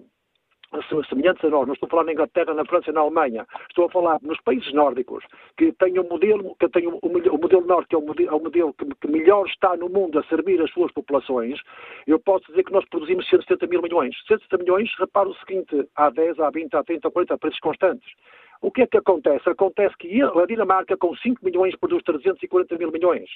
semelhantes 1.09 1.43
a 1.45 1.49
nós, 1.49 1.67
não 1.67 1.75
estou 1.75 1.87
a 1.87 1.91
falar 1.91 2.05
na 2.05 2.13
Inglaterra, 2.13 2.53
na 2.53 2.65
França 2.65 2.93
na 2.93 3.01
Alemanha, 3.01 3.47
estou 3.69 3.87
a 3.87 3.91
falar 3.91 4.19
nos 4.23 4.39
países 4.43 4.73
nórdicos, 4.73 5.25
que 5.57 5.73
têm 5.73 5.99
um 5.99 6.09
modelo, 6.09 6.55
que 6.61 6.69
têm 6.69 6.87
um, 6.87 6.99
o 7.03 7.39
modelo 7.39 7.67
norte, 7.67 7.89
que 7.89 7.95
é 7.95 7.99
o 7.99 8.03
modelo, 8.03 8.37
é 8.37 8.39
modelo 8.39 8.75
que, 8.75 8.85
que, 8.85 9.09
melhor 9.09 9.47
está 9.47 9.77
no 9.77 9.89
mundo 9.89 10.19
a 10.19 10.25
servir 10.25 10.61
as 10.61 10.71
suas 10.71 10.93
populações, 10.93 11.59
eu 12.07 12.19
posso 12.19 12.47
dizer 12.49 12.65
que 12.65 12.73
nós 12.73 12.87
produzimos 12.89 13.29
170 13.29 13.67
mil 13.67 13.83
milhões. 13.83 14.15
170 14.27 14.63
milhões, 14.63 14.91
repara 14.99 15.29
o 15.29 15.35
seguinte, 15.37 15.89
há 15.97 16.11
10, 16.11 16.39
há 16.41 16.51
20, 16.51 16.75
há 16.75 16.85
30, 16.85 17.09
há 17.09 17.11
40, 17.11 17.35
há 17.35 17.39
preços 17.39 17.61
constantes. 17.61 18.09
O 18.61 18.71
que 18.71 18.83
é 18.83 18.87
que 18.87 18.97
acontece? 18.97 19.49
Acontece 19.49 19.97
que 19.97 20.21
a 20.23 20.47
Dinamarca, 20.47 20.97
com 20.97 21.15
5 21.15 21.45
milhões, 21.45 21.77
produz 21.77 22.03
340 22.03 22.77
mil 22.77 22.91
milhões. 22.91 23.29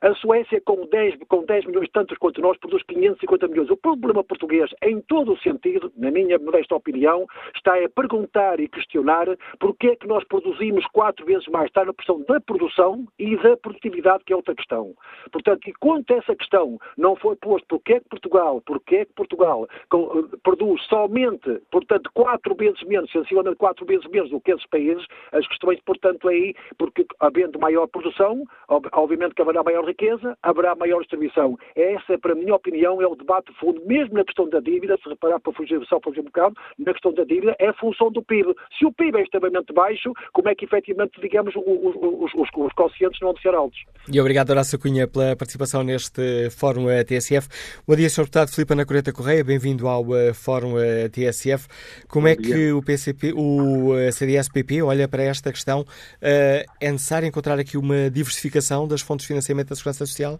A 0.00 0.14
Suécia, 0.14 0.60
com 0.64 0.86
10, 0.86 1.16
com 1.28 1.44
10 1.44 1.66
milhões, 1.66 1.88
tantos 1.92 2.16
quanto 2.18 2.40
nós, 2.40 2.56
produz 2.58 2.82
550 2.84 3.48
milhões. 3.48 3.70
O 3.70 3.76
problema 3.76 4.22
português, 4.22 4.70
em 4.82 5.00
todo 5.02 5.32
o 5.32 5.38
sentido, 5.38 5.92
na 5.96 6.10
minha 6.10 6.38
modesta 6.38 6.74
opinião, 6.74 7.26
está 7.54 7.74
a 7.74 7.88
perguntar 7.88 8.60
e 8.60 8.68
questionar 8.68 9.26
porquê 9.58 9.88
é 9.88 9.96
que 9.96 10.06
nós 10.06 10.24
produzimos 10.24 10.86
quatro 10.86 11.26
vezes 11.26 11.46
mais. 11.48 11.66
Está 11.66 11.84
na 11.84 11.92
pressão 11.92 12.22
da 12.28 12.40
produção 12.40 13.06
e 13.18 13.36
da 13.36 13.56
produtividade, 13.56 14.24
que 14.24 14.32
é 14.32 14.36
outra 14.36 14.54
questão. 14.54 14.94
Portanto, 15.32 15.68
enquanto 15.68 16.12
essa 16.12 16.34
questão 16.34 16.78
não 16.96 17.16
foi 17.16 17.36
posta, 17.36 17.66
porquê 17.68 17.94
é 17.94 18.00
que 18.00 18.08
Portugal, 18.08 18.62
porquê 18.64 18.96
é 18.96 19.04
que 19.04 19.12
Portugal 19.14 19.68
com, 19.90 20.28
produz 20.42 20.82
somente, 20.86 21.60
portanto, 21.70 22.10
quatro 22.14 22.54
vezes 22.54 22.82
menos, 22.84 23.10
sensivelmente 23.10 23.56
quatro 23.56 23.84
vezes 23.84 24.06
menos 24.08 24.30
do 24.30 24.40
que 24.40 24.59
esses 24.60 24.68
países, 24.68 25.04
as 25.32 25.46
questões, 25.48 25.80
portanto, 25.84 26.28
aí, 26.28 26.54
porque 26.78 27.06
havendo 27.18 27.58
maior 27.58 27.86
produção, 27.88 28.44
obviamente 28.92 29.34
que 29.34 29.42
haverá 29.42 29.62
maior 29.62 29.84
riqueza, 29.84 30.36
haverá 30.42 30.74
maior 30.74 31.00
distribuição. 31.00 31.58
Essa, 31.74 32.18
para 32.18 32.32
a 32.32 32.36
minha 32.36 32.54
opinião, 32.54 33.00
é 33.00 33.06
o 33.06 33.16
debate 33.16 33.52
fundo, 33.58 33.80
mesmo 33.86 34.14
na 34.14 34.24
questão 34.24 34.48
da 34.48 34.60
dívida, 34.60 34.98
se 35.02 35.08
reparar 35.08 35.40
para 35.40 35.52
fugir, 35.52 35.80
só 35.86 35.98
fugir 36.00 36.20
um 36.20 36.24
bocado, 36.24 36.54
na 36.78 36.92
questão 36.92 37.12
da 37.12 37.24
dívida, 37.24 37.56
é 37.58 37.68
a 37.68 37.74
função 37.74 38.10
do 38.10 38.22
PIB. 38.22 38.54
Se 38.78 38.84
o 38.84 38.92
PIB 38.92 39.18
é 39.18 39.22
extremamente 39.22 39.72
baixo, 39.72 40.12
como 40.32 40.48
é 40.48 40.54
que 40.54 40.64
efetivamente, 40.64 41.20
digamos, 41.20 41.54
os, 41.56 41.62
os, 41.96 42.34
os, 42.34 42.48
os 42.54 42.72
quocientes 42.72 43.20
não 43.20 43.32
vão 43.32 43.40
ser 43.40 43.54
altos? 43.54 43.78
E 44.12 44.20
obrigado, 44.20 44.50
Horácio 44.50 44.78
Cunha, 44.78 45.06
pela 45.06 45.36
participação 45.36 45.82
neste 45.82 46.50
Fórum 46.50 46.86
TSF. 47.06 47.48
Bom 47.86 47.96
dia, 47.96 48.08
Sr. 48.08 48.22
Deputado 48.22 48.50
Filipe 48.50 48.72
Ana 48.72 48.84
Coreta 48.84 49.12
Correia, 49.12 49.44
bem-vindo 49.44 49.86
ao 49.86 50.02
uh, 50.02 50.34
Fórum 50.34 50.78
eh, 50.78 51.08
TSF. 51.08 51.68
Como 52.08 52.26
é 52.26 52.36
que 52.36 52.72
o 52.72 52.82
PCP, 52.82 53.32
o 53.32 53.92
uh, 53.92 54.12
eh, 54.54 54.62
CDS-PP 54.62 54.82
olha 54.82 55.08
para 55.08 55.22
esta 55.22 55.50
questão? 55.50 55.84
é 56.20 56.64
necessário 56.80 57.26
encontrar 57.26 57.58
aqui 57.58 57.76
uma 57.76 58.10
diversificação 58.10 58.86
das 58.86 59.00
fontes 59.00 59.24
de 59.24 59.28
financiamento 59.28 59.68
da 59.68 59.76
Segurança 59.76 60.04
Social? 60.06 60.38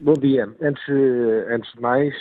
Bom 0.00 0.14
dia. 0.14 0.48
Antes, 0.60 0.84
antes 1.48 1.72
de 1.72 1.80
mais, 1.80 2.14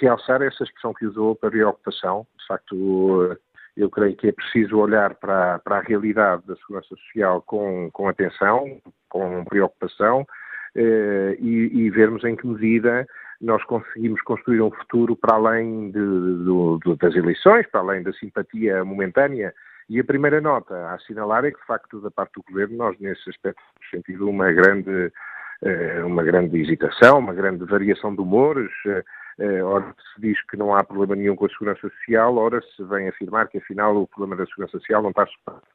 realçar 0.00 0.42
essa 0.42 0.64
expressão 0.64 0.92
que 0.92 1.06
usou 1.06 1.36
para 1.36 1.50
preocupação. 1.50 2.26
De 2.38 2.46
facto, 2.46 3.36
eu 3.76 3.88
creio 3.88 4.16
que 4.16 4.28
é 4.28 4.32
preciso 4.32 4.76
olhar 4.76 5.14
para, 5.14 5.58
para 5.60 5.78
a 5.78 5.80
realidade 5.80 6.42
da 6.46 6.56
segurança 6.56 6.88
social 6.88 7.42
com, 7.42 7.90
com 7.92 8.08
atenção, 8.08 8.80
com 9.08 9.44
preocupação 9.44 10.26
eh, 10.74 11.36
e, 11.40 11.70
e, 11.72 11.90
vermos 11.90 12.22
em 12.24 12.36
que 12.36 12.46
medida 12.46 13.06
nós 13.40 13.62
conseguimos 13.64 14.20
construir 14.22 14.60
um 14.60 14.70
futuro 14.70 15.16
para 15.16 15.34
além 15.34 15.90
de, 15.90 16.96
das 16.98 17.14
eleições, 17.14 17.66
para 17.68 17.80
além 17.80 18.02
da 18.02 18.12
simpatia 18.12 18.84
momentânea. 18.84 19.54
E 19.90 19.98
a 19.98 20.04
primeira 20.04 20.40
nota 20.40 20.72
a 20.72 20.94
assinalar 20.94 21.44
é 21.44 21.50
que, 21.50 21.58
de 21.58 21.66
facto, 21.66 22.00
da 22.00 22.12
parte 22.12 22.34
do 22.34 22.44
Governo, 22.48 22.76
nós, 22.76 22.96
nesse 23.00 23.28
aspecto, 23.28 23.60
temos 23.74 23.90
sentido 23.90 24.30
uma 24.30 24.52
grande, 24.52 25.12
eh, 25.62 26.04
uma 26.04 26.22
grande 26.22 26.60
hesitação, 26.60 27.18
uma 27.18 27.34
grande 27.34 27.64
variação 27.64 28.14
de 28.14 28.20
humores. 28.20 28.70
Eh, 28.86 29.60
ora 29.64 29.92
se 30.14 30.20
diz 30.20 30.40
que 30.46 30.56
não 30.56 30.72
há 30.72 30.84
problema 30.84 31.16
nenhum 31.16 31.34
com 31.34 31.44
a 31.44 31.48
segurança 31.48 31.80
social, 31.80 32.36
ora 32.36 32.62
se 32.76 32.84
vem 32.84 33.08
afirmar 33.08 33.48
que, 33.48 33.58
afinal, 33.58 33.96
o 33.96 34.06
problema 34.06 34.36
da 34.36 34.46
segurança 34.46 34.78
social 34.78 35.02
não 35.02 35.10
está 35.10 35.26
superado. 35.26 35.66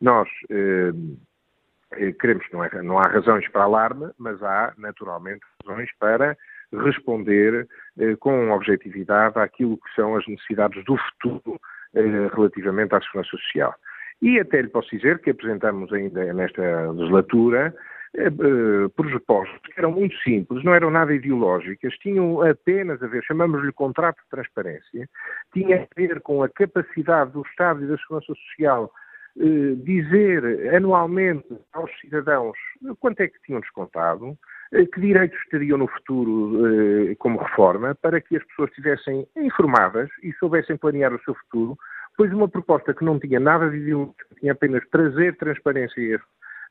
Nós 0.00 0.26
eh, 0.48 2.12
queremos 2.18 2.46
que 2.46 2.54
não, 2.54 2.64
é, 2.64 2.82
não 2.82 2.98
há 2.98 3.02
razões 3.02 3.46
para 3.50 3.64
alarme, 3.64 4.10
mas 4.16 4.42
há, 4.42 4.72
naturalmente, 4.78 5.44
razões 5.62 5.90
para 5.98 6.38
responder 6.72 7.68
eh, 7.98 8.16
com 8.16 8.50
objetividade 8.50 9.38
àquilo 9.38 9.76
que 9.76 9.94
são 9.94 10.16
as 10.16 10.26
necessidades 10.26 10.82
do 10.84 10.96
futuro 10.96 11.54
eh, 11.56 11.68
relativamente 11.94 12.94
à 12.94 13.00
segurança 13.00 13.30
social. 13.30 13.74
E 14.20 14.38
até 14.40 14.62
lhe 14.62 14.68
posso 14.68 14.90
dizer 14.90 15.20
que 15.20 15.30
apresentamos 15.30 15.92
ainda 15.92 16.32
nesta 16.32 16.90
legislatura 16.90 17.74
eh, 18.16 18.26
eh 18.26 18.88
propostas 18.96 19.60
que 19.62 19.78
eram 19.78 19.92
muito 19.92 20.16
simples, 20.18 20.64
não 20.64 20.74
eram 20.74 20.90
nada 20.90 21.14
ideológicas, 21.14 21.94
tinham 21.98 22.42
apenas 22.42 23.02
a 23.02 23.06
ver, 23.06 23.22
chamamos-lhe 23.22 23.72
contrato 23.72 24.16
de 24.16 24.30
transparência, 24.30 25.08
tinha 25.52 25.82
a 25.82 25.86
ver 25.96 26.20
com 26.20 26.42
a 26.42 26.48
capacidade 26.48 27.32
do 27.32 27.42
Estado 27.42 27.84
e 27.84 27.86
da 27.86 27.96
Segurança 27.98 28.34
Social 28.34 28.92
eh, 29.38 29.74
dizer 29.84 30.74
anualmente 30.74 31.46
aos 31.72 31.90
cidadãos 32.00 32.56
quanto 32.98 33.20
é 33.20 33.28
que 33.28 33.40
tinham 33.42 33.60
descontado, 33.60 34.30
eh, 34.30 34.36
que 34.70 35.00
direitos 35.00 35.38
teriam 35.50 35.78
no 35.78 35.88
futuro 35.88 36.66
eh, 36.66 37.14
como 37.18 37.38
reforma, 37.38 37.94
para 37.94 38.20
que 38.20 38.36
as 38.36 38.44
pessoas 38.44 38.70
estivessem 38.70 39.26
informadas 39.36 40.10
e 40.22 40.32
soubessem 40.34 40.76
planear 40.76 41.12
o 41.14 41.22
seu 41.22 41.34
futuro, 41.34 41.78
pois 42.16 42.32
uma 42.32 42.48
proposta 42.48 42.92
que 42.92 43.04
não 43.04 43.18
tinha 43.18 43.40
nada 43.40 43.70
de 43.70 43.78
ideológico, 43.78 44.34
tinha 44.38 44.52
apenas 44.52 44.86
trazer 44.90 45.36
transparência 45.36 46.20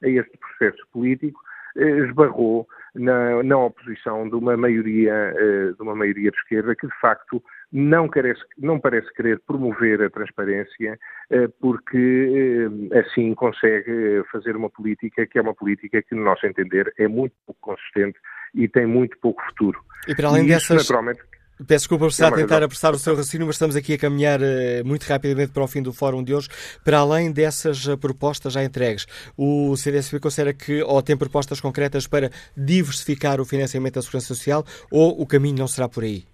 a 0.03 0.07
este, 0.07 0.38
processo 0.38 0.86
político, 0.91 1.40
esbarrou 1.76 2.68
na, 2.95 3.41
na, 3.44 3.57
oposição 3.57 4.28
de 4.28 4.36
uma 4.36 4.57
maioria 4.57 5.34
de 5.76 5.82
uma 5.82 5.95
maioria 5.95 6.32
de 6.32 6.38
esquerda 6.38 6.76
que 6.76 6.88
de 6.88 6.99
facto 6.99 7.41
não, 7.72 8.07
carece, 8.07 8.41
não 8.57 8.80
parece 8.80 9.11
querer 9.14 9.41
promover 9.45 10.02
a 10.02 10.10
transparência 10.10 10.98
eh, 11.30 11.48
porque 11.60 12.69
eh, 12.91 12.99
assim 12.99 13.34
consegue 13.34 14.23
fazer 14.31 14.56
uma 14.56 14.69
política 14.69 15.26
que 15.27 15.38
é 15.38 15.41
uma 15.41 15.53
política 15.53 16.02
que, 16.02 16.15
no 16.15 16.23
nosso 16.23 16.45
entender, 16.45 16.94
é 16.98 17.07
muito 17.07 17.35
pouco 17.45 17.60
consistente 17.60 18.18
e 18.56 18.68
tem 18.68 18.85
muito 18.85 19.18
pouco 19.19 19.41
futuro. 19.48 19.80
E 20.07 20.15
para 20.15 20.30
além 20.30 20.44
e 20.44 20.52
isso, 20.52 20.69
dessas... 20.69 20.89
Naturalmente, 20.89 21.22
Peço 21.57 21.85
desculpa 21.85 22.06
por 22.06 22.11
estar 22.11 22.27
a 22.27 22.35
tentar 22.35 22.61
apressar 22.61 22.94
o 22.94 22.99
seu 22.99 23.15
raciocínio, 23.15 23.48
mas 23.48 23.56
estamos 23.56 23.76
aqui 23.76 23.94
a 23.94 23.98
caminhar 23.98 24.39
muito 24.85 25.06
rapidamente 25.06 25.52
para 25.52 25.64
o 25.64 25.68
fim 25.68 25.81
do 25.81 25.91
fórum 25.91 26.23
de 26.23 26.31
hoje. 26.31 26.48
Para 26.85 26.99
além 26.99 27.31
dessas 27.31 27.84
propostas 27.95 28.53
já 28.53 28.64
entregues, 28.64 29.07
o 29.35 29.76
CDSP 29.76 30.19
considera 30.19 30.53
que 30.53 30.84
ou 30.84 31.02
tem 31.02 31.18
propostas 31.18 31.60
concretas 31.60 32.06
para 32.06 32.30
diversificar 32.56 33.41
o 33.41 33.45
financiamento 33.45 33.95
da 33.95 34.03
Segurança 34.03 34.27
Social 34.27 34.64
ou 34.91 35.19
o 35.19 35.26
caminho 35.26 35.57
não 35.57 35.68
será 35.68 35.89
por 35.89 36.03
aí? 36.03 36.26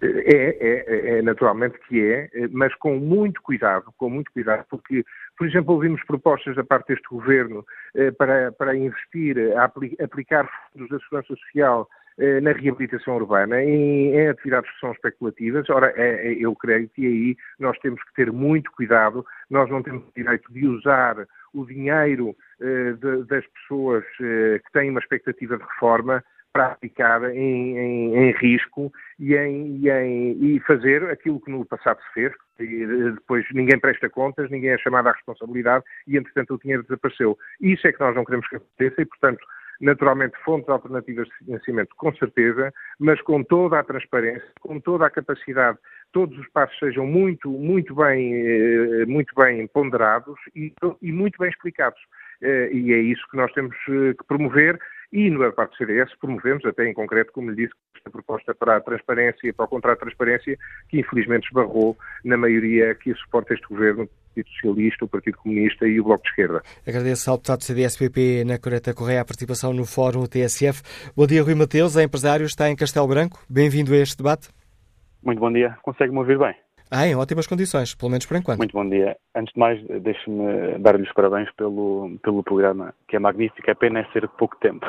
É, 0.00 0.56
é, 0.60 1.18
é, 1.18 1.22
naturalmente 1.22 1.76
que 1.88 2.00
é, 2.00 2.30
mas 2.52 2.72
com 2.76 2.96
muito 2.96 3.42
cuidado, 3.42 3.92
com 3.96 4.08
muito 4.08 4.30
cuidado, 4.30 4.64
porque, 4.70 5.04
por 5.36 5.44
exemplo, 5.44 5.74
ouvimos 5.74 6.04
propostas 6.04 6.54
da 6.54 6.62
parte 6.62 6.88
deste 6.88 7.08
governo 7.08 7.66
eh, 7.96 8.12
para, 8.12 8.52
para 8.52 8.76
investir, 8.76 9.36
a 9.56 9.64
aplicar 9.64 10.48
fundos 10.72 10.88
da 10.88 11.00
segurança 11.00 11.34
social 11.34 11.88
eh, 12.16 12.40
na 12.40 12.52
reabilitação 12.52 13.16
urbana, 13.16 13.60
em, 13.60 14.14
em, 14.14 14.28
atividades 14.28 14.70
que 14.70 14.78
são 14.78 14.92
especulativas. 14.92 15.68
Ora, 15.68 15.92
é, 15.96 16.28
é, 16.28 16.32
eu 16.32 16.54
creio 16.54 16.88
que 16.90 17.04
aí 17.04 17.36
nós 17.58 17.76
temos 17.78 18.00
que 18.04 18.14
ter 18.14 18.30
muito 18.30 18.70
cuidado, 18.72 19.26
nós 19.50 19.68
não 19.68 19.82
temos 19.82 20.04
direito 20.14 20.52
de 20.52 20.64
usar 20.64 21.26
o 21.52 21.64
dinheiro 21.66 22.36
eh, 22.60 22.92
de, 22.92 23.24
das 23.24 23.44
pessoas 23.48 24.04
que 24.16 24.72
têm 24.72 24.90
uma 24.90 25.00
expectativa 25.00 25.56
de 25.56 25.64
reforma 25.64 26.22
para 26.58 26.72
aplicar 26.72 27.22
em, 27.32 27.78
em, 27.78 28.16
em 28.16 28.32
risco 28.32 28.92
e, 29.16 29.36
em, 29.36 29.80
e, 29.80 30.56
e, 30.56 30.60
fazer 30.66 31.08
aquilo 31.08 31.40
que 31.40 31.52
no 31.52 31.64
passado 31.64 32.00
se 32.00 32.14
fez, 32.14 32.32
e 32.58 32.84
depois 33.12 33.46
ninguém 33.52 33.78
presta 33.78 34.10
contas, 34.10 34.50
ninguém 34.50 34.70
é 34.70 34.78
chamado 34.78 35.06
à 35.06 35.12
responsabilidade 35.12 35.84
e, 36.08 36.16
entretanto, 36.16 36.54
o 36.54 36.58
dinheiro 36.58 36.82
desapareceu. 36.82 37.38
Isso 37.60 37.86
é 37.86 37.92
que 37.92 38.00
nós 38.00 38.12
não 38.16 38.24
queremos 38.24 38.48
que 38.48 38.56
aconteça 38.56 39.00
e, 39.00 39.06
portanto, 39.06 39.46
naturalmente, 39.80 40.36
fontes 40.44 40.68
alternativas 40.68 41.28
de 41.28 41.44
financiamento, 41.44 41.94
com 41.96 42.12
certeza, 42.16 42.74
mas 42.98 43.20
com 43.22 43.44
toda 43.44 43.78
a 43.78 43.84
transparência, 43.84 44.50
com 44.60 44.80
toda 44.80 45.06
a 45.06 45.10
capacidade, 45.10 45.78
todos 46.10 46.36
os 46.36 46.48
passos 46.48 46.76
sejam 46.80 47.06
muito, 47.06 47.48
muito 47.48 47.94
bem, 47.94 48.34
eh, 48.34 49.06
muito 49.06 49.32
bem 49.36 49.64
ponderados 49.68 50.40
e, 50.56 50.74
e 51.00 51.12
muito 51.12 51.38
bem 51.38 51.50
explicados. 51.50 52.00
Eh, 52.42 52.70
e 52.72 52.92
é 52.92 52.98
isso 52.98 53.22
que 53.30 53.36
nós 53.36 53.52
temos 53.52 53.76
eh, 53.88 54.14
que 54.14 54.26
promover 54.26 54.76
e 55.12 55.30
no 55.30 55.52
parte 55.52 55.70
do 55.72 55.76
CDS 55.76 56.14
promovemos, 56.20 56.64
até 56.64 56.88
em 56.88 56.92
concreto, 56.92 57.32
como 57.32 57.50
lhe 57.50 57.56
disse, 57.56 57.74
esta 57.96 58.10
proposta 58.10 58.54
para 58.54 58.76
a 58.76 58.80
transparência, 58.80 59.52
para 59.54 59.64
o 59.64 59.68
contrato 59.68 59.98
de 59.98 60.04
transparência, 60.04 60.58
que 60.88 61.00
infelizmente 61.00 61.46
esbarrou 61.46 61.96
na 62.24 62.36
maioria 62.36 62.94
que 62.94 63.14
suporta 63.14 63.54
este 63.54 63.66
governo, 63.66 64.04
o 64.04 64.08
Partido 64.08 64.48
Socialista, 64.50 65.04
o 65.04 65.08
Partido 65.08 65.38
Comunista 65.38 65.86
e 65.86 66.00
o 66.00 66.04
Bloco 66.04 66.22
de 66.22 66.30
Esquerda. 66.30 66.62
Agradeço 66.86 67.30
ao 67.30 67.36
deputado 67.36 67.58
do 67.58 67.64
CDS-PP 67.64 68.44
na 68.44 68.58
Coreta 68.58 68.94
Correia 68.94 69.22
a 69.22 69.24
participação 69.24 69.72
no 69.72 69.84
Fórum 69.84 70.26
TSF. 70.26 70.82
Bom 71.16 71.26
dia, 71.26 71.42
Rui 71.42 71.54
Mateus, 71.54 71.96
é 71.96 72.02
empresário, 72.02 72.44
está 72.44 72.68
em 72.68 72.76
Castelo 72.76 73.08
Branco. 73.08 73.42
Bem-vindo 73.48 73.94
a 73.94 73.96
este 73.96 74.18
debate. 74.18 74.48
Muito 75.22 75.40
bom 75.40 75.52
dia. 75.52 75.76
Consegue-me 75.82 76.18
ouvir 76.18 76.38
bem? 76.38 76.67
Ah, 76.90 77.06
em 77.06 77.14
ótimas 77.14 77.46
condições, 77.46 77.94
pelo 77.94 78.10
menos 78.10 78.24
por 78.24 78.36
enquanto. 78.36 78.58
Muito 78.58 78.72
bom 78.72 78.88
dia. 78.88 79.16
Antes 79.34 79.52
de 79.52 79.60
mais, 79.60 79.82
deixe-me 80.02 80.78
dar-lhe 80.78 81.02
os 81.02 81.12
parabéns 81.12 81.50
pelo, 81.52 82.18
pelo 82.22 82.42
programa, 82.42 82.94
que 83.06 83.16
é 83.16 83.18
magnífico. 83.18 83.70
É 83.70 83.74
pena 83.74 84.00
é 84.00 84.04
ser 84.12 84.26
pouco 84.28 84.56
tempo. 84.58 84.86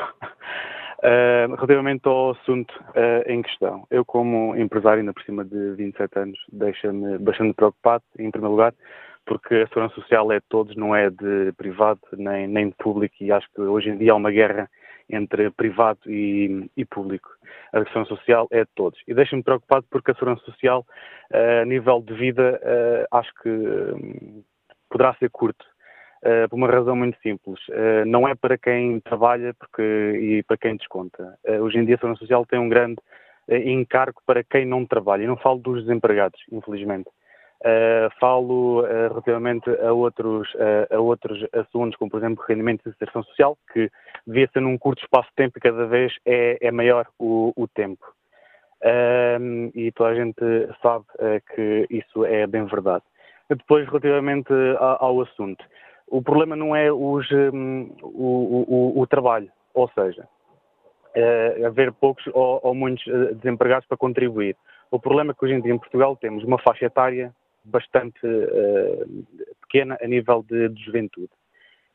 Uh, 1.00 1.52
relativamente 1.56 2.08
ao 2.08 2.32
assunto 2.32 2.74
uh, 2.90 3.30
em 3.30 3.42
questão, 3.42 3.86
eu 3.92 4.06
como 4.06 4.56
empresário, 4.56 5.00
ainda 5.00 5.14
por 5.14 5.24
cima 5.24 5.44
de 5.44 5.72
27 5.76 6.20
anos, 6.20 6.40
deixa-me 6.52 7.18
bastante 7.18 7.54
preocupado, 7.54 8.04
em 8.18 8.32
primeiro 8.32 8.52
lugar, 8.52 8.74
porque 9.26 9.56
a 9.56 9.68
segurança 9.68 9.96
social 9.96 10.32
é 10.32 10.40
de 10.40 10.46
todos, 10.50 10.76
não 10.76 10.96
é 10.96 11.10
de 11.10 11.52
privado 11.58 12.00
nem, 12.14 12.48
nem 12.48 12.70
de 12.70 12.76
público, 12.76 13.16
e 13.22 13.32
acho 13.32 13.48
que 13.54 13.62
hoje 13.62 13.90
em 13.90 13.98
dia 13.98 14.14
há 14.14 14.16
uma 14.16 14.32
guerra 14.32 14.70
entre 15.10 15.49
privado 15.52 15.99
e, 16.07 16.69
e 16.77 16.86
público. 16.86 17.30
A 17.73 17.80
segurança 17.86 18.10
social 18.10 18.48
é 18.52 18.64
de 18.64 18.69
todos. 18.76 18.99
E 19.07 19.14
deixa-me 19.14 19.44
preocupado 19.44 19.86
porque 19.90 20.11
a 20.11 20.14
segurança 20.14 20.44
social, 20.44 20.86
uh, 21.34 21.61
a 21.61 21.65
nível 21.65 22.02
de 22.02 22.14
vida, 22.14 22.60
acho 23.11 23.31
que 23.41 23.49
um, 23.49 24.44
poderá 24.90 25.14
ser 25.15 25.30
curto 25.30 25.65
Uh, 26.19 26.49
por 26.49 26.57
uma 26.57 26.68
razão 26.68 26.98
muito 26.98 27.18
simples. 27.22 27.60
Uh, 27.69 28.06
não 28.06 28.27
é 28.27 28.36
para 28.36 28.57
quem 28.57 28.99
trabalha 28.99 29.53
porque, 29.53 29.81
e 29.81 30.44
para 30.44 30.57
quem 30.57 30.76
desconta. 30.76 31.38
Uh, 31.48 31.61
hoje 31.61 31.77
em 31.77 31.86
dia 31.86 31.95
a 31.95 31.98
Segurança 31.98 32.19
Social 32.19 32.45
tem 32.45 32.60
um 32.60 32.68
grande 32.68 32.98
encargo 33.48 34.22
para 34.26 34.44
quem 34.44 34.65
não 34.65 34.86
trabalha. 34.86 35.23
E 35.23 35.27
não 35.27 35.38
falo 35.38 35.60
dos 35.60 35.86
desempregados, 35.86 36.40
infelizmente. 36.52 37.10
Falo 38.19 38.81
relativamente 38.81 39.69
a 39.69 39.91
outros, 39.91 40.48
a 40.90 40.99
outros 40.99 41.45
assuntos, 41.53 41.98
como 41.98 42.10
por 42.10 42.18
exemplo 42.18 42.44
rendimento 42.48 42.84
de 42.84 42.90
inserção 42.90 43.23
social, 43.23 43.57
que 43.73 43.90
devia 44.26 44.49
ser 44.53 44.61
num 44.61 44.77
curto 44.77 45.02
espaço 45.03 45.30
de 45.30 45.36
tempo 45.36 45.57
e 45.57 45.61
cada 45.61 45.86
vez 45.86 46.14
é, 46.26 46.57
é 46.61 46.72
maior 46.72 47.06
o, 47.19 47.52
o 47.56 47.68
tempo. 47.68 48.06
e 49.76 49.91
toda 49.91 50.10
a 50.11 50.15
gente 50.15 50.41
sabe 50.81 51.06
que 51.53 51.88
isso 51.90 52.26
é 52.26 52.48
bem 52.48 52.65
verdade. 52.65 53.03
Depois, 53.49 53.86
relativamente 53.88 54.53
ao 54.77 55.22
assunto, 55.22 55.64
o 56.10 56.22
problema 56.22 56.56
não 56.56 56.76
é 56.76 56.91
os, 56.91 57.30
um, 57.31 57.91
o, 58.02 58.65
o, 58.68 59.02
o, 59.02 59.07
trabalho, 59.07 59.52
ou 59.73 59.90
seja, 59.90 60.27
haver 61.65 61.91
poucos 61.94 62.26
ou, 62.34 62.60
ou, 62.64 62.73
muitos 62.73 63.03
desempregados 63.38 63.88
para 63.88 63.98
contribuir. 63.98 64.56
O 64.91 64.99
problema 64.99 65.31
é 65.31 65.34
que 65.36 65.45
hoje 65.45 65.53
em 65.53 65.61
dia 65.61 65.73
em 65.73 65.77
Portugal 65.77 66.15
temos 66.15 66.44
uma 66.44 66.60
faixa 66.60 66.86
etária 66.86 67.34
bastante 67.64 68.26
uh, 68.26 69.26
pequena 69.61 69.98
a 70.02 70.07
nível 70.07 70.45
de, 70.48 70.69
de, 70.69 70.84
juventude. 70.84 71.30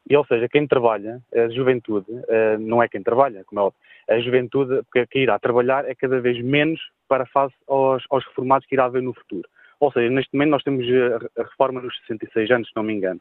E, 0.08 0.16
ou 0.16 0.24
seja, 0.26 0.48
quem 0.48 0.66
trabalha, 0.66 1.20
a 1.34 1.48
juventude, 1.48 2.10
uh, 2.10 2.58
não 2.58 2.82
é 2.82 2.88
quem 2.88 3.02
trabalha, 3.02 3.44
como 3.44 3.60
é 3.60 3.64
óbvio, 3.64 3.80
a 4.08 4.18
juventude 4.20 4.82
que, 4.92 5.18
irá 5.18 5.38
trabalhar 5.38 5.88
é 5.88 5.94
cada 5.94 6.20
vez 6.20 6.40
menos 6.42 6.80
para 7.08 7.26
face 7.26 7.54
aos, 7.66 8.04
aos 8.10 8.24
reformados 8.26 8.66
que 8.66 8.74
irá 8.74 8.84
haver 8.84 9.02
no 9.02 9.14
futuro. 9.14 9.48
Ou 9.80 9.92
seja, 9.92 10.10
neste 10.10 10.32
momento 10.34 10.50
nós 10.50 10.62
temos 10.62 10.86
a 11.36 11.42
reforma 11.42 11.80
nos 11.80 11.96
66 12.06 12.50
anos, 12.50 12.68
se 12.68 12.76
não 12.76 12.82
me 12.82 12.92
engano. 12.92 13.20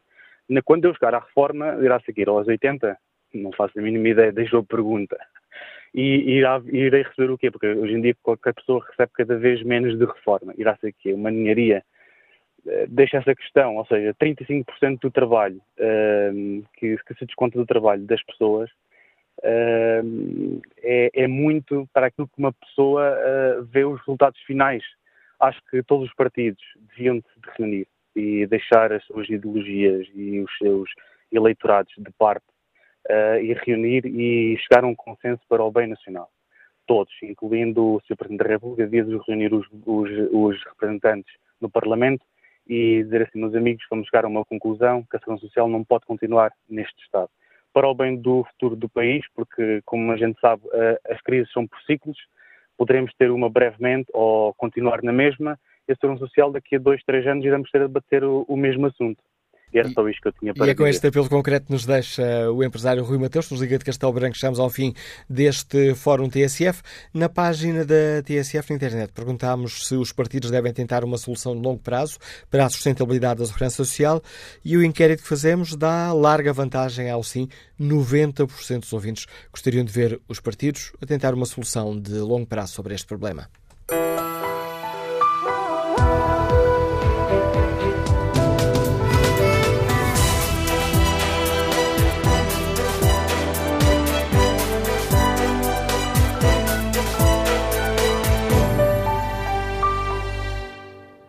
Quando 0.64 0.84
eu 0.84 0.94
chegar 0.94 1.14
à 1.14 1.20
reforma, 1.20 1.78
irá 1.82 2.00
seguir 2.00 2.28
aos 2.28 2.46
80? 2.46 2.96
Não 3.34 3.52
faço 3.52 3.78
a 3.78 3.82
mínima 3.82 4.08
ideia, 4.08 4.32
deixo 4.32 4.58
a 4.58 4.62
pergunta. 4.62 5.16
E 5.94 6.38
irá, 6.38 6.60
irei 6.66 7.02
receber 7.02 7.30
o 7.30 7.38
quê? 7.38 7.50
Porque 7.50 7.68
hoje 7.68 7.94
em 7.94 8.00
dia 8.00 8.16
qualquer 8.22 8.52
pessoa 8.52 8.84
recebe 8.88 9.12
cada 9.14 9.36
vez 9.36 9.62
menos 9.62 9.96
de 9.96 10.04
reforma. 10.04 10.52
Irá 10.58 10.76
ser 10.76 10.92
quê? 10.92 11.12
Uma 11.12 11.30
ninharia? 11.30 11.84
Eh, 12.66 12.86
deixa 12.88 13.18
essa 13.18 13.34
questão, 13.34 13.76
ou 13.76 13.86
seja, 13.86 14.14
35% 14.14 15.00
do 15.00 15.10
trabalho 15.10 15.60
uh, 15.78 16.64
que, 16.74 16.96
que, 16.96 17.14
se 17.14 17.26
desconta 17.26 17.58
do 17.58 17.66
trabalho 17.66 18.02
das 18.06 18.22
pessoas 18.22 18.70
uh, 19.40 20.62
é, 20.82 21.10
é, 21.12 21.26
muito 21.26 21.86
para 21.92 22.06
aquilo 22.06 22.28
que 22.28 22.38
uma 22.38 22.52
pessoa 22.52 23.02
uh, 23.02 23.64
vê 23.64 23.84
os 23.84 23.98
resultados 24.00 24.40
finais. 24.42 24.82
Acho 25.40 25.60
que 25.70 25.82
todos 25.82 26.08
os 26.08 26.14
partidos 26.14 26.62
deviam 26.88 27.16
se 27.16 27.40
reunir 27.58 27.86
e 28.16 28.46
deixar 28.46 28.92
as 28.92 29.04
suas 29.04 29.28
ideologias 29.28 30.08
e 30.14 30.40
os 30.40 30.56
seus 30.56 30.88
eleitorados 31.30 31.92
de 31.98 32.10
parte 32.12 32.46
uh, 33.10 33.38
e 33.42 33.52
reunir 33.52 34.06
e 34.06 34.56
chegar 34.58 34.84
a 34.84 34.86
um 34.86 34.94
consenso 34.94 35.42
para 35.48 35.62
o 35.62 35.70
bem 35.70 35.88
nacional. 35.88 36.30
Todos, 36.86 37.12
incluindo 37.22 37.96
o 37.96 38.00
Sr. 38.06 38.16
Presidente 38.16 38.42
da 38.44 38.48
República, 38.48 38.86
devia 38.86 39.20
reunir 39.26 39.52
os, 39.52 39.66
os, 39.84 40.10
os, 40.32 40.64
representantes 40.64 41.32
no 41.60 41.68
Parlamento 41.68 42.24
e 42.66 43.02
dizer 43.04 43.22
assim, 43.22 43.38
meus 43.38 43.54
amigos, 43.54 43.84
vamos 43.90 44.06
chegar 44.06 44.24
a 44.24 44.28
uma 44.28 44.44
conclusão 44.44 45.02
que 45.02 45.16
a 45.16 45.20
Segurança 45.20 45.46
Social 45.46 45.68
não 45.68 45.84
pode 45.84 46.06
continuar 46.06 46.52
neste 46.68 47.02
estado. 47.02 47.28
Para 47.72 47.88
o 47.88 47.94
bem 47.94 48.16
do 48.16 48.44
futuro 48.44 48.76
do 48.76 48.88
país, 48.88 49.24
porque, 49.34 49.82
como 49.84 50.12
a 50.12 50.16
gente 50.16 50.38
sabe, 50.40 50.62
as 51.08 51.20
crises 51.22 51.50
são 51.52 51.66
por 51.66 51.80
ciclos, 51.82 52.16
poderemos 52.76 53.12
ter 53.14 53.30
uma 53.30 53.50
brevemente 53.50 54.08
ou 54.12 54.54
continuar 54.54 55.02
na 55.02 55.12
mesma, 55.12 55.58
e 55.88 55.92
a 55.92 55.96
Segurança 55.96 56.26
Social 56.26 56.50
daqui 56.50 56.76
a 56.76 56.78
dois, 56.78 57.02
três 57.04 57.26
anos 57.26 57.44
iremos 57.44 57.70
ter 57.70 57.82
a 57.82 57.86
debater 57.86 58.24
o, 58.24 58.44
o 58.48 58.56
mesmo 58.56 58.86
assunto. 58.86 59.22
E 59.74 59.78
era 59.80 59.90
só 59.90 60.08
isto 60.08 60.22
que 60.22 60.28
eu 60.28 60.32
tinha 60.32 60.54
para 60.54 60.68
E 60.68 60.70
é 60.70 60.74
com 60.74 60.86
este 60.86 61.08
apelo 61.08 61.28
concreto 61.28 61.66
que 61.66 61.72
nos 61.72 61.84
deixa 61.84 62.48
o 62.52 62.62
empresário 62.62 63.02
Rui 63.02 63.18
Mateus, 63.18 63.50
nos 63.50 63.60
Liga 63.60 63.76
de 63.76 63.84
Castelo 63.84 64.12
Branco, 64.12 64.36
estamos 64.36 64.60
ao 64.60 64.70
fim 64.70 64.94
deste 65.28 65.96
Fórum 65.96 66.28
TSF. 66.28 66.80
Na 67.12 67.28
página 67.28 67.84
da 67.84 68.22
TSF 68.24 68.70
na 68.70 68.76
internet 68.76 69.12
perguntámos 69.12 69.88
se 69.88 69.96
os 69.96 70.12
partidos 70.12 70.48
devem 70.48 70.72
tentar 70.72 71.02
uma 71.02 71.18
solução 71.18 71.56
de 71.56 71.60
longo 71.60 71.80
prazo 71.80 72.18
para 72.48 72.64
a 72.64 72.70
sustentabilidade 72.70 73.40
da 73.40 73.46
segurança 73.46 73.76
social 73.84 74.22
e 74.64 74.76
o 74.76 74.84
inquérito 74.84 75.22
que 75.24 75.28
fazemos 75.28 75.74
dá 75.74 76.12
larga 76.12 76.52
vantagem 76.52 77.10
ao 77.10 77.24
sim. 77.24 77.48
90% 77.80 78.80
dos 78.80 78.92
ouvintes 78.92 79.26
gostariam 79.50 79.84
de 79.84 79.92
ver 79.92 80.20
os 80.28 80.38
partidos 80.38 80.92
a 81.02 81.06
tentar 81.06 81.34
uma 81.34 81.46
solução 81.46 81.98
de 82.00 82.14
longo 82.20 82.46
prazo 82.46 82.74
sobre 82.74 82.94
este 82.94 83.08
problema. 83.08 83.48